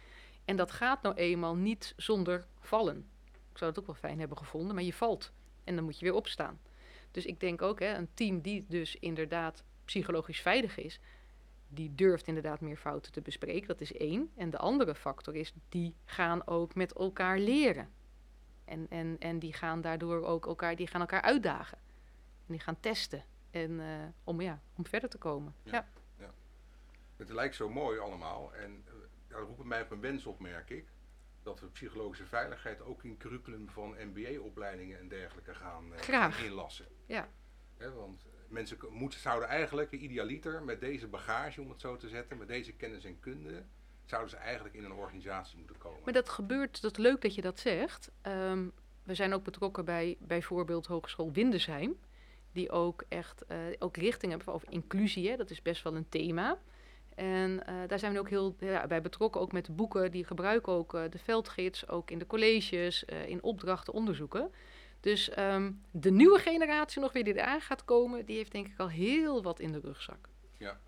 En 0.45 0.55
dat 0.55 0.71
gaat 0.71 1.01
nou 1.01 1.15
eenmaal 1.15 1.55
niet 1.55 1.93
zonder 1.97 2.45
vallen. 2.59 3.09
Ik 3.51 3.57
zou 3.57 3.69
het 3.71 3.79
ook 3.79 3.85
wel 3.85 3.95
fijn 3.95 4.19
hebben 4.19 4.37
gevonden, 4.37 4.75
maar 4.75 4.83
je 4.83 4.93
valt. 4.93 5.31
En 5.63 5.75
dan 5.75 5.83
moet 5.83 5.99
je 5.99 6.05
weer 6.05 6.13
opstaan. 6.13 6.61
Dus 7.11 7.25
ik 7.25 7.39
denk 7.39 7.61
ook, 7.61 7.79
hè, 7.79 7.93
een 7.93 8.13
team 8.13 8.41
die 8.41 8.65
dus 8.67 8.95
inderdaad 8.95 9.63
psychologisch 9.85 10.41
veilig 10.41 10.77
is, 10.77 10.99
die 11.67 11.95
durft 11.95 12.27
inderdaad 12.27 12.61
meer 12.61 12.77
fouten 12.77 13.11
te 13.11 13.21
bespreken. 13.21 13.67
Dat 13.67 13.81
is 13.81 13.93
één. 13.93 14.31
En 14.35 14.49
de 14.49 14.57
andere 14.57 14.95
factor 14.95 15.35
is, 15.35 15.53
die 15.69 15.95
gaan 16.05 16.47
ook 16.47 16.75
met 16.75 16.93
elkaar 16.93 17.39
leren. 17.39 17.89
En, 18.65 18.85
en, 18.89 19.15
en 19.19 19.39
die 19.39 19.53
gaan 19.53 19.81
daardoor 19.81 20.25
ook 20.25 20.45
elkaar, 20.45 20.75
die 20.75 20.87
gaan 20.87 21.01
elkaar 21.01 21.21
uitdagen. 21.21 21.77
En 22.47 22.53
die 22.53 22.59
gaan 22.59 22.79
testen. 22.79 23.23
En, 23.51 23.79
eh, 23.79 24.07
om, 24.23 24.41
ja, 24.41 24.61
om 24.75 24.85
verder 24.85 25.09
te 25.09 25.17
komen. 25.17 25.55
Ja. 25.63 25.87
Ja. 26.17 26.33
Het 27.15 27.29
lijkt 27.29 27.55
zo 27.55 27.69
mooi 27.69 27.99
allemaal 27.99 28.53
en 28.53 28.83
eh, 28.85 28.93
dat 29.27 29.39
roept 29.39 29.63
mij 29.63 29.81
op 29.81 29.91
een 29.91 30.01
wens 30.01 30.25
op, 30.25 30.39
merk 30.39 30.69
ik. 30.69 30.91
Dat 31.43 31.59
we 31.59 31.67
psychologische 31.67 32.25
veiligheid 32.25 32.81
ook 32.81 33.03
in 33.03 33.17
curriculum 33.17 33.69
van 33.69 33.95
MBA-opleidingen 33.99 34.99
en 34.99 35.07
dergelijke 35.07 35.55
gaan, 35.55 35.93
eh, 35.93 35.99
Graag. 35.99 36.43
inlassen. 36.43 36.87
Ja. 37.05 37.29
Want 37.77 38.25
mensen 38.53 38.77
moeten, 38.89 39.19
zouden 39.19 39.49
eigenlijk, 39.49 39.91
idealiter, 39.91 40.63
met 40.63 40.79
deze 40.79 41.07
bagage, 41.07 41.61
om 41.61 41.69
het 41.69 41.81
zo 41.81 41.97
te 41.97 42.09
zetten, 42.09 42.37
met 42.37 42.47
deze 42.47 42.73
kennis 42.73 43.05
en 43.05 43.19
kunde, 43.19 43.63
zouden 44.05 44.29
ze 44.29 44.37
eigenlijk 44.37 44.75
in 44.75 44.83
een 44.83 44.93
organisatie 44.93 45.57
moeten 45.57 45.77
komen. 45.77 45.99
Maar 46.03 46.13
dat 46.13 46.29
gebeurt, 46.29 46.81
dat 46.81 46.97
leuk 46.97 47.21
dat 47.21 47.35
je 47.35 47.41
dat 47.41 47.59
zegt. 47.59 48.11
Ehm, 48.21 48.65
we 49.03 49.13
zijn 49.15 49.33
ook 49.33 49.43
betrokken 49.43 49.85
bij 49.85 50.17
bijvoorbeeld 50.19 50.85
Hogeschool 50.85 51.31
Windesheim. 51.31 51.95
Die 52.51 52.71
ook 52.71 53.03
echt 53.07 53.45
eh, 53.45 53.57
ook 53.79 53.97
richting 53.97 54.31
hebben 54.31 54.53
over 54.53 54.71
inclusie. 54.71 55.29
Hè? 55.29 55.35
Dat 55.35 55.49
is 55.49 55.61
best 55.61 55.83
wel 55.83 55.95
een 55.95 56.09
thema. 56.09 56.57
En 57.15 57.65
eh, 57.65 57.75
daar 57.87 57.99
zijn 57.99 58.13
we 58.13 58.19
ook 58.19 58.29
heel 58.29 58.55
ja, 58.59 58.87
bij 58.87 59.01
betrokken, 59.01 59.41
ook 59.41 59.51
met 59.51 59.65
de 59.65 59.71
boeken. 59.71 60.11
Die 60.11 60.23
gebruiken 60.23 60.73
ook 60.73 60.93
eh, 60.93 61.03
de 61.09 61.19
veldgids, 61.19 61.87
ook 61.87 62.11
in 62.11 62.19
de 62.19 62.27
colleges, 62.27 63.03
in 63.03 63.43
opdrachten, 63.43 63.93
onderzoeken. 63.93 64.51
Dus 65.03 65.29
ehm, 65.29 65.71
de 65.91 66.11
nieuwe 66.11 66.39
generatie 66.39 67.01
nog 67.01 67.11
weer 67.13 67.23
die 67.23 67.33
eraan 67.37 67.61
gaat 67.61 67.85
komen, 67.85 68.25
die 68.25 68.37
heeft 68.37 68.51
denk 68.51 68.67
ik 68.67 68.79
al 68.79 68.89
heel 68.89 69.43
wat 69.43 69.59
in 69.59 69.71
de 69.71 69.79
rugzak. 69.79 70.29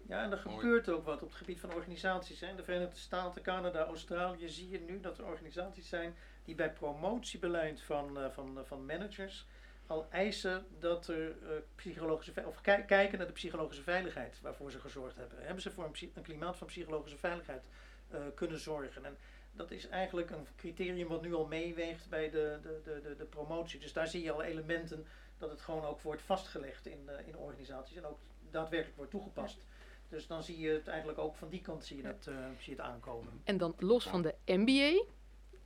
Ja, 0.07 0.23
en 0.23 0.31
er 0.31 0.37
gebeurt 0.37 0.89
ook 0.89 1.05
wat 1.05 1.21
op 1.21 1.27
het 1.27 1.37
gebied 1.37 1.59
van 1.59 1.73
organisaties. 1.73 2.39
hè. 2.39 2.47
In 2.47 2.55
de 2.55 2.63
Verenigde 2.63 2.97
Staten, 2.99 3.41
Canada, 3.41 3.85
Australië 3.85 4.49
zie 4.49 4.69
je 4.69 4.79
nu 4.79 4.99
dat 4.99 5.17
er 5.17 5.25
organisaties 5.25 5.89
zijn 5.89 6.15
die 6.45 6.55
bij 6.55 6.71
promotiebeleid 6.73 7.81
van, 7.81 8.17
eh, 8.19 8.29
van, 8.29 8.57
eh, 8.57 8.63
van 8.65 8.85
managers 8.85 9.45
al 9.87 10.07
eisen 10.09 10.65
dat 10.79 11.07
er 11.07 11.29
eh, 11.31 11.35
psychologische 11.75 12.33
of 12.45 12.61
ki- 12.61 12.83
kijken 12.87 13.17
naar 13.17 13.27
de 13.27 13.33
psychologische 13.33 13.83
veiligheid 13.83 14.39
waarvoor 14.41 14.71
ze 14.71 14.79
gezorgd 14.79 15.15
hebben. 15.15 15.37
Hebben 15.45 15.61
ze 15.61 15.71
voor 15.71 15.83
een, 16.15 16.21
klimaat 16.23 16.57
van 16.57 16.67
psychologische 16.67 17.17
veiligheid 17.17 17.63
eh, 18.09 18.19
kunnen 18.35 18.59
zorgen? 18.59 19.05
En 19.05 19.17
dat 19.55 19.71
is 19.71 19.87
eigenlijk 19.87 20.29
een 20.29 20.47
criterium 20.55 21.07
wat 21.07 21.21
nu 21.21 21.33
al 21.33 21.45
meeweegt 21.45 22.09
bij 22.09 22.29
de, 22.29 22.59
de, 22.61 22.81
de, 22.83 23.15
de, 23.17 23.25
promotie. 23.25 23.79
Dus 23.79 23.93
daar 23.93 24.07
zie 24.07 24.23
je 24.23 24.31
al 24.31 24.43
elementen 24.43 25.05
dat 25.37 25.49
het 25.49 25.61
gewoon 25.61 25.83
ook 25.85 26.01
wordt 26.01 26.21
vastgelegd 26.21 26.85
in, 26.85 27.09
eh, 27.09 27.27
in 27.27 27.37
organisaties 27.37 27.97
en 27.97 28.05
ook 28.05 28.19
daadwerkelijk 28.51 28.97
wordt 28.97 29.11
toegepast. 29.11 29.65
Dus 30.09 30.27
dan 30.27 30.43
zie 30.43 30.59
je 30.59 30.69
het 30.69 30.87
eigenlijk 30.87 31.19
ook 31.19 31.35
van 31.35 31.49
die 31.49 31.61
kant 31.61 31.85
zie 31.85 31.97
je 31.97 32.07
het, 32.07 32.27
eh, 32.27 32.35
zie 32.59 32.75
je 32.75 32.81
het 32.81 32.89
aankomen. 32.91 33.41
En 33.43 33.57
dan 33.57 33.73
los 33.77 34.07
van 34.07 34.21
de 34.21 34.35
MBA 34.45 35.03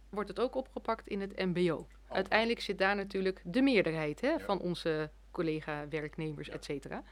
wordt 0.10 0.30
het 0.30 0.40
ook 0.40 0.56
opgepakt 0.56 1.08
in 1.08 1.22
het 1.22 1.38
MBO. 1.38 1.88
Uiteindelijk 2.08 2.62
zit 2.62 2.78
daar 2.78 2.96
natuurlijk 2.96 3.42
de 3.46 3.62
meerderheid 3.62 4.22
hè, 4.22 4.30
Ja. 4.30 4.40
van 4.40 4.60
onze 4.60 5.10
collega-werknemers, 5.32 6.48
Ja. 6.48 6.54
et 6.54 6.66
cetera. 6.66 7.04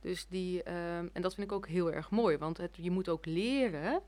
Dus 0.00 0.26
die, 0.26 0.62
ehm, 0.62 1.08
en 1.12 1.22
dat 1.22 1.34
vind 1.34 1.46
ik 1.46 1.52
ook 1.52 1.68
heel 1.68 1.92
erg 1.92 2.10
mooi, 2.10 2.36
want 2.36 2.56
het, 2.56 2.76
je 2.76 2.90
moet 2.90 3.08
ook 3.08 3.26
leren 3.26 4.02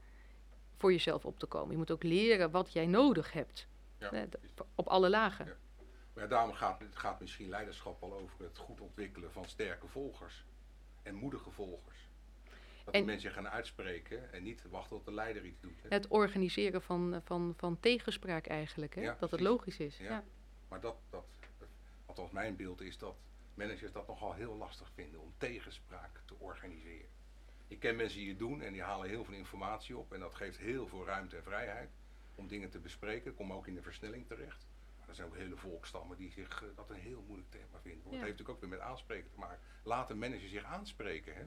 voor 0.77 0.93
jezelf 0.93 1.25
op 1.25 1.39
te 1.39 1.47
komen. 1.47 1.71
Je 1.71 1.77
moet 1.77 1.91
ook 1.91 2.03
leren 2.03 2.51
wat 2.51 2.73
jij 2.73 2.87
nodig 2.87 3.33
hebt, 3.33 3.67
Ja, 3.99 4.11
hè, 4.13 4.25
op 4.75 4.87
alle 4.87 5.09
lagen. 5.11 5.47
Ja. 5.47 5.57
Maar 6.15 6.29
daarom 6.29 6.53
gaat 6.53 6.81
het 6.81 6.97
gaat 6.97 7.21
misschien 7.21 7.49
leiderschap 7.49 8.03
al 8.03 8.15
over 8.15 8.45
het 8.45 8.59
goed 8.59 8.81
ontwikkelen 8.81 9.33
van 9.33 9.45
sterke 9.49 9.87
volgers 9.89 10.45
en 11.03 11.15
moedige 11.15 11.51
volgers. 11.51 11.97
Dat 12.85 12.95
En- 12.95 13.01
de 13.01 13.07
mensen 13.07 13.31
gaan 13.31 13.49
uitspreken 13.49 14.33
en 14.33 14.43
niet 14.43 14.63
wachten 14.71 14.97
tot 14.97 15.05
de 15.05 15.13
leider 15.13 15.45
iets 15.45 15.61
doet. 15.61 15.83
hè. 15.83 15.89
Het 15.89 16.07
organiseren 16.09 16.83
van, 16.83 17.21
van, 17.25 17.55
van 17.57 17.81
tegenspraak 17.81 18.47
eigenlijk, 18.47 18.95
hè? 18.95 19.01
Ja, 19.01 19.17
dat 19.21 19.31
het 19.31 19.41
logisch 19.41 19.79
is. 19.79 19.97
Ja. 19.99 20.05
Ja. 20.05 20.25
Maar 20.69 20.81
dat, 20.81 20.97
dat, 21.11 21.25
dat- 21.59 21.69
althans 22.07 22.31
mijn 22.31 22.57
beeld 22.57 22.81
is 22.81 22.99
dat 22.99 23.15
managers 23.55 23.93
dat 23.93 24.07
nogal 24.07 24.33
heel 24.33 24.57
lastig 24.57 24.91
vinden 24.95 25.21
om 25.21 25.35
tegenspraak 25.39 26.21
te 26.25 26.35
organiseren. 26.39 27.09
Ik 27.69 27.81
ken 27.81 27.97
mensen 27.97 28.19
die 28.19 28.29
het 28.29 28.39
doen 28.39 28.63
en 28.63 28.73
die 28.73 28.83
halen 28.83 29.09
heel 29.09 29.25
veel 29.25 29.35
informatie 29.35 29.97
op 29.97 30.13
en 30.13 30.21
dat 30.21 30.35
geeft 30.35 30.59
heel 30.59 30.87
veel 30.89 31.05
ruimte 31.07 31.37
en 31.37 31.43
vrijheid 31.43 31.91
om 32.35 32.49
dingen 32.49 32.71
te 32.71 32.79
bespreken. 32.79 33.35
Kom 33.35 33.53
ook 33.53 33.67
in 33.67 33.75
de 33.75 33.83
versnelling 33.83 34.27
terecht. 34.27 34.67
Maar 34.99 35.09
er 35.09 35.15
zijn 35.15 35.29
ook 35.29 35.37
hele 35.37 35.57
volkstammen 35.57 36.17
die 36.17 36.31
zich 36.31 36.63
eh, 36.63 36.69
dat 36.77 36.91
een 36.91 36.97
heel 36.97 37.25
moeilijk 37.27 37.51
thema 37.51 37.79
vinden. 37.83 38.03
Want 38.03 38.15
Ja. 38.15 38.21
het 38.21 38.27
heeft 38.27 38.39
natuurlijk 38.39 38.49
ook 38.49 38.61
weer 38.61 38.79
met 38.79 38.81
aanspreken 38.81 39.31
te 39.31 39.39
maken. 39.39 39.59
Laat 39.83 40.09
de 40.09 40.15
manager 40.15 40.49
zich 40.49 40.65
aanspreken. 40.65 41.35
Hè? 41.35 41.43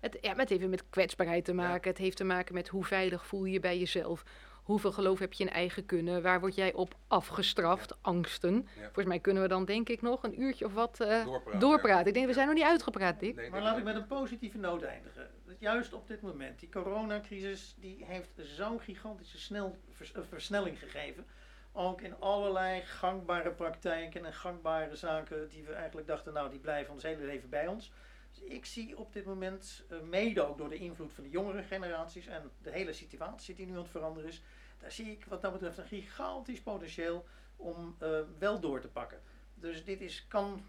Het, 0.00 0.18
ja, 0.20 0.30
maar 0.30 0.38
het 0.40 0.48
heeft 0.48 0.60
weer 0.60 0.70
met 0.70 0.90
kwetsbaarheid 0.90 1.44
te 1.44 1.52
maken. 1.54 1.90
Het 1.90 1.98
heeft 1.98 2.16
te 2.16 2.24
maken 2.24 2.54
met 2.54 2.68
hoe 2.68 2.84
veilig 2.84 3.26
voel 3.26 3.44
je 3.44 3.52
je 3.52 3.60
bij 3.60 3.78
jezelf. 3.78 4.24
Hoeveel 4.62 4.92
geloof 4.92 5.18
heb 5.18 5.32
je 5.32 5.44
in 5.44 5.50
eigen 5.50 5.86
kunnen? 5.86 6.22
Waar 6.22 6.40
word 6.40 6.54
jij 6.54 6.72
op 6.72 6.94
afgestraft? 7.08 8.02
Angsten. 8.02 8.68
Volgens 8.82 9.06
mij 9.06 9.18
kunnen 9.18 9.42
we 9.42 9.48
dan 9.48 9.64
denk 9.64 9.88
ik 9.88 10.02
nog 10.02 10.22
een 10.22 10.40
uurtje 10.40 10.64
of 10.64 10.72
wat 10.74 11.00
eh, 11.00 11.24
Doorpraten, 11.24 11.60
doorpraten. 11.60 12.00
ja. 12.02 12.06
Ik 12.08 12.14
denk, 12.14 12.26
we 12.26 12.32
zijn 12.32 12.46
nog 12.46 12.54
niet 12.54 12.64
uitgepraat, 12.64 13.20
Dick. 13.20 13.34
Nee, 13.34 13.50
Maar 13.50 13.62
laat 13.62 13.78
ik 13.78 13.84
met 13.84 13.94
een 13.96 14.06
positieve 14.06 14.58
noot 14.58 14.82
eindigen. 14.82 15.30
Juist 15.60 15.92
op 15.92 16.06
dit 16.06 16.20
moment, 16.20 16.60
die 16.60 16.68
coronacrisis, 16.68 17.74
die 17.78 18.04
heeft 18.04 18.30
zo'n 18.36 18.80
gigantische 18.80 19.38
snel, 19.38 19.78
eh, 20.14 20.22
versnelling 20.28 20.78
gegeven. 20.78 21.26
Ook 21.72 22.00
in 22.00 22.20
allerlei 22.20 22.80
gangbare 22.80 23.50
praktijken 23.50 24.24
en 24.24 24.32
gangbare 24.32 24.96
zaken 24.96 25.48
die 25.48 25.64
we 25.64 25.72
eigenlijk 25.72 26.06
dachten, 26.06 26.32
nou 26.32 26.50
die 26.50 26.58
blijven 26.58 26.92
ons 26.92 27.02
hele 27.02 27.24
leven 27.24 27.48
bij 27.48 27.66
ons. 27.66 27.92
Dus 28.30 28.42
ik 28.42 28.66
zie 28.66 28.98
op 28.98 29.12
dit 29.12 29.24
moment, 29.24 29.84
eh, 29.88 30.00
mede 30.00 30.46
ook 30.46 30.58
door 30.58 30.68
de 30.68 30.78
invloed 30.78 31.12
van 31.12 31.24
de 31.24 31.30
jongere 31.30 31.62
generaties 31.62 32.26
en 32.26 32.50
de 32.62 32.70
hele 32.70 32.92
situatie 32.92 33.54
die 33.54 33.66
nu 33.66 33.72
aan 33.72 33.78
het 33.78 33.90
veranderen 33.90 34.28
is, 34.28 34.42
daar 34.78 34.92
zie 34.92 35.10
ik 35.10 35.24
wat 35.24 35.42
dat 35.42 35.52
betreft 35.52 35.78
een 35.78 35.86
gigantisch 35.86 36.60
potentieel 36.60 37.26
om 37.56 37.96
eh, 37.98 38.20
wel 38.38 38.60
door 38.60 38.80
te 38.80 38.88
pakken. 38.88 39.20
Dus 39.54 39.84
dit 39.84 40.00
is, 40.00 40.26
kan, 40.28 40.66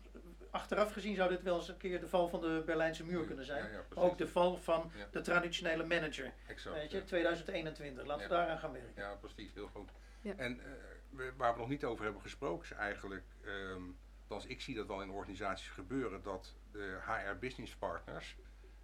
achteraf 0.52 0.93
gezien 0.93 1.16
zou 1.16 1.30
dit 1.30 1.41
wel 1.41 1.56
eens 1.58 1.68
een 1.68 1.78
keer 1.78 1.99
de 1.99 2.08
val 2.08 2.28
van 2.30 2.41
de 2.41 2.64
Berlijnse 2.66 3.04
muur 3.06 3.26
kunnen 3.26 3.45
zijn. 3.45 3.64
Ja, 3.64 3.70
ja, 3.72 3.82
precies. 3.89 4.10
Ook 4.12 4.18
de 4.18 4.28
val 4.28 4.58
van 4.58 4.91
Ja. 4.95 5.08
de 5.12 5.22
traditionele 5.22 5.86
manager. 5.86 6.34
Exact, 6.47 6.76
Weet 6.76 6.91
je, 6.91 6.97
ja. 6.97 7.04
2021. 7.04 8.06
Laten 8.06 8.24
we 8.24 8.34
daaraan 8.34 8.60
gaan 8.60 8.72
werken. 8.72 8.93
Ja, 8.95 9.16
precies, 9.16 9.54
heel 9.54 9.68
goed. 9.68 9.89
Ja. 10.22 10.34
En 10.36 10.60
eh, 10.60 11.26
waar 11.38 11.54
we 11.54 11.60
nog 11.60 11.70
niet 11.70 11.84
over 11.84 12.04
hebben 12.04 12.22
gesproken 12.22 12.64
is 12.64 12.72
eigenlijk, 12.72 13.24
ehm 13.45 13.82
althans 14.22 14.45
ik 14.45 14.62
zie 14.62 14.76
dat 14.76 14.88
wel 14.88 15.02
in 15.02 15.10
organisaties 15.10 15.68
gebeuren, 15.70 16.24
dat 16.24 16.56
de 16.72 16.97
HR 17.06 17.38
business 17.39 17.76
partners, 17.76 18.38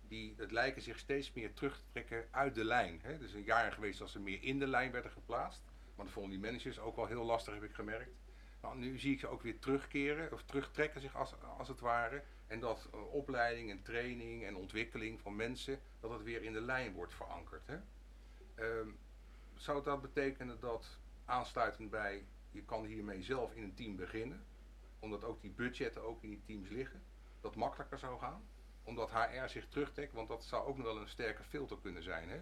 die, 0.08 0.34
het 0.38 0.52
lijken 0.52 0.82
zich 0.82 1.00
steeds 1.00 1.34
meer 1.34 1.54
terug 1.54 1.76
te 1.78 1.84
trekken 1.92 2.26
uit 2.32 2.56
de 2.56 2.64
lijn. 2.66 3.00
Hè. 3.04 3.14
Er 3.14 3.24
is 3.24 3.34
een 3.34 3.44
jaar 3.44 3.72
geweest 3.72 4.00
dat 4.00 4.10
ze 4.10 4.20
meer 4.20 4.44
in 4.44 4.60
de 4.60 4.68
lijn 4.68 4.92
werden 4.92 5.12
geplaatst, 5.12 5.62
maar 5.96 6.06
dat 6.06 6.14
vonden 6.14 6.32
die 6.32 6.40
managers 6.40 6.80
ook 6.80 6.96
wel 6.96 7.06
heel 7.06 7.24
lastig, 7.24 7.54
heb 7.54 7.64
ik 7.64 7.74
gemerkt. 7.74 8.12
Nou, 8.68 8.80
nu 8.80 9.00
zie 9.00 9.14
ik 9.14 9.20
ze 9.20 9.28
ook 9.28 9.42
weer 9.42 9.60
terugkeren, 9.60 10.34
of 10.34 10.44
terugtrekken 10.44 11.02
zich 11.02 11.16
als, 11.16 11.34
als 11.58 11.68
het 11.68 11.80
ware. 11.80 12.24
En 12.48 12.60
dat 12.60 12.90
uh, 12.94 13.14
opleiding 13.14 13.72
en 13.72 13.82
training 13.82 14.46
en 14.46 14.56
ontwikkeling 14.56 15.22
van 15.22 15.36
mensen, 15.36 15.80
dat 16.00 16.12
het 16.12 16.24
weer 16.24 16.44
in 16.44 16.54
de 16.54 16.62
lijn 16.62 16.94
wordt 16.94 17.14
verankerd. 17.14 17.68
Hè? 17.68 17.78
Ehm, 18.56 18.90
zou 19.56 19.84
dat 19.84 20.02
betekenen 20.02 20.60
dat 20.60 21.00
aansluitend 21.26 21.90
bij, 21.90 22.26
je 22.52 22.64
kan 22.64 22.86
hiermee 22.86 23.24
zelf 23.24 23.54
in 23.54 23.64
een 23.64 23.74
team 23.74 23.96
beginnen, 23.96 24.46
omdat 25.00 25.24
ook 25.24 25.42
die 25.42 25.52
budgetten 25.52 26.04
ook 26.04 26.24
in 26.24 26.30
die 26.30 26.44
teams 26.46 26.70
liggen, 26.70 27.04
dat 27.42 27.56
makkelijker 27.56 28.00
zou 28.00 28.20
gaan? 28.20 28.48
Omdat 28.84 29.12
HR 29.12 29.48
zich 29.48 29.68
terugtrekt, 29.68 30.14
want 30.14 30.28
dat 30.28 30.44
zou 30.44 30.68
ook 30.68 30.78
nog 30.78 30.86
wel 30.86 31.02
een 31.02 31.10
sterke 31.10 31.44
filter 31.44 31.78
kunnen 31.82 32.04
zijn. 32.04 32.30
Hè? 32.30 32.42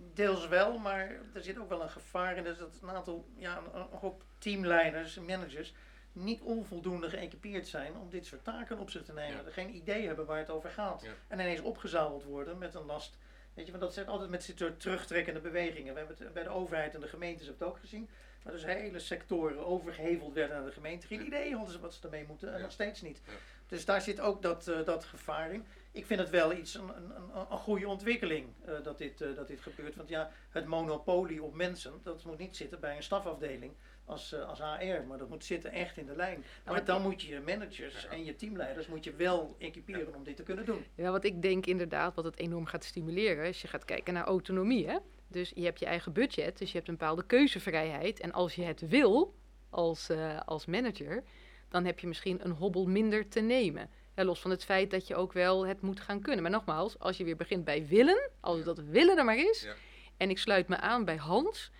Deels 0.00 0.48
wel, 0.48 0.78
maar 0.78 1.10
er 1.34 1.42
zit 1.42 1.58
ook 1.58 1.68
wel 1.68 1.82
een 1.82 1.90
gevaar 1.90 2.36
in 2.36 2.44
dus 2.44 2.58
dat 2.58 2.78
een 2.82 2.90
aantal, 2.90 3.28
ja, 3.36 3.56
een, 3.74 3.80
een 3.80 3.98
groep 3.98 4.22
teamleiders 4.38 5.16
en 5.16 5.24
managers 5.24 5.74
niet 6.12 6.40
onvoldoende 6.40 7.10
geëquipeerd 7.10 7.66
zijn 7.68 7.96
om 7.96 8.10
dit 8.10 8.26
soort 8.26 8.44
taken 8.44 8.78
op 8.78 8.90
zich 8.90 9.02
te 9.02 9.12
nemen. 9.12 9.44
Ja. 9.44 9.50
Geen 9.50 9.74
idee 9.74 10.06
hebben 10.06 10.26
waar 10.26 10.38
het 10.38 10.50
over 10.50 10.70
gaat. 10.70 11.02
Ja. 11.02 11.10
En 11.28 11.38
ineens 11.40 11.60
opgezadeld 11.60 12.24
worden 12.24 12.58
met 12.58 12.74
een 12.74 12.84
last. 12.86 13.18
Weet 13.54 13.64
je, 13.66 13.72
want 13.72 13.84
dat 13.84 13.94
zijn 13.94 14.06
altijd 14.06 14.30
met 14.30 14.46
dit 14.46 14.58
soort 14.58 14.80
terugtrekkende 14.80 15.40
bewegingen. 15.40 15.92
We 15.92 15.98
hebben 15.98 16.16
het 16.18 16.32
bij 16.32 16.42
de 16.42 16.48
overheid 16.48 16.94
en 16.94 17.00
de 17.00 17.08
gemeentes 17.08 17.46
hebben 17.46 17.66
het 17.66 17.74
ook 17.74 17.80
gezien. 17.80 18.08
Maar 18.42 18.52
dus 18.52 18.64
hele 18.64 18.98
sectoren 18.98 19.66
overgeheveld 19.66 20.34
werden 20.34 20.56
naar 20.56 20.66
de 20.66 20.72
gemeente. 20.72 21.06
Geen 21.06 21.26
idee 21.26 21.54
hadden 21.54 21.72
ze 21.72 21.80
wat 21.80 21.94
ze 21.94 22.02
ermee 22.02 22.24
moeten 22.28 22.48
en 22.48 22.56
Ja. 22.56 22.62
nog 22.62 22.72
steeds 22.72 23.00
niet. 23.02 23.20
Dus 23.66 23.84
daar 23.84 24.00
zit 24.00 24.20
ook 24.20 24.42
dat, 24.42 24.68
eh, 24.68 24.84
dat 24.84 25.04
gevaar 25.04 25.52
in. 25.52 25.66
Ik 25.92 26.06
vind 26.06 26.20
het 26.20 26.30
wel 26.30 26.52
iets, 26.52 26.74
een, 26.74 26.88
een, 26.96 27.10
een, 27.10 27.46
een 27.50 27.58
goede 27.58 27.88
ontwikkeling 27.88 28.46
eh, 28.64 28.74
dat, 28.82 28.98
dit, 28.98 29.20
eh, 29.20 29.34
dat 29.34 29.48
dit 29.48 29.60
gebeurt. 29.60 29.96
Want 29.96 30.08
ja, 30.08 30.30
het 30.50 30.66
monopolie 30.66 31.42
op 31.42 31.54
mensen, 31.54 31.92
dat 32.02 32.24
moet 32.24 32.38
niet 32.38 32.56
zitten 32.56 32.80
bij 32.80 32.96
een 32.96 33.02
stafafdeling 33.02 33.72
als, 34.04 34.32
eh, 34.32 34.48
als 34.48 34.58
HR. 34.58 35.06
Maar 35.06 35.18
dat 35.18 35.28
moet 35.28 35.44
zitten 35.44 35.72
echt 35.72 35.96
in 35.96 36.06
de 36.06 36.16
lijn. 36.16 36.44
Maar 36.64 36.84
dan 36.84 37.02
moet 37.02 37.22
je 37.22 37.34
je 37.34 37.40
managers 37.40 38.06
en 38.06 38.24
je 38.24 38.36
teamleiders 38.36 38.86
moet 38.86 39.04
je 39.04 39.12
wel 39.12 39.56
equiperen 39.58 40.14
om 40.14 40.24
dit 40.24 40.36
te 40.36 40.42
kunnen 40.42 40.64
doen. 40.64 40.84
Ja, 40.94 41.10
wat 41.10 41.24
ik 41.24 41.42
denk 41.42 41.66
inderdaad, 41.66 42.14
wat 42.14 42.24
het 42.24 42.38
enorm 42.38 42.66
gaat 42.66 42.84
stimuleren, 42.84 43.46
is 43.46 43.62
je 43.62 43.68
gaat 43.68 43.84
kijken 43.84 44.14
naar 44.14 44.24
autonomie. 44.24 44.86
Hè? 44.86 44.98
Dus 45.28 45.52
je 45.54 45.64
hebt 45.64 45.78
je 45.78 45.86
eigen 45.86 46.12
budget, 46.12 46.58
dus 46.58 46.70
je 46.70 46.76
hebt 46.76 46.88
een 46.88 46.96
bepaalde 46.96 47.26
keuzevrijheid. 47.26 48.20
En 48.20 48.32
als 48.32 48.54
je 48.54 48.62
het 48.62 48.88
wil, 48.88 49.34
als, 49.70 50.08
eh, 50.08 50.40
als 50.44 50.66
manager, 50.66 51.24
dan 51.68 51.84
heb 51.84 51.98
je 51.98 52.06
misschien 52.06 52.44
een 52.44 52.50
hobbel 52.50 52.86
minder 52.86 53.28
te 53.28 53.40
nemen. 53.40 53.90
Los 54.24 54.40
van 54.40 54.50
het 54.50 54.64
feit 54.64 54.90
dat 54.90 55.06
je 55.06 55.16
ook 55.16 55.32
wel 55.32 55.66
het 55.66 55.80
moet 55.80 56.00
gaan 56.00 56.20
kunnen. 56.20 56.42
Maar 56.42 56.50
nogmaals, 56.50 56.98
als 56.98 57.16
je 57.16 57.24
weer 57.24 57.36
begint 57.36 57.64
bij 57.64 57.86
willen, 57.86 58.30
als 58.40 58.64
dat 58.64 58.78
willen 58.78 59.18
er 59.18 59.24
maar 59.24 59.38
is. 59.38 59.62
Ja. 59.62 59.74
En 60.16 60.30
ik 60.30 60.38
sluit 60.38 60.68
me 60.68 60.76
aan 60.76 61.04
bij 61.04 61.16
Hans. 61.16 61.70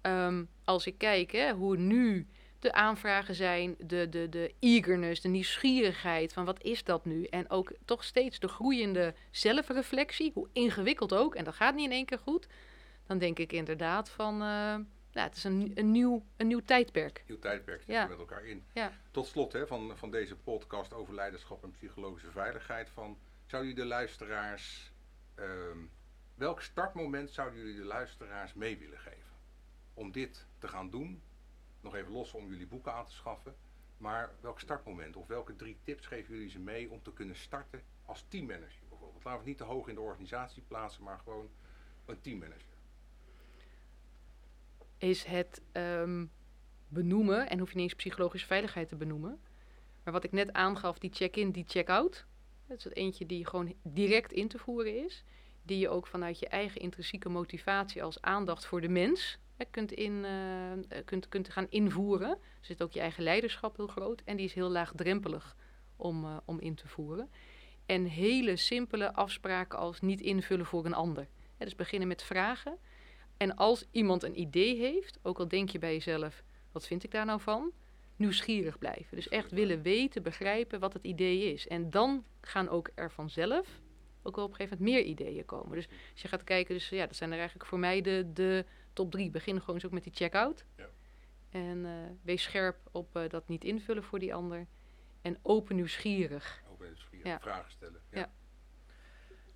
Ehm, 0.00 0.44
als 0.64 0.86
ik 0.86 0.98
kijk 0.98 1.32
hè, 1.32 1.52
hoe 1.52 1.76
nu 1.76 2.26
de 2.58 2.72
aanvragen 2.72 3.34
zijn, 3.34 3.74
de, 3.78 4.08
de, 4.08 4.28
de 4.28 4.54
eagerness, 4.58 5.20
de 5.20 5.28
nieuwsgierigheid 5.28 6.32
van 6.32 6.44
wat 6.44 6.62
is 6.62 6.84
dat 6.84 7.04
nu? 7.04 7.24
En 7.24 7.50
ook 7.50 7.72
toch 7.84 8.04
steeds 8.04 8.38
de 8.38 8.48
groeiende 8.48 9.14
zelfreflectie, 9.30 10.30
hoe 10.34 10.48
ingewikkeld 10.52 11.14
ook, 11.14 11.34
en 11.34 11.44
dat 11.44 11.54
gaat 11.54 11.74
niet 11.74 11.84
in 11.84 11.92
één 11.92 12.04
keer 12.04 12.18
goed. 12.18 12.46
Dan 13.06 13.18
denk 13.18 13.38
ik 13.38 13.52
inderdaad 13.52 14.10
van, 14.10 14.42
eh, 14.42 14.74
nou, 15.16 15.28
het 15.28 15.36
is 15.36 15.44
een, 15.44 15.72
een, 15.74 15.90
nieuw, 15.90 16.22
een 16.36 16.46
nieuw 16.46 16.60
tijdperk. 16.60 17.24
Nieuw 17.26 17.38
tijdperk 17.38 17.76
zitten 17.78 17.94
Ja. 17.94 18.02
we 18.04 18.08
met 18.10 18.18
elkaar 18.18 18.44
in. 18.44 18.64
Ja. 18.72 18.92
Tot 19.10 19.26
slot 19.26 19.52
hè, 19.52 19.66
van, 19.66 19.96
van 19.96 20.10
deze 20.10 20.36
podcast 20.36 20.92
over 20.92 21.14
leiderschap 21.14 21.62
en 21.64 21.70
psychologische 21.70 22.30
veiligheid. 22.30 22.88
Van, 22.88 23.18
zouden 23.46 23.70
jullie 23.70 23.84
de 23.84 23.94
luisteraars, 23.94 24.92
ehm, 25.34 25.78
welk 26.34 26.60
startmoment 26.62 27.30
zouden 27.30 27.58
jullie 27.58 27.76
de 27.76 27.84
luisteraars 27.84 28.54
mee 28.54 28.78
willen 28.78 28.98
geven? 28.98 29.30
Om 29.94 30.12
dit 30.12 30.46
te 30.58 30.68
gaan 30.68 30.90
doen, 30.90 31.22
nog 31.80 31.94
even 31.94 32.12
los 32.12 32.32
om 32.32 32.48
jullie 32.50 32.66
boeken 32.66 32.92
aan 32.92 33.06
te 33.06 33.14
schaffen. 33.14 33.56
Maar 33.96 34.30
welk 34.40 34.60
startmoment 34.60 35.16
of 35.16 35.26
welke 35.26 35.56
drie 35.56 35.78
tips 35.82 36.06
geven 36.06 36.34
jullie 36.34 36.50
ze 36.50 36.58
mee 36.58 36.90
om 36.90 37.02
te 37.02 37.12
kunnen 37.12 37.36
starten 37.36 37.82
als 38.04 38.24
teammanager 38.28 38.82
bijvoorbeeld? 38.88 39.24
Laten 39.24 39.30
we 39.30 39.36
het 39.36 39.46
niet 39.46 39.58
te 39.58 39.74
hoog 39.74 39.88
in 39.88 39.94
de 39.94 40.00
organisatie 40.00 40.62
plaatsen, 40.62 41.02
maar 41.02 41.18
gewoon 41.18 41.50
een 42.06 42.20
teammanager. 42.20 42.75
Is 45.06 45.24
het 45.24 45.62
ehm, 45.72 46.24
benoemen, 46.88 47.50
en 47.50 47.58
hoef 47.58 47.68
je 47.68 47.76
niet 47.76 47.84
eens 47.84 47.94
psychologische 47.94 48.46
veiligheid 48.46 48.88
te 48.88 48.96
benoemen. 48.96 49.40
Maar 50.04 50.12
wat 50.12 50.24
ik 50.24 50.32
net 50.32 50.52
aangaf, 50.52 50.98
die 50.98 51.10
check-in, 51.12 51.50
die 51.50 51.64
check-out. 51.66 52.26
Dat 52.66 52.78
is 52.78 52.84
het 52.84 52.96
eentje 52.96 53.26
die 53.26 53.46
gewoon 53.46 53.74
direct 53.82 54.32
in 54.32 54.48
te 54.48 54.58
voeren 54.58 55.04
is. 55.04 55.24
Die 55.62 55.78
je 55.78 55.88
ook 55.88 56.06
vanuit 56.06 56.38
je 56.38 56.48
eigen 56.48 56.80
intrinsieke 56.80 57.28
motivatie 57.28 58.02
als 58.02 58.20
aandacht 58.20 58.66
voor 58.66 58.80
de 58.80 58.88
mens 58.88 59.38
hè, 59.56 59.64
kunt, 59.64 59.92
in, 59.92 60.24
eh, 60.24 60.72
eh, 60.72 61.04
kunt, 61.04 61.28
kunt 61.28 61.48
gaan 61.48 61.66
invoeren. 61.68 62.30
Er 62.30 62.38
zit 62.60 62.82
ook 62.82 62.92
je 62.92 63.00
eigen 63.00 63.22
leiderschap 63.22 63.76
heel 63.76 63.86
groot. 63.86 64.22
En 64.24 64.36
die 64.36 64.46
is 64.46 64.54
heel 64.54 64.70
laagdrempelig 64.70 65.56
om, 65.96 66.24
eh, 66.24 66.36
om 66.44 66.60
in 66.60 66.74
te 66.74 66.88
voeren. 66.88 67.30
En 67.86 68.04
hele 68.04 68.56
simpele 68.56 69.12
afspraken 69.12 69.78
als 69.78 70.00
niet 70.00 70.20
invullen 70.20 70.66
voor 70.66 70.84
een 70.84 70.94
ander. 70.94 71.28
Hè, 71.56 71.64
dus 71.64 71.74
beginnen 71.74 72.08
met 72.08 72.22
vragen. 72.22 72.78
En 73.36 73.56
als 73.56 73.84
iemand 73.90 74.22
een 74.22 74.40
idee 74.40 74.76
heeft, 74.76 75.18
ook 75.22 75.38
al 75.38 75.48
denk 75.48 75.68
je 75.68 75.78
bij 75.78 75.92
jezelf, 75.92 76.42
wat 76.72 76.86
vind 76.86 77.04
ik 77.04 77.10
daar 77.10 77.24
nou 77.26 77.40
van? 77.40 77.72
Nieuwsgierig 78.16 78.78
blijven. 78.78 79.16
Dus 79.16 79.28
echt 79.28 79.50
willen 79.50 79.82
weten, 79.82 80.22
begrijpen 80.22 80.80
wat 80.80 80.92
het 80.92 81.04
idee 81.04 81.52
is. 81.52 81.68
En 81.68 81.90
dan 81.90 82.24
gaan 82.40 82.68
ook 82.68 82.90
er 82.94 83.10
vanzelf 83.10 83.80
ook 84.22 84.36
wel 84.36 84.44
op 84.44 84.50
een 84.50 84.56
gegeven 84.56 84.78
moment 84.78 84.96
meer 84.96 85.06
ideeën 85.06 85.44
komen. 85.44 85.76
Dus 85.76 85.88
als 86.12 86.22
je 86.22 86.28
gaat 86.28 86.44
kijken, 86.44 86.74
dus 86.74 86.88
ja, 86.88 87.06
dat 87.06 87.16
zijn 87.16 87.30
er 87.30 87.38
eigenlijk 87.38 87.68
voor 87.68 87.78
mij 87.78 88.00
de, 88.00 88.30
de 88.32 88.64
top 88.92 89.10
drie. 89.10 89.30
Begin 89.30 89.58
gewoon 89.60 89.74
eens 89.74 89.84
ook 89.86 89.92
met 89.92 90.04
die 90.04 90.12
check-out. 90.12 90.64
Ja. 90.76 90.88
En 91.50 91.84
eh, 91.84 91.92
wees 92.22 92.42
scherp 92.42 92.76
op 92.92 93.16
eh, 93.16 93.28
dat 93.28 93.48
niet 93.48 93.64
invullen 93.64 94.02
voor 94.02 94.18
die 94.18 94.34
ander. 94.34 94.66
En 95.22 95.38
open 95.42 95.76
nieuwsgierig. 95.76 96.62
Eens 96.80 97.08
Ja. 97.22 97.40
vragen 97.40 97.70
stellen. 97.70 98.00
Ja. 98.10 98.18
Je 98.20 98.26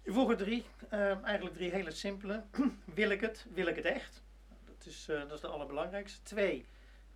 vroeg 0.05 0.31
er 0.31 0.37
drie, 0.37 0.65
eh, 0.89 1.25
eigenlijk 1.25 1.55
drie 1.55 1.71
hele 1.71 1.91
simpele. 1.91 2.45
wil 2.95 3.11
ik 3.11 3.21
het? 3.21 3.47
Wil 3.53 3.67
ik 3.67 3.77
het 3.77 3.85
echt? 3.85 4.23
Dat 4.65 4.87
is, 4.87 5.09
eh, 5.09 5.21
dat 5.21 5.33
is 5.33 5.41
de 5.41 5.47
allerbelangrijkste. 5.47 6.23
Twee, 6.23 6.67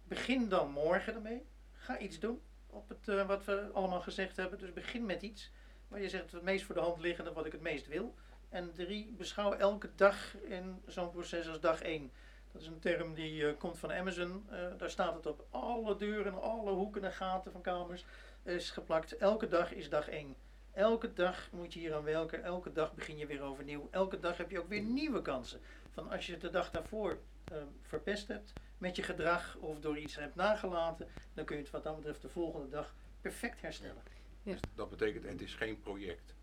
begin 0.05 0.49
dan 0.49 0.71
morgen 0.71 1.15
ermee. 1.15 1.47
Ga 1.73 1.99
iets 1.99 2.19
doen 2.19 2.41
op 2.67 2.89
het, 2.89 3.09
eh, 3.09 3.27
wat 3.27 3.45
we 3.45 3.71
allemaal 3.73 4.01
gezegd 4.01 4.37
hebben. 4.37 4.59
Dus 4.59 4.73
begin 4.73 5.07
met 5.07 5.23
iets 5.23 5.51
waar 5.89 6.01
je 6.01 6.09
zegt 6.09 6.33
het 6.33 6.43
meest 6.43 6.65
voor 6.65 6.75
de 6.75 6.81
hand 6.81 7.01
liggende, 7.01 7.33
wat 7.33 7.47
ik 7.47 7.53
het 7.53 7.61
meest 7.61 7.87
wil. 7.87 8.15
En 8.49 8.73
drie, 8.73 9.13
beschouw 9.13 9.53
elke 9.53 9.91
dag 9.95 10.37
in 10.37 10.83
zo'n 10.87 11.11
proces 11.11 11.49
als 11.49 11.61
dag 11.61 11.83
één. 11.83 12.13
Dat 12.53 12.63
is 12.63 12.69
een 12.69 12.79
term 12.79 13.15
die 13.15 13.47
eh, 13.47 13.59
komt 13.59 13.79
van 13.79 13.93
Amazon. 13.93 14.47
Daar 14.77 14.91
staat 14.91 15.15
het 15.15 15.27
op 15.27 15.47
alle 15.51 15.97
deuren, 15.97 16.43
alle 16.43 16.71
hoeken 16.71 17.05
en 17.05 17.13
gaten 17.13 17.53
van 17.53 17.61
kamers 17.61 18.05
is 18.43 18.71
geplakt. 18.71 19.17
Elke 19.17 19.49
dag 19.49 19.73
is 19.73 19.89
dag 19.89 20.09
één. 20.09 20.37
Elke 20.75 21.13
dag 21.13 21.49
moet 21.53 21.73
je 21.73 21.79
hier 21.81 21.95
aan 21.95 22.03
werken. 22.05 22.43
Elke 22.45 22.73
dag 22.73 22.95
begin 22.95 23.17
je 23.19 23.27
weer 23.27 23.43
overnieuw. 23.43 23.89
Elke 23.91 24.19
dag 24.21 24.37
heb 24.37 24.51
je 24.51 24.59
ook 24.61 24.69
weer 24.69 24.83
nieuwe 24.83 25.23
kansen. 25.23 25.61
Van 25.91 26.11
als 26.11 26.27
je 26.27 26.33
het 26.33 26.41
de 26.41 26.51
dag 26.51 26.71
daarvoor 26.71 27.19
eh, 27.45 27.57
verpest 27.83 28.29
hebt 28.29 28.53
met 28.79 28.97
je 28.97 29.03
gedrag 29.03 29.57
of 29.61 29.81
door 29.81 29.99
iets 29.99 30.17
hebt 30.17 30.35
nagelaten, 30.35 31.09
dan 31.35 31.45
kun 31.45 31.57
je 31.57 31.63
het 31.63 31.71
wat 31.71 31.83
dat 31.83 31.97
betreft 31.97 32.23
de 32.23 32.29
volgende 32.29 32.69
dag 32.69 32.95
perfect 33.21 33.61
herstellen. 33.61 34.03
Dus 34.43 34.61
dat 34.75 34.91
betekent, 34.91 35.25
het 35.25 35.41
is 35.43 35.55
geen 35.55 35.81
project. 35.81 36.35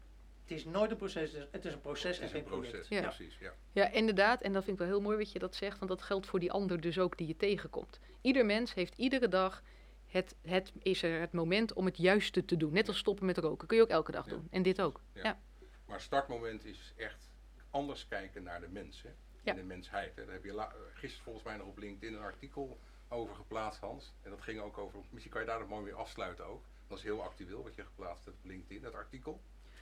Het 0.42 0.52
is 0.60 0.66
nooit 0.66 0.92
een 0.92 0.98
proces, 0.98 1.32
het 1.52 1.66
is- 1.66 1.74
een 1.74 1.82
proces 1.82 2.16
Het 2.16 2.26
en 2.26 2.30
geen 2.32 2.44
project. 2.44 2.72
proces, 2.72 2.88
Ja. 2.90 3.02
precies. 3.02 3.38
Ja. 3.40 3.54
Ja, 3.72 3.90
inderdaad. 3.92 4.42
En 4.42 4.54
dat 4.54 4.64
vind 4.64 4.80
ik 4.80 4.86
wel 4.86 4.92
heel 4.94 5.02
mooi 5.06 5.18
wat 5.18 5.32
je 5.32 5.40
dat 5.40 5.56
zegt. 5.56 5.78
Want 5.78 5.90
dat 5.92 6.02
geldt 6.02 6.26
voor 6.28 6.40
die 6.40 6.52
ander 6.52 6.82
dus 6.82 7.00
ook 7.00 7.18
die 7.18 7.28
je 7.28 7.36
tegenkomt. 7.38 8.00
Ieder 8.22 8.46
mens 8.46 8.74
heeft 8.74 8.94
iedere 8.98 9.28
dag... 9.28 9.64
Het, 10.12 10.36
het 10.42 10.72
is 10.82 11.04
er 11.04 11.20
het 11.20 11.32
moment 11.32 11.74
om 11.74 11.86
het 11.86 11.98
juiste 11.98 12.46
te 12.46 12.58
doen. 12.58 12.74
Net 12.74 12.88
als 12.88 12.98
stoppen 12.98 13.26
met 13.26 13.38
roken. 13.38 13.68
Kun 13.68 13.78
je 13.78 13.84
ook 13.84 13.90
elke 13.90 14.12
dag 14.12 14.26
Ja. 14.26 14.32
doen. 14.32 14.48
En 14.52 14.62
dit 14.64 14.82
ook. 14.82 15.02
Ja. 15.14 15.22
Ja. 15.24 15.40
Maar 15.86 16.02
startmoment 16.02 16.66
is 16.66 16.94
echt 16.98 17.30
anders 17.70 18.08
kijken 18.08 18.44
naar 18.44 18.60
de 18.62 18.68
mensen. 18.70 19.16
Ja. 19.44 19.52
En 19.52 19.58
de 19.58 19.64
mensheid. 19.64 20.16
Hè. 20.16 20.24
Daar 20.26 20.34
heb 20.34 20.44
je 20.44 20.54
la- 20.54 20.74
gisteren 20.94 21.24
volgens 21.24 21.46
mij 21.46 21.56
nog 21.58 21.68
op 21.68 21.78
LinkedIn 21.78 22.18
een 22.18 22.24
artikel 22.24 22.80
over 23.10 23.36
geplaatst, 23.36 23.82
Hans. 23.82 24.14
En 24.22 24.30
dat 24.30 24.42
ging 24.42 24.60
ook 24.60 24.78
over, 24.78 25.00
misschien 25.10 25.32
kan 25.32 25.42
je 25.42 25.48
daar 25.48 25.60
nog 25.60 25.68
mooi 25.70 25.84
mee 25.84 25.94
afsluiten 25.94 26.46
ook. 26.46 26.64
Dat 26.88 26.98
is 26.98 27.04
heel 27.04 27.24
actueel 27.24 27.64
wat 27.64 27.76
je 27.76 27.84
geplaatst 27.84 28.26
hebt 28.26 28.38
op 28.38 28.46
LinkedIn, 28.46 28.82
dat 28.82 28.94
artikel. 28.94 29.42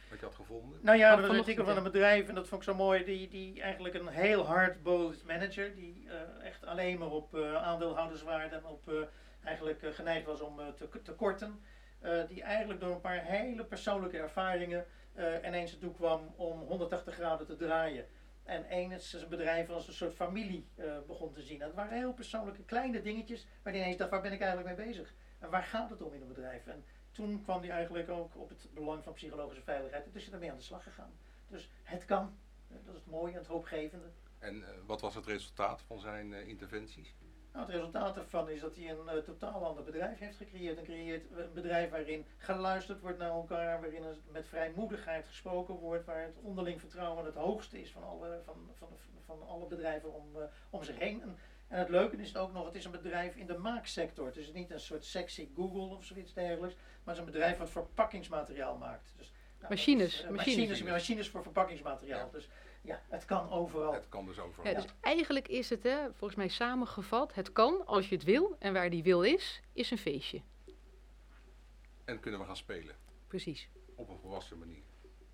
Wat 0.09 0.19
je 0.19 0.25
had 0.25 0.35
gevonden. 0.35 0.79
Nou 0.81 0.97
ja, 0.97 1.09
dat 1.15 1.19
was 1.19 1.29
een 1.33 1.39
artikel 1.39 1.65
van 1.65 1.77
een 1.77 1.83
bedrijf 1.83 2.27
en 2.27 2.35
dat 2.35 2.47
vond 2.47 2.61
ik 2.61 2.67
zo 2.69 2.75
mooi. 2.75 3.03
Die, 3.03 3.27
die 3.27 3.61
eigenlijk 3.61 3.93
een 3.95 4.07
heel 4.07 4.45
hardboiled 4.45 5.23
manager, 5.25 5.75
die 5.75 6.09
eh, 6.09 6.45
echt 6.47 6.65
alleen 6.65 6.97
maar 6.99 7.09
op 7.11 7.35
eh, 7.35 7.55
aandeelhouderswaarde 7.55 8.55
en 8.55 8.65
op 8.65 8.87
eh, 8.89 8.93
eigenlijk 9.43 9.81
eh, 9.83 9.91
geneigd 9.91 10.25
was 10.25 10.41
om 10.41 10.59
eh, 10.59 10.67
te, 10.67 11.01
te 11.01 11.13
korten. 11.13 11.61
Eh, 11.99 12.27
die 12.27 12.43
eigenlijk 12.43 12.79
door 12.79 12.91
een 12.91 13.01
paar 13.01 13.23
hele 13.23 13.65
persoonlijke 13.65 14.17
ervaringen 14.17 14.85
ineens 15.45 15.71
ertoe 15.71 15.93
kwam 15.93 16.33
om 16.35 16.59
180 16.59 17.13
graden 17.13 17.45
te 17.45 17.55
draaien. 17.55 18.05
En 18.43 18.65
eens 18.65 19.09
zijn 19.09 19.29
bedrijf 19.29 19.69
als 19.69 19.87
een 19.87 19.93
soort 19.93 20.13
familie 20.13 20.67
begon 21.07 21.31
te 21.31 21.41
zien. 21.41 21.59
Dat 21.59 21.73
waren 21.73 21.97
heel 21.97 22.13
persoonlijke 22.13 22.63
kleine 22.63 23.01
dingetjes 23.01 23.47
waar 23.63 23.73
hij 23.73 23.81
ineens 23.81 23.97
dacht, 23.97 24.11
waar 24.11 24.21
ben 24.21 24.31
ik 24.31 24.41
eigenlijk 24.41 24.77
mee 24.77 24.87
bezig? 24.87 25.13
En 25.39 25.49
waar 25.49 25.63
gaat 25.63 25.89
het 25.89 26.01
om 26.01 26.13
in 26.13 26.21
een 26.21 26.27
bedrijf? 26.27 26.67
En 26.67 26.85
toen 27.11 27.43
kwam 27.43 27.59
hij 27.59 27.69
eigenlijk 27.69 28.09
ook 28.09 28.35
op 28.35 28.49
het 28.49 28.67
belang 28.73 29.03
van 29.03 29.13
psychologische 29.13 29.63
veiligheid. 29.63 30.03
En 30.03 30.11
toen 30.11 30.19
is 30.19 30.25
hij 30.25 30.33
ermee 30.33 30.51
aan 30.51 30.57
de 30.57 30.63
slag 30.63 30.83
gegaan. 30.83 31.11
Dus 31.47 31.69
het 31.83 32.05
kan. 32.05 32.37
Dat 32.67 32.95
is 32.95 32.99
het 32.99 33.11
mooie 33.11 33.33
en 33.33 33.39
het 33.39 33.47
hoopgevende. 33.47 34.05
En 34.39 34.63
wat 34.85 35.01
was 35.01 35.15
het 35.15 35.25
resultaat 35.25 35.81
van 35.81 35.99
zijn 35.99 36.33
interventies? 36.33 37.15
Nou, 37.59 37.71
het 37.71 37.79
resultaat 37.79 38.15
daarvan 38.15 38.49
is 38.49 38.61
dat 38.61 38.75
hij 38.75 38.89
een 38.89 39.07
eh, 39.07 39.17
totaal 39.17 39.65
ander 39.65 39.83
bedrijf 39.83 40.19
heeft 40.19 40.37
gecreëerd. 40.37 40.77
En 40.77 40.83
creëert 40.83 41.23
een 41.31 41.53
bedrijf 41.53 41.89
waarin 41.89 42.25
geluisterd 42.37 43.01
wordt 43.01 43.17
naar 43.17 43.29
elkaar, 43.29 43.81
waarin 43.81 44.03
er 44.03 44.17
met 44.31 44.47
vrijmoedigheid 44.47 45.27
gesproken 45.27 45.73
wordt, 45.73 46.05
waar 46.05 46.21
het 46.21 46.37
onderling 46.41 46.79
vertrouwen 46.79 47.25
het 47.25 47.35
hoogste 47.35 47.81
is 47.81 47.91
van 47.91 48.03
alle, 48.03 48.41
van, 48.45 48.55
van, 48.73 48.87
van 49.25 49.47
alle 49.47 49.67
bedrijven 49.67 50.13
om, 50.13 50.35
uh, 50.35 50.43
om 50.69 50.83
zich 50.83 50.99
heen. 50.99 51.21
En, 51.21 51.37
en 51.67 51.79
het 51.79 51.89
leuke 51.89 52.15
is 52.15 52.27
het 52.27 52.37
ook 52.37 52.53
nog, 52.53 52.65
het 52.65 52.75
is 52.75 52.85
een 52.85 52.91
bedrijf 52.91 53.35
in 53.35 53.47
de 53.47 53.57
maaksector. 53.57 54.25
Het 54.25 54.37
is 54.37 54.53
niet 54.53 54.71
een 54.71 54.79
soort 54.79 55.05
sexy 55.05 55.49
Google 55.55 55.95
of 55.95 56.03
zoiets 56.03 56.33
dergelijks, 56.33 56.75
maar 56.75 56.85
het 57.03 57.13
is 57.13 57.19
een 57.19 57.31
bedrijf 57.31 57.57
wat 57.57 57.69
verpakkingsmateriaal 57.69 58.77
maakt. 58.77 59.13
Dus, 59.17 59.31
nou, 59.57 59.73
machines, 59.73 60.13
is, 60.13 60.23
uh, 60.23 60.29
machines. 60.29 60.69
machines. 60.69 60.91
Machines 60.91 61.29
voor 61.29 61.43
verpakkingsmateriaal. 61.43 62.25
Ja. 62.25 62.31
Dus 62.31 62.49
ja, 62.81 63.01
het 63.09 63.25
kan 63.25 63.49
overal. 63.49 63.93
Het 63.93 64.09
kan 64.09 64.25
dus 64.25 64.39
overal. 64.39 64.67
Ja, 64.67 64.73
dus 64.73 64.85
eigenlijk 65.01 65.47
is 65.47 65.69
het, 65.69 65.83
hè, 65.83 66.13
volgens 66.13 66.35
mij 66.35 66.47
samengevat, 66.47 67.35
het 67.35 67.51
kan 67.51 67.85
als 67.85 68.09
je 68.09 68.15
het 68.15 68.23
wil. 68.23 68.55
En 68.59 68.73
waar 68.73 68.89
die 68.89 69.03
wil 69.03 69.23
is, 69.23 69.61
is 69.73 69.91
een 69.91 69.97
feestje. 69.97 70.41
En 72.05 72.19
kunnen 72.19 72.39
we 72.39 72.45
gaan 72.45 72.57
spelen. 72.57 72.95
Precies. 73.27 73.69
Op 73.95 74.09
een 74.09 74.17
volwassen 74.17 74.59
manier. 74.59 74.83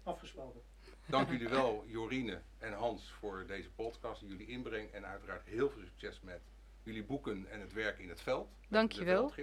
Afgesproken. 0.04 0.62
Dank 1.06 1.30
jullie 1.30 1.50
wel, 1.60 1.84
Jorine 1.88 2.42
en 2.58 2.74
Hans, 2.74 3.12
voor 3.12 3.46
deze 3.48 3.72
podcast 3.72 4.22
en 4.22 4.28
jullie 4.28 4.48
inbreng. 4.48 4.92
En 4.92 5.06
uiteraard 5.06 5.46
heel 5.46 5.70
veel 5.70 5.84
succes 5.84 6.22
met 6.22 6.42
jullie 6.84 7.04
boeken 7.04 7.52
en 7.52 7.60
het 7.60 7.74
werk 7.74 8.00
in 8.00 8.10
het 8.10 8.22
veld. 8.22 8.50
Dank 8.68 8.92
je 8.92 9.04
wel. 9.04 9.34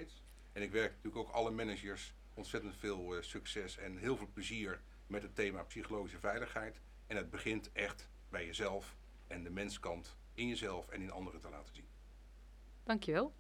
En 0.52 0.62
ik 0.62 0.70
werk 0.70 0.90
natuurlijk 0.90 1.16
ook 1.16 1.34
alle 1.34 1.50
managers 1.50 2.14
ontzettend 2.34 2.76
veel 2.76 3.16
uh, 3.16 3.22
succes 3.22 3.78
en 3.78 3.96
heel 3.96 4.16
veel 4.16 4.28
plezier 4.32 4.80
met 5.06 5.22
het 5.22 5.34
thema 5.34 5.62
psychologische 5.62 6.18
veiligheid. 6.18 6.80
En 7.12 7.18
het 7.18 7.30
begint 7.30 7.72
echt 7.72 8.08
bij 8.28 8.46
jezelf 8.46 8.96
en 9.26 9.42
de 9.42 9.50
menskant 9.50 10.16
in 10.34 10.48
jezelf 10.48 10.88
en 10.88 11.02
in 11.02 11.10
anderen 11.10 11.40
te 11.40 11.50
laten 11.50 11.74
zien. 11.74 11.88
Dankjewel. 12.82 13.34